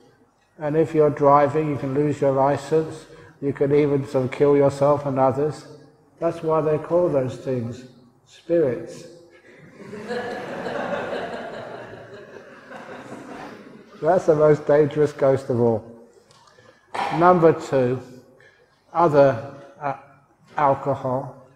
And 0.58 0.76
if 0.76 0.94
you're 0.94 1.10
driving, 1.10 1.70
you 1.70 1.76
can 1.76 1.94
lose 1.94 2.20
your 2.20 2.32
license. 2.32 3.06
You 3.40 3.52
can 3.52 3.74
even 3.74 4.06
sort 4.06 4.26
of 4.26 4.30
kill 4.30 4.56
yourself 4.56 5.04
and 5.04 5.18
others. 5.18 5.66
That's 6.20 6.42
why 6.42 6.60
they 6.60 6.78
call 6.78 7.08
those 7.08 7.36
things 7.36 7.84
spirits. 8.24 9.04
That's 14.04 14.26
the 14.26 14.36
most 14.36 14.66
dangerous 14.66 15.12
ghost 15.12 15.48
of 15.48 15.58
all. 15.58 15.82
Number 17.16 17.58
two, 17.58 18.02
other 18.92 19.54
uh, 19.80 19.94
alcohol. 20.58 21.48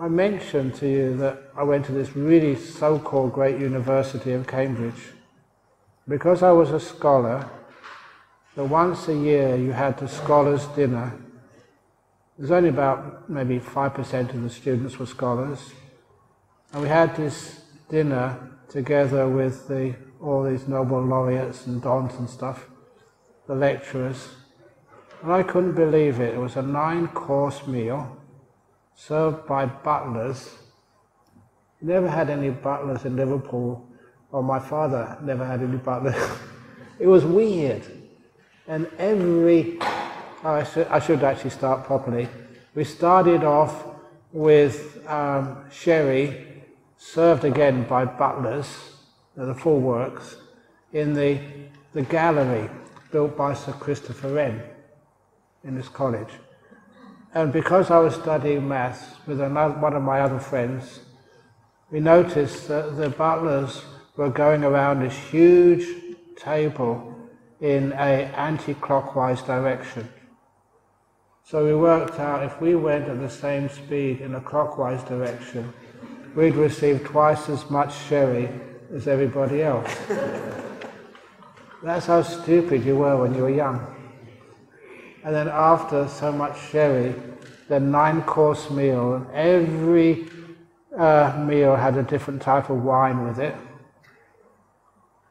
I 0.00 0.08
mentioned 0.08 0.74
to 0.76 0.88
you 0.88 1.16
that 1.18 1.38
I 1.56 1.62
went 1.62 1.86
to 1.86 1.92
this 1.92 2.16
really 2.16 2.56
so-called 2.56 3.32
great 3.32 3.60
university 3.60 4.32
of 4.32 4.48
Cambridge. 4.48 5.12
Because 6.08 6.42
I 6.42 6.50
was 6.50 6.72
a 6.72 6.80
scholar, 6.80 7.48
that 8.56 8.64
once 8.64 9.06
a 9.06 9.14
year 9.14 9.54
you 9.54 9.70
had 9.70 9.98
the 9.98 10.08
scholars' 10.08 10.66
dinner. 10.74 11.16
There's 12.36 12.50
only 12.50 12.70
about 12.70 13.30
maybe 13.30 13.60
5% 13.60 14.34
of 14.34 14.42
the 14.42 14.50
students 14.50 14.98
were 14.98 15.06
scholars. 15.06 15.70
And 16.72 16.82
we 16.82 16.88
had 16.88 17.14
this 17.14 17.60
dinner 17.88 18.58
together 18.68 19.28
with 19.28 19.68
the, 19.68 19.94
all 20.22 20.44
these 20.44 20.68
Nobel 20.68 21.02
laureates 21.02 21.66
and 21.66 21.82
dons 21.82 22.14
and 22.14 22.28
stuff, 22.28 22.68
the 23.46 23.54
lecturers. 23.54 24.28
And 25.22 25.32
I 25.32 25.42
couldn't 25.42 25.74
believe 25.74 26.20
it. 26.20 26.34
It 26.34 26.38
was 26.38 26.56
a 26.56 26.62
nine 26.62 27.08
course 27.08 27.66
meal 27.66 28.16
served 28.94 29.46
by 29.46 29.66
butlers. 29.66 30.50
Never 31.80 32.08
had 32.08 32.30
any 32.30 32.50
butlers 32.50 33.04
in 33.04 33.16
Liverpool, 33.16 33.88
or 34.30 34.42
my 34.42 34.58
father 34.58 35.18
never 35.22 35.44
had 35.44 35.60
any 35.60 35.76
butlers. 35.76 36.14
it 36.98 37.06
was 37.06 37.24
weird. 37.24 37.82
And 38.68 38.88
every, 38.98 39.78
oh, 39.80 40.38
I, 40.44 40.62
should, 40.64 40.86
I 40.86 41.00
should 41.00 41.24
actually 41.24 41.50
start 41.50 41.84
properly. 41.84 42.28
We 42.74 42.84
started 42.84 43.42
off 43.42 43.84
with 44.32 45.04
um, 45.08 45.64
sherry 45.70 46.46
served 46.96 47.44
again 47.44 47.82
by 47.82 48.04
butlers, 48.04 48.91
the 49.36 49.54
four 49.54 49.80
works, 49.80 50.36
in 50.92 51.14
the, 51.14 51.40
the 51.94 52.02
gallery 52.02 52.68
built 53.10 53.36
by 53.36 53.54
Sir 53.54 53.72
Christopher 53.72 54.32
Wren 54.32 54.62
in 55.64 55.74
this 55.74 55.88
college. 55.88 56.32
And 57.34 57.52
because 57.52 57.90
I 57.90 57.98
was 57.98 58.14
studying 58.14 58.68
maths 58.68 59.16
with 59.26 59.40
another, 59.40 59.74
one 59.74 59.94
of 59.94 60.02
my 60.02 60.20
other 60.20 60.38
friends, 60.38 61.00
we 61.90 62.00
noticed 62.00 62.68
that 62.68 62.96
the 62.96 63.08
butlers 63.08 63.82
were 64.16 64.30
going 64.30 64.64
around 64.64 65.00
this 65.00 65.16
huge 65.16 65.86
table 66.36 67.08
in 67.60 67.92
a 67.92 68.24
anti-clockwise 68.36 69.40
direction. 69.42 70.08
So 71.44 71.64
we 71.64 71.74
worked 71.74 72.18
out 72.18 72.42
if 72.44 72.60
we 72.60 72.74
went 72.74 73.08
at 73.08 73.20
the 73.20 73.30
same 73.30 73.68
speed 73.68 74.20
in 74.20 74.34
a 74.34 74.40
clockwise 74.40 75.02
direction, 75.04 75.72
we'd 76.34 76.54
receive 76.54 77.04
twice 77.04 77.48
as 77.48 77.68
much 77.70 77.94
sherry 78.08 78.48
as 78.94 79.08
everybody 79.08 79.62
else. 79.62 79.90
That's 81.82 82.06
how 82.06 82.22
stupid 82.22 82.84
you 82.84 82.96
were 82.96 83.16
when 83.16 83.34
you 83.34 83.42
were 83.42 83.50
young. 83.50 83.86
And 85.24 85.34
then 85.34 85.48
after 85.48 86.08
so 86.08 86.30
much 86.32 86.60
sherry, 86.70 87.14
the 87.68 87.80
nine 87.80 88.22
course 88.22 88.70
meal, 88.70 89.14
and 89.14 89.26
every 89.32 90.28
uh, 90.96 91.42
meal 91.46 91.74
had 91.74 91.96
a 91.96 92.02
different 92.02 92.42
type 92.42 92.70
of 92.70 92.82
wine 92.82 93.24
with 93.24 93.38
it. 93.38 93.54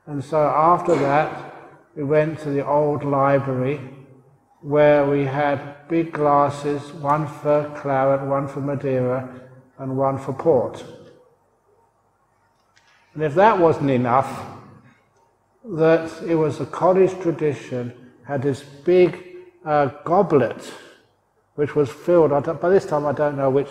And 0.08 0.24
so 0.24 0.40
after 0.48 0.96
that, 0.96 1.54
we 1.96 2.04
went 2.04 2.40
to 2.40 2.50
the 2.50 2.66
old 2.66 3.04
library 3.04 3.80
where 4.62 5.06
we 5.06 5.26
had 5.26 5.88
big 5.88 6.12
glasses, 6.12 6.82
one 6.94 7.28
for 7.28 7.72
claret, 7.76 8.22
one 8.22 8.48
for 8.48 8.62
Madeira, 8.62 9.30
and 9.78 9.98
one 9.98 10.18
for 10.18 10.34
port. 10.34 10.84
And 13.14 13.24
if 13.24 13.36
that 13.36 13.58
wasn't 13.60 13.90
enough, 13.90 14.46
that 15.64 16.12
it 16.24 16.36
was 16.36 16.60
a 16.60 16.66
college 16.66 17.12
tradition, 17.20 17.94
had 18.24 18.42
this 18.42 18.64
big 18.64 19.38
uh, 19.66 19.88
goblet 20.04 20.72
which 21.56 21.76
was 21.76 21.90
filled, 21.90 22.32
by 22.62 22.70
this 22.70 22.86
time 22.86 23.06
I 23.06 23.12
don't 23.12 23.38
know 23.38 23.50
which, 23.50 23.70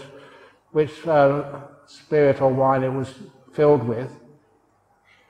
which 0.72 1.06
uh, 1.06 1.60
spirit 1.86 2.40
or 2.40 2.52
wine 2.52 2.82
it 2.82 2.92
was 2.92 3.12
filled 3.52 3.82
with, 3.82 4.14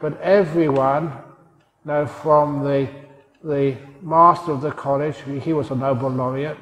but 0.01 0.20
everyone 0.20 1.12
now, 1.85 2.05
from 2.05 2.62
the, 2.62 2.89
the 3.43 3.77
master 4.03 4.53
of 4.53 4.61
the 4.61 4.70
college, 4.70 5.16
he 5.43 5.53
was 5.53 5.70
a 5.70 5.74
Nobel 5.74 6.11
laureate, 6.11 6.59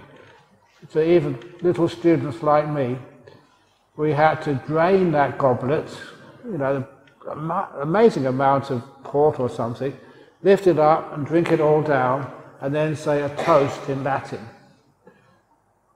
to 0.92 1.02
even 1.02 1.36
little 1.60 1.88
students 1.88 2.42
like 2.42 2.68
me, 2.68 2.96
we 3.96 4.12
had 4.12 4.40
to 4.42 4.54
drain 4.66 5.10
that 5.12 5.36
goblet, 5.36 5.88
you 6.44 6.56
know, 6.56 6.86
amazing 7.32 8.26
amount 8.26 8.70
of 8.70 8.82
port 9.04 9.38
or 9.40 9.48
something, 9.48 9.96
lift 10.42 10.66
it 10.66 10.78
up 10.78 11.12
and 11.16 11.26
drink 11.26 11.52
it 11.52 11.60
all 11.60 11.82
down, 11.82 12.32
and 12.60 12.74
then 12.74 12.96
say 12.96 13.22
a 13.22 13.28
toast 13.36 13.88
in 13.88 14.02
Latin. 14.02 14.40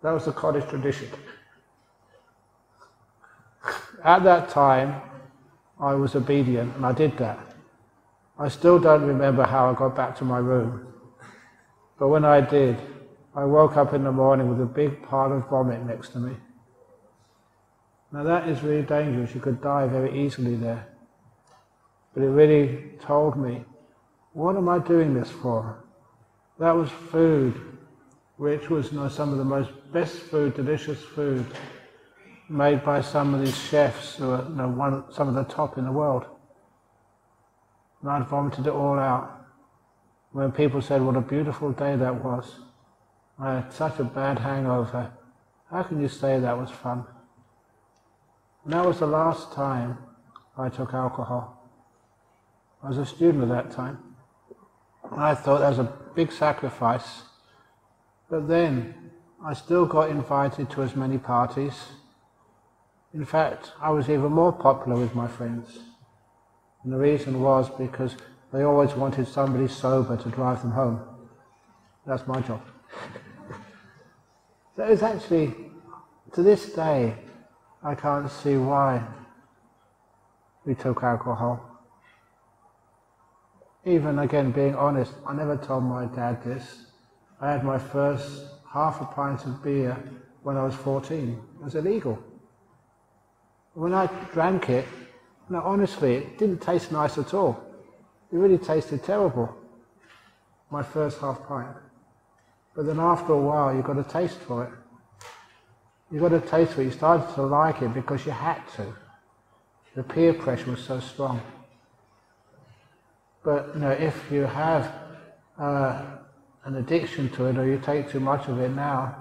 That 0.03 0.13
was 0.13 0.25
the 0.25 0.33
college 0.33 0.69
tradition. 0.69 1.09
At 4.05 4.25
that 4.25 4.49
time, 4.49 5.01
I 5.81 5.95
was 5.95 6.15
obedient 6.17 6.75
and 6.77 6.85
I 6.85 6.93
did 6.93 7.17
that. 7.19 7.39
I 8.39 8.49
still 8.49 8.79
don't 8.79 9.07
remember 9.07 9.45
how 9.45 9.71
I 9.71 9.75
got 9.75 9.95
back 9.95 10.17
to 10.19 10.25
my 10.25 10.39
room. 10.39 10.93
But 11.99 12.09
when 12.09 12.25
I 12.25 12.41
did, 12.41 12.81
I 13.35 13.45
woke 13.45 13.77
up 13.77 13.95
in 13.95 14.05
the 14.05 14.13
morning 14.13 14.49
with 14.49 14.61
a 14.61 14.67
big 14.67 15.03
pile 15.03 15.33
of 15.33 15.49
vomit 15.49 15.85
next 15.85 16.11
to 16.11 16.19
me. 16.19 16.37
Now 18.11 18.25
that 18.25 18.49
is 18.49 18.63
really 18.63 18.83
dangerous. 18.83 19.35
You 19.35 19.41
could 19.41 19.63
die 19.63 19.87
very 19.87 20.25
easily 20.25 20.57
there. 20.57 20.87
But 22.15 22.25
it 22.25 22.29
really 22.29 22.91
told 23.01 23.37
me, 23.37 23.65
what 24.33 24.57
am 24.57 24.69
I 24.69 24.79
doing 24.79 25.15
this 25.15 25.31
for? 25.31 25.85
That 26.59 26.73
was 26.73 26.91
food, 26.91 27.79
which 28.37 28.71
was 28.71 28.93
you 28.93 28.99
know, 28.99 29.09
some 29.09 29.33
of 29.33 29.39
the 29.39 29.45
most 29.45 29.71
best 29.93 30.17
food, 30.17 30.55
delicious 30.55 31.03
food, 31.03 31.47
made 32.49 32.85
by 32.85 33.01
some 33.01 33.35
of 33.35 33.41
these 33.41 33.57
chefs 33.57 34.17
who 34.17 34.31
are 34.31 34.43
you 34.49 34.55
know, 34.55 34.69
one, 34.69 35.05
some 35.13 35.29
of 35.29 35.35
the 35.35 35.45
top 35.45 35.79
in 35.79 35.85
the 35.85 35.93
world. 35.93 36.27
And 38.01 38.11
I'd 38.11 38.27
vomited 38.29 38.67
it 38.67 38.73
all 38.73 38.99
out. 38.99 39.47
When 40.33 40.51
people 40.51 40.83
said 40.83 41.03
what 41.03 41.17
a 41.17 41.21
beautiful 41.21 41.73
day 41.73 41.97
that 41.97 42.25
was, 42.25 42.59
I 43.39 43.55
had 43.55 43.73
such 43.73 43.99
a 43.99 44.05
bad 44.05 44.39
hangover. 44.39 45.11
How 45.71 45.83
can 45.83 46.01
you 46.01 46.09
say 46.09 46.39
that 46.39 46.59
was 46.59 46.71
fun? 46.71 47.05
And 48.65 48.73
that 48.75 48.85
was 48.85 48.99
the 48.99 49.07
last 49.07 49.53
time 49.53 49.99
I 50.57 50.69
took 50.69 50.95
alcohol. 50.95 51.62
I 52.83 52.89
was 52.89 52.99
a 52.99 53.07
student 53.07 53.45
at 53.45 53.49
that 53.49 53.71
time. 53.71 53.99
And 55.11 55.21
I 55.21 55.35
thought 55.35 55.61
that 55.61 55.69
was 55.69 55.79
a 55.79 55.93
big 56.15 56.33
sacrifice. 56.33 57.23
But 58.29 58.49
then 58.49 59.11
I 59.45 59.55
still 59.55 59.87
got 59.87 60.11
invited 60.11 60.71
to 60.71 60.83
as 60.83 60.97
many 60.97 61.19
parties. 61.19 61.75
In 63.15 63.25
fact, 63.25 63.73
I 63.81 63.91
was 63.91 64.09
even 64.09 64.33
more 64.33 64.53
popular 64.53 64.99
with 64.99 65.15
my 65.15 65.29
friends. 65.29 65.79
And 66.83 66.93
the 66.93 66.97
reason 66.97 67.41
was 67.41 67.69
because 67.71 68.17
they 68.53 68.63
always 68.63 68.95
wanted 68.95 69.29
somebody 69.29 69.69
sober 69.69 70.17
to 70.17 70.29
drive 70.31 70.63
them 70.63 70.73
home. 70.73 71.01
That's 72.07 72.27
my 72.27 72.41
job. 72.41 72.63
so 74.77 74.85
it's 74.85 75.03
actually, 75.03 75.55
to 76.33 76.43
this 76.43 76.73
day, 76.73 77.15
I 77.83 77.95
can't 77.95 78.31
see 78.31 78.57
why 78.57 79.03
we 80.65 80.75
took 80.75 81.03
alcohol. 81.03 81.72
Even 83.85 84.21
again, 84.21 84.53
being 84.53 84.77
honest, 84.77 85.13
I 85.27 85.35
never 85.35 85.57
told 85.57 85.85
my 85.85 86.07
dad 86.07 86.43
this. 86.45 86.87
I 87.41 87.51
had 87.51 87.65
my 87.65 87.79
first 87.79 88.45
half 88.73 89.01
a 89.01 89.05
pint 89.05 89.45
of 89.45 89.63
beer 89.63 89.97
when 90.43 90.57
I 90.57 90.65
was 90.65 90.75
14. 90.75 91.31
It 91.31 91.65
was 91.65 91.75
illegal. 91.75 92.19
When 93.75 93.93
I 93.93 94.07
drank 94.33 94.69
it, 94.69 94.87
no, 95.49 95.61
honestly, 95.63 96.15
it 96.15 96.39
didn't 96.39 96.63
taste 96.63 96.93
nice 96.93 97.19
at 97.19 97.35
all. 97.35 97.61
It 98.33 98.37
really 98.37 98.59
tasted 98.59 99.03
terrible. 99.03 99.55
My 100.71 100.83
first 100.83 101.21
half 101.21 101.47
pint. 101.49 101.77
But 102.75 102.87
then 102.87 103.01
after 103.01 103.33
a 103.33 103.41
while, 103.41 103.75
you 103.75 103.83
got 103.83 103.99
a 103.99 104.05
taste 104.05 104.39
for 104.39 104.65
it. 104.65 104.73
You 106.11 106.21
got 106.21 106.33
a 106.33 106.41
taste 106.41 106.73
for 106.73 106.83
it. 106.83 106.87
You 106.87 106.91
started 106.93 107.35
to 107.35 107.43
like 107.43 107.83
it 107.83 107.93
because 107.93 108.25
you 108.25 108.33
had 108.33 108.63
to. 108.77 108.95
The 109.97 110.03
peer 110.03 110.33
pressure 110.33 110.71
was 110.71 110.85
so 110.85 111.01
strong. 111.01 111.41
But 113.45 113.71
you 113.75 113.81
know, 113.81 113.91
if 113.91 114.31
you 114.31 114.43
have 114.43 114.95
uh, 115.59 116.05
an 116.65 116.77
addiction 116.77 117.29
to 117.31 117.47
it 117.47 117.59
or 117.59 117.67
you 117.67 117.79
take 117.79 118.11
too 118.11 118.21
much 118.21 118.49
of 118.49 118.61
it 118.61 118.71
now, 118.71 119.17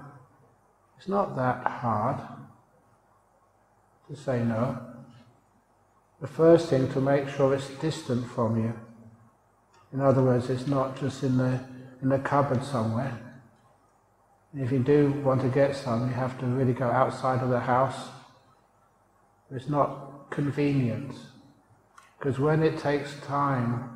it's 0.98 1.08
not 1.08 1.34
that 1.36 1.66
hard 1.66 2.20
to 4.08 4.16
say 4.16 4.42
no. 4.44 4.78
The 6.20 6.28
first 6.28 6.68
thing 6.68 6.92
to 6.92 7.00
make 7.00 7.28
sure 7.28 7.54
it's 7.54 7.68
distant 7.80 8.30
from 8.30 8.62
you. 8.62 8.72
In 9.92 10.00
other 10.00 10.22
words, 10.22 10.48
it's 10.48 10.68
not 10.68 10.98
just 11.00 11.24
in 11.24 11.36
the 11.36 11.60
in 12.00 12.08
the 12.08 12.18
cupboard 12.18 12.64
somewhere. 12.64 13.18
If 14.54 14.70
you 14.70 14.80
do 14.80 15.12
want 15.24 15.40
to 15.42 15.48
get 15.48 15.74
some, 15.74 16.08
you 16.08 16.14
have 16.14 16.38
to 16.40 16.46
really 16.46 16.74
go 16.74 16.90
outside 16.90 17.42
of 17.42 17.48
the 17.48 17.60
house. 17.60 18.08
It's 19.50 19.68
not 19.68 20.30
convenient. 20.30 21.14
Because 22.18 22.38
when 22.38 22.62
it 22.62 22.78
takes 22.78 23.18
time 23.20 23.91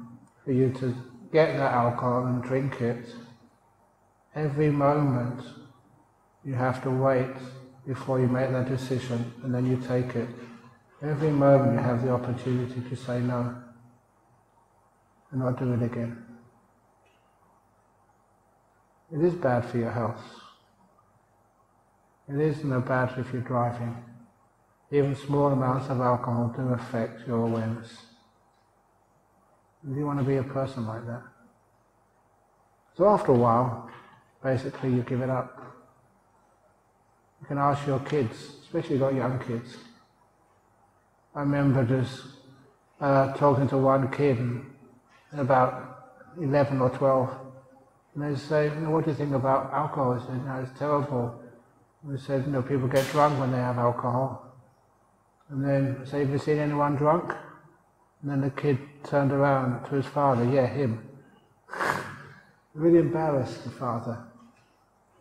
for 0.47 0.52
you 0.52 0.70
to 0.70 0.94
get 1.32 1.56
that 1.56 1.73
alcohol 1.73 2.24
and 2.27 2.40
drink 2.43 2.81
it, 2.81 3.05
every 4.36 4.70
moment 4.70 5.43
you 6.44 6.55
have 6.55 6.81
to 6.85 6.90
wait 6.90 7.35
before 7.85 8.20
you 8.20 8.28
make 8.28 8.52
that 8.52 8.68
decision 8.68 9.35
and 9.43 9.52
then 9.52 9.66
you 9.66 9.77
take 9.89 10.14
it. 10.14 10.28
Every 11.02 11.31
moment 11.31 11.73
you 11.73 11.81
have 11.81 12.05
the 12.05 12.12
opportunity 12.12 12.81
to 12.89 12.97
say 12.97 13.18
no 13.20 13.56
and 15.32 15.40
not 15.40 15.59
do 15.59 15.73
it 15.73 15.82
again. 15.82 16.24
It 19.12 19.23
is 19.24 19.35
bad 19.35 19.64
for 19.64 19.78
your 19.78 19.90
health. 19.90 20.23
It 22.28 22.40
is 22.40 22.62
no 22.62 22.81
bad 22.81 23.18
if 23.18 23.32
you're 23.32 23.43
driving. 23.43 23.97
Even 24.93 25.16
small 25.16 25.48
amounts 25.48 25.89
of 25.89 26.01
alcohol 26.01 26.55
do 26.56 26.68
affect 26.73 27.27
your 27.27 27.47
awareness. 27.47 28.06
Do 29.89 29.99
you 29.99 30.07
want 30.07 30.19
to 30.19 30.25
be 30.25 30.37
a 30.37 30.43
person 30.43 30.87
like 30.87 31.07
that? 31.07 31.23
So 32.97 33.09
after 33.09 33.33
a 33.33 33.37
while, 33.37 33.89
basically 34.43 34.91
you 34.91 35.03
give 35.03 35.21
it 35.21 35.31
up. 35.31 35.63
You 37.41 37.47
can 37.47 37.59
ask 37.59 37.87
your 37.87 38.01
kids, 38.01 38.37
especially 38.63 38.99
got 38.99 39.15
young 39.15 39.39
kids. 39.47 39.77
I 41.35 41.41
remember 41.41 41.85
just 41.85 42.23
uh, 43.01 43.35
talking 43.35 43.69
to 43.69 43.77
one 43.77 44.11
kid 44.11 44.39
about 45.37 46.15
11 46.41 46.81
or 46.81 46.91
12, 46.91 47.31
and 48.15 48.25
they 48.25 48.41
say, 48.41 48.69
what 48.71 49.05
do 49.05 49.11
you 49.11 49.17
think 49.17 49.35
about 49.35 49.73
alcohol? 49.73 50.15
I 50.15 50.27
said, 50.27 50.45
no, 50.47 50.55
it's 50.57 50.79
terrible. 50.79 51.41
We 52.03 52.19
said, 52.19 52.47
you 52.47 52.53
know, 52.53 52.63
people 52.63 52.89
get 52.89 53.07
drunk 53.11 53.39
when 53.39 53.53
they 53.53 53.59
have 53.59 53.79
alcohol. 53.79 54.55
And 55.51 55.65
then 55.65 56.07
said, 56.07 56.23
have 56.23 56.31
you 56.31 56.39
seen 56.39 56.59
anyone 56.59 56.97
drunk? 56.97 57.33
And 58.22 58.30
then 58.30 58.40
the 58.40 58.51
kid 58.51 58.78
turned 59.05 59.32
around 59.32 59.84
to 59.88 59.97
his 59.97 60.06
father, 60.06 60.44
yeah, 60.44 60.66
him. 60.66 61.06
really 62.74 62.98
embarrassed 62.98 63.64
the 63.64 63.70
father. 63.70 64.18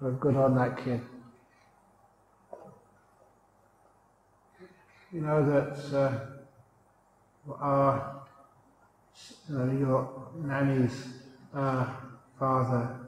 But 0.02 0.20
good 0.20 0.36
on 0.36 0.56
that 0.56 0.78
kid. 0.84 1.02
You 5.14 5.22
know 5.22 5.46
that 5.46 5.98
uh, 5.98 7.54
our, 7.60 8.22
you 9.50 9.58
know, 9.58 9.72
your 9.72 10.28
nanny's 10.36 11.08
uh, 11.54 11.90
father, 12.38 13.00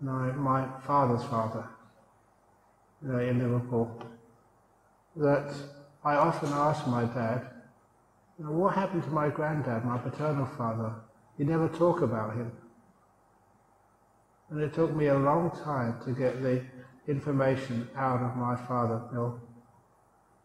no, 0.00 0.12
my 0.36 0.66
father's 0.86 1.24
father, 1.24 1.66
uh, 3.08 3.18
in 3.18 3.38
Liverpool 3.38 4.06
that 5.16 5.52
I 6.04 6.14
often 6.14 6.50
ask 6.52 6.86
my 6.86 7.04
dad, 7.04 7.49
know, 8.44 8.52
what 8.52 8.74
happened 8.74 9.02
to 9.04 9.10
my 9.10 9.28
granddad, 9.28 9.84
my 9.84 9.98
paternal 9.98 10.46
father? 10.46 10.94
You 11.38 11.44
never 11.44 11.68
talk 11.68 12.02
about 12.02 12.34
him. 12.34 12.52
And 14.50 14.60
it 14.60 14.74
took 14.74 14.94
me 14.94 15.06
a 15.06 15.18
long 15.18 15.50
time 15.64 16.00
to 16.04 16.12
get 16.12 16.42
the 16.42 16.64
information 17.06 17.88
out 17.96 18.20
of 18.22 18.36
my 18.36 18.56
father, 18.66 19.00
Bill, 19.12 19.40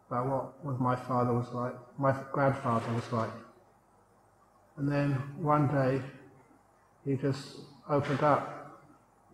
about 0.08 0.64
what 0.64 0.80
my 0.80 0.96
father 0.96 1.32
was 1.32 1.48
like, 1.52 1.74
my 1.98 2.14
grandfather 2.32 2.92
was 2.92 3.12
like. 3.12 3.30
And 4.76 4.90
then 4.90 5.12
one 5.38 5.68
day, 5.68 6.02
he 7.04 7.16
just 7.16 7.56
opened 7.88 8.22
up 8.22 8.56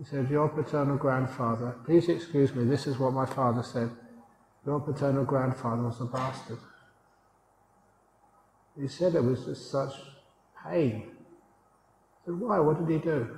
he 0.02 0.04
said, 0.04 0.30
Your 0.30 0.48
paternal 0.48 0.96
grandfather, 0.96 1.76
please 1.84 2.08
excuse 2.08 2.54
me, 2.54 2.64
this 2.64 2.86
is 2.86 2.98
what 2.98 3.12
my 3.12 3.26
father 3.26 3.62
said. 3.62 3.90
Your 4.66 4.80
paternal 4.80 5.24
grandfather 5.24 5.82
was 5.82 6.00
a 6.00 6.06
bastard. 6.06 6.58
He 8.80 8.88
said 8.88 9.14
it 9.14 9.24
was 9.24 9.44
just 9.44 9.70
such 9.70 9.92
pain. 10.64 11.10
I 11.10 12.26
said, 12.26 12.40
Why? 12.40 12.58
What 12.58 12.78
did 12.78 12.88
he 12.88 12.98
do? 12.98 13.28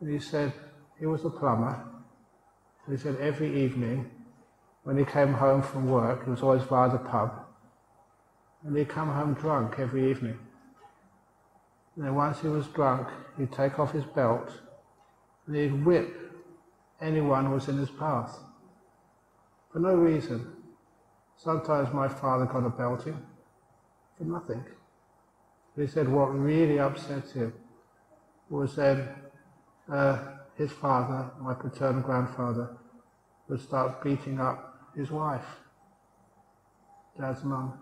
And 0.00 0.10
he 0.10 0.18
said, 0.18 0.52
He 0.98 1.06
was 1.06 1.24
a 1.24 1.30
plumber. 1.30 1.84
He 2.88 2.96
said, 2.96 3.16
Every 3.20 3.64
evening, 3.64 4.10
when 4.84 4.96
he 4.96 5.04
came 5.04 5.34
home 5.34 5.62
from 5.62 5.90
work, 5.90 6.24
he 6.24 6.30
was 6.30 6.42
always 6.42 6.62
by 6.62 6.88
the 6.88 6.98
pub, 6.98 7.44
and 8.64 8.76
he'd 8.76 8.88
come 8.88 9.10
home 9.10 9.34
drunk 9.34 9.74
every 9.78 10.10
evening. 10.10 10.38
And 11.96 12.06
then 12.06 12.14
once 12.14 12.40
he 12.40 12.48
was 12.48 12.66
drunk, 12.68 13.08
he'd 13.36 13.52
take 13.52 13.78
off 13.78 13.92
his 13.92 14.04
belt 14.04 14.52
and 15.46 15.56
he'd 15.56 15.84
whip 15.84 16.14
anyone 17.00 17.46
who 17.46 17.52
was 17.52 17.68
in 17.68 17.76
his 17.76 17.90
path 17.90 18.38
for 19.72 19.80
no 19.80 19.94
reason. 19.94 20.52
Sometimes 21.36 21.92
my 21.92 22.06
father 22.06 22.46
got 22.46 22.64
a 22.64 22.70
belting 22.70 23.20
nothing. 24.26 24.64
He 25.76 25.86
said 25.86 26.08
what 26.08 26.26
really 26.26 26.78
upset 26.78 27.30
him 27.30 27.52
was 28.50 28.76
then 28.76 29.08
uh, 29.92 30.18
his 30.56 30.72
father, 30.72 31.30
my 31.40 31.54
paternal 31.54 32.02
grandfather, 32.02 32.76
would 33.48 33.60
start 33.60 34.02
beating 34.02 34.40
up 34.40 34.90
his 34.96 35.10
wife, 35.10 35.46
dad's 37.18 37.44
mum. 37.44 37.74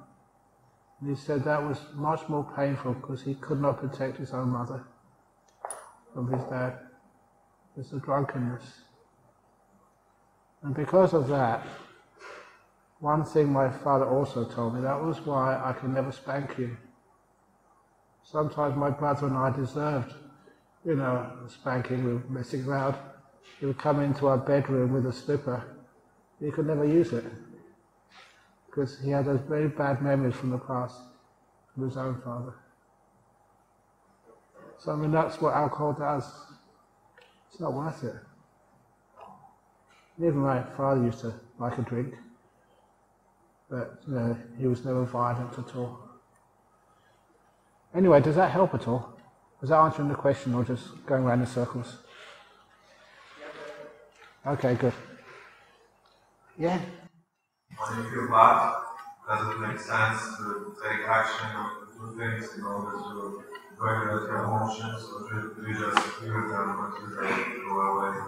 And 1.00 1.10
he 1.10 1.16
said 1.16 1.44
that 1.44 1.62
was 1.62 1.78
much 1.94 2.28
more 2.28 2.46
painful 2.56 2.94
because 2.94 3.22
he 3.22 3.34
could 3.34 3.60
not 3.60 3.80
protect 3.80 4.18
his 4.18 4.32
own 4.32 4.50
mother 4.50 4.84
from 6.12 6.30
his 6.32 6.42
dad. 6.44 6.78
It's 7.76 7.90
drunkenness. 7.90 8.62
And 10.62 10.74
because 10.74 11.12
of 11.12 11.28
that, 11.28 11.66
one 13.06 13.24
thing 13.24 13.52
my 13.52 13.70
father 13.70 14.04
also 14.04 14.44
told 14.44 14.74
me, 14.74 14.80
that 14.80 15.00
was 15.00 15.24
why 15.24 15.54
I 15.64 15.72
can 15.72 15.94
never 15.94 16.10
spank 16.10 16.58
you. 16.58 16.76
Sometimes 18.24 18.76
my 18.76 18.90
brother 18.90 19.28
and 19.28 19.36
I 19.36 19.50
deserved, 19.50 20.12
you 20.84 20.96
know, 20.96 21.30
spanking, 21.46 22.04
we 22.04 22.14
were 22.14 22.28
messing 22.28 22.66
around. 22.66 22.96
He 23.60 23.66
would 23.66 23.78
come 23.78 24.00
into 24.00 24.26
our 24.26 24.38
bedroom 24.38 24.92
with 24.92 25.06
a 25.06 25.12
slipper. 25.12 25.62
He 26.40 26.50
could 26.50 26.66
never 26.66 26.84
use 26.84 27.12
it. 27.12 27.24
Because 28.66 28.98
he 28.98 29.10
had 29.10 29.26
those 29.26 29.40
very 29.42 29.68
bad 29.68 30.02
memories 30.02 30.34
from 30.34 30.50
the 30.50 30.58
past, 30.58 30.96
from 31.72 31.84
his 31.88 31.96
own 31.96 32.20
father. 32.24 32.54
So 34.80 34.90
I 34.90 34.96
mean 34.96 35.12
that's 35.12 35.40
what 35.40 35.54
alcohol 35.54 35.92
does. 35.92 36.24
It's 37.52 37.60
not 37.60 37.72
worth 37.72 38.02
it. 38.02 38.16
Even 40.18 40.38
my 40.38 40.64
father 40.76 41.04
used 41.04 41.20
to 41.20 41.34
like 41.60 41.78
a 41.78 41.82
drink, 41.82 42.12
but 43.70 44.00
you 44.06 44.14
know, 44.14 44.36
he 44.58 44.66
was 44.66 44.84
never 44.84 45.04
violent 45.04 45.58
at 45.58 45.76
all. 45.76 45.98
Anyway, 47.94 48.20
does 48.20 48.36
that 48.36 48.50
help 48.50 48.74
at 48.74 48.86
all? 48.86 49.18
Was 49.60 49.70
that 49.70 49.78
answering 49.78 50.08
the 50.08 50.14
question 50.14 50.54
or 50.54 50.64
just 50.64 51.04
going 51.06 51.24
around 51.24 51.40
in 51.40 51.46
circles? 51.46 51.98
Okay, 54.46 54.74
good. 54.74 54.92
Yeah? 56.58 56.78
When 57.76 57.98
you 57.98 58.10
feel 58.10 58.28
bad, 58.28 58.74
does 59.28 59.54
it 59.54 59.60
make 59.60 59.80
sense 59.80 60.36
to 60.36 60.76
take 60.82 61.08
action 61.08 61.48
or 61.56 62.12
do 62.12 62.18
things 62.18 62.54
in 62.56 62.64
order 62.64 62.96
to 62.96 63.44
regulate 63.78 64.26
your 64.28 64.44
emotions, 64.44 65.04
or 65.12 65.28
do 65.30 65.68
you 65.68 65.74
just 65.78 66.06
feel 66.18 66.32
them 66.32 66.92
until 66.92 67.08
they 67.20 67.44
go 67.68 67.80
away? 67.80 68.18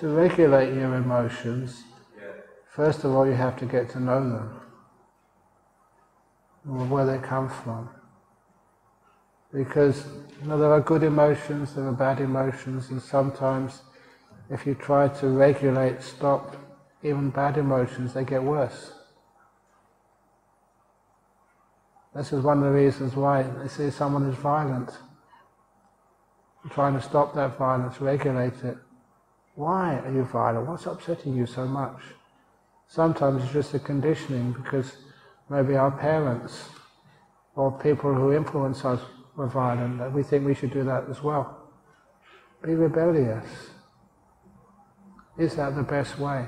To 0.00 0.08
regulate 0.08 0.74
your 0.74 0.94
emotions. 0.94 1.84
First 2.76 3.04
of 3.04 3.14
all, 3.14 3.26
you 3.26 3.32
have 3.32 3.56
to 3.56 3.64
get 3.64 3.88
to 3.88 3.98
know 3.98 4.20
them, 4.20 4.60
where 6.90 7.06
they 7.06 7.18
come 7.26 7.48
from. 7.48 7.88
Because 9.52 10.04
you 10.42 10.48
know, 10.48 10.58
there 10.58 10.70
are 10.70 10.82
good 10.82 11.02
emotions, 11.02 11.74
there 11.74 11.86
are 11.86 11.92
bad 11.92 12.20
emotions, 12.20 12.90
and 12.90 13.00
sometimes 13.00 13.80
if 14.50 14.66
you 14.66 14.74
try 14.74 15.08
to 15.08 15.28
regulate, 15.28 16.02
stop 16.02 16.54
even 17.02 17.30
bad 17.30 17.56
emotions, 17.56 18.12
they 18.12 18.24
get 18.24 18.42
worse. 18.42 18.92
This 22.14 22.32
is 22.32 22.42
one 22.42 22.58
of 22.58 22.64
the 22.64 22.70
reasons 22.70 23.16
why 23.16 23.42
they 23.42 23.68
say 23.68 23.90
someone 23.90 24.28
is 24.28 24.36
violent. 24.36 24.90
You're 26.62 26.74
trying 26.74 26.94
to 26.94 27.02
stop 27.02 27.34
that 27.34 27.56
violence, 27.56 28.00
regulate 28.00 28.62
it. 28.64 28.76
Why 29.54 29.98
are 30.00 30.12
you 30.12 30.24
violent? 30.24 30.66
What's 30.66 30.86
upsetting 30.86 31.34
you 31.34 31.46
so 31.46 31.66
much? 31.66 32.00
Sometimes 32.88 33.42
it's 33.42 33.52
just 33.52 33.74
a 33.74 33.78
conditioning 33.78 34.52
because 34.52 34.96
maybe 35.50 35.76
our 35.76 35.90
parents 35.90 36.68
or 37.54 37.72
people 37.78 38.14
who 38.14 38.32
influence 38.32 38.84
us 38.84 39.00
were 39.36 39.46
violent, 39.46 40.00
and 40.00 40.14
we 40.14 40.22
think 40.22 40.46
we 40.46 40.54
should 40.54 40.72
do 40.72 40.84
that 40.84 41.04
as 41.10 41.22
well. 41.22 41.70
Be 42.62 42.74
rebellious. 42.74 43.46
Is 45.38 45.56
that 45.56 45.74
the 45.74 45.82
best 45.82 46.18
way? 46.18 46.46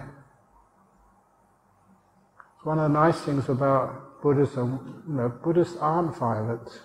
It's 2.56 2.64
one 2.64 2.78
of 2.78 2.90
the 2.90 2.98
nice 2.98 3.20
things 3.20 3.48
about 3.48 4.22
Buddhism, 4.22 5.04
you 5.06 5.14
know, 5.14 5.28
Buddhists 5.28 5.76
aren't 5.76 6.16
violent. 6.16 6.80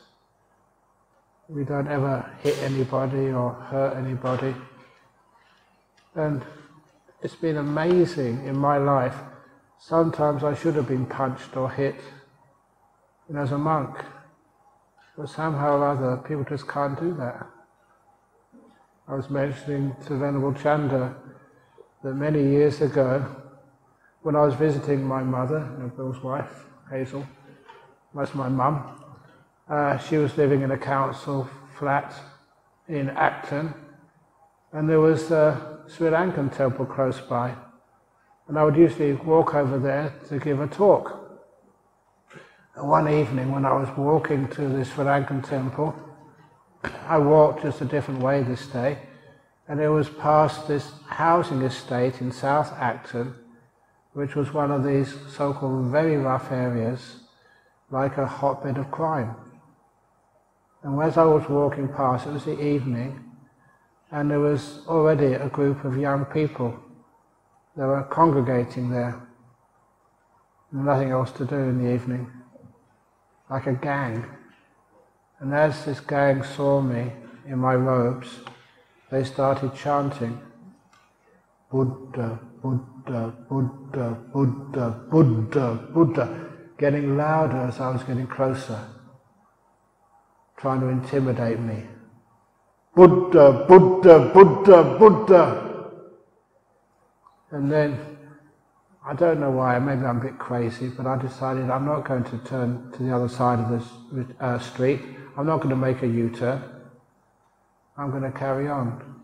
We 1.49 1.63
don't 1.63 1.87
ever 1.87 2.29
hit 2.41 2.57
anybody 2.61 3.31
or 3.31 3.53
hurt 3.53 3.97
anybody. 3.97 4.55
And 6.15 6.43
it's 7.21 7.35
been 7.35 7.57
amazing 7.57 8.45
in 8.45 8.57
my 8.57 8.77
life. 8.77 9.15
Sometimes 9.85 10.45
I 10.45 10.55
should 10.55 10.75
have 10.75 10.87
been 10.87 11.05
punched 11.05 11.57
or 11.57 11.69
hit, 11.69 11.99
and 13.27 13.37
as 13.37 13.51
a 13.51 13.57
monk. 13.57 13.97
But 15.17 15.27
somehow 15.27 15.77
or 15.77 15.89
other, 15.89 16.17
people 16.25 16.45
just 16.45 16.69
can't 16.69 16.97
do 16.97 17.13
that. 17.15 17.45
I 19.09 19.15
was 19.15 19.29
mentioning 19.29 19.93
to 20.05 20.15
Venerable 20.15 20.53
Chanda 20.53 21.13
that 22.01 22.13
many 22.13 22.41
years 22.41 22.79
ago, 22.79 23.25
when 24.21 24.37
I 24.37 24.45
was 24.45 24.53
visiting 24.53 25.03
my 25.03 25.21
mother, 25.21 25.59
Bill's 25.97 26.23
wife, 26.23 26.63
Hazel, 26.89 27.27
that's 28.15 28.33
my 28.33 28.47
mum, 28.47 28.83
uh, 29.67 29.97
she 29.97 30.15
was 30.15 30.37
living 30.37 30.61
in 30.61 30.71
a 30.71 30.77
council 30.77 31.49
flat 31.77 32.13
in 32.87 33.09
Acton, 33.09 33.73
and 34.71 34.87
there 34.87 35.01
was 35.01 35.29
a 35.29 35.81
Sri 35.89 36.09
Lankan 36.09 36.55
temple 36.55 36.85
close 36.85 37.19
by. 37.19 37.53
And 38.47 38.59
I 38.59 38.63
would 38.63 38.75
usually 38.75 39.13
walk 39.13 39.55
over 39.55 39.79
there 39.79 40.13
to 40.27 40.39
give 40.39 40.59
a 40.59 40.67
talk. 40.67 41.19
And 42.75 42.89
one 42.89 43.07
evening, 43.07 43.51
when 43.51 43.65
I 43.65 43.73
was 43.73 43.89
walking 43.97 44.47
to 44.49 44.67
the 44.67 44.83
Sri 44.83 45.05
Lankan 45.05 45.47
temple, 45.47 45.95
I 47.07 47.17
walked 47.17 47.63
just 47.63 47.81
a 47.81 47.85
different 47.85 48.19
way 48.21 48.43
this 48.43 48.67
day, 48.67 48.97
and 49.67 49.79
it 49.79 49.89
was 49.89 50.09
past 50.09 50.67
this 50.67 50.91
housing 51.07 51.61
estate 51.61 52.19
in 52.19 52.31
South 52.31 52.73
Acton, 52.73 53.33
which 54.13 54.35
was 54.35 54.53
one 54.53 54.71
of 54.71 54.83
these 54.83 55.15
so-called 55.35 55.85
very 55.85 56.17
rough 56.17 56.51
areas, 56.51 57.21
like 57.91 58.17
a 58.17 58.25
hotbed 58.25 58.77
of 58.77 58.91
crime. 58.91 59.35
And 60.81 61.01
as 61.01 61.17
I 61.17 61.23
was 61.23 61.47
walking 61.47 61.87
past, 61.87 62.27
it 62.27 62.33
was 62.33 62.43
the 62.43 62.61
evening, 62.61 63.23
and 64.11 64.29
there 64.29 64.41
was 64.41 64.81
already 64.87 65.33
a 65.33 65.47
group 65.47 65.85
of 65.85 65.97
young 65.97 66.25
people 66.25 66.77
that 67.75 67.87
were 67.87 68.03
congregating 68.03 68.89
there. 68.89 69.27
Nothing 70.71 71.11
else 71.11 71.31
to 71.33 71.45
do 71.45 71.55
in 71.55 71.83
the 71.83 71.93
evening, 71.93 72.31
like 73.49 73.67
a 73.67 73.73
gang. 73.73 74.25
And 75.39 75.53
as 75.53 75.85
this 75.85 75.99
gang 75.99 76.43
saw 76.43 76.81
me 76.81 77.11
in 77.47 77.59
my 77.59 77.75
robes, 77.75 78.39
they 79.11 79.23
started 79.23 79.75
chanting, 79.75 80.39
Buddha, 81.69 82.39
Buddha, 82.61 83.33
Buddha, 83.49 84.17
Buddha, 84.31 85.01
Buddha, 85.11 85.87
Buddha, 85.93 86.49
getting 86.77 87.17
louder 87.17 87.57
as 87.57 87.79
I 87.79 87.91
was 87.91 88.03
getting 88.03 88.27
closer, 88.27 88.79
trying 90.57 90.79
to 90.81 90.87
intimidate 90.87 91.59
me. 91.59 91.83
Buddha, 92.95 93.65
Buddha, 93.67 94.31
Buddha, 94.33 94.97
Buddha. 94.97 95.62
And 97.53 97.71
then, 97.71 97.99
I 99.05 99.13
don't 99.13 99.39
know 99.39 99.51
why, 99.51 99.77
maybe 99.77 100.03
I'm 100.05 100.17
a 100.17 100.23
bit 100.23 100.39
crazy, 100.39 100.89
but 100.89 101.05
I 101.05 101.21
decided 101.21 101.69
I'm 101.69 101.85
not 101.85 102.03
going 102.03 102.23
to 102.23 102.37
turn 102.39 102.91
to 102.93 103.03
the 103.03 103.15
other 103.15 103.29
side 103.29 103.59
of 103.59 103.69
this 103.69 103.87
uh, 104.39 104.57
street. 104.57 105.01
I'm 105.37 105.45
not 105.45 105.57
going 105.57 105.69
to 105.69 105.75
make 105.75 106.01
a 106.01 106.07
U-turn. 106.07 106.63
I'm 107.95 108.09
going 108.09 108.23
to 108.23 108.31
carry 108.31 108.67
on. 108.67 109.21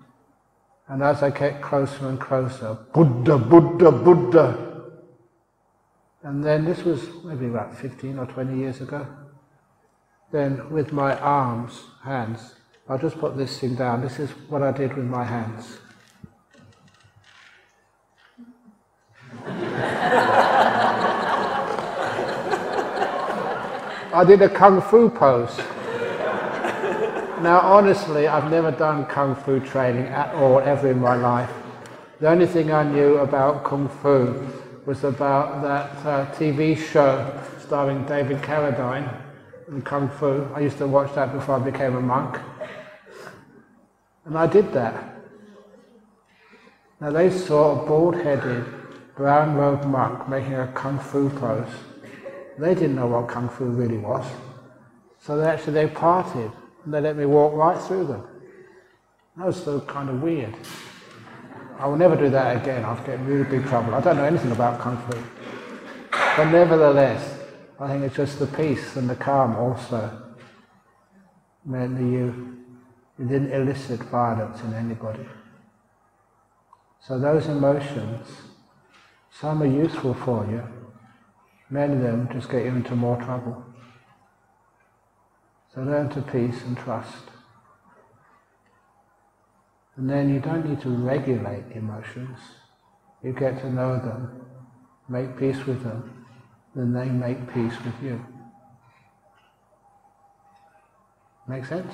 And 0.88 1.02
as 1.02 1.24
I 1.24 1.32
get 1.32 1.60
closer 1.60 2.08
and 2.08 2.20
closer, 2.20 2.78
Buddha, 2.94 3.40
Buddha, 3.40 3.92
Buddha. 3.92 4.92
And 6.22 6.44
then 6.44 6.66
this 6.66 6.84
was 6.84 7.10
maybe 7.24 7.48
about 7.48 7.76
15 7.76 8.20
or 8.20 8.28
20 8.28 8.60
years 8.60 8.80
ago. 8.80 9.08
Then 10.32 10.70
with 10.70 10.94
my 10.94 11.18
arms, 11.18 11.82
hands, 12.04 12.54
I'll 12.88 13.00
just 13.00 13.18
put 13.18 13.38
this 13.38 13.60
thing 13.60 13.74
down. 13.74 14.02
This 14.02 14.20
is 14.20 14.30
what 14.50 14.62
I 14.62 14.72
did 14.72 14.96
with 14.96 15.06
my 15.06 15.24
hands. 15.24 15.80
I 24.12 24.24
did 24.26 24.42
a 24.42 24.50
kung 24.50 24.82
fu 24.82 25.10
pose. 25.10 25.58
Now, 27.42 27.62
honestly, 27.62 28.28
I've 28.28 28.52
never 28.52 28.72
done 28.72 29.06
kung 29.06 29.36
fu 29.36 29.60
training 29.60 30.08
at 30.08 30.36
all, 30.36 30.60
ever 30.60 30.90
in 30.92 31.00
my 31.00 31.16
life. 31.16 31.52
The 32.20 32.28
only 32.28 32.48
thing 32.48 32.72
I 32.74 32.84
knew 32.84 33.18
about 33.20 33.64
kung 33.64 33.88
fu 33.88 34.46
was 34.86 35.06
about 35.06 35.62
that 35.62 36.06
uh, 36.06 36.26
TV 36.34 36.78
show 36.78 37.32
starring 37.62 38.04
David 38.06 38.42
Carradine 38.42 39.10
and 39.68 39.86
kung 39.86 40.10
fu. 40.10 40.48
I 40.54 40.60
used 40.62 40.80
to 40.80 40.88
watch 40.88 41.14
that 41.16 41.32
before 41.32 41.56
I 41.56 41.60
became 41.60 41.96
a 41.96 42.02
monk. 42.02 42.40
And 44.26 44.38
I 44.38 44.48
did 44.48 44.74
that. 44.74 44.96
Now 47.00 47.12
they 47.12 47.30
saw 47.30 47.82
a 47.82 47.86
bald-headed, 49.20 49.56
brown-robed 49.56 49.86
monk 49.86 50.30
making 50.30 50.54
a 50.56 50.68
kung 50.68 51.00
fu 51.00 51.30
pose. 51.30 51.68
They 52.58 52.74
didn't 52.74 52.96
know 52.96 53.08
what 53.08 53.28
kung 53.28 53.50
fu 53.50 53.66
really 53.66 53.98
was. 53.98 54.26
So 55.20 55.38
they 55.38 55.48
actually 55.48 55.74
they 55.74 55.88
parted 55.88 56.52
and 56.86 56.94
they 56.94 57.02
let 57.02 57.16
me 57.16 57.26
walk 57.26 57.54
right 57.54 57.82
through 57.82 58.08
them. 58.08 58.28
That 59.38 59.48
was 59.48 59.64
so 59.64 59.80
kind 59.82 60.10
of 60.10 60.22
weird. 60.22 60.56
I 61.78 61.88
will 61.88 61.98
never 61.98 62.16
do 62.16 62.30
that 62.30 62.58
again. 62.62 62.84
I'll 62.84 62.98
get 63.06 63.20
in 63.20 63.26
really 63.26 63.50
big 63.50 63.66
trouble. 63.68 63.96
I 63.96 64.02
don't 64.02 64.18
know 64.18 64.26
anything 64.26 64.52
about 64.52 64.80
kung 64.80 64.98
fu. 64.98 65.18
But 66.12 66.52
nevertheless, 66.52 67.40
I 67.80 67.88
think 67.88 68.04
it's 68.04 68.16
just 68.16 68.40
the 68.40 68.48
peace 68.48 68.98
and 68.98 69.10
the 69.10 69.16
calm 69.16 69.56
also 69.56 70.12
meant 71.66 71.96
that 71.96 72.04
you, 72.04 72.58
you 73.18 73.26
didn't 73.26 73.52
elicit 73.52 74.02
violence 74.04 74.62
in 74.62 74.74
anybody. 74.74 75.26
So 77.02 77.18
those 77.18 77.48
emotions, 77.48 78.28
some 79.32 79.62
are 79.62 79.66
useful 79.66 80.14
for 80.14 80.46
you, 80.50 80.64
many 81.70 81.94
of 81.94 82.02
them 82.02 82.30
just 82.32 82.50
get 82.50 82.66
you 82.66 82.72
into 82.72 82.96
more 82.96 83.18
trouble. 83.18 83.64
So 85.74 85.82
learn 85.82 86.10
to 86.10 86.22
peace 86.22 86.64
and 86.64 86.78
trust. 86.78 87.26
And 89.96 90.10
then 90.10 90.34
you 90.34 90.40
don't 90.40 90.68
need 90.68 90.82
to 90.82 90.90
regulate 90.90 91.66
emotions. 91.74 92.40
You 93.22 93.34
get 93.34 93.60
to 93.62 93.70
know 93.72 94.00
them, 94.00 94.46
make 95.08 95.38
peace 95.38 95.66
with 95.66 95.84
them, 95.84 96.26
then 96.76 96.94
they 96.94 97.10
make 97.10 97.54
peace 97.54 97.74
with 97.84 98.02
you. 98.02 98.26
Make 101.48 101.66
sense? 101.66 101.94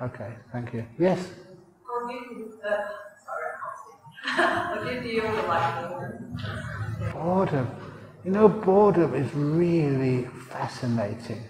Okay, 0.00 0.32
thank 0.52 0.72
you. 0.72 0.86
Yes? 0.98 1.18
Like 4.26 5.02
boredom. 5.90 6.38
Boredom. 7.12 7.70
You 8.24 8.30
know, 8.32 8.48
boredom 8.48 9.14
is 9.14 9.32
really 9.34 10.24
fascinating. 10.50 11.42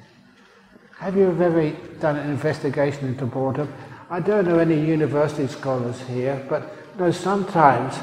Have 0.98 1.16
you 1.16 1.28
ever 1.30 1.70
done 2.00 2.16
an 2.16 2.30
investigation 2.30 3.08
into 3.08 3.26
boredom? 3.26 3.72
I 4.10 4.20
don't 4.20 4.46
know 4.46 4.58
any 4.58 4.78
university 4.78 5.46
scholars 5.46 6.00
here, 6.02 6.44
but 6.48 6.62
you 6.94 7.04
know, 7.04 7.10
sometimes 7.10 7.94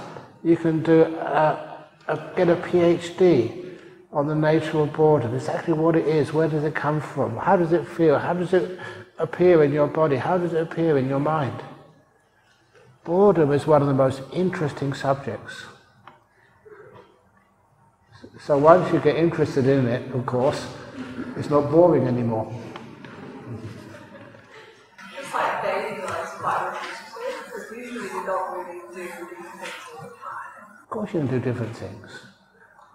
you 0.43 0.55
can 0.55 0.81
do 0.83 1.03
a, 1.03 1.87
a, 2.07 2.31
get 2.35 2.49
a 2.49 2.55
PhD 2.55 3.77
on 4.13 4.27
the 4.27 4.35
nature 4.35 4.79
of 4.79 4.93
boredom, 4.93 5.35
exactly 5.35 5.73
what 5.73 5.95
it 5.95 6.07
is, 6.07 6.31
where 6.31 6.47
does 6.47 6.63
it 6.63 6.73
come 6.73 7.01
from, 7.01 7.35
how 7.35 7.57
does 7.57 7.73
it 7.73 7.85
feel, 7.85 8.17
how 8.17 8.33
does 8.33 8.53
it 8.53 8.79
appear 9.17 9.63
in 9.63 9.73
your 9.73 9.87
body, 9.87 10.15
how 10.15 10.37
does 10.37 10.53
it 10.53 10.61
appear 10.61 10.97
in 10.97 11.09
your 11.09 11.19
mind. 11.19 11.61
Boredom 13.05 13.51
is 13.51 13.67
one 13.67 13.83
of 13.83 13.87
the 13.87 13.93
most 13.93 14.23
interesting 14.33 14.91
subjects. 14.95 15.65
So 18.41 18.57
once 18.57 18.91
you 18.91 18.99
get 18.99 19.15
interested 19.15 19.67
in 19.67 19.87
it, 19.87 20.11
of 20.11 20.25
course, 20.25 20.67
it's 21.37 21.51
not 21.51 21.69
boring 21.69 22.07
anymore. 22.07 22.51
Of 30.81 30.89
course 30.89 31.13
you 31.13 31.19
can 31.19 31.27
do 31.27 31.39
different 31.39 31.77
things. 31.77 32.21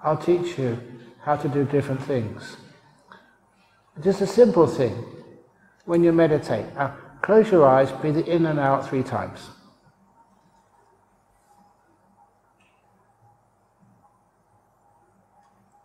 I'll 0.03 0.17
teach 0.17 0.59
you 0.59 0.77
how 1.23 1.37
to 1.37 1.49
do 1.49 1.65
different 1.65 2.03
things. 2.03 2.57
Just 4.03 4.23
a 4.23 4.27
simple 4.27 4.67
thing. 4.67 5.05
When 5.85 6.03
you 6.03 6.11
meditate, 6.13 6.67
now 6.75 6.97
close 7.23 7.53
your 7.53 7.65
eyes, 7.65 7.93
breathe 7.93 8.19
in 8.19 8.47
and 8.47 8.59
out 8.59 8.89
three 8.89 9.05
times. 9.05 9.51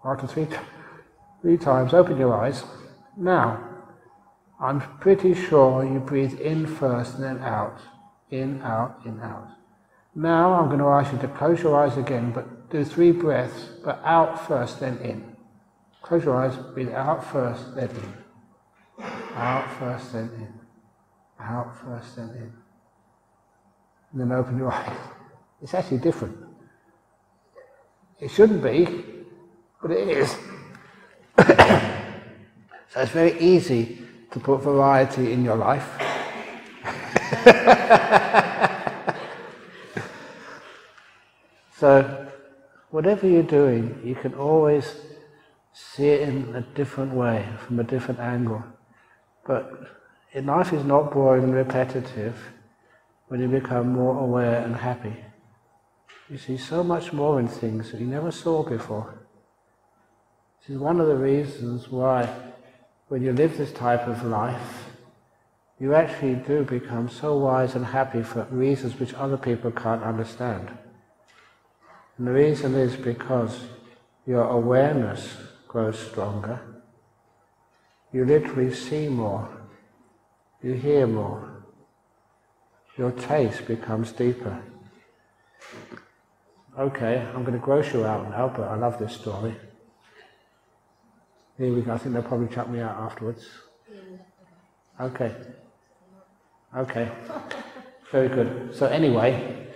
After 0.06 0.27
three, 0.27 0.48
three 1.41 1.57
times, 1.57 1.94
open 1.94 2.18
your 2.18 2.34
eyes. 2.34 2.64
Now, 3.18 3.60
I'm 4.60 4.82
pretty 4.99 5.34
sure 5.34 5.84
you 5.84 5.99
breathe 5.99 6.40
in 6.40 6.68
first 6.68 7.15
and 7.15 7.23
then 7.23 7.40
out. 7.40 7.80
In, 8.30 8.61
out, 8.61 9.02
in, 9.06 9.19
out. 9.22 9.49
Now 10.14 10.53
I'm 10.53 10.68
going 10.68 10.80
to 10.80 10.88
ask 10.88 11.11
you 11.11 11.19
to 11.19 11.27
close 11.27 11.61
your 11.61 11.82
eyes 11.82 11.98
again, 11.98 12.32
but 12.32 12.69
do 12.69 12.86
three 12.86 13.11
breaths, 13.11 13.69
but 13.84 14.02
out 14.03 14.48
first, 14.48 14.80
then 14.80 14.98
in. 14.99 15.36
Close 16.02 16.23
your 16.23 16.36
eyes, 16.36 16.56
breathe 16.73 16.91
out 16.91 17.26
first, 17.26 17.76
then 17.76 17.90
in. 17.90 19.03
Out 19.36 19.69
first, 19.77 20.14
then 20.14 20.30
in. 20.36 20.53
Out 21.40 21.76
first, 21.77 22.15
then 22.15 22.30
in. 22.30 22.53
And 24.11 24.22
then 24.22 24.32
open 24.32 24.57
your 24.57 24.72
eyes. 24.73 24.98
It's 25.61 25.73
actually 25.73 25.98
different. 25.98 26.38
It 28.19 28.32
shouldn't 28.32 28.64
be, 28.64 29.14
but 29.81 29.91
it 29.91 30.07
is. 30.07 30.30
so 31.38 31.45
it's 32.97 33.11
very 33.11 33.39
easy 33.39 34.02
to 34.31 34.39
put 34.39 34.61
variety 34.61 35.31
in 35.31 35.43
your 35.43 35.56
life. 35.56 35.88
so, 41.77 42.27
whatever 42.89 43.27
you're 43.27 43.43
doing, 43.43 44.02
you 44.03 44.15
can 44.15 44.34
always 44.34 44.95
see 45.73 46.07
it 46.07 46.27
in 46.27 46.56
a 46.56 46.61
different 46.61 47.14
way, 47.14 47.47
from 47.65 47.80
a 47.80 47.84
different 47.84 48.19
angle. 48.19 48.64
But 49.45 49.72
life 50.34 50.73
is 50.73 50.84
not 50.84 51.11
boring 51.11 51.43
and 51.43 51.53
repetitive 51.53 52.35
when 53.27 53.39
you 53.39 53.47
become 53.47 53.93
more 53.93 54.19
aware 54.19 54.64
and 54.64 54.76
happy. 54.76 55.15
You 56.30 56.38
see 56.38 56.57
so 56.57 56.84
much 56.84 57.14
more 57.14 57.39
in 57.39 57.47
things 57.47 57.91
that 57.91 57.99
you 57.99 58.07
never 58.07 58.31
saw 58.31 58.64
before. 58.64 59.24
This 60.67 60.77
is 60.77 60.81
one 60.81 60.99
of 60.99 61.05
the 61.05 61.15
reasons 61.15 61.91
why 61.91 62.27
when 63.09 63.21
you 63.21 63.33
live 63.33 63.55
this 63.55 63.71
type 63.71 64.07
of 64.07 64.23
life, 64.23 64.85
you 65.79 65.93
actually 65.93 66.35
do 66.35 66.63
become 66.63 67.07
so 67.07 67.37
wise 67.37 67.75
and 67.75 67.85
happy 67.85 68.23
for 68.23 68.47
reasons 68.49 68.99
which 68.99 69.13
other 69.13 69.37
people 69.37 69.69
can't 69.69 70.01
understand. 70.01 70.71
And 72.17 72.25
the 72.25 72.31
reason 72.31 72.73
is 72.73 72.95
because 72.95 73.59
your 74.25 74.41
awareness 74.41 75.37
grows 75.67 75.99
stronger. 75.99 76.59
You 78.11 78.25
literally 78.25 78.73
see 78.73 79.07
more. 79.07 79.47
You 80.63 80.71
hear 80.73 81.05
more. 81.05 81.63
Your 82.97 83.11
taste 83.11 83.67
becomes 83.67 84.11
deeper. 84.13 84.63
Okay, 86.79 87.19
I'm 87.35 87.43
going 87.43 87.53
to 87.53 87.63
gross 87.63 87.93
you 87.93 88.03
out 88.03 88.31
now, 88.31 88.47
but 88.47 88.67
I 88.67 88.75
love 88.77 88.97
this 88.97 89.13
story. 89.13 89.55
Here 91.57 91.73
we 91.73 91.82
go. 91.82 91.94
I 91.94 91.98
think 91.98 92.14
they'll 92.14 92.23
probably 92.23 92.53
chuck 92.53 92.69
me 92.69 92.82
out 92.82 92.98
afterwards. 92.98 93.48
Okay. 94.99 95.34
Okay. 96.76 97.10
Very 98.11 98.27
good. 98.27 98.76
So 98.76 98.88
anyway, 98.88 99.68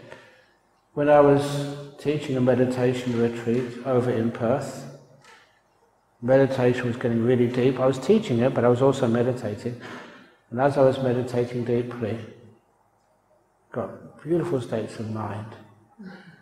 when 0.93 1.09
I 1.09 1.21
was 1.21 1.77
teaching 1.97 2.35
a 2.35 2.41
meditation 2.41 3.21
retreat 3.21 3.85
over 3.85 4.11
in 4.11 4.31
Perth, 4.31 4.99
meditation 6.21 6.87
was 6.87 6.97
getting 6.97 7.23
really 7.23 7.47
deep. 7.47 7.79
I 7.79 7.85
was 7.85 7.97
teaching 7.97 8.39
it, 8.39 8.53
but 8.53 8.65
I 8.65 8.67
was 8.67 8.81
also 8.81 9.07
meditating. 9.07 9.79
And 10.51 10.59
as 10.59 10.77
I 10.77 10.81
was 10.81 10.97
meditating 11.01 11.63
deeply, 11.63 12.19
got 13.71 14.21
beautiful 14.21 14.59
states 14.59 14.99
of 14.99 15.09
mind. 15.11 15.55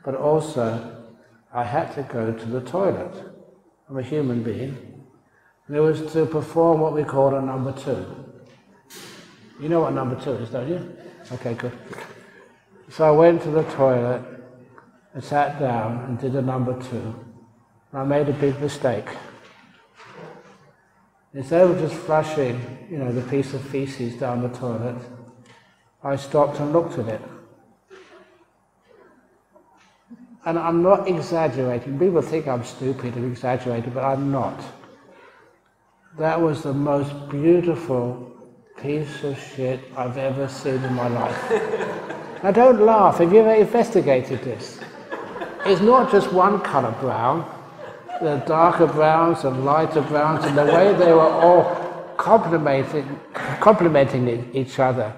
But 0.03 0.15
also, 0.15 1.05
I 1.53 1.63
had 1.63 1.93
to 1.93 2.03
go 2.03 2.33
to 2.33 2.45
the 2.45 2.61
toilet. 2.61 3.13
I'm 3.87 3.97
a 3.97 4.01
human 4.01 4.41
being. 4.41 4.96
It 5.69 5.79
was 5.81 6.13
to 6.13 6.25
perform 6.25 6.79
what 6.79 6.93
we 6.93 7.03
call 7.03 7.35
a 7.35 7.41
number 7.41 7.73
two. 7.73 8.05
You 9.59 9.67
know 9.67 9.81
what 9.81 9.93
number 9.93 10.19
two 10.21 10.31
is, 10.31 10.49
don't 10.49 10.69
you? 10.69 10.97
Okay, 11.33 11.55
good. 11.55 11.73
So 12.89 13.03
I 13.05 13.11
went 13.11 13.41
to 13.43 13.51
the 13.51 13.63
toilet 13.63 14.23
and 15.13 15.21
sat 15.21 15.59
down 15.59 16.05
and 16.05 16.19
did 16.19 16.35
a 16.35 16.41
number 16.41 16.81
two. 16.89 17.13
And 17.91 18.01
I 18.01 18.03
made 18.05 18.29
a 18.29 18.33
big 18.33 18.59
mistake. 18.61 19.07
Instead 21.33 21.69
of 21.69 21.77
just 21.79 21.95
flushing, 21.95 22.87
you 22.89 22.97
know, 22.97 23.11
the 23.11 23.21
piece 23.29 23.53
of 23.53 23.61
feces 23.61 24.15
down 24.15 24.41
the 24.41 24.49
toilet, 24.57 24.95
I 26.01 26.15
stopped 26.15 26.59
and 26.61 26.71
looked 26.71 26.97
at 26.97 27.09
it. 27.09 27.21
And 30.45 30.57
I'm 30.57 30.81
not 30.81 31.09
exaggerating. 31.09 31.99
People 31.99 32.21
think 32.21 32.47
I'm 32.47 32.63
stupid 32.63 33.15
and 33.17 33.29
exaggerating, 33.29 33.91
but 33.91 34.05
I'm 34.05 34.31
not. 34.31 34.63
That 36.17 36.41
was 36.41 36.63
the 36.63 36.73
most 36.73 37.29
beautiful 37.29 38.35
piece 38.81 39.23
of 39.23 39.39
shit 39.39 39.79
I've 39.95 40.17
ever 40.17 40.47
seen 40.47 40.83
in 40.83 40.93
my 40.95 41.07
life. 41.07 41.51
now 42.43 42.49
don't 42.49 42.81
laugh, 42.81 43.19
have 43.19 43.31
you 43.31 43.41
ever 43.41 43.53
investigated 43.53 44.41
this? 44.41 44.79
It's 45.65 45.79
not 45.79 46.11
just 46.11 46.33
one 46.33 46.59
colour 46.61 46.91
brown, 46.99 47.47
the 48.19 48.37
darker 48.47 48.87
browns 48.87 49.43
and 49.43 49.63
lighter 49.63 50.01
browns, 50.01 50.43
and 50.45 50.57
the 50.57 50.65
way 50.65 50.91
they 50.93 51.13
were 51.13 51.19
all 51.19 51.65
complementing, 52.17 53.19
complementing 53.59 54.55
each 54.55 54.79
other. 54.79 55.13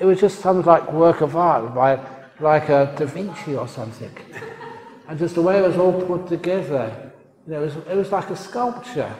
It 0.00 0.04
was 0.04 0.18
just 0.18 0.40
some 0.40 0.62
like 0.62 0.92
work 0.92 1.20
of 1.20 1.36
art 1.36 1.72
by 1.76 2.04
like 2.40 2.68
a 2.70 2.92
Da 2.98 3.06
Vinci 3.06 3.54
or 3.54 3.68
something. 3.68 4.10
And 5.06 5.16
just 5.16 5.36
the 5.36 5.42
way 5.42 5.58
it 5.58 5.62
was 5.62 5.76
all 5.76 5.92
put 6.02 6.26
together, 6.26 7.12
you 7.46 7.52
know, 7.52 7.62
it 7.62 7.66
was, 7.66 7.76
it 7.76 7.94
was 7.96 8.10
like 8.10 8.30
a 8.30 8.36
sculpture. 8.36 9.14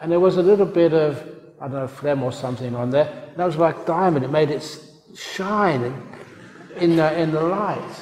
And 0.00 0.10
there 0.10 0.20
was 0.20 0.38
a 0.38 0.42
little 0.42 0.66
bit 0.66 0.92
of, 0.92 1.22
I 1.60 1.68
don't 1.68 1.76
know, 1.76 1.86
phlegm 1.86 2.22
or 2.22 2.32
something 2.32 2.74
on 2.74 2.90
there. 2.90 3.32
That 3.36 3.44
was 3.44 3.56
like 3.56 3.84
diamond. 3.84 4.24
It 4.24 4.30
made 4.30 4.50
it 4.50 4.80
shine 5.14 5.82
in 6.76 6.96
the, 6.96 7.20
in 7.20 7.30
the 7.32 7.40
light. 7.40 8.00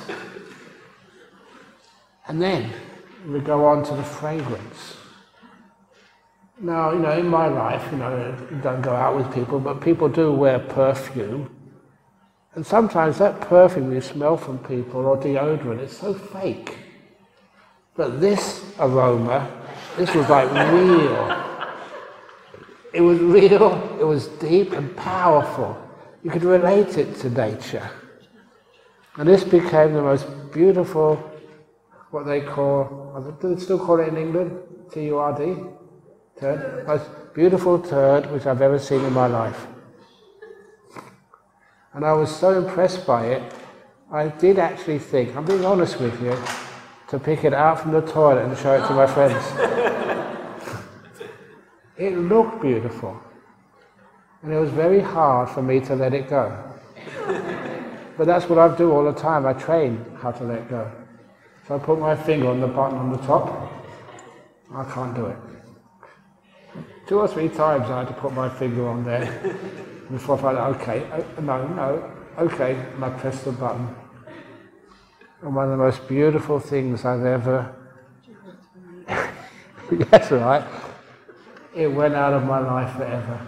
And 2.28 2.40
then 2.40 2.72
we 3.26 3.40
go 3.40 3.66
on 3.66 3.82
to 3.84 3.94
the 3.94 4.02
fragrance. 4.02 4.96
Now, 6.60 6.92
you 6.92 6.98
know, 6.98 7.12
in 7.12 7.26
my 7.28 7.46
life, 7.46 7.86
you 7.90 7.98
know, 7.98 8.36
don't 8.62 8.82
go 8.82 8.94
out 8.94 9.16
with 9.16 9.32
people, 9.32 9.60
but 9.60 9.80
people 9.80 10.08
do 10.08 10.32
wear 10.32 10.58
perfume. 10.58 11.54
And 12.54 12.66
sometimes 12.66 13.18
that 13.18 13.40
perfume 13.40 13.92
you 13.92 14.00
smell 14.00 14.36
from 14.36 14.58
people 14.58 15.06
or 15.06 15.16
deodorant 15.16 15.80
is 15.80 15.96
so 15.96 16.14
fake. 16.14 16.76
But 17.94 18.20
this 18.20 18.64
aroma, 18.78 19.48
this 19.96 20.14
was 20.14 20.28
like 20.28 20.50
real. 20.72 21.57
It 22.92 23.00
was 23.00 23.18
real, 23.18 23.96
it 24.00 24.04
was 24.04 24.28
deep 24.28 24.72
and 24.72 24.96
powerful. 24.96 25.76
You 26.22 26.30
could 26.30 26.44
relate 26.44 26.96
it 26.96 27.16
to 27.16 27.30
nature. 27.30 27.88
And 29.16 29.28
this 29.28 29.44
became 29.44 29.92
the 29.92 30.02
most 30.02 30.26
beautiful, 30.52 31.16
what 32.10 32.24
they 32.24 32.40
call, 32.40 33.36
do 33.40 33.54
they 33.54 33.60
still 33.60 33.78
call 33.78 34.00
it 34.00 34.08
in 34.08 34.16
England? 34.16 34.58
T-U-R-D? 34.92 35.56
Turd? 36.40 36.86
Most 36.86 37.10
beautiful 37.34 37.78
turd 37.78 38.30
which 38.30 38.46
I've 38.46 38.62
ever 38.62 38.78
seen 38.78 39.04
in 39.04 39.12
my 39.12 39.26
life. 39.26 39.66
And 41.94 42.04
I 42.04 42.12
was 42.12 42.34
so 42.34 42.56
impressed 42.56 43.06
by 43.06 43.26
it, 43.26 43.52
I 44.10 44.28
did 44.28 44.58
actually 44.58 45.00
think, 45.00 45.36
I'm 45.36 45.44
being 45.44 45.64
honest 45.64 46.00
with 46.00 46.22
you, 46.22 46.36
to 47.08 47.18
pick 47.18 47.44
it 47.44 47.52
out 47.52 47.80
from 47.80 47.92
the 47.92 48.02
toilet 48.02 48.44
and 48.44 48.56
show 48.56 48.72
it 48.72 48.86
to 48.86 48.94
my 48.94 49.06
friends. 49.06 49.44
It 51.98 52.16
looked 52.16 52.62
beautiful. 52.62 53.20
And 54.42 54.52
it 54.52 54.58
was 54.58 54.70
very 54.70 55.00
hard 55.00 55.50
for 55.50 55.62
me 55.62 55.80
to 55.80 55.96
let 55.96 56.14
it 56.14 56.28
go. 56.28 56.56
but 58.16 58.26
that's 58.26 58.48
what 58.48 58.58
I 58.58 58.74
do 58.76 58.92
all 58.92 59.04
the 59.04 59.18
time. 59.18 59.46
I 59.46 59.52
train 59.52 60.04
how 60.20 60.30
to 60.30 60.44
let 60.44 60.68
go. 60.70 60.90
So 61.66 61.74
I 61.74 61.78
put 61.78 61.98
my 61.98 62.14
finger 62.14 62.48
on 62.48 62.60
the 62.60 62.68
button 62.68 62.96
on 62.96 63.10
the 63.10 63.18
top. 63.18 63.72
I 64.72 64.84
can't 64.84 65.14
do 65.14 65.26
it. 65.26 65.36
Two 67.06 67.20
or 67.20 67.28
three 67.28 67.48
times 67.48 67.90
I 67.90 68.00
had 68.00 68.08
to 68.08 68.14
put 68.14 68.32
my 68.32 68.48
finger 68.48 68.86
on 68.86 69.04
there 69.04 69.24
before 70.10 70.38
I 70.38 70.40
thought, 70.40 70.80
okay, 70.80 71.10
uh, 71.10 71.40
no, 71.40 71.66
no, 71.68 72.14
okay, 72.38 72.74
and 72.74 73.04
I 73.04 73.10
pressed 73.10 73.44
the 73.44 73.52
button. 73.52 73.94
And 75.42 75.54
one 75.54 75.64
of 75.64 75.70
the 75.70 75.76
most 75.76 76.06
beautiful 76.06 76.60
things 76.60 77.04
I've 77.04 77.24
ever, 77.24 77.74
yes, 79.08 80.30
right, 80.30 80.64
it 81.78 81.86
went 81.86 82.12
out 82.12 82.32
of 82.32 82.44
my 82.44 82.58
life 82.58 82.96
forever. 82.96 83.40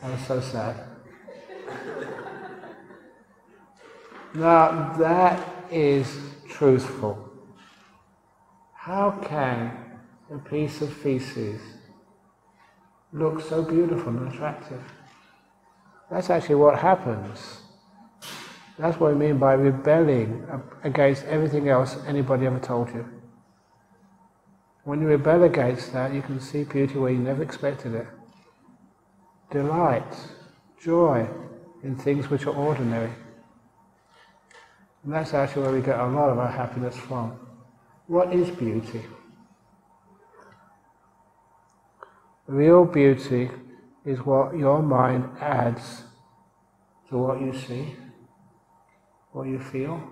I 0.00 0.08
was 0.08 0.20
so 0.20 0.40
sad. 0.40 0.76
Now 4.34 4.92
that 4.96 5.44
is 5.68 6.16
truthful. 6.48 7.28
How 8.72 9.10
can 9.24 9.76
a 10.32 10.38
piece 10.38 10.80
of 10.80 10.92
feces 10.92 11.60
look 13.12 13.40
so 13.40 13.62
beautiful 13.64 14.16
and 14.16 14.32
attractive? 14.32 14.84
That's 16.08 16.30
actually 16.30 16.54
what 16.54 16.78
happens. 16.78 17.62
That's 18.78 19.00
what 19.00 19.10
I 19.10 19.14
mean 19.14 19.38
by 19.38 19.54
rebelling 19.54 20.46
against 20.84 21.24
everything 21.24 21.68
else 21.68 21.98
anybody 22.06 22.46
ever 22.46 22.60
told 22.60 22.90
you. 22.90 23.19
When 24.84 25.00
you 25.00 25.08
rebel 25.08 25.44
against 25.44 25.92
that, 25.92 26.14
you 26.14 26.22
can 26.22 26.40
see 26.40 26.64
beauty 26.64 26.98
where 26.98 27.12
you 27.12 27.18
never 27.18 27.42
expected 27.42 27.94
it 27.94 28.06
delight, 29.50 30.14
joy 30.80 31.28
in 31.82 31.96
things 31.96 32.30
which 32.30 32.46
are 32.46 32.54
ordinary. 32.54 33.10
And 35.02 35.12
that's 35.12 35.34
actually 35.34 35.62
where 35.62 35.72
we 35.72 35.80
get 35.80 35.98
a 35.98 36.06
lot 36.06 36.30
of 36.30 36.38
our 36.38 36.50
happiness 36.50 36.96
from. 36.96 37.38
What 38.06 38.32
is 38.32 38.50
beauty? 38.50 39.02
Real 42.46 42.84
beauty 42.84 43.50
is 44.04 44.18
what 44.20 44.56
your 44.56 44.82
mind 44.82 45.28
adds 45.40 46.02
to 47.08 47.18
what 47.18 47.40
you 47.40 47.56
see, 47.56 47.94
what 49.32 49.46
you 49.46 49.58
feel, 49.58 50.02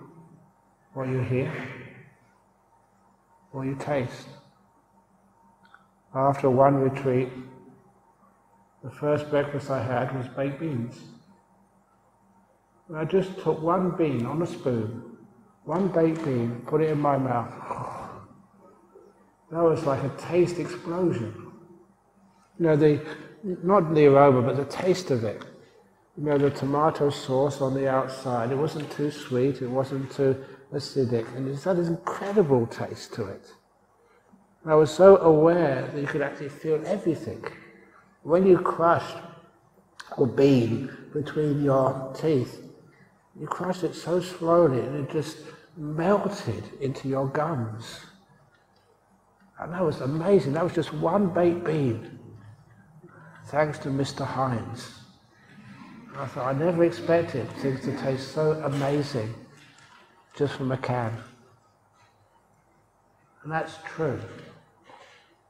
what 0.93 1.07
you 1.07 1.19
hear, 1.19 1.51
what 3.51 3.63
you 3.63 3.75
taste. 3.75 4.27
After 6.13 6.49
one 6.49 6.75
retreat, 6.75 7.29
the 8.83 8.89
first 8.89 9.29
breakfast 9.29 9.69
I 9.69 9.83
had 9.83 10.15
was 10.17 10.27
baked 10.27 10.59
beans. 10.59 10.99
And 12.87 12.97
I 12.97 13.05
just 13.05 13.37
took 13.39 13.61
one 13.61 13.91
bean 13.91 14.25
on 14.25 14.41
a 14.41 14.47
spoon, 14.47 15.17
one 15.65 15.89
baked 15.89 16.25
bean, 16.25 16.63
put 16.65 16.81
it 16.81 16.89
in 16.89 16.99
my 16.99 17.17
mouth. 17.17 17.53
That 19.51 19.63
was 19.63 19.85
like 19.85 20.03
a 20.03 20.09
taste 20.17 20.57
explosion. 20.57 21.51
You 22.57 22.65
know, 22.65 22.75
the, 22.75 23.05
not 23.63 23.93
the 23.93 24.07
aroma, 24.07 24.41
but 24.41 24.57
the 24.57 24.65
taste 24.65 25.11
of 25.11 25.23
it. 25.23 25.43
You 26.17 26.23
know, 26.23 26.37
the 26.37 26.49
tomato 26.49 27.09
sauce 27.09 27.61
on 27.61 27.73
the 27.73 27.87
outside, 27.87 28.51
it 28.51 28.57
wasn't 28.57 28.91
too 28.91 29.11
sweet, 29.11 29.61
it 29.61 29.69
wasn't 29.69 30.11
too 30.11 30.43
acidic, 30.73 31.35
and 31.35 31.47
it 31.47 31.63
had 31.63 31.77
this 31.77 31.87
incredible 31.87 32.67
taste 32.67 33.13
to 33.13 33.25
it. 33.25 33.53
I 34.69 34.75
was 34.75 34.91
so 34.91 35.17
aware 35.17 35.89
that 35.91 35.99
you 35.99 36.05
could 36.05 36.21
actually 36.21 36.49
feel 36.49 36.79
everything. 36.85 37.43
When 38.21 38.45
you 38.45 38.59
crush 38.59 39.15
a 40.15 40.25
bean 40.27 40.91
between 41.11 41.63
your 41.63 42.13
teeth, 42.15 42.61
you 43.39 43.47
crushed 43.47 43.83
it 43.83 43.95
so 43.95 44.21
slowly 44.21 44.81
and 44.81 44.95
it 44.95 45.11
just 45.11 45.37
melted 45.75 46.63
into 46.81 47.07
your 47.07 47.27
gums. 47.29 48.01
And 49.59 49.73
that 49.73 49.83
was 49.83 50.01
amazing. 50.01 50.53
That 50.53 50.63
was 50.63 50.75
just 50.75 50.93
one 50.93 51.33
baked 51.33 51.63
bean, 51.63 52.19
thanks 53.47 53.79
to 53.79 53.89
Mr. 53.89 54.23
Heinz. 54.23 54.99
I 56.15 56.27
thought, 56.27 56.45
I 56.45 56.53
never 56.53 56.83
expected 56.83 57.49
things 57.53 57.81
to 57.85 57.97
taste 57.97 58.33
so 58.33 58.51
amazing 58.51 59.33
just 60.35 60.53
from 60.53 60.71
a 60.71 60.77
can. 60.77 61.17
And 63.41 63.51
that's 63.51 63.73
true. 63.95 64.21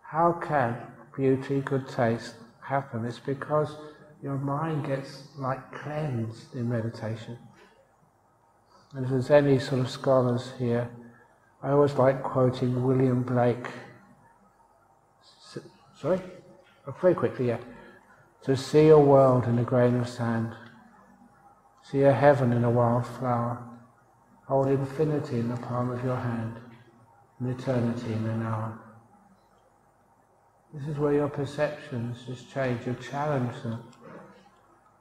How 0.09 0.31
can 0.31 0.75
beauty, 1.15 1.61
good 1.61 1.87
taste, 1.87 2.33
happen, 2.61 3.05
it's 3.05 3.19
because 3.19 3.75
your 4.23 4.39
mind 4.39 4.87
gets 4.87 5.27
like 5.37 5.71
cleansed 5.71 6.55
in 6.55 6.67
meditation. 6.67 7.37
And 8.95 9.05
if 9.05 9.11
there's 9.11 9.29
any 9.29 9.59
sort 9.59 9.81
of 9.81 9.87
scholars 9.87 10.53
here, 10.57 10.89
I 11.61 11.69
always 11.69 11.93
like 11.93 12.23
quoting 12.23 12.83
William 12.83 13.21
Blake. 13.21 13.67
Sorry? 15.95 16.19
Oh, 16.87 16.95
very 16.99 17.13
quickly, 17.13 17.49
yeah. 17.49 17.59
To 18.45 18.57
see 18.57 18.87
a 18.87 18.97
world 18.97 19.45
in 19.45 19.59
a 19.59 19.63
grain 19.63 19.95
of 19.97 20.09
sand, 20.09 20.55
see 21.83 22.01
a 22.01 22.13
heaven 22.13 22.51
in 22.51 22.63
a 22.63 22.71
wild 22.71 23.05
flower, 23.05 23.61
hold 24.47 24.69
infinity 24.69 25.37
in 25.37 25.49
the 25.49 25.57
palm 25.57 25.91
of 25.91 26.03
your 26.03 26.15
hand, 26.15 26.55
and 27.39 27.59
eternity 27.59 28.11
in 28.11 28.25
an 28.25 28.41
hour. 28.41 28.88
This 30.71 30.87
is 30.87 30.99
where 30.99 31.13
your 31.13 31.29
perceptions 31.29 32.19
just 32.27 32.51
change, 32.53 32.85
you 32.85 32.95
challenge 33.01 33.59
them. 33.63 33.81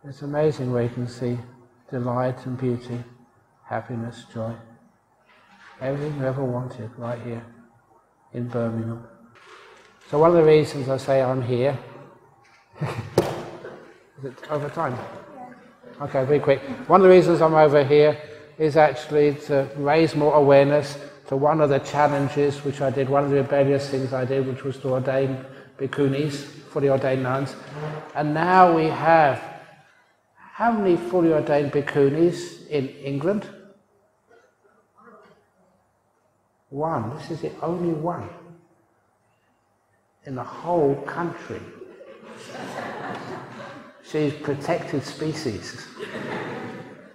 It's 0.03 0.23
amazing 0.23 0.73
where 0.73 0.85
you 0.85 0.89
can 0.89 1.07
see 1.07 1.39
delight 1.91 2.47
and 2.47 2.57
beauty, 2.57 3.05
happiness, 3.65 4.25
joy. 4.33 4.55
Everything 5.83 6.19
you 6.19 6.25
ever 6.25 6.43
wanted 6.43 6.91
right 6.97 7.21
here 7.21 7.45
in 8.33 8.49
Birmingham. 8.49 9.07
So 10.11 10.19
one 10.19 10.31
of 10.31 10.37
the 10.37 10.43
reasons 10.43 10.89
I 10.89 10.97
say 10.97 11.21
I'm 11.21 11.43
here, 11.43 11.79
is 12.81 14.25
it 14.25 14.51
over 14.51 14.71
time? 14.71 14.97
Okay, 16.01 16.25
very 16.25 16.41
quick. 16.41 16.63
One 16.89 17.03
of 17.03 17.05
the 17.05 17.13
reasons 17.13 17.43
I'm 17.43 17.55
over 17.55 17.85
here 17.85 18.19
is 18.57 18.79
actually 18.79 19.35
to 19.47 19.69
raise 19.77 20.17
more 20.17 20.33
awareness 20.35 20.97
to 21.27 21.37
one 21.37 21.61
of 21.61 21.69
the 21.69 21.79
challenges 21.81 22.65
which 22.65 22.81
I 22.81 22.89
did, 22.89 23.11
one 23.11 23.25
of 23.25 23.31
the 23.31 23.37
rebellious 23.37 23.91
things 23.91 24.15
I 24.15 24.25
did, 24.25 24.47
which 24.47 24.65
was 24.65 24.79
to 24.79 24.89
ordain 24.89 25.45
bhikkhunis, 25.79 26.35
fully 26.73 26.89
ordained 26.91 27.23
nuns. 27.23 27.55
And 28.15 28.35
now 28.35 28.77
we 28.77 28.87
have 28.87 29.43
how 30.37 30.73
many 30.73 30.97
fully 30.97 31.33
ordained 31.33 31.73
bhikkhunis 31.73 32.67
in 32.69 32.89
England? 32.89 33.49
One. 36.71 37.17
This 37.17 37.31
is 37.31 37.41
the 37.41 37.53
only 37.63 37.93
one 37.93 38.29
in 40.25 40.35
the 40.35 40.43
whole 40.43 40.97
country. 41.07 41.61
She's 44.03 44.35
protected 44.35 45.05
species. 45.05 45.87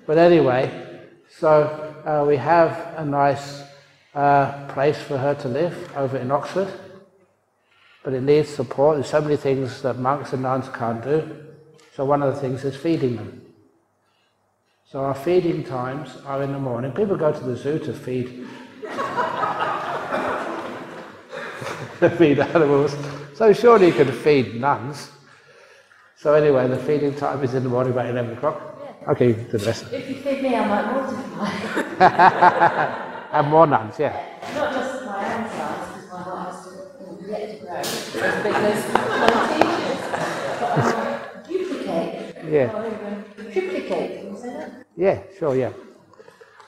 But 0.08 0.18
anyway, 0.18 1.10
so 1.30 1.94
uh, 2.06 2.26
we 2.28 2.38
have 2.38 2.94
a 2.98 3.06
nice 3.06 3.64
uh, 4.16 4.68
place 4.70 5.02
for 5.02 5.18
her 5.18 5.36
to 5.36 5.48
live 5.48 5.92
over 5.96 6.18
in 6.18 6.32
Oxford 6.32 6.72
but 8.04 8.14
it 8.14 8.22
needs 8.22 8.50
support. 8.50 8.98
There's 8.98 9.10
so 9.10 9.22
many 9.22 9.38
things 9.38 9.82
that 9.82 9.98
monks 9.98 10.34
and 10.34 10.44
nuns 10.44 10.70
can't 10.70 11.04
do. 11.04 11.38
So 11.96 12.06
one 12.06 12.22
of 12.22 12.34
the 12.34 12.42
things 12.42 12.64
is 12.66 12.76
feeding 12.76 13.16
them. 13.16 13.42
So 14.86 15.00
our 15.00 15.16
feeding 15.16 15.64
times 15.64 16.18
are 16.26 16.44
in 16.44 16.52
the 16.52 16.60
morning. 16.60 16.92
People 16.92 17.16
go 17.16 17.32
to 17.32 17.40
the 17.40 17.56
zoo 17.56 17.80
to 17.80 17.94
feed 17.94 18.46
feed 22.18 22.40
animals. 22.40 22.96
So 23.34 23.54
surely 23.54 23.88
you 23.88 23.94
can 23.94 24.12
feed 24.12 24.56
nuns. 24.56 25.10
So 26.16 26.34
anyway, 26.34 26.68
the 26.68 26.78
feeding 26.78 27.16
time 27.16 27.42
is 27.44 27.54
in 27.54 27.64
the 27.64 27.70
morning 27.70 27.94
about 27.94 28.10
11 28.10 28.38
o'clock. 28.38 28.78
Okay, 29.08 29.34
do 29.34 29.58
the 29.58 29.66
rest. 29.66 29.86
If 29.92 30.10
you 30.10 30.16
feed 30.16 30.44
me, 30.44 30.56
I 30.56 30.68
might 30.68 30.94
multiply. 30.94 31.50
Have 33.32 33.48
more 33.48 33.68
nuns, 33.68 34.00
yeah. 34.00 34.26
Not 34.56 34.74
just 34.74 35.03
Want 37.74 37.86
to 37.86 37.90
duplicate 41.48 42.36
Yeah. 42.52 42.70
triplicate. 43.52 44.36
Yeah, 44.96 45.24
sure, 45.40 45.56
yeah. 45.56 45.72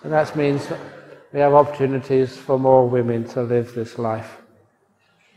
And 0.03 0.11
that 0.11 0.35
means 0.35 0.67
we 1.31 1.39
have 1.39 1.53
opportunities 1.53 2.35
for 2.35 2.57
more 2.57 2.89
women 2.89 3.23
to 3.29 3.43
live 3.43 3.75
this 3.75 3.99
life. 3.99 4.41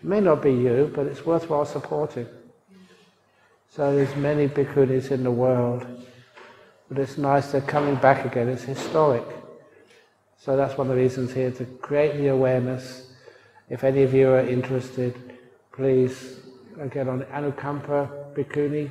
It 0.00 0.08
may 0.08 0.20
not 0.20 0.42
be 0.42 0.52
you, 0.52 0.90
but 0.94 1.06
it's 1.06 1.26
worthwhile 1.26 1.66
supporting. 1.66 2.28
So 3.68 3.94
there's 3.94 4.16
many 4.16 4.48
bhikkhunis 4.48 5.10
in 5.10 5.22
the 5.22 5.30
world, 5.30 5.86
but 6.88 6.98
it's 6.98 7.18
nice 7.18 7.52
they're 7.52 7.60
coming 7.60 7.96
back 7.96 8.24
again. 8.24 8.48
It's 8.48 8.62
historic. 8.62 9.24
So 10.38 10.56
that's 10.56 10.78
one 10.78 10.86
of 10.86 10.96
the 10.96 11.02
reasons 11.02 11.34
here 11.34 11.50
to 11.50 11.66
create 11.66 12.16
the 12.16 12.28
awareness. 12.28 13.12
If 13.68 13.84
any 13.84 14.02
of 14.02 14.14
you 14.14 14.30
are 14.30 14.40
interested, 14.40 15.27
please 15.78 16.40
get 16.90 17.06
on 17.06 17.22
Anukampa 17.30 18.34
Bhikkhuni, 18.34 18.90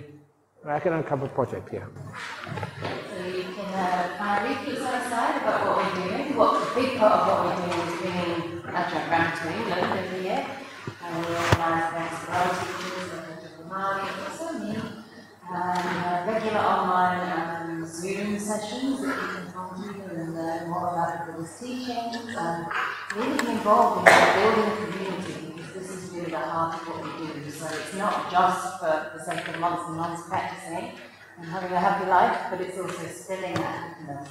Anukampa 0.66 1.28
Project, 1.34 1.68
yeah. 1.74 1.84
So 1.84 3.28
you 3.28 3.44
can 3.44 3.74
uh, 3.76 4.16
find 4.18 4.48
leaflets 4.48 4.82
outside 4.82 5.42
about 5.42 5.68
what 5.68 5.76
we're 5.84 6.08
doing. 6.08 6.38
What 6.38 6.64
a 6.64 6.76
big 6.80 6.98
part 6.98 7.12
of 7.12 7.28
what 7.28 7.40
we're 7.44 7.60
doing 7.68 7.88
is 7.88 8.00
bringing 8.00 8.64
adjunct 8.74 9.08
Ramatui 9.12 9.70
locally 9.70 10.22
here. 10.24 10.48
And 11.04 11.26
we 11.26 11.36
organise 11.36 11.92
events 11.92 12.20
for 12.24 12.32
our 12.32 12.50
teachers, 12.56 13.12
like 13.12 13.44
Dr. 13.44 13.66
Mali, 13.68 14.08
and 14.08 14.20
also 14.24 14.48
me. 14.60 14.76
And 15.52 15.88
uh, 16.08 16.24
regular 16.26 16.60
online 16.60 17.20
um, 17.36 17.86
Zoom 17.86 18.40
sessions 18.40 19.02
that 19.02 19.12
you 19.12 19.28
can 19.36 19.52
come 19.52 19.76
to 19.76 20.16
and 20.16 20.36
learn 20.36 20.70
more 20.70 20.88
about 20.94 21.36
the 21.36 21.44
teachings. 21.44 22.36
And 22.38 22.66
really 23.14 23.38
be 23.44 23.52
involved 23.52 24.08
in 24.08 24.16
building 24.16 24.92
community 24.92 25.37
really 26.28 26.40
the 26.40 26.50
heart 26.50 26.82
of 26.82 26.88
what 26.88 27.20
we 27.20 27.42
do. 27.42 27.52
So 27.52 27.68
it's 27.68 27.94
not 27.96 28.32
just 28.32 28.80
for 28.80 29.12
the 29.18 29.24
sake 29.24 29.48
of 29.48 29.60
months 29.60 29.84
and 29.88 29.98
months 29.98 30.28
practicing 30.28 30.92
and 31.38 31.46
having 31.46 31.72
a 31.72 31.80
happy 31.80 32.10
life, 32.10 32.48
but 32.50 32.62
it's 32.62 32.78
also 32.78 33.06
spilling 33.08 33.54
that 33.54 33.96
happiness 33.98 34.30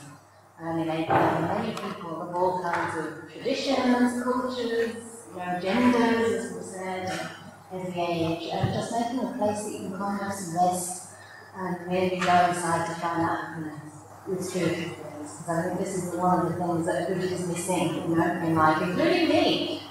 and 0.61 0.81
enabling 0.81 1.09
many 1.09 1.73
people 1.73 2.23
of 2.23 2.35
all 2.35 2.63
kinds 2.63 2.99
of 2.99 3.31
traditions, 3.31 4.23
cultures, 4.23 4.97
you 5.31 5.37
know, 5.37 5.59
genders, 5.61 6.45
as 6.45 6.57
we 6.57 6.63
said, 6.63 7.31
every 7.73 8.01
age, 8.01 8.51
and 8.53 8.73
just 8.73 8.93
making 8.93 9.21
a 9.21 9.33
place 9.39 9.65
that 9.65 9.73
you 9.73 9.91
can 9.91 10.19
and 10.23 10.33
some 10.33 10.55
rest 10.57 11.09
and 11.57 11.87
really 11.87 12.19
go 12.19 12.47
inside 12.49 12.89
to 12.89 12.95
find 13.01 13.21
that 13.23 13.41
happiness 13.41 13.81
with 14.27 14.45
spiritual. 14.45 14.97
Because 14.97 15.49
I 15.49 15.63
think 15.63 15.81
this 15.81 15.95
is 15.97 16.15
one 16.15 16.41
of 16.41 16.53
the 16.53 16.59
things 16.59 16.87
that 16.87 17.09
Buddha 17.09 17.35
is 17.35 17.49
missing, 17.49 17.97
in 17.97 18.55
life, 18.55 18.83
including 18.83 19.29
me. 19.29 19.86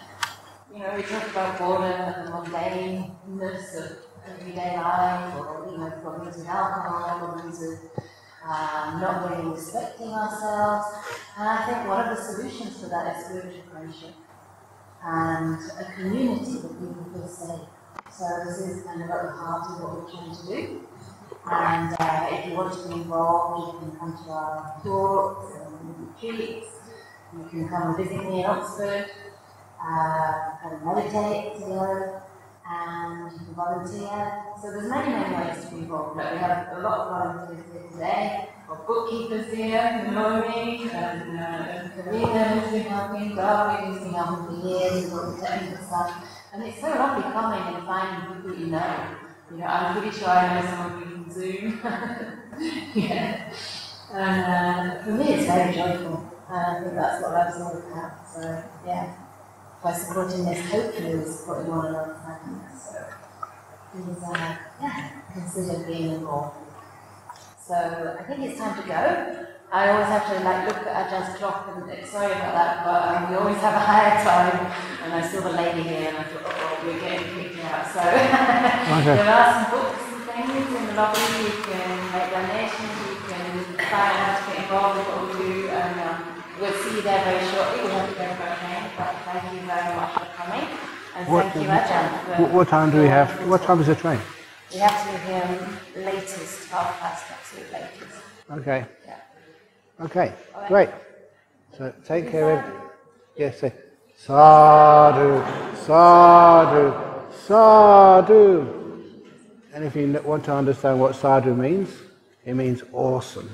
Know, 0.85 0.97
we 0.97 1.01
talk 1.01 1.27
about 1.31 1.57
boredom 1.57 1.99
and 1.99 2.27
the 2.27 2.31
mundaneness 2.31 3.75
of 3.75 3.97
everyday 4.29 4.77
life, 4.77 5.35
or 5.35 5.67
you 5.71 5.79
know, 5.79 5.89
problems 6.03 6.37
with 6.37 6.47
alcohol, 6.47 7.17
problems 7.17 7.59
with 7.59 7.79
um, 8.43 9.01
not 9.01 9.27
really 9.27 9.49
respecting 9.49 10.09
ourselves. 10.09 10.85
And 11.39 11.49
I 11.49 11.65
think 11.65 11.87
one 11.87 12.07
of 12.07 12.15
the 12.15 12.23
solutions 12.23 12.79
to 12.81 12.89
that 12.89 13.17
is 13.17 13.25
spiritual 13.25 13.63
friendship 13.71 14.13
and 15.03 15.57
a 15.79 15.91
community 15.95 16.53
that 16.53 16.79
people 16.79 17.07
feel 17.11 17.27
safe. 17.27 17.67
So 18.11 18.25
this 18.45 18.59
is 18.59 18.83
kind 18.83 19.01
of 19.01 19.09
at 19.09 19.23
the 19.23 19.31
heart 19.31 19.71
of 19.71 19.81
what 19.81 20.03
we're 20.03 20.11
trying 20.11 20.35
to 20.35 20.45
do. 20.45 20.87
And 21.49 21.95
uh, 21.99 22.27
if 22.29 22.45
you 22.45 22.53
want 22.53 22.73
to 22.73 22.87
be 22.87 22.93
involved, 22.93 23.73
you 23.73 23.89
can 23.89 23.97
come 23.97 24.23
to 24.23 24.29
our 24.29 24.81
talks 24.83 25.55
and 25.55 26.13
retreats. 26.13 26.67
You 27.33 27.45
can 27.49 27.69
come 27.69 27.87
and 27.87 27.97
visit 27.97 28.23
me 28.23 28.41
in 28.41 28.45
Oxford 28.45 29.09
uh, 29.85 30.33
and 30.65 30.83
meditate 30.83 31.53
together 31.53 32.21
and 32.67 33.31
volunteer. 33.55 34.43
So 34.61 34.71
there's 34.71 34.89
many, 34.89 35.09
many 35.09 35.35
ways 35.35 35.65
to 35.65 35.71
be 35.71 35.81
involved. 35.81 36.17
Like 36.17 36.33
we 36.33 36.37
have 36.39 36.77
a 36.77 36.81
lot 36.81 36.99
of 36.99 37.09
volunteers 37.09 37.65
here 37.71 37.91
today, 37.91 38.49
or 38.67 38.77
bookkeepers 38.87 39.53
here 39.53 40.09
me, 40.49 40.89
and 40.89 41.39
uh, 41.39 41.89
Karina 41.95 42.43
who's 42.45 42.71
been 42.71 42.91
helping, 42.91 43.35
Darwin 43.35 43.93
who's 43.93 44.03
been 44.03 44.13
helping 44.13 44.61
for 44.61 44.67
years 44.67 45.13
all 45.13 45.31
the 45.31 45.45
technical 45.45 45.85
stuff. 45.85 46.25
And 46.53 46.63
it's 46.63 46.81
so 46.81 46.87
lovely 46.87 47.31
coming 47.31 47.75
and 47.75 47.85
finding 47.85 48.41
people 48.41 48.59
you 48.59 48.67
know. 48.67 49.15
You 49.51 49.57
know, 49.57 49.65
I'm 49.65 50.01
pretty 50.01 50.17
sure 50.17 50.29
I 50.29 50.59
know 50.59 50.67
some 50.67 50.93
of 50.93 50.99
you 50.99 51.13
from 51.13 51.31
Zoom. 51.31 51.79
yeah. 52.95 53.53
And 54.11 54.99
uh, 54.99 55.03
for 55.03 55.11
me, 55.11 55.33
it's 55.33 55.45
very 55.45 55.75
joyful. 55.75 56.31
And 56.49 56.77
I 56.77 56.79
think 56.81 56.95
that's 56.95 57.21
what 57.21 57.33
life's 57.33 57.61
all 57.61 57.77
about. 57.77 58.27
So, 58.33 58.63
yeah 58.87 59.24
by 59.85 59.93
supporting 59.93 60.45
this, 60.45 60.65
hopefully 60.71 61.13
we're 61.13 61.29
supporting 61.29 61.69
one 61.69 61.85
another's 61.85 62.17
happiness. 62.25 62.89
So 62.89 63.05
please, 63.93 64.17
uh, 64.17 64.57
yeah, 64.81 65.21
consider 65.31 65.85
being 65.85 66.09
involved. 66.17 66.57
So 67.61 68.17
I 68.17 68.23
think 68.23 68.49
it's 68.49 68.57
time 68.57 68.81
to 68.81 68.87
go. 68.89 69.45
I 69.71 69.89
always 69.93 70.09
have 70.09 70.25
to 70.25 70.41
like 70.41 70.65
look 70.65 70.81
at 70.89 71.05
Ajahn's 71.05 71.37
clock 71.37 71.69
and 71.69 71.85
uh, 71.85 72.03
sorry 72.03 72.33
about 72.33 72.53
that, 72.57 72.73
but 72.81 73.01
um, 73.13 73.29
we 73.29 73.35
always 73.37 73.61
have 73.61 73.77
a 73.77 73.85
higher 73.85 74.17
time. 74.25 74.57
And 75.05 75.13
I 75.13 75.21
saw 75.21 75.41
the 75.41 75.53
lady 75.53 75.83
here 75.83 76.09
and 76.09 76.17
I 76.17 76.23
thought, 76.33 76.49
oh, 76.49 76.81
we're 76.81 76.99
getting 76.99 77.29
kicked 77.37 77.63
out. 77.65 77.85
So 77.85 78.01
there 79.05 79.29
are 79.29 79.53
some 79.53 79.69
books 79.69 80.01
and 80.01 80.49
things 80.49 80.65
in 80.65 80.85
the 80.89 80.93
lobby. 80.97 81.21
You 81.45 81.61
can 81.61 81.93
make 82.09 82.33
donations. 82.33 82.97
You 83.05 83.21
can 83.29 83.53
find 83.85 84.17
out 84.17 84.33
to 84.33 84.49
get 84.49 84.63
involved 84.65 84.97
with 84.97 85.07
what 85.13 85.21
we 85.29 85.45
do. 85.45 85.69
And 85.69 85.99
um, 86.09 86.34
we'll 86.59 86.71
see 86.73 86.95
you 86.97 87.01
there 87.01 87.23
very 87.23 87.45
shortly. 87.51 87.83
We 87.83 87.91
have 87.91 88.09
to 88.09 88.15
go 88.15 88.27
for 88.39 88.47
a 88.47 88.55
train, 88.61 88.83
but 88.97 89.15
thank 89.25 89.53
you 89.53 89.59
very 89.67 89.95
much 89.95 90.13
for 90.13 90.27
coming. 90.37 90.67
And 91.15 91.27
What- 91.27 91.45
thank 91.51 91.55
you, 91.63 91.69
Ajahn. 91.69 92.39
What, 92.39 92.51
what 92.51 92.67
time 92.67 92.91
do 92.91 93.01
we 93.01 93.07
have? 93.07 93.29
What 93.47 93.61
time 93.63 93.79
is 93.81 93.87
the 93.87 93.95
train? 93.95 94.19
We 94.73 94.79
have 94.79 94.97
to 95.05 95.11
be 95.11 95.17
here 95.25 96.05
latest, 96.05 96.69
half 96.69 96.99
past 96.99 97.25
absolute 97.31 97.71
latest. 97.71 98.21
Okay. 98.51 98.85
Yeah. 99.05 100.05
Okay, 100.05 100.33
great. 100.67 100.89
So 101.77 101.93
take 102.05 102.29
care 102.31 102.51
of 102.59 102.63
Yes, 103.37 103.59
say 103.59 103.73
sadhu, 104.15 105.43
sadhu, 105.85 106.93
sadhu. 107.45 109.03
And 109.73 109.83
if 109.83 109.93
you 109.95 110.21
want 110.23 110.45
to 110.45 110.53
understand 110.53 111.01
what 111.01 111.15
sadhu 111.15 111.53
means, 111.53 111.89
it 112.45 112.53
means 112.53 112.81
awesome. 112.93 113.49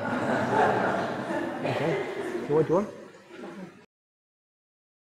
Okay. 0.00 0.62
So 2.46 2.54
what 2.54 2.68
do 2.68 2.74
you 2.74 2.78
want? 2.80 3.05